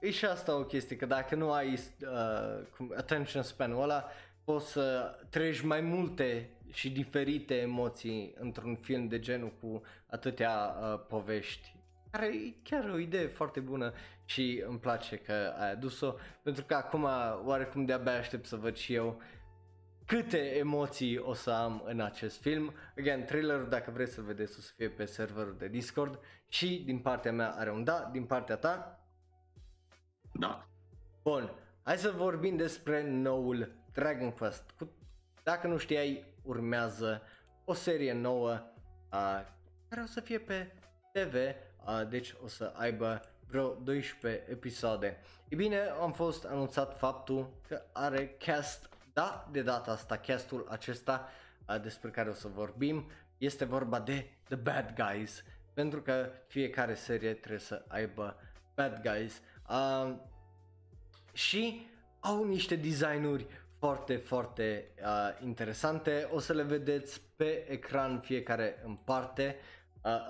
e 0.00 0.10
și 0.10 0.24
asta 0.24 0.56
o 0.56 0.64
chestie, 0.64 0.96
că 0.96 1.06
dacă 1.06 1.34
nu 1.34 1.52
ai 1.52 1.72
uh, 1.72 2.90
attention 2.96 3.42
span-ul 3.42 3.82
ăla, 3.82 4.04
poți 4.44 4.70
să 4.70 5.14
treci 5.30 5.60
mai 5.60 5.80
multe 5.80 6.50
și 6.72 6.90
diferite 6.90 7.54
emoții 7.54 8.34
într-un 8.38 8.76
film 8.76 9.08
de 9.08 9.18
genul 9.18 9.52
cu 9.60 9.82
atâtea 10.06 10.74
uh, 10.80 11.00
povești 11.08 11.74
care 12.10 12.26
e 12.26 12.54
chiar 12.62 12.90
o 12.90 12.98
idee 12.98 13.26
foarte 13.26 13.60
bună 13.60 13.92
și 14.24 14.64
îmi 14.66 14.78
place 14.78 15.16
că 15.16 15.54
ai 15.58 15.70
adus-o 15.70 16.14
pentru 16.42 16.64
că 16.64 16.74
acum 16.74 17.02
oarecum 17.44 17.84
de-abia 17.84 18.18
aștept 18.18 18.46
să 18.46 18.56
văd 18.56 18.76
și 18.76 18.94
eu 18.94 19.20
câte 20.06 20.56
emoții 20.56 21.18
o 21.18 21.34
să 21.34 21.50
am 21.50 21.82
în 21.84 22.00
acest 22.00 22.40
film. 22.40 22.72
Again, 22.98 23.24
trailerul 23.24 23.68
dacă 23.68 23.90
vreți 23.90 24.12
să 24.12 24.20
vedeți 24.20 24.58
o 24.58 24.60
să 24.60 24.72
fie 24.76 24.88
pe 24.88 25.04
serverul 25.04 25.56
de 25.58 25.68
Discord 25.68 26.18
și 26.48 26.82
din 26.84 26.98
partea 26.98 27.32
mea 27.32 27.50
are 27.50 27.70
un 27.70 27.84
da, 27.84 28.08
din 28.12 28.24
partea 28.24 28.56
ta? 28.56 29.04
Da. 30.32 30.68
Bun, 31.22 31.52
hai 31.82 31.98
să 31.98 32.10
vorbim 32.10 32.56
despre 32.56 33.10
noul 33.10 33.72
Dragon 33.92 34.30
Quest. 34.30 34.74
Dacă 35.42 35.66
nu 35.66 35.76
știai, 35.76 36.34
urmează 36.42 37.22
o 37.64 37.72
serie 37.72 38.12
nouă 38.12 38.50
uh, 39.12 39.40
care 39.88 40.02
o 40.02 40.06
să 40.06 40.20
fie 40.20 40.38
pe 40.38 40.72
TV, 41.12 41.34
uh, 41.34 41.69
deci 42.08 42.34
o 42.44 42.48
să 42.48 42.72
aibă 42.76 43.22
vreo 43.46 43.74
12 43.74 44.44
episoade. 44.48 45.20
E 45.48 45.54
bine, 45.54 45.78
am 46.00 46.12
fost 46.12 46.44
anunțat 46.44 46.98
faptul 46.98 47.52
că 47.68 47.82
are 47.92 48.28
cast, 48.38 48.88
da, 49.12 49.48
de 49.52 49.62
data 49.62 49.90
asta, 49.90 50.16
castul 50.16 50.66
acesta 50.68 51.28
uh, 51.68 51.80
despre 51.80 52.10
care 52.10 52.28
o 52.28 52.32
să 52.34 52.48
vorbim, 52.48 53.10
este 53.38 53.64
vorba 53.64 54.00
de 54.00 54.30
The 54.44 54.56
Bad 54.56 54.94
Guys, 54.94 55.44
pentru 55.72 56.02
că 56.02 56.30
fiecare 56.46 56.94
serie 56.94 57.34
trebuie 57.34 57.60
să 57.60 57.84
aibă 57.88 58.36
bad 58.74 59.00
guys. 59.02 59.40
Uh, 59.68 60.14
și 61.32 61.86
au 62.20 62.44
niște 62.44 62.76
designuri 62.76 63.46
foarte, 63.78 64.16
foarte 64.16 64.90
uh, 65.02 65.44
interesante. 65.44 66.28
O 66.32 66.38
să 66.38 66.52
le 66.52 66.62
vedeți 66.62 67.20
pe 67.36 67.70
ecran 67.70 68.20
fiecare 68.20 68.80
în 68.84 68.94
parte. 68.94 69.56
Uh, 69.58 69.79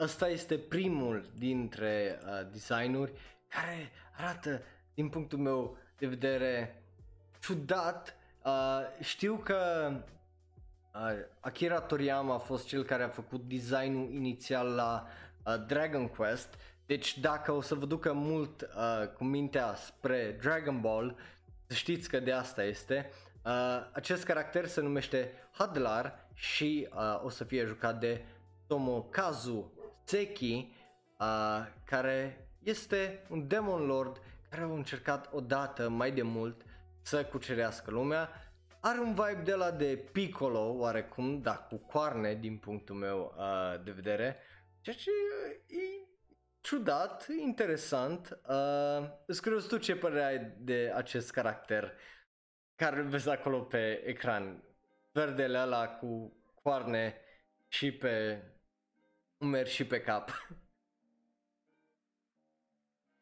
ăsta 0.01 0.29
este 0.29 0.59
primul 0.59 1.31
dintre 1.39 2.19
uh, 2.25 2.51
designuri 2.53 3.13
care 3.49 3.91
arată, 4.17 4.63
din 4.95 5.09
punctul 5.09 5.39
meu 5.39 5.77
de 5.99 6.07
vedere, 6.07 6.83
ciudat. 7.41 8.17
Uh, 8.45 8.81
știu 9.01 9.35
că 9.37 9.91
uh, 10.95 11.13
Akira 11.41 11.81
Toriyama 11.81 12.35
a 12.35 12.39
fost 12.39 12.67
cel 12.67 12.85
care 12.85 13.03
a 13.03 13.09
făcut 13.09 13.41
designul 13.49 14.11
inițial 14.13 14.75
la 14.75 15.07
uh, 15.45 15.67
Dragon 15.67 16.09
Quest. 16.09 16.55
Deci 16.87 17.19
dacă 17.19 17.53
o 17.53 17.61
să 17.61 17.75
vă 17.75 17.87
ducă 17.87 18.13
mult 18.13 18.63
uh, 18.63 19.09
cu 19.09 19.25
mintea 19.25 19.75
spre 19.75 20.37
Dragon 20.41 20.81
Ball, 20.81 21.17
știți 21.69 22.09
că 22.09 22.21
de 22.21 22.33
asta 22.33 22.65
este. 22.65 23.11
Uh, 23.45 23.89
acest 23.93 24.25
caracter 24.25 24.67
se 24.67 24.81
numește 24.81 25.33
Hadlar 25.51 26.29
și 26.35 26.89
uh, 26.95 27.25
o 27.25 27.29
să 27.29 27.45
fie 27.45 27.65
jucat 27.65 28.01
de 28.01 28.25
Tomokazu 28.71 29.73
Seki, 30.05 30.75
uh, 31.19 31.67
care 31.85 32.49
este 32.63 33.27
un 33.31 33.49
Demon 33.49 33.87
Lord 33.87 34.23
care 34.51 34.63
a 34.63 34.67
încercat 34.67 35.29
odată 35.33 35.89
mai 35.89 36.13
de 36.13 36.23
mult 36.23 36.65
să 37.03 37.25
cucerească 37.25 37.91
lumea. 37.91 38.29
Are 38.81 38.99
un 38.99 39.15
vibe 39.15 39.43
de 39.45 39.55
la 39.55 39.71
de 39.71 40.09
Piccolo, 40.13 40.73
oarecum, 40.73 41.41
dar 41.41 41.67
cu 41.67 41.77
coarne 41.77 42.35
din 42.35 42.59
punctul 42.59 42.95
meu 42.95 43.35
uh, 43.37 43.85
de 43.85 43.91
vedere, 43.91 44.37
ceea 44.81 44.97
ce 44.97 45.11
e 45.67 46.09
ciudat, 46.61 47.27
interesant. 47.41 48.41
Uh, 48.49 49.09
îți 49.27 49.43
curios 49.43 49.65
tu 49.65 49.77
ce 49.77 49.97
părere 49.97 50.25
ai 50.25 50.53
de 50.59 50.93
acest 50.95 51.31
caracter 51.31 51.93
care 52.75 53.01
îl 53.01 53.09
vezi 53.09 53.29
acolo 53.29 53.61
pe 53.61 54.03
ecran. 54.07 54.63
Verdele 55.13 55.59
ăla 55.59 55.89
cu 55.89 56.37
coarne 56.63 57.21
și 57.69 57.93
pe 57.93 58.43
umeri 59.41 59.71
și 59.71 59.87
pe 59.87 60.01
cap. 60.01 60.31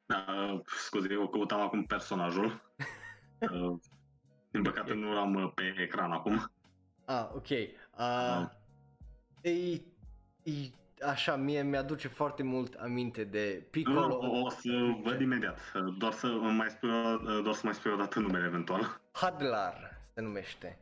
Da, 0.06 0.24
scuze, 0.66 1.12
eu 1.12 1.28
căutam 1.28 1.60
acum 1.60 1.84
personajul. 1.84 2.44
uh, 3.52 3.78
din 4.50 4.62
păcate 4.62 4.92
okay. 4.92 5.02
nu 5.02 5.12
l-am 5.12 5.34
uh, 5.34 5.52
pe 5.54 5.74
ecran 5.78 6.12
acum. 6.12 6.50
Ah, 7.04 7.28
ok. 7.34 7.48
Uh, 7.48 7.58
uh. 7.98 8.48
E, 9.40 9.50
e 10.42 10.70
așa, 11.06 11.36
mie 11.36 11.62
mi-aduce 11.62 12.08
foarte 12.08 12.42
mult 12.42 12.74
aminte 12.74 13.24
de 13.24 13.66
Piccolo. 13.70 14.06
Nu, 14.06 14.44
o 14.44 14.50
să 14.50 14.96
văd 15.02 15.20
imediat, 15.20 15.72
doar 15.98 16.12
să 16.12 16.26
mai 16.26 16.70
spui, 16.70 16.90
doar 17.42 17.54
să 17.54 17.60
mai 17.64 17.74
spui 17.74 17.92
o 17.92 17.96
dată 17.96 18.18
numele 18.18 18.46
eventual. 18.46 19.00
Hadlar 19.12 20.00
se 20.14 20.20
numește. 20.20 20.78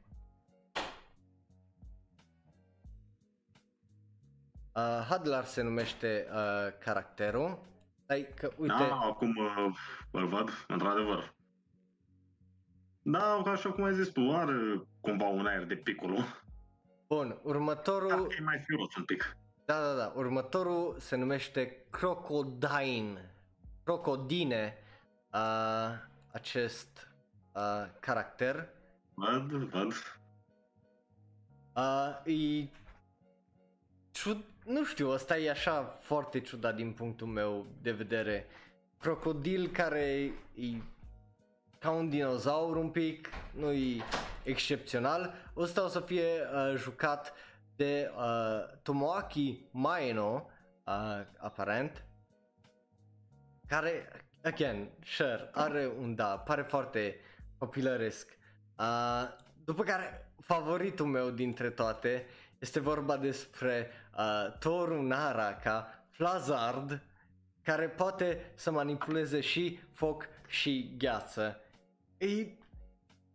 Uh, 4.76 4.82
Hadlar 5.08 5.44
se 5.44 5.62
numește 5.62 6.28
uh, 6.30 6.72
caracterul. 6.78 7.58
Ai 8.08 8.28
că, 8.34 8.50
uite... 8.56 8.74
Da, 8.74 8.98
acum 8.98 9.36
uh, 9.36 9.76
îl 10.10 10.28
văd, 10.28 10.50
într-adevăr. 10.68 11.34
Da, 13.02 13.34
așa 13.34 13.72
cum 13.72 13.84
ai 13.84 13.94
zis 13.94 14.08
tu, 14.08 14.32
are 14.32 14.82
cumva 15.00 15.26
un 15.26 15.46
aer 15.46 15.64
de 15.64 15.76
Piccolo. 15.76 16.16
Bun, 17.08 17.38
următorul... 17.42 18.08
Da, 18.08 18.34
e 18.38 18.42
mai 18.42 18.62
firos 18.66 18.94
un 18.96 19.04
pic. 19.04 19.36
Da, 19.64 19.80
da, 19.80 19.94
da. 19.94 20.12
Următorul 20.14 20.96
se 20.98 21.16
numește 21.16 21.86
Crocodine. 21.90 23.34
Crocodine. 23.84 24.78
Uh, 25.32 25.90
acest 26.32 27.10
uh, 27.54 27.86
caracter. 28.00 28.68
Văd, 29.14 29.52
văd. 29.52 29.92
Uh, 31.76 32.32
e 32.32 32.68
ciud... 34.10 34.44
Nu 34.66 34.84
știu, 34.84 35.10
ăsta 35.10 35.38
e 35.38 35.50
așa 35.50 35.82
foarte 36.00 36.40
ciudat 36.40 36.74
din 36.74 36.92
punctul 36.92 37.26
meu 37.26 37.66
de 37.82 37.92
vedere. 37.92 38.46
Crocodil 38.98 39.68
care 39.68 40.32
e 40.54 40.66
ca 41.78 41.90
un 41.90 42.08
dinozaur 42.08 42.76
un 42.76 42.90
pic, 42.90 43.28
nu 43.54 43.72
e 43.72 44.02
excepțional. 44.42 45.34
Ăsta 45.56 45.84
o 45.84 45.88
să 45.88 46.00
fie 46.00 46.24
uh, 46.24 46.74
jucat 46.76 47.32
de 47.76 48.10
uh, 48.16 48.78
Tomoaki 48.82 49.68
Maeno, 49.70 50.50
uh, 50.86 51.26
aparent, 51.38 52.04
care, 53.68 54.08
again, 54.42 54.90
sure, 55.04 55.48
are 55.52 55.90
un 55.98 56.14
da, 56.14 56.38
pare 56.38 56.62
foarte 56.62 57.20
copilăresc. 57.58 58.38
Uh, 58.78 59.28
după 59.64 59.82
care, 59.82 60.30
favoritul 60.40 61.06
meu 61.06 61.30
dintre 61.30 61.70
toate 61.70 62.26
este 62.58 62.80
vorba 62.80 63.16
despre 63.16 63.90
uh, 64.16 64.58
Toru 64.58 65.02
Naraka, 65.02 66.04
Flazard, 66.10 67.02
care 67.62 67.88
poate 67.88 68.52
să 68.54 68.70
manipuleze 68.70 69.40
și 69.40 69.78
foc 69.92 70.28
și 70.46 70.94
gheață. 70.98 71.60
E 72.18 72.46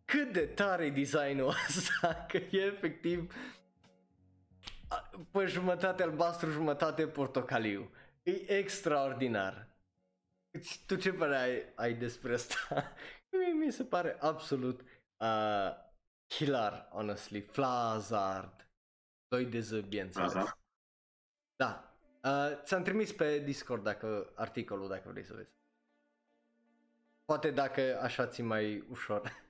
cât 0.05 0.31
de 0.33 0.45
tare 0.45 0.89
designul 0.89 1.47
ăsta, 1.67 2.25
că 2.27 2.37
e 2.37 2.59
efectiv 2.59 3.33
pe 5.31 5.45
jumătate 5.45 6.03
albastru, 6.03 6.49
jumătate 6.49 7.07
portocaliu. 7.07 7.91
E 8.23 8.51
extraordinar. 8.57 9.67
Tu 10.85 10.95
ce 10.95 11.13
părere 11.13 11.37
ai, 11.37 11.73
ai 11.75 11.93
despre 11.93 12.33
asta? 12.33 12.93
Mie 13.37 13.65
mi 13.65 13.71
se 13.71 13.83
pare 13.83 14.17
absolut 14.19 14.81
uh, 15.17 15.71
hilar, 16.27 16.87
honestly. 16.91 17.41
Flazard. 17.41 18.69
Doi 19.27 19.45
de 19.45 19.59
Z, 19.59 19.79
bineînțeles. 19.79 20.33
Da. 21.61 21.93
Uh, 22.23 22.61
ți-am 22.63 22.83
trimis 22.83 23.11
pe 23.13 23.39
Discord 23.39 23.83
dacă 23.83 24.31
articolul, 24.35 24.87
dacă 24.87 25.09
vrei 25.09 25.23
să 25.23 25.33
vezi. 25.33 25.49
Poate 27.25 27.51
dacă 27.51 27.99
așa 28.01 28.27
ți 28.27 28.41
mai 28.41 28.85
ușor. 28.89 29.43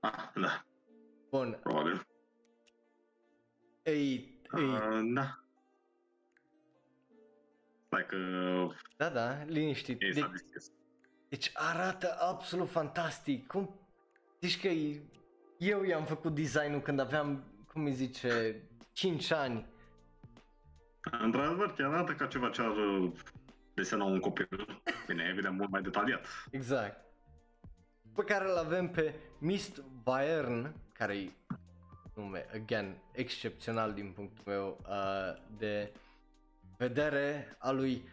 Ah, 0.00 0.30
da. 0.34 0.64
Bun. 1.30 1.58
Probabil. 1.62 2.06
Ei, 3.82 4.34
Uh, 4.52 5.00
da. 5.14 5.40
Stai 7.86 8.06
că 8.06 8.16
Da, 8.96 9.08
da, 9.08 9.42
liniștit. 9.44 10.02
ei 10.02 10.12
De- 10.12 10.20
s-a 10.20 10.26
deschis. 10.26 10.70
Deci 11.28 11.50
arată 11.54 12.16
absolut 12.20 12.68
fantastic. 12.70 13.46
Cum 13.46 13.80
zici 14.40 14.60
că 14.60 14.68
e- 14.68 15.02
eu 15.58 15.82
i-am 15.84 16.04
făcut 16.04 16.34
designul 16.34 16.80
când 16.80 17.00
aveam, 17.00 17.44
cum 17.72 17.84
îi 17.84 17.92
zice, 17.92 18.62
5 18.92 19.30
ani. 19.30 19.66
Într-adevăr, 21.10 21.74
chiar 21.74 21.92
arată 21.92 22.12
ca 22.12 22.26
ceva 22.26 22.48
ce 22.48 22.62
ar 22.62 22.76
uh, 22.76 23.12
desena 23.74 24.04
un 24.04 24.20
copil. 24.20 24.48
Bine, 25.06 25.28
evident, 25.30 25.56
mult 25.58 25.70
mai 25.70 25.82
detaliat. 25.82 26.26
Exact. 26.50 27.04
Pe 28.14 28.22
care 28.22 28.50
îl 28.50 28.56
avem 28.56 28.88
pe 28.88 29.14
Mist 29.38 29.82
Bayern, 30.02 30.74
care 30.92 31.16
e 31.16 31.30
nume, 32.14 32.46
again, 32.54 32.96
excepțional 33.12 33.92
din 33.92 34.12
punctul 34.12 34.44
meu 34.46 34.80
uh, 34.88 35.42
de 35.56 35.92
vedere 36.76 37.56
a 37.58 37.70
lui 37.70 38.08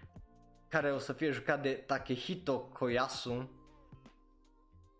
care 0.69 0.91
o 0.91 0.97
să 0.97 1.13
fie 1.13 1.31
jucat 1.31 1.61
de 1.61 1.71
Takehito 1.71 2.59
Koyasu 2.59 3.49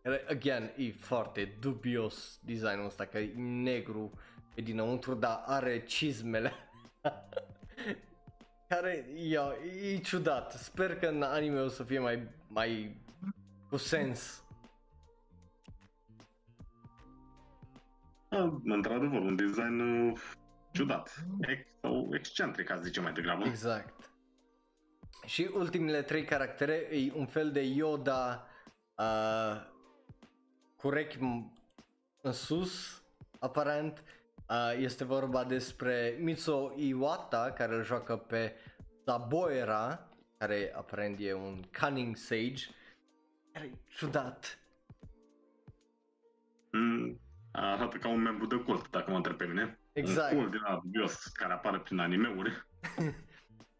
care, 0.03 0.25
again, 0.29 0.73
e 0.77 0.91
foarte 0.91 1.55
dubios 1.59 2.39
designul 2.41 2.85
ăsta, 2.85 3.05
că 3.05 3.17
e 3.17 3.33
negru 3.37 4.11
pe 4.55 4.61
dinăuntru, 4.61 5.13
dar 5.13 5.43
are 5.45 5.83
cizmele 5.83 6.53
care, 8.73 9.05
ia, 9.15 9.55
e 9.81 9.97
ciudat. 9.97 10.51
Sper 10.51 10.95
că 10.97 11.07
în 11.07 11.21
anime 11.21 11.59
o 11.59 11.67
să 11.67 11.83
fie 11.83 11.99
mai, 11.99 12.27
mai 12.47 13.01
cu 13.69 13.77
sens. 13.77 14.43
Da, 18.29 18.59
într-adevăr, 18.63 19.19
un 19.19 19.35
design 19.35 19.79
uh, 19.79 20.19
ciudat. 20.71 21.25
Ex- 21.41 21.67
sau 21.81 22.09
excentric, 22.13 22.69
aș 22.71 22.79
zice 22.79 22.99
mai 23.01 23.13
degrabă. 23.13 23.45
Exact. 23.45 24.11
Și 25.25 25.49
ultimele 25.53 26.01
trei 26.01 26.25
caractere 26.25 26.73
e 26.73 27.11
un 27.15 27.25
fel 27.25 27.51
de 27.51 27.61
Yoda 27.61 28.47
uh, 28.97 29.61
cu 30.75 30.89
rechi 30.89 31.17
m- 31.17 31.51
în 32.21 32.31
sus, 32.31 33.03
aparent. 33.39 34.03
Uh, 34.49 34.73
este 34.77 35.03
vorba 35.03 35.43
despre 35.43 36.17
Mitsuo 36.19 36.73
Iwata, 36.75 37.51
care 37.51 37.75
îl 37.75 37.83
joacă 37.83 38.17
pe 38.17 38.55
Zaboera, 39.05 40.09
care 40.37 40.73
aparent 40.75 41.17
e 41.19 41.33
un 41.33 41.61
cunning 41.79 42.15
sage. 42.15 42.65
Care 43.51 43.65
e 43.65 43.77
ciudat. 43.87 44.59
Mm, 46.71 47.19
arată 47.51 47.97
ca 47.97 48.07
un 48.07 48.21
membru 48.21 48.45
de 48.45 48.55
cult, 48.55 48.89
dacă 48.89 49.11
mă 49.11 49.15
întreb 49.15 49.37
pe 49.37 49.45
mine. 49.45 49.79
Exact. 49.93 50.31
Un 50.31 50.37
cult 50.37 50.51
din 50.51 50.61
ăla 50.67 50.79
dubios 50.83 51.25
care 51.25 51.53
apare 51.53 51.79
prin 51.79 51.99
animeuri. 51.99 52.65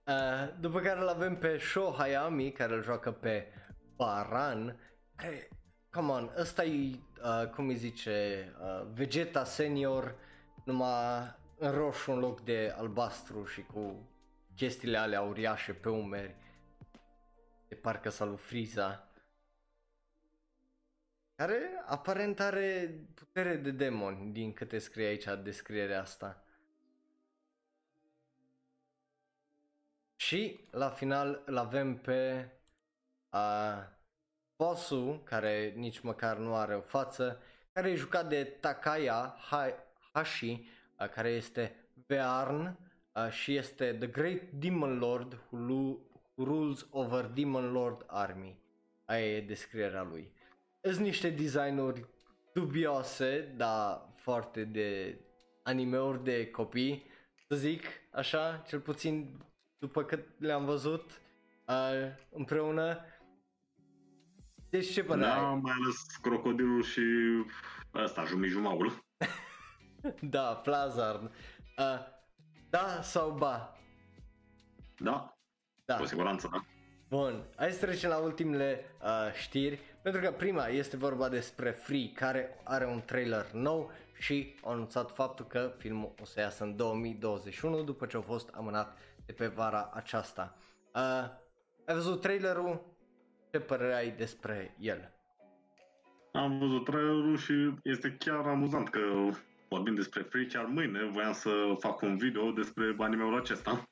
Uh, 0.06 0.54
după 0.60 0.80
care 0.80 1.00
îl 1.00 1.08
avem 1.08 1.36
pe 1.36 1.58
Sho 1.58 1.94
Hayami, 1.98 2.52
care 2.52 2.74
îl 2.74 2.84
joacă 2.84 3.12
pe 3.12 3.48
Baran, 3.96 4.80
care, 5.16 5.50
come 5.92 6.12
on, 6.12 6.32
ăsta 6.38 6.64
e, 6.64 7.00
uh, 7.24 7.48
cum 7.50 7.68
îi 7.68 7.76
zice, 7.76 8.48
uh, 8.62 8.88
Vegeta 8.94 9.44
senior, 9.44 10.16
numai 10.64 11.36
în 11.58 11.72
roșu 11.72 12.12
în 12.12 12.20
loc 12.20 12.42
de 12.42 12.74
albastru 12.78 13.46
și 13.46 13.64
cu 13.64 14.10
chestiile 14.56 14.98
alea 14.98 15.22
uriașe 15.22 15.74
pe 15.74 15.90
umeri, 15.90 16.36
de 17.68 17.76
parcă 17.76 18.10
s-a 18.10 18.26
lui 18.26 18.38
Frieza. 18.38 19.08
Care 21.36 21.84
aparent 21.86 22.40
are 22.40 23.00
putere 23.14 23.56
de 23.56 23.72
demon, 23.72 24.32
din 24.32 24.54
câte 24.54 24.78
scrie 24.78 25.06
aici 25.06 25.44
descrierea 25.44 26.02
asta. 26.02 26.44
Și 30.16 30.68
la 30.72 30.90
final 30.90 31.42
îl 31.46 31.58
avem 31.58 31.98
pe 31.98 32.50
uh, 33.32 33.84
bossul, 34.56 35.24
care 35.24 35.74
nici 35.76 36.00
măcar 36.00 36.38
nu 36.38 36.56
are 36.56 36.76
o 36.76 36.82
față, 36.82 37.42
care 37.72 37.90
e 37.90 37.96
jucat 37.96 38.30
de 38.30 38.44
Takaya 38.44 39.38
Ha- 39.50 39.93
Hashi, 40.18 40.52
uh, 41.00 41.10
care 41.10 41.30
este 41.30 41.76
Bearn 42.08 42.78
uh, 43.14 43.30
și 43.32 43.56
este 43.56 43.94
The 43.94 44.08
Great 44.08 44.42
Demon 44.52 44.98
Lord 44.98 45.34
who, 45.34 45.58
lu- 45.58 46.00
who 46.36 46.46
rules 46.46 46.88
over 46.92 47.26
Demon 47.26 47.72
Lord 47.72 48.04
Army. 48.08 48.58
Aia 49.06 49.36
e 49.36 49.42
descrierea 49.42 50.04
lui. 50.04 50.32
Sunt 50.82 50.98
niște 51.06 51.30
designuri 51.30 52.06
dubioase, 52.54 53.54
dar 53.58 54.10
foarte 54.16 54.64
de 54.64 55.20
animeuri 55.64 56.24
de 56.24 56.50
copii, 56.52 57.04
să 57.50 57.56
zic 57.56 57.84
așa, 58.12 58.64
cel 58.68 58.80
puțin 58.80 59.38
după 59.78 60.04
cât 60.04 60.26
le-am 60.40 60.66
văzut 60.66 61.22
uh, 61.68 62.08
împreună. 62.32 63.00
Deci 64.70 64.92
ce 64.92 65.04
părere 65.04 65.26
Da, 65.28 65.48
ai? 65.50 65.60
mai 65.62 65.74
ales 65.84 66.06
crocodilul 66.22 66.84
și 66.84 67.02
ăsta, 67.94 68.24
jumijumaul. 68.26 69.03
Da, 70.22 70.42
Plazard. 70.64 71.32
Uh, 71.78 72.12
da 72.70 73.02
sau 73.02 73.32
ba? 73.32 73.78
Da, 74.98 75.38
Da. 75.86 75.96
cu 75.98 76.06
siguranță, 76.06 76.50
da. 76.52 76.64
Bun, 77.10 77.44
hai 77.56 77.72
să 77.72 77.86
trecem 77.86 78.10
la 78.10 78.18
ultimele 78.18 78.86
uh, 79.02 79.34
știri, 79.34 79.80
pentru 80.02 80.22
că 80.22 80.32
prima 80.32 80.68
este 80.68 80.98
vorba 80.98 81.30
despre 81.30 81.70
Free, 81.72 82.12
care 82.12 82.60
are 82.64 82.86
un 82.86 83.02
trailer 83.06 83.52
nou 83.52 83.92
și 84.20 84.56
a 84.64 84.72
anunțat 84.72 85.12
faptul 85.12 85.46
că 85.46 85.74
filmul 85.78 86.14
o 86.22 86.26
să 86.26 86.40
iasă 86.40 86.64
în 86.64 86.76
2021 86.76 87.84
după 87.84 88.06
ce 88.06 88.18
a 88.18 88.22
fost 88.22 88.50
amânat 88.54 88.98
de 89.26 89.34
pe 89.34 89.48
vara 89.48 89.90
aceasta. 89.94 90.56
Uh, 90.96 91.30
ai 91.86 91.96
văzut 91.96 92.22
trailerul? 92.22 92.82
Ce 93.52 93.60
părere 93.60 93.94
ai 93.94 94.12
despre 94.12 94.76
el? 94.80 95.12
Am 96.32 96.60
văzut 96.60 96.84
trailerul 96.84 97.38
și 97.38 97.74
este 97.84 98.16
chiar 98.20 98.46
amuzant 98.48 98.90
că 98.90 99.00
vorbim 99.74 99.96
despre 99.96 100.22
Free, 100.22 100.46
chiar 100.46 100.66
mâine 100.66 101.04
voiam 101.12 101.34
să 101.34 101.50
fac 101.80 102.02
un 102.02 102.18
video 102.18 102.52
despre 102.52 102.96
animeul 102.98 103.36
acesta. 103.40 103.84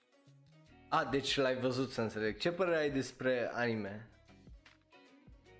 A, 0.89 1.05
deci 1.11 1.37
l-ai 1.37 1.55
văzut 1.59 1.89
să 1.91 2.01
înțeleg. 2.01 2.37
Ce 2.37 2.51
părere 2.51 2.77
ai 2.77 2.89
despre 2.91 3.51
anime? 3.53 4.09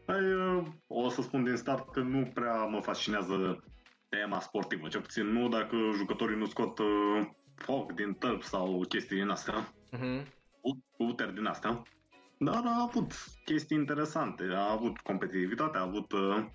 Ai, 0.05 0.33
uh, 0.33 0.63
o 0.87 1.09
să 1.09 1.21
spun 1.21 1.43
din 1.43 1.55
start 1.55 1.91
că 1.91 1.99
nu 1.99 2.31
prea 2.33 2.65
mă 2.65 2.79
fascinează 2.81 3.63
tema 4.09 4.39
sportivă, 4.39 4.87
cel 4.87 5.01
puțin 5.01 5.25
nu 5.25 5.49
dacă 5.49 5.75
jucătorii 5.95 6.37
nu 6.37 6.45
scot 6.45 6.79
uh, 6.79 7.27
foc 7.55 7.91
din 7.91 8.13
tălpi 8.13 8.45
sau 8.45 8.85
chestii 8.89 9.15
din 9.17 9.29
astea, 9.29 9.73
Uh-huh. 9.97 10.23
pu- 10.61 10.83
puteri 10.97 11.33
din 11.33 11.45
astea. 11.45 11.81
Dar 12.39 12.61
a 12.65 12.81
avut 12.87 13.11
chestii 13.45 13.77
interesante, 13.77 14.43
a 14.43 14.71
avut 14.71 14.97
competitivitate, 14.99 15.77
a 15.77 15.81
avut 15.81 16.11
uh, 16.11 16.45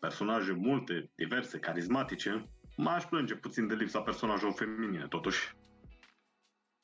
personaje 0.00 0.52
multe, 0.52 1.10
diverse, 1.14 1.58
carismatice. 1.58 2.48
M-aș 2.80 3.04
plânge 3.04 3.34
puțin 3.34 3.66
de 3.66 3.74
lipsa 3.74 4.00
personajelor 4.00 4.52
feminine, 4.54 5.06
totuși. 5.08 5.56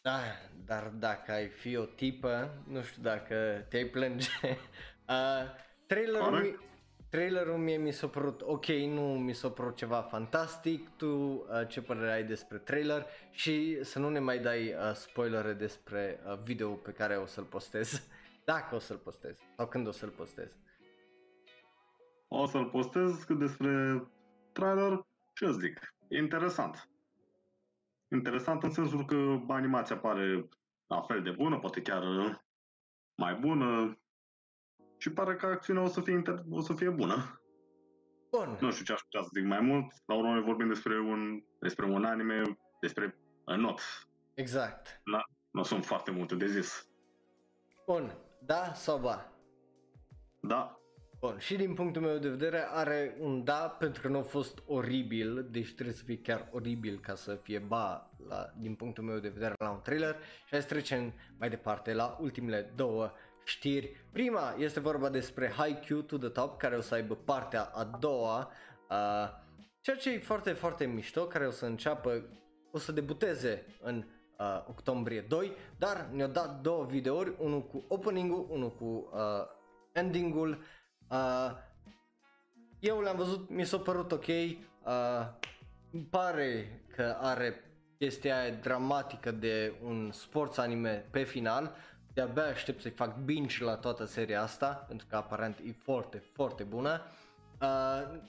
Da, 0.01 0.19
dar 0.65 0.89
dacă 0.89 1.33
ai 1.33 1.49
fi 1.49 1.77
o 1.77 1.85
tipă, 1.85 2.63
nu 2.69 2.83
știu 2.83 3.03
dacă 3.03 3.67
te-ai 3.69 3.85
plânge. 3.85 4.29
Uh, 5.09 5.51
trailerul, 5.87 6.29
Corect. 6.29 6.59
mi- 6.61 6.67
trailerul 7.11 7.57
mie 7.57 7.77
mi 7.77 7.93
s-a 7.93 8.07
părut 8.09 8.41
ok, 8.43 8.67
nu 8.67 9.19
mi 9.19 9.33
s-a 9.33 9.51
părut 9.51 9.77
ceva 9.77 10.01
fantastic. 10.01 10.89
Tu 10.97 11.07
uh, 11.09 11.69
ce 11.69 11.83
părere 11.83 12.13
ai 12.13 12.25
despre 12.25 12.59
trailer 12.59 13.07
și 13.31 13.79
să 13.83 13.99
nu 13.99 14.09
ne 14.09 14.19
mai 14.19 14.39
dai 14.39 14.69
uh, 14.75 14.93
spoilere 14.95 15.53
despre 15.53 16.21
uh, 16.27 16.39
video 16.43 16.71
pe 16.71 16.91
care 16.93 17.17
o 17.17 17.27
să-l 17.27 17.45
postez. 17.45 18.07
Dacă 18.45 18.75
o 18.75 18.79
să-l 18.79 18.97
postez 18.97 19.39
sau 19.57 19.67
când 19.69 19.87
o 19.87 19.91
să-l 19.91 20.09
postez. 20.09 20.49
O 22.29 22.47
să-l 22.47 22.65
postez 22.67 23.23
cât 23.23 23.39
despre 23.39 24.03
trailer 24.53 25.07
ce 25.35 25.51
zic, 25.51 25.95
e 26.09 26.17
interesant. 26.19 26.89
Interesant 28.11 28.63
în 28.63 28.71
sensul 28.71 29.05
că 29.05 29.41
animația 29.49 29.99
pare 29.99 30.49
la 30.87 31.01
fel 31.03 31.23
de 31.23 31.31
bună, 31.31 31.59
poate 31.59 31.83
chiar 31.83 32.03
uh, 32.03 32.35
mai 33.15 33.35
bună 33.35 33.99
și 34.97 35.11
pare 35.11 35.37
că 35.37 35.47
acțiunea 35.47 35.83
o 35.83 35.87
să 35.89 36.01
fie, 36.01 36.23
inter- 36.23 36.45
o 36.51 36.61
să 36.61 36.73
fie 36.75 36.91
bună. 36.91 37.41
Bun, 38.31 38.57
Nu 38.61 38.71
știu 38.71 38.85
ce 38.85 38.93
aș 38.93 39.01
putea 39.01 39.23
să 39.23 39.31
zic 39.35 39.45
mai 39.45 39.61
mult, 39.61 39.93
la 40.07 40.15
urmă 40.15 40.41
vorbim 40.41 40.69
despre 40.69 41.01
un, 41.01 41.45
despre 41.61 41.87
un 41.87 42.05
anime, 42.05 42.59
despre 42.81 43.19
uh, 43.47 43.57
not. 43.57 43.81
exact. 44.35 45.03
Nu 45.51 45.63
sunt 45.63 45.85
foarte 45.85 46.11
multe 46.11 46.35
de 46.35 46.47
zis. 46.47 46.89
Bun, 47.87 48.19
da 48.41 48.73
sau 48.73 48.99
ba? 48.99 49.33
Da, 50.41 50.79
Bun, 51.25 51.39
și 51.39 51.57
din 51.57 51.75
punctul 51.75 52.03
meu 52.03 52.19
de 52.19 52.29
vedere 52.29 52.67
are 52.71 53.17
un 53.21 53.45
da 53.45 53.77
pentru 53.79 54.03
că 54.03 54.09
nu 54.09 54.19
a 54.19 54.23
fost 54.23 54.63
oribil, 54.67 55.47
deci 55.51 55.75
trebuie 55.75 55.95
să 55.95 56.05
fie 56.05 56.19
chiar 56.19 56.49
oribil 56.53 56.99
ca 57.01 57.15
să 57.15 57.35
fie 57.43 57.59
ba 57.59 58.11
la, 58.29 58.53
din 58.59 58.75
punctul 58.75 59.05
meu 59.05 59.19
de 59.19 59.29
vedere 59.29 59.55
la 59.59 59.71
un 59.71 59.81
trailer 59.83 60.17
și 60.45 60.51
hai 60.51 60.61
să 60.61 60.67
trecem 60.67 61.13
mai 61.39 61.49
departe 61.49 61.93
la 61.93 62.19
ultimele 62.21 62.73
două 62.77 63.13
știri. 63.45 64.07
Prima 64.13 64.55
este 64.59 64.81
vorba 64.81 65.09
despre 65.09 65.53
Haikyuu 65.57 66.03
to 66.03 66.19
the 66.19 66.29
Top 66.29 66.59
care 66.59 66.77
o 66.77 66.81
să 66.81 66.95
aibă 66.95 67.15
partea 67.15 67.63
a 67.63 67.85
doua, 67.85 68.51
uh, 68.91 69.29
ceea 69.81 69.97
ce 69.97 70.11
e 70.13 70.19
foarte, 70.19 70.53
foarte 70.53 70.85
mișto, 70.85 71.27
care 71.27 71.47
o 71.47 71.51
să 71.51 71.67
înceapă, 71.67 72.25
o 72.71 72.79
să 72.79 72.93
debuteze 72.93 73.67
în 73.81 74.05
uh, 74.39 74.65
octombrie 74.69 75.21
2, 75.21 75.53
dar 75.79 76.09
ne-au 76.13 76.29
dat 76.31 76.61
două 76.61 76.85
videouri, 76.85 77.35
unul 77.39 77.63
cu 77.63 77.85
opening-ul, 77.89 78.47
unul 78.51 78.73
cu 78.73 79.11
uh, 79.13 79.63
ending-ul. 79.93 80.59
Uh, 81.15 81.51
eu 82.79 83.01
le-am 83.01 83.17
văzut, 83.17 83.51
mi 83.51 83.65
s-a 83.65 83.79
părut 83.79 84.13
ok, 84.13 84.27
uh, 84.27 85.29
îmi 85.93 86.07
pare 86.11 86.81
că 86.97 87.17
are 87.21 87.65
chestia 87.99 88.41
aia 88.41 88.55
dramatică 88.55 89.31
de 89.31 89.75
un 89.83 90.11
sports 90.13 90.59
anime 90.59 91.09
pe 91.11 91.23
final, 91.23 91.77
de-abia 92.13 92.45
aștept 92.45 92.81
să-i 92.81 92.91
fac 92.91 93.17
binge 93.17 93.65
la 93.65 93.77
toată 93.77 94.05
seria 94.05 94.43
asta, 94.43 94.85
pentru 94.89 95.07
că 95.11 95.17
aparent 95.17 95.59
e 95.59 95.73
foarte, 95.83 96.19
foarte 96.19 96.63
bună. 96.63 97.01
Uh, 97.61 98.21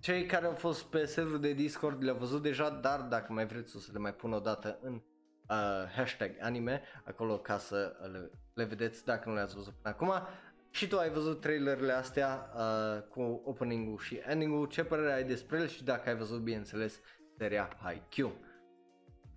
cei 0.00 0.26
care 0.26 0.46
au 0.46 0.54
fost 0.54 0.84
pe 0.84 1.04
serverul 1.04 1.40
de 1.40 1.52
Discord 1.52 2.02
le-au 2.02 2.16
văzut 2.16 2.42
deja, 2.42 2.70
dar 2.70 3.00
dacă 3.00 3.32
mai 3.32 3.46
vreți 3.46 3.76
o 3.76 3.78
să 3.78 3.90
le 3.92 3.98
mai 3.98 4.14
pun 4.14 4.32
o 4.32 4.38
dată 4.38 4.78
în 4.82 4.94
uh, 4.94 5.90
hashtag 5.96 6.30
anime, 6.40 6.82
acolo 7.04 7.38
ca 7.38 7.58
să 7.58 7.96
le, 8.12 8.30
le 8.54 8.64
vedeți 8.64 9.04
dacă 9.04 9.28
nu 9.28 9.34
le-ați 9.34 9.54
văzut 9.54 9.74
până 9.82 9.94
acum. 9.94 10.26
Și 10.74 10.86
tu 10.88 10.98
ai 10.98 11.10
văzut 11.10 11.40
trailerele 11.40 11.92
astea 11.92 12.50
uh, 12.56 13.02
cu 13.08 13.42
opening-ul 13.44 13.98
și 13.98 14.20
ending-ul, 14.26 14.66
ce 14.66 14.84
părere 14.84 15.12
ai 15.12 15.24
despre 15.24 15.58
el 15.58 15.68
și 15.68 15.84
dacă 15.84 16.08
ai 16.08 16.16
văzut, 16.16 16.40
bineînțeles, 16.40 17.00
seria 17.38 17.76
Haikyuu. 17.82 18.32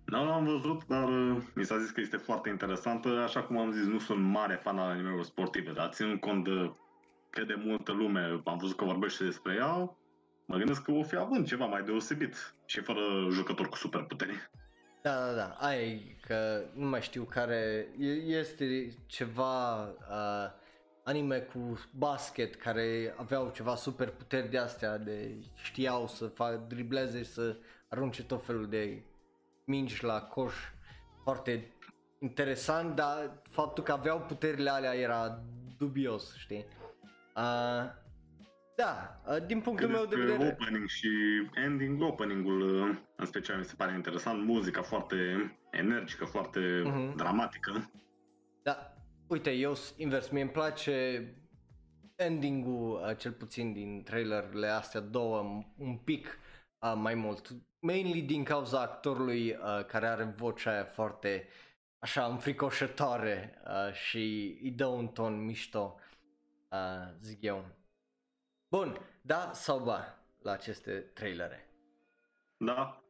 Nu 0.04 0.24
l-am 0.24 0.44
văzut, 0.44 0.84
dar 0.86 1.08
uh, 1.08 1.42
mi 1.54 1.64
s-a 1.64 1.78
zis 1.78 1.90
că 1.90 2.00
este 2.00 2.16
foarte 2.16 2.48
interesantă. 2.48 3.08
Așa 3.08 3.42
cum 3.42 3.58
am 3.58 3.72
zis, 3.72 3.84
nu 3.84 3.98
sunt 3.98 4.24
mare 4.24 4.54
fan 4.54 4.78
al 4.78 4.90
animelor 4.90 5.24
sportive, 5.24 5.72
dar 5.72 5.88
țin 5.88 6.18
cont 6.18 6.44
de 6.44 6.72
cât 7.30 7.46
de 7.46 7.54
multă 7.64 7.92
lume 7.92 8.40
am 8.44 8.58
văzut 8.58 8.76
că 8.76 8.84
vorbește 8.84 9.24
despre 9.24 9.54
ea, 9.54 9.96
mă 10.44 10.56
gândesc 10.56 10.82
că 10.82 10.92
o 10.92 11.02
fi 11.02 11.16
având 11.16 11.46
ceva 11.46 11.66
mai 11.66 11.82
deosebit 11.82 12.54
și 12.64 12.80
fără 12.80 13.00
jucători 13.30 13.68
cu 13.68 13.76
superputeri. 13.76 14.50
Da, 15.02 15.26
da, 15.26 15.32
da, 15.32 15.56
aia 15.58 15.82
e 15.82 16.16
că 16.26 16.64
nu 16.74 16.88
mai 16.88 17.02
știu 17.02 17.24
care, 17.24 17.88
este 18.26 18.96
ceva 19.06 19.84
uh, 19.84 20.66
anime 21.08 21.38
cu 21.38 21.78
basket 21.98 22.54
care 22.54 23.14
aveau 23.16 23.50
ceva 23.54 23.74
superputeri 23.74 24.50
de 24.50 24.58
astea, 24.58 24.98
de 24.98 25.34
știau 25.54 26.06
să 26.06 26.26
fac 26.26 26.66
dribleze 26.66 27.22
și 27.22 27.30
să 27.30 27.56
arunce 27.88 28.24
tot 28.24 28.44
felul 28.44 28.68
de 28.68 29.02
mingi 29.64 30.04
la 30.04 30.20
coș 30.20 30.54
foarte 31.22 31.72
interesant, 32.18 32.94
dar 32.94 33.42
faptul 33.50 33.84
că 33.84 33.92
aveau 33.92 34.20
puterile 34.20 34.70
alea 34.70 34.94
era 34.94 35.42
dubios, 35.78 36.36
știi? 36.36 36.66
Uh, 37.36 37.84
da, 38.76 39.20
uh, 39.26 39.46
din 39.46 39.60
punctul 39.60 39.88
meu 39.88 40.04
de 40.04 40.16
vedere... 40.16 40.56
Opening 40.60 40.88
și 40.88 41.08
ending, 41.64 42.02
opening-ul 42.02 42.62
în 43.16 43.26
special 43.26 43.58
mi 43.58 43.64
se 43.64 43.74
pare 43.76 43.94
interesant, 43.94 44.44
muzica 44.44 44.82
foarte 44.82 45.16
energică, 45.70 46.24
foarte 46.24 46.60
uh-huh. 46.60 47.14
dramatică. 47.16 47.90
Da, 49.28 49.34
uite, 49.34 49.50
eu 49.50 49.74
invers, 49.96 50.28
mie 50.28 50.42
îmi 50.42 50.50
place 50.50 51.24
ending-ul, 52.16 53.14
cel 53.16 53.32
puțin 53.32 53.72
din 53.72 54.02
trailerele 54.02 54.66
astea 54.66 55.00
două, 55.00 55.64
un 55.76 55.96
pic 55.96 56.38
uh, 56.78 56.92
mai 56.96 57.14
mult 57.14 57.48
mainly 57.80 58.22
din 58.22 58.44
cauza 58.44 58.80
actorului 58.80 59.50
uh, 59.50 59.84
care 59.86 60.06
are 60.06 60.24
vocea 60.24 60.70
aia 60.70 60.84
foarte 60.84 61.48
așa 61.98 62.26
înfricoșătoare 62.26 63.62
uh, 63.64 63.92
și 63.92 64.58
îi 64.62 64.70
dă 64.70 64.86
un 64.86 65.08
ton 65.08 65.44
mișto, 65.44 65.98
uh, 66.70 67.14
zic 67.20 67.42
eu. 67.42 67.64
Bun, 68.68 68.98
da 69.22 69.52
sau 69.52 69.78
ba 69.78 70.18
la 70.42 70.52
aceste 70.52 71.00
trailere? 71.00 71.68
Da. 72.56 73.02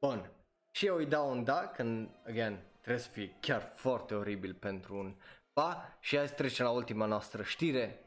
Bun. 0.00 0.32
Și 0.70 0.86
eu 0.86 0.96
îi 0.96 1.06
dau 1.06 1.30
un 1.30 1.44
da, 1.44 1.68
când, 1.68 2.10
again, 2.26 2.58
trebuie 2.80 3.02
să 3.02 3.10
fie 3.10 3.36
chiar 3.40 3.72
foarte 3.74 4.14
oribil 4.14 4.54
pentru 4.54 4.98
un 4.98 5.16
ba 5.60 5.96
și 6.00 6.16
hai 6.16 6.28
să 6.28 6.34
trecem 6.34 6.64
la 6.64 6.70
ultima 6.70 7.06
noastră 7.06 7.42
știre, 7.42 7.98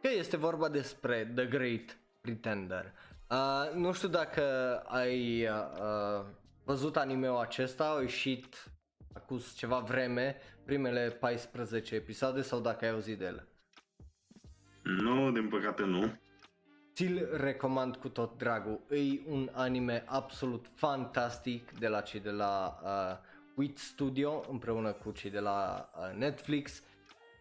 că 0.00 0.08
este 0.18 0.36
vorba 0.36 0.68
despre 0.68 1.32
The 1.34 1.46
Great 1.46 1.98
Pretender. 2.20 2.92
Uh, 3.30 3.74
nu 3.74 3.92
știu 3.92 4.08
dacă 4.08 4.42
ai 4.86 5.46
uh, 5.48 6.24
văzut 6.64 6.96
animeul 6.96 7.38
acesta, 7.38 7.88
au 7.88 8.00
ieșit 8.00 8.70
acum 9.12 9.40
ceva 9.56 9.78
vreme, 9.78 10.36
primele 10.64 11.16
14 11.20 11.94
episoade 11.94 12.42
sau 12.42 12.60
dacă 12.60 12.84
ai 12.84 12.90
auzit 12.90 13.18
de 13.18 13.24
el. 13.24 13.48
Nu, 14.82 15.32
din 15.32 15.48
păcate 15.48 15.82
nu. 15.82 16.18
Ți-l 16.94 17.28
recomand 17.36 17.96
cu 17.96 18.08
tot 18.08 18.38
dragul. 18.38 18.80
E 18.90 19.20
un 19.26 19.50
anime 19.52 20.04
absolut 20.06 20.66
fantastic 20.74 21.78
de 21.78 21.88
la 21.88 22.00
cei 22.00 22.20
de 22.20 22.30
la 22.30 22.80
uh, 22.84 23.28
WIT 23.54 23.78
Studio 23.78 24.44
împreună 24.50 24.92
cu 24.92 25.10
cei 25.10 25.30
de 25.30 25.38
la 25.38 25.90
uh, 25.94 26.18
Netflix. 26.18 26.82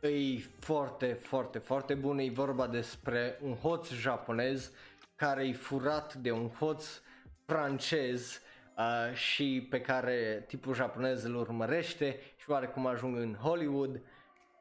E 0.01 0.39
foarte, 0.59 1.13
foarte, 1.13 1.57
foarte 1.57 1.93
bun. 1.93 2.17
E 2.17 2.29
vorba 2.29 2.67
despre 2.67 3.39
un 3.41 3.55
hoț 3.55 3.91
japonez 3.91 4.71
care 5.15 5.47
e 5.47 5.53
furat 5.53 6.13
de 6.13 6.31
un 6.31 6.49
hoț 6.49 7.01
francez 7.45 8.41
uh, 8.77 9.15
și 9.15 9.67
pe 9.69 9.81
care 9.81 10.43
tipul 10.47 10.73
japonez 10.73 11.23
îl 11.23 11.35
urmărește 11.35 12.19
și 12.37 12.49
oarecum 12.49 12.85
ajung 12.85 13.17
în 13.17 13.35
Hollywood 13.35 14.01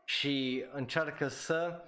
și 0.05 0.65
încearcă 0.73 1.28
să 1.28 1.82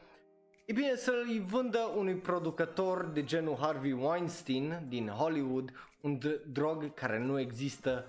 E 0.64 0.72
bine 0.72 0.94
să-l 0.94 1.42
vândă 1.46 1.78
unui 1.96 2.14
producător 2.14 3.04
de 3.04 3.24
genul 3.24 3.56
Harvey 3.60 3.92
Weinstein 3.92 4.84
din 4.88 5.08
Hollywood 5.08 5.72
un 6.00 6.18
d- 6.18 6.52
drog 6.52 6.94
care 6.94 7.18
nu 7.18 7.38
există 7.38 8.04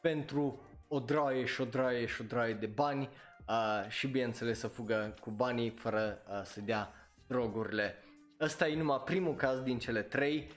pentru 0.00 0.60
o 0.88 0.98
draie 0.98 1.44
și 1.44 1.60
o 1.60 1.64
draie 1.64 2.06
și 2.06 2.20
o 2.20 2.24
draie 2.24 2.54
de 2.54 2.66
bani 2.66 3.08
uh, 3.50 3.88
și 3.90 4.06
bineînțeles 4.06 4.58
să 4.58 4.66
fugă 4.66 5.14
cu 5.20 5.30
banii 5.30 5.70
fără 5.70 6.18
uh, 6.28 6.42
să 6.44 6.60
dea 6.60 6.92
drogurile 7.26 7.94
ăsta 8.40 8.68
e 8.68 8.76
numai 8.76 9.02
primul 9.04 9.34
caz 9.34 9.60
din 9.60 9.78
cele 9.78 10.02
trei, 10.02 10.50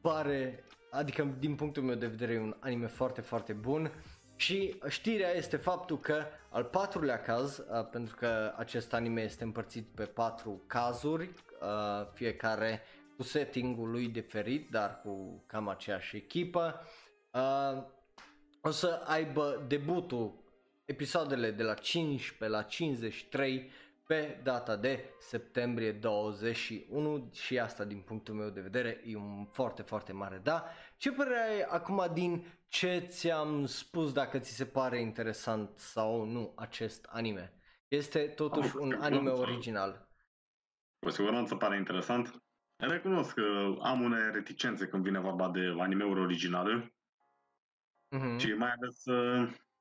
pare, 0.00 0.64
adică 0.90 1.36
din 1.38 1.54
punctul 1.54 1.82
meu 1.82 1.94
de 1.94 2.06
vedere 2.06 2.32
e 2.32 2.40
un 2.40 2.56
anime 2.60 2.86
foarte, 2.86 3.20
foarte 3.20 3.52
bun. 3.52 3.92
Și 4.36 4.80
știrea 4.88 5.30
este 5.30 5.56
faptul 5.56 6.00
că 6.00 6.24
al 6.50 6.64
patrulea 6.64 7.20
caz, 7.20 7.58
uh, 7.58 7.88
pentru 7.90 8.16
că 8.16 8.54
acest 8.56 8.92
anime 8.92 9.22
este 9.22 9.44
împărțit 9.44 9.86
pe 9.94 10.04
patru 10.04 10.62
cazuri, 10.66 11.30
uh, 11.60 12.06
fiecare 12.12 12.82
cu 13.16 13.22
setting-ul 13.22 13.90
lui 13.90 14.08
diferit, 14.08 14.70
dar 14.70 15.00
cu 15.00 15.42
cam 15.46 15.68
aceeași 15.68 16.16
echipă, 16.16 16.80
uh, 17.32 17.82
o 18.62 18.70
să 18.70 19.02
aibă 19.04 19.64
debutul 19.68 20.34
episoadele 20.88 21.50
de 21.50 21.62
la 21.62 21.74
15 21.74 22.56
la 22.56 22.62
53 22.62 23.70
pe 24.06 24.40
data 24.42 24.76
de 24.76 25.14
septembrie 25.18 25.92
21 25.92 27.30
și 27.32 27.58
asta 27.58 27.84
din 27.84 28.00
punctul 28.00 28.34
meu 28.34 28.50
de 28.50 28.60
vedere 28.60 29.02
e 29.04 29.16
un 29.16 29.44
foarte 29.44 29.82
foarte 29.82 30.12
mare 30.12 30.40
da. 30.42 30.64
Ce 30.96 31.12
părere 31.12 31.38
ai 31.38 31.60
acum 31.60 32.10
din 32.12 32.44
ce 32.68 32.98
ți-am 33.08 33.66
spus 33.66 34.12
dacă 34.12 34.38
ți 34.38 34.54
se 34.54 34.66
pare 34.66 35.00
interesant 35.00 35.78
sau 35.78 36.24
nu 36.24 36.52
acest 36.56 37.06
anime? 37.10 37.52
Este 37.88 38.20
totuși 38.20 38.76
am, 38.76 38.82
un 38.82 38.92
anime 39.00 39.30
original. 39.30 40.08
Cu 40.98 41.10
siguranță 41.10 41.54
pare 41.54 41.76
interesant. 41.76 42.42
Recunosc 42.76 43.34
că 43.34 43.76
am 43.80 44.00
unele 44.00 44.30
reticențe 44.30 44.86
când 44.86 45.02
vine 45.02 45.20
vorba 45.20 45.50
de 45.50 45.74
anime-uri 45.78 46.20
originale. 46.20 46.94
Uh-huh. 48.16 48.38
Și 48.38 48.52
mai 48.52 48.70
ales 48.70 49.02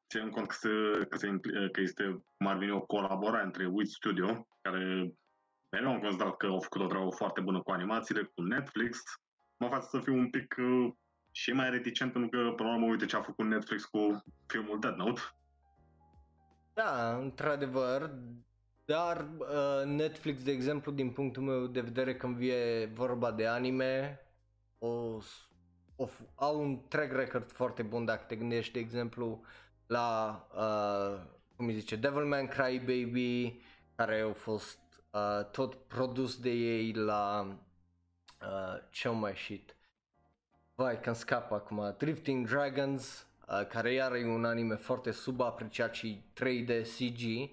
ținând 0.10 0.32
cont 0.32 0.48
că, 0.48 0.56
se, 0.60 1.06
că, 1.06 1.18
se, 1.18 1.40
că 1.72 1.82
este 1.82 2.24
cum 2.38 2.48
ar 2.48 2.58
veni 2.58 2.72
o 2.72 2.82
colaborare 2.82 3.46
între 3.46 3.66
Wit 3.66 3.90
Studio, 3.90 4.48
care 4.62 5.14
mereu 5.70 5.90
am 5.90 6.00
considerat 6.00 6.38
că 6.38 6.46
au 6.46 6.60
făcut 6.60 6.82
o 6.82 6.88
treabă 6.88 7.10
foarte 7.10 7.42
bună 7.42 7.62
cu 7.62 7.72
animațiile, 7.72 8.24
cu 8.24 8.42
Netflix, 8.42 9.00
mă 9.58 9.68
face 9.68 9.86
să 9.86 10.00
fiu 10.00 10.14
un 10.14 10.30
pic 10.30 10.56
uh, 10.58 10.94
și 11.32 11.52
mai 11.52 11.70
reticent 11.70 12.12
pentru 12.12 12.30
că, 12.30 12.54
până 12.56 12.70
la 12.70 12.76
urmă, 12.76 12.88
uite 12.88 13.06
ce 13.06 13.16
a 13.16 13.22
făcut 13.22 13.46
Netflix 13.46 13.86
cu 13.86 14.24
filmul 14.48 14.80
Dead 14.80 14.96
Note. 14.96 15.22
Da, 16.74 17.16
într-adevăr, 17.16 18.12
dar 18.86 19.28
uh, 19.38 19.86
Netflix, 19.86 20.44
de 20.44 20.52
exemplu, 20.52 20.92
din 20.92 21.12
punctul 21.12 21.44
meu 21.44 21.68
de 21.68 21.82
vedere, 21.82 22.16
când 22.16 22.36
vine 22.36 22.86
vorba 22.94 23.32
de 23.32 23.48
anime, 23.48 24.20
o, 24.78 25.18
o, 25.96 26.08
au 26.36 26.62
un 26.62 26.88
track 26.88 27.12
record 27.12 27.52
foarte 27.52 27.84
bun 27.84 28.06
dacă 28.06 28.24
te 28.28 28.36
gândești, 28.36 28.74
de 28.74 28.80
exemplu, 28.80 29.42
la, 29.88 30.47
uh, 30.55 31.19
cum 31.55 31.68
îi 31.68 31.73
zice, 31.73 31.95
Devilman 31.95 32.47
Crybaby, 32.47 33.61
care 33.95 34.19
au 34.19 34.34
fost 34.34 34.80
uh, 35.11 35.45
tot 35.51 35.76
produs 35.76 36.39
de 36.39 36.49
ei 36.49 36.93
la, 36.93 37.47
uh, 38.41 38.81
ce 38.89 39.09
mai 39.09 39.31
ieșit? 39.31 39.76
Vai, 40.76 40.99
că 40.99 41.14
scap 41.14 41.51
acum, 41.51 41.95
Drifting 41.97 42.47
Dragons, 42.47 43.27
uh, 43.47 43.68
care 43.68 43.93
iar 43.93 44.14
e 44.14 44.26
un 44.26 44.45
anime 44.45 44.76
foarte 44.76 45.11
subapreciat 45.11 45.93
și 45.93 46.23
3D 46.34 46.81
CG, 46.81 47.51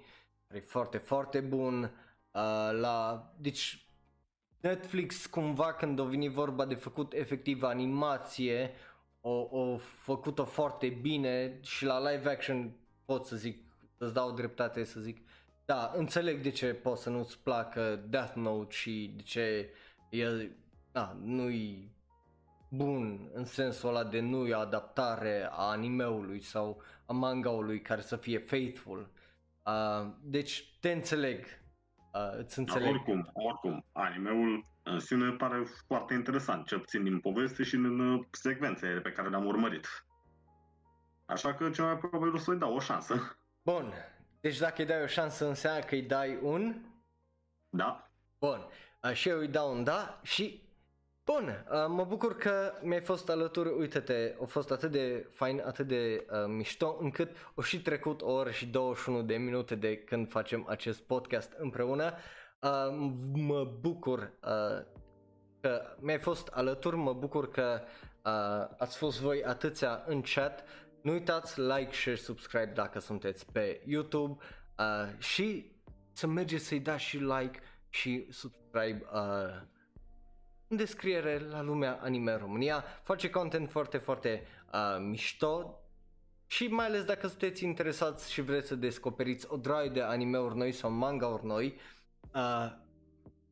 care 0.49 0.61
e 0.61 0.61
foarte, 0.61 0.99
foarte 0.99 1.41
bun. 1.41 1.83
Uh, 1.83 2.71
la, 2.81 3.31
deci 3.37 3.89
Netflix 4.61 5.27
cumva 5.27 5.73
când 5.73 6.01
a 6.01 6.05
venit 6.05 6.31
vorba 6.31 6.65
de 6.65 6.75
făcut 6.75 7.13
efectiv 7.13 7.63
animație, 7.63 8.71
o, 9.27 9.47
o 9.51 9.77
făcut-o 9.77 10.45
foarte 10.45 10.89
bine 10.89 11.59
și 11.63 11.85
la 11.85 12.11
live 12.11 12.31
action 12.31 12.77
pot 13.05 13.25
să 13.25 13.37
zic, 13.37 13.65
să-ți 13.99 14.15
dau 14.15 14.33
dreptate 14.33 14.85
să 14.85 15.01
zic, 15.01 15.29
da, 15.65 15.93
înțeleg 15.95 16.43
de 16.43 16.51
ce 16.51 16.75
poți 16.75 17.03
să 17.03 17.11
nu-ți 17.11 17.43
placă 17.43 18.05
Death 18.09 18.35
Note 18.35 18.75
și 18.75 19.13
de 19.17 19.23
ce 19.23 19.71
e, 20.11 20.51
da, 20.93 21.17
nu-i 21.23 21.93
bun 22.69 23.31
în 23.33 23.45
sensul 23.45 23.89
ăla 23.89 24.05
de 24.05 24.21
nu 24.21 24.47
e 24.47 24.55
adaptare 24.55 25.49
a 25.51 25.63
animeului 25.71 26.41
sau 26.41 26.83
a 27.07 27.13
mangaului 27.13 27.81
care 27.81 28.01
să 28.01 28.17
fie 28.17 28.39
faithful. 28.39 29.11
Uh, 29.63 30.13
deci 30.23 30.79
te 30.81 30.93
înțeleg, 30.93 31.45
uh, 32.13 32.39
îți 32.39 32.59
înțeleg. 32.59 32.85
Da, 32.85 32.91
oricum, 32.91 33.31
oricum, 33.33 33.85
animeul 33.93 34.74
în 34.85 35.01
sine 35.01 35.31
pare 35.31 35.65
foarte 35.87 36.15
interesant, 36.15 36.67
cel 36.67 36.79
puțin 36.79 37.03
din 37.03 37.21
poveste 37.21 37.63
și 37.63 37.77
din 37.77 38.01
uh, 38.01 38.25
secvențele 38.31 39.01
pe 39.01 39.13
care 39.13 39.29
le-am 39.29 39.47
urmărit. 39.47 39.87
Așa 41.27 41.55
că 41.55 41.71
cel 41.71 41.85
mai 41.85 41.99
probabil 41.99 42.35
o 42.35 42.39
să-i 42.39 42.59
dau 42.59 42.75
o 42.75 42.81
șansă. 42.81 43.39
Bun, 43.63 43.93
deci 44.41 44.59
dacă 44.59 44.75
îi 44.83 44.87
dai 44.87 45.03
o 45.03 45.07
șansă 45.07 45.47
înseamnă 45.47 45.85
că 45.85 45.95
îi 45.95 46.03
dai 46.03 46.39
un... 46.43 46.75
Da. 47.69 48.11
Bun, 48.39 48.67
uh, 49.03 49.13
și 49.13 49.29
eu 49.29 49.39
îi 49.39 49.49
dau 49.49 49.75
un 49.75 49.85
da 49.85 50.21
și 50.23 50.63
Bun, 51.25 51.67
uh, 51.71 51.87
mă 51.89 52.05
bucur 52.05 52.37
că 52.37 52.73
mi-ai 52.83 53.01
fost 53.01 53.29
alături, 53.29 53.69
uite-te, 53.69 54.35
a 54.43 54.45
fost 54.45 54.71
atât 54.71 54.91
de 54.91 55.29
fain, 55.33 55.63
atât 55.67 55.87
de 55.87 56.27
uh, 56.31 56.45
mișto, 56.47 56.99
încât 57.01 57.37
o 57.55 57.63
și 57.63 57.83
trecut 57.83 58.23
o 58.23 58.33
oră 58.33 58.51
și 58.51 58.67
21 58.67 59.23
de 59.23 59.37
minute 59.37 59.75
de 59.75 59.97
când 59.97 60.31
facem 60.31 60.67
acest 60.69 61.01
podcast 61.01 61.53
împreună. 61.59 62.05
Uh, 62.05 62.44
mă 63.33 63.73
bucur 63.81 64.33
uh, 64.45 64.85
că 65.61 65.97
mi-ai 66.01 66.19
fost 66.19 66.49
alături, 66.49 66.97
mă 66.97 67.13
bucur 67.13 67.51
că 67.51 67.81
uh, 68.25 68.77
ați 68.79 68.97
fost 68.97 69.21
voi 69.21 69.45
atâția 69.45 70.03
în 70.07 70.23
chat. 70.35 70.65
Nu 71.03 71.13
uitați 71.13 71.61
like, 71.61 71.93
share, 71.93 72.17
subscribe 72.17 72.73
dacă 72.75 72.99
sunteți 72.99 73.53
pe 73.53 73.83
YouTube 73.87 74.43
uh, 74.79 75.19
și 75.19 75.73
să 76.13 76.27
mergeți 76.27 76.65
să-i 76.65 76.81
dați 76.81 77.03
și 77.03 77.17
like 77.17 77.61
și 77.89 78.27
subscribe 78.31 79.07
uh, 79.13 79.63
în 80.69 80.77
descriere 80.77 81.39
la 81.39 81.63
lumea 81.63 81.99
anime 82.03 82.37
România. 82.37 82.85
Face 83.03 83.31
content 83.31 83.71
foarte, 83.71 83.99
foarte 83.99 84.47
uh, 84.73 84.97
mișto 85.01 85.79
și 86.47 86.67
mai 86.67 86.87
ales 86.87 87.05
dacă 87.05 87.27
sunteți 87.27 87.65
interesați 87.65 88.33
și 88.33 88.41
vreți 88.41 88.69
să 88.69 88.75
descoperiți 88.75 89.47
o 89.49 89.57
draie 89.57 89.89
de 89.89 90.03
anime-uri 90.03 90.57
noi 90.57 90.73
sau 90.73 90.91
manga-uri 90.91 91.47
noi, 91.47 91.67
uh, 91.67 91.95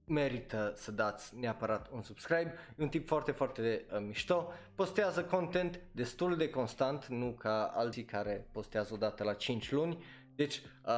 merită 0.04 0.72
să 0.76 0.90
dați 0.90 1.38
neapărat 1.38 1.88
un 1.90 2.02
subscribe. 2.02 2.54
E 2.76 2.82
un 2.82 2.88
tip 2.88 3.06
foarte, 3.06 3.30
foarte 3.30 3.84
uh, 3.92 3.98
mișto. 4.06 4.52
Postează 4.74 5.24
content 5.24 5.80
destul 5.92 6.36
de 6.36 6.50
constant, 6.50 7.06
nu 7.06 7.30
ca 7.30 7.72
alții 7.74 8.04
care 8.04 8.48
postează 8.52 8.94
odată 8.94 9.24
la 9.24 9.32
5 9.32 9.70
luni. 9.70 10.04
Deci 10.34 10.62
uh, 10.86 10.92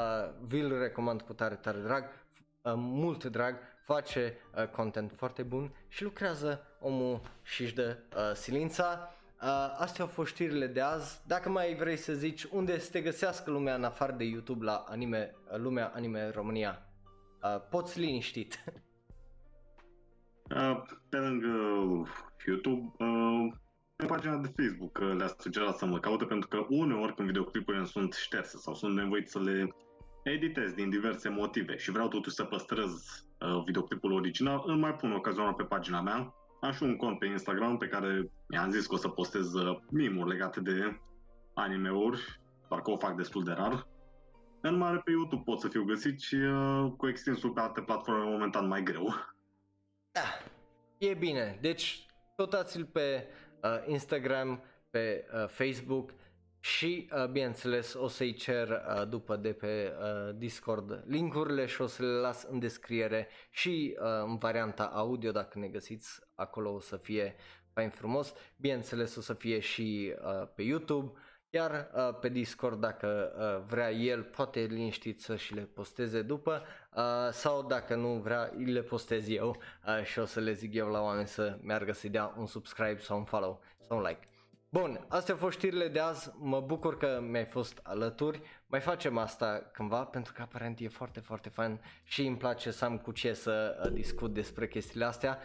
vi-l 0.47 0.79
recomand 0.79 1.23
cu 1.23 1.33
tare, 1.33 1.55
tare 1.55 1.79
drag, 1.79 2.05
uh, 2.05 2.73
mult 2.77 3.25
drag, 3.25 3.57
face 3.85 4.37
uh, 4.57 4.69
content 4.69 5.13
foarte 5.17 5.43
bun 5.43 5.75
și 5.89 6.03
lucrează 6.03 6.67
omul 6.81 7.21
și 7.43 7.63
își 7.63 7.75
dă 7.75 7.97
uh, 8.17 8.35
silința. 8.35 9.15
Uh, 9.43 9.75
astea 9.79 10.05
au 10.05 10.11
fost 10.11 10.33
știrile 10.33 10.67
de 10.67 10.81
azi. 10.81 11.21
Dacă 11.27 11.49
mai 11.49 11.75
vrei 11.75 11.97
să 11.97 12.13
zici 12.13 12.45
unde 12.45 12.79
să 12.79 12.91
te 12.91 13.01
găsească 13.01 13.51
lumea 13.51 13.75
în 13.75 13.85
afară 13.85 14.13
de 14.13 14.25
YouTube 14.25 14.65
la 14.65 14.85
anime, 14.89 15.35
uh, 15.53 15.59
lumea 15.59 15.93
anime 15.95 16.31
România, 16.31 16.83
uh, 17.45 17.61
poți 17.71 18.01
liniștit. 18.01 18.65
Uh, 20.51 20.83
pe 21.09 21.17
lângă 21.17 21.49
YouTube, 22.47 22.93
uh, 22.99 23.53
pe 23.97 24.07
pagina 24.07 24.37
de 24.37 24.53
Facebook 24.57 24.99
uh, 24.99 25.15
le-a 25.17 25.35
sugerat 25.39 25.77
să 25.77 25.87
mă 25.87 25.99
caute 25.99 26.25
pentru 26.25 26.49
că 26.49 26.67
uneori 26.69 27.15
când 27.15 27.29
videoclipurile 27.29 27.85
sunt 27.85 28.13
șterse 28.13 28.57
sau 28.57 28.75
sunt 28.75 28.95
nevoit 28.95 29.29
să 29.29 29.41
le 29.41 29.75
editez 30.23 30.73
din 30.73 30.91
diverse 30.91 31.29
motive 31.29 31.77
și 31.77 31.91
vreau 31.91 32.09
totuși 32.09 32.35
să 32.35 32.45
păstrez 32.45 32.93
uh, 33.41 33.63
videoclipul 33.65 34.13
original, 34.13 34.63
îl 34.67 34.77
mai 34.77 34.95
pun 34.95 35.13
ocazional 35.13 35.53
pe 35.53 35.63
pagina 35.63 36.01
mea. 36.01 36.35
Am 36.61 36.73
și 36.73 36.83
un 36.83 36.97
cont 36.97 37.19
pe 37.19 37.27
Instagram 37.27 37.77
pe 37.77 37.87
care 37.87 38.31
mi-am 38.49 38.71
zis 38.71 38.87
că 38.87 38.95
o 38.95 38.99
să 38.99 39.09
postez 39.09 39.55
uh, 39.55 39.79
mimuri 39.91 40.29
legate 40.29 40.61
de 40.61 41.01
anime-uri, 41.55 42.41
doar 42.69 42.81
că 42.81 42.91
o 42.91 42.97
fac 42.97 43.17
destul 43.17 43.45
de 43.45 43.53
rar. 43.53 43.87
În 44.67 44.77
mare 44.77 45.01
pe 45.05 45.11
YouTube 45.11 45.43
pot 45.45 45.61
să 45.61 45.69
fiu 45.69 45.85
găsit 45.85 46.21
și 46.21 46.35
uh, 46.35 46.93
cu 46.97 47.09
extinsul 47.09 47.51
pe 47.51 47.61
alte 47.61 47.81
platforme 47.81 48.25
momentan 48.25 48.67
mai 48.67 48.83
greu. 48.83 49.15
Da, 50.13 50.21
e 50.99 51.15
bine. 51.15 51.59
Deci 51.61 52.07
căutați-l 52.37 52.85
pe 52.85 53.27
uh, 53.63 53.71
Instagram, 53.87 54.63
pe 54.91 55.27
uh, 55.35 55.49
Facebook 55.49 56.15
și 56.61 57.11
uh, 57.13 57.29
bineînțeles 57.29 57.95
o 57.95 58.09
să-i 58.09 58.35
cer 58.35 58.69
uh, 58.69 59.09
după 59.09 59.37
de 59.37 59.53
pe 59.53 59.93
uh, 59.99 60.37
Discord 60.37 61.03
linkurile 61.07 61.67
și 61.67 61.81
o 61.81 61.87
să 61.87 62.03
le 62.03 62.09
las 62.09 62.43
în 62.43 62.59
descriere 62.59 63.29
și 63.51 63.97
uh, 64.01 64.07
în 64.27 64.37
varianta 64.37 64.85
audio 64.85 65.31
dacă 65.31 65.59
ne 65.59 65.69
găsiți 65.69 66.21
acolo 66.35 66.73
o 66.75 66.81
să 66.81 66.97
fie 66.97 67.37
fain 67.73 67.91
frumos. 67.91 68.35
Bineînțeles 68.57 69.17
o 69.17 69.21
să 69.21 69.35
fie 69.35 69.59
și 69.59 70.15
uh, 70.25 70.49
pe 70.55 70.63
YouTube. 70.63 71.13
Iar 71.55 71.91
uh, 71.95 72.19
pe 72.21 72.29
Discord 72.29 72.81
dacă 72.81 73.33
uh, 73.39 73.67
vrea 73.67 73.91
el 73.91 74.23
poate 74.23 74.61
liniștit 74.61 75.21
să 75.21 75.37
și 75.37 75.55
le 75.55 75.61
posteze 75.61 76.23
după 76.23 76.63
uh, 76.95 77.03
sau 77.31 77.63
dacă 77.63 77.95
nu 77.95 78.09
vrea 78.09 78.53
le 78.65 78.83
postez 78.83 79.29
eu 79.29 79.57
uh, 79.87 80.05
și 80.05 80.19
o 80.19 80.25
să 80.25 80.41
le 80.41 80.53
zic 80.53 80.75
eu 80.75 80.89
la 80.89 81.01
oameni 81.01 81.27
să 81.27 81.59
meargă 81.63 81.93
să-i 81.93 82.11
dea 82.11 82.35
un 82.39 82.47
subscribe 82.47 82.99
sau 82.99 83.19
un 83.19 83.25
follow 83.25 83.63
sau 83.89 83.97
un 83.97 84.03
like. 84.03 84.29
Bun, 84.69 85.05
astea 85.09 85.35
au 85.35 85.41
fost 85.41 85.57
știrile 85.57 85.89
de 85.89 86.01
azi, 86.01 86.31
mă 86.39 86.61
bucur 86.61 86.97
că 86.97 87.21
mi-ai 87.23 87.47
fost 87.47 87.81
alături, 87.83 88.41
mai 88.67 88.81
facem 88.81 89.19
asta 89.19 89.71
cândva 89.73 90.05
pentru 90.05 90.33
că 90.33 90.43
aparent 90.43 90.81
e 90.81 90.89
foarte 90.89 91.21
foarte 91.21 91.49
fan 91.49 91.81
și 92.03 92.27
îmi 92.27 92.37
place 92.37 92.71
să 92.71 92.85
am 92.85 92.99
cu 92.99 93.13
ce 93.13 93.33
să 93.33 93.83
uh, 93.85 93.93
discut 93.93 94.33
despre 94.33 94.69
chestiile 94.69 95.05
astea, 95.05 95.39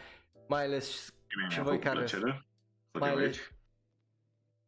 mai 0.47 0.63
ales 0.63 1.13
și 1.49 1.61
voi 1.61 1.79
care... 1.79 1.97
Plăcere. 1.97 2.45
Mai 2.91 3.09
ales, 3.09 3.37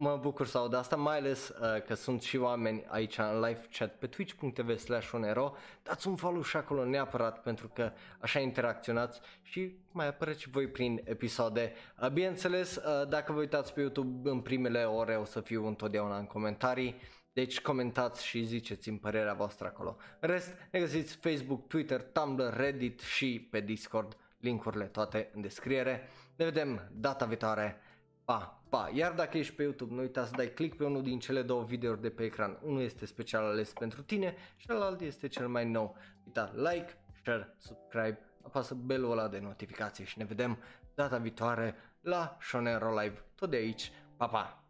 Mă 0.03 0.17
bucur 0.21 0.47
să 0.47 0.57
aud 0.57 0.73
asta, 0.73 0.95
mai 0.95 1.17
ales 1.17 1.49
uh, 1.49 1.81
că 1.81 1.93
sunt 1.93 2.21
și 2.21 2.37
oameni 2.37 2.85
aici 2.87 3.17
în 3.17 3.39
live 3.39 3.67
chat 3.77 3.95
pe 3.97 4.07
twitch.tv 4.07 4.77
slash 4.77 5.11
onero. 5.13 5.55
Dați 5.83 6.07
un 6.07 6.15
follow 6.15 6.41
și 6.41 6.57
acolo 6.57 6.85
neapărat 6.85 7.41
pentru 7.41 7.67
că 7.67 7.91
așa 8.19 8.39
interacționați 8.39 9.19
și 9.41 9.75
mai 9.91 10.07
apăreți 10.07 10.41
și 10.41 10.49
voi 10.49 10.67
prin 10.67 11.01
episoade. 11.03 11.73
Uh, 12.01 12.09
bineînțeles, 12.09 12.75
uh, 12.75 13.07
dacă 13.07 13.31
vă 13.31 13.39
uitați 13.39 13.73
pe 13.73 13.79
YouTube 13.79 14.29
în 14.29 14.39
primele 14.39 14.83
ore 14.83 15.15
o 15.15 15.23
să 15.23 15.41
fiu 15.41 15.67
întotdeauna 15.67 16.17
în 16.17 16.25
comentarii. 16.25 16.95
Deci 17.33 17.61
comentați 17.61 18.25
și 18.25 18.43
ziceți-mi 18.43 18.99
părerea 18.99 19.33
voastră 19.33 19.67
acolo. 19.67 19.97
În 20.19 20.29
rest, 20.29 20.53
ne 20.71 20.79
găsiți 20.79 21.15
Facebook, 21.15 21.67
Twitter, 21.67 22.01
Tumblr, 22.01 22.53
Reddit 22.53 22.99
și 22.99 23.47
pe 23.51 23.59
Discord. 23.59 24.17
Linkurile 24.37 24.85
toate 24.85 25.29
în 25.33 25.41
descriere. 25.41 26.09
Ne 26.35 26.45
vedem 26.45 26.89
data 26.91 27.25
viitoare. 27.25 27.81
Pa! 28.25 28.60
Pa! 28.71 28.89
Iar 28.93 29.11
dacă 29.11 29.37
ești 29.37 29.53
pe 29.53 29.63
YouTube, 29.63 29.93
nu 29.93 29.99
uita 29.99 30.25
să 30.25 30.31
dai 30.35 30.53
click 30.53 30.77
pe 30.77 30.83
unul 30.83 31.03
din 31.03 31.19
cele 31.19 31.41
două 31.41 31.63
videouri 31.63 32.01
de 32.01 32.09
pe 32.09 32.23
ecran. 32.23 32.59
Unul 32.63 32.81
este 32.81 33.05
special 33.05 33.43
ales 33.43 33.73
pentru 33.73 34.01
tine 34.01 34.35
și 34.55 34.65
celălalt 34.65 35.01
este 35.01 35.27
cel 35.27 35.47
mai 35.47 35.69
nou. 35.69 35.97
Uita 36.25 36.51
like, 36.55 36.97
share, 37.21 37.55
subscribe, 37.57 38.19
apasă 38.41 38.73
belul 38.73 39.11
ăla 39.11 39.27
de 39.27 39.39
notificație 39.39 40.05
și 40.05 40.17
ne 40.17 40.23
vedem 40.23 40.57
data 40.95 41.17
viitoare 41.17 41.75
la 42.01 42.37
Shonero 42.41 42.99
Live, 42.99 43.23
tot 43.35 43.49
de 43.49 43.55
aici. 43.55 43.91
Pa, 44.17 44.27
pa! 44.27 44.60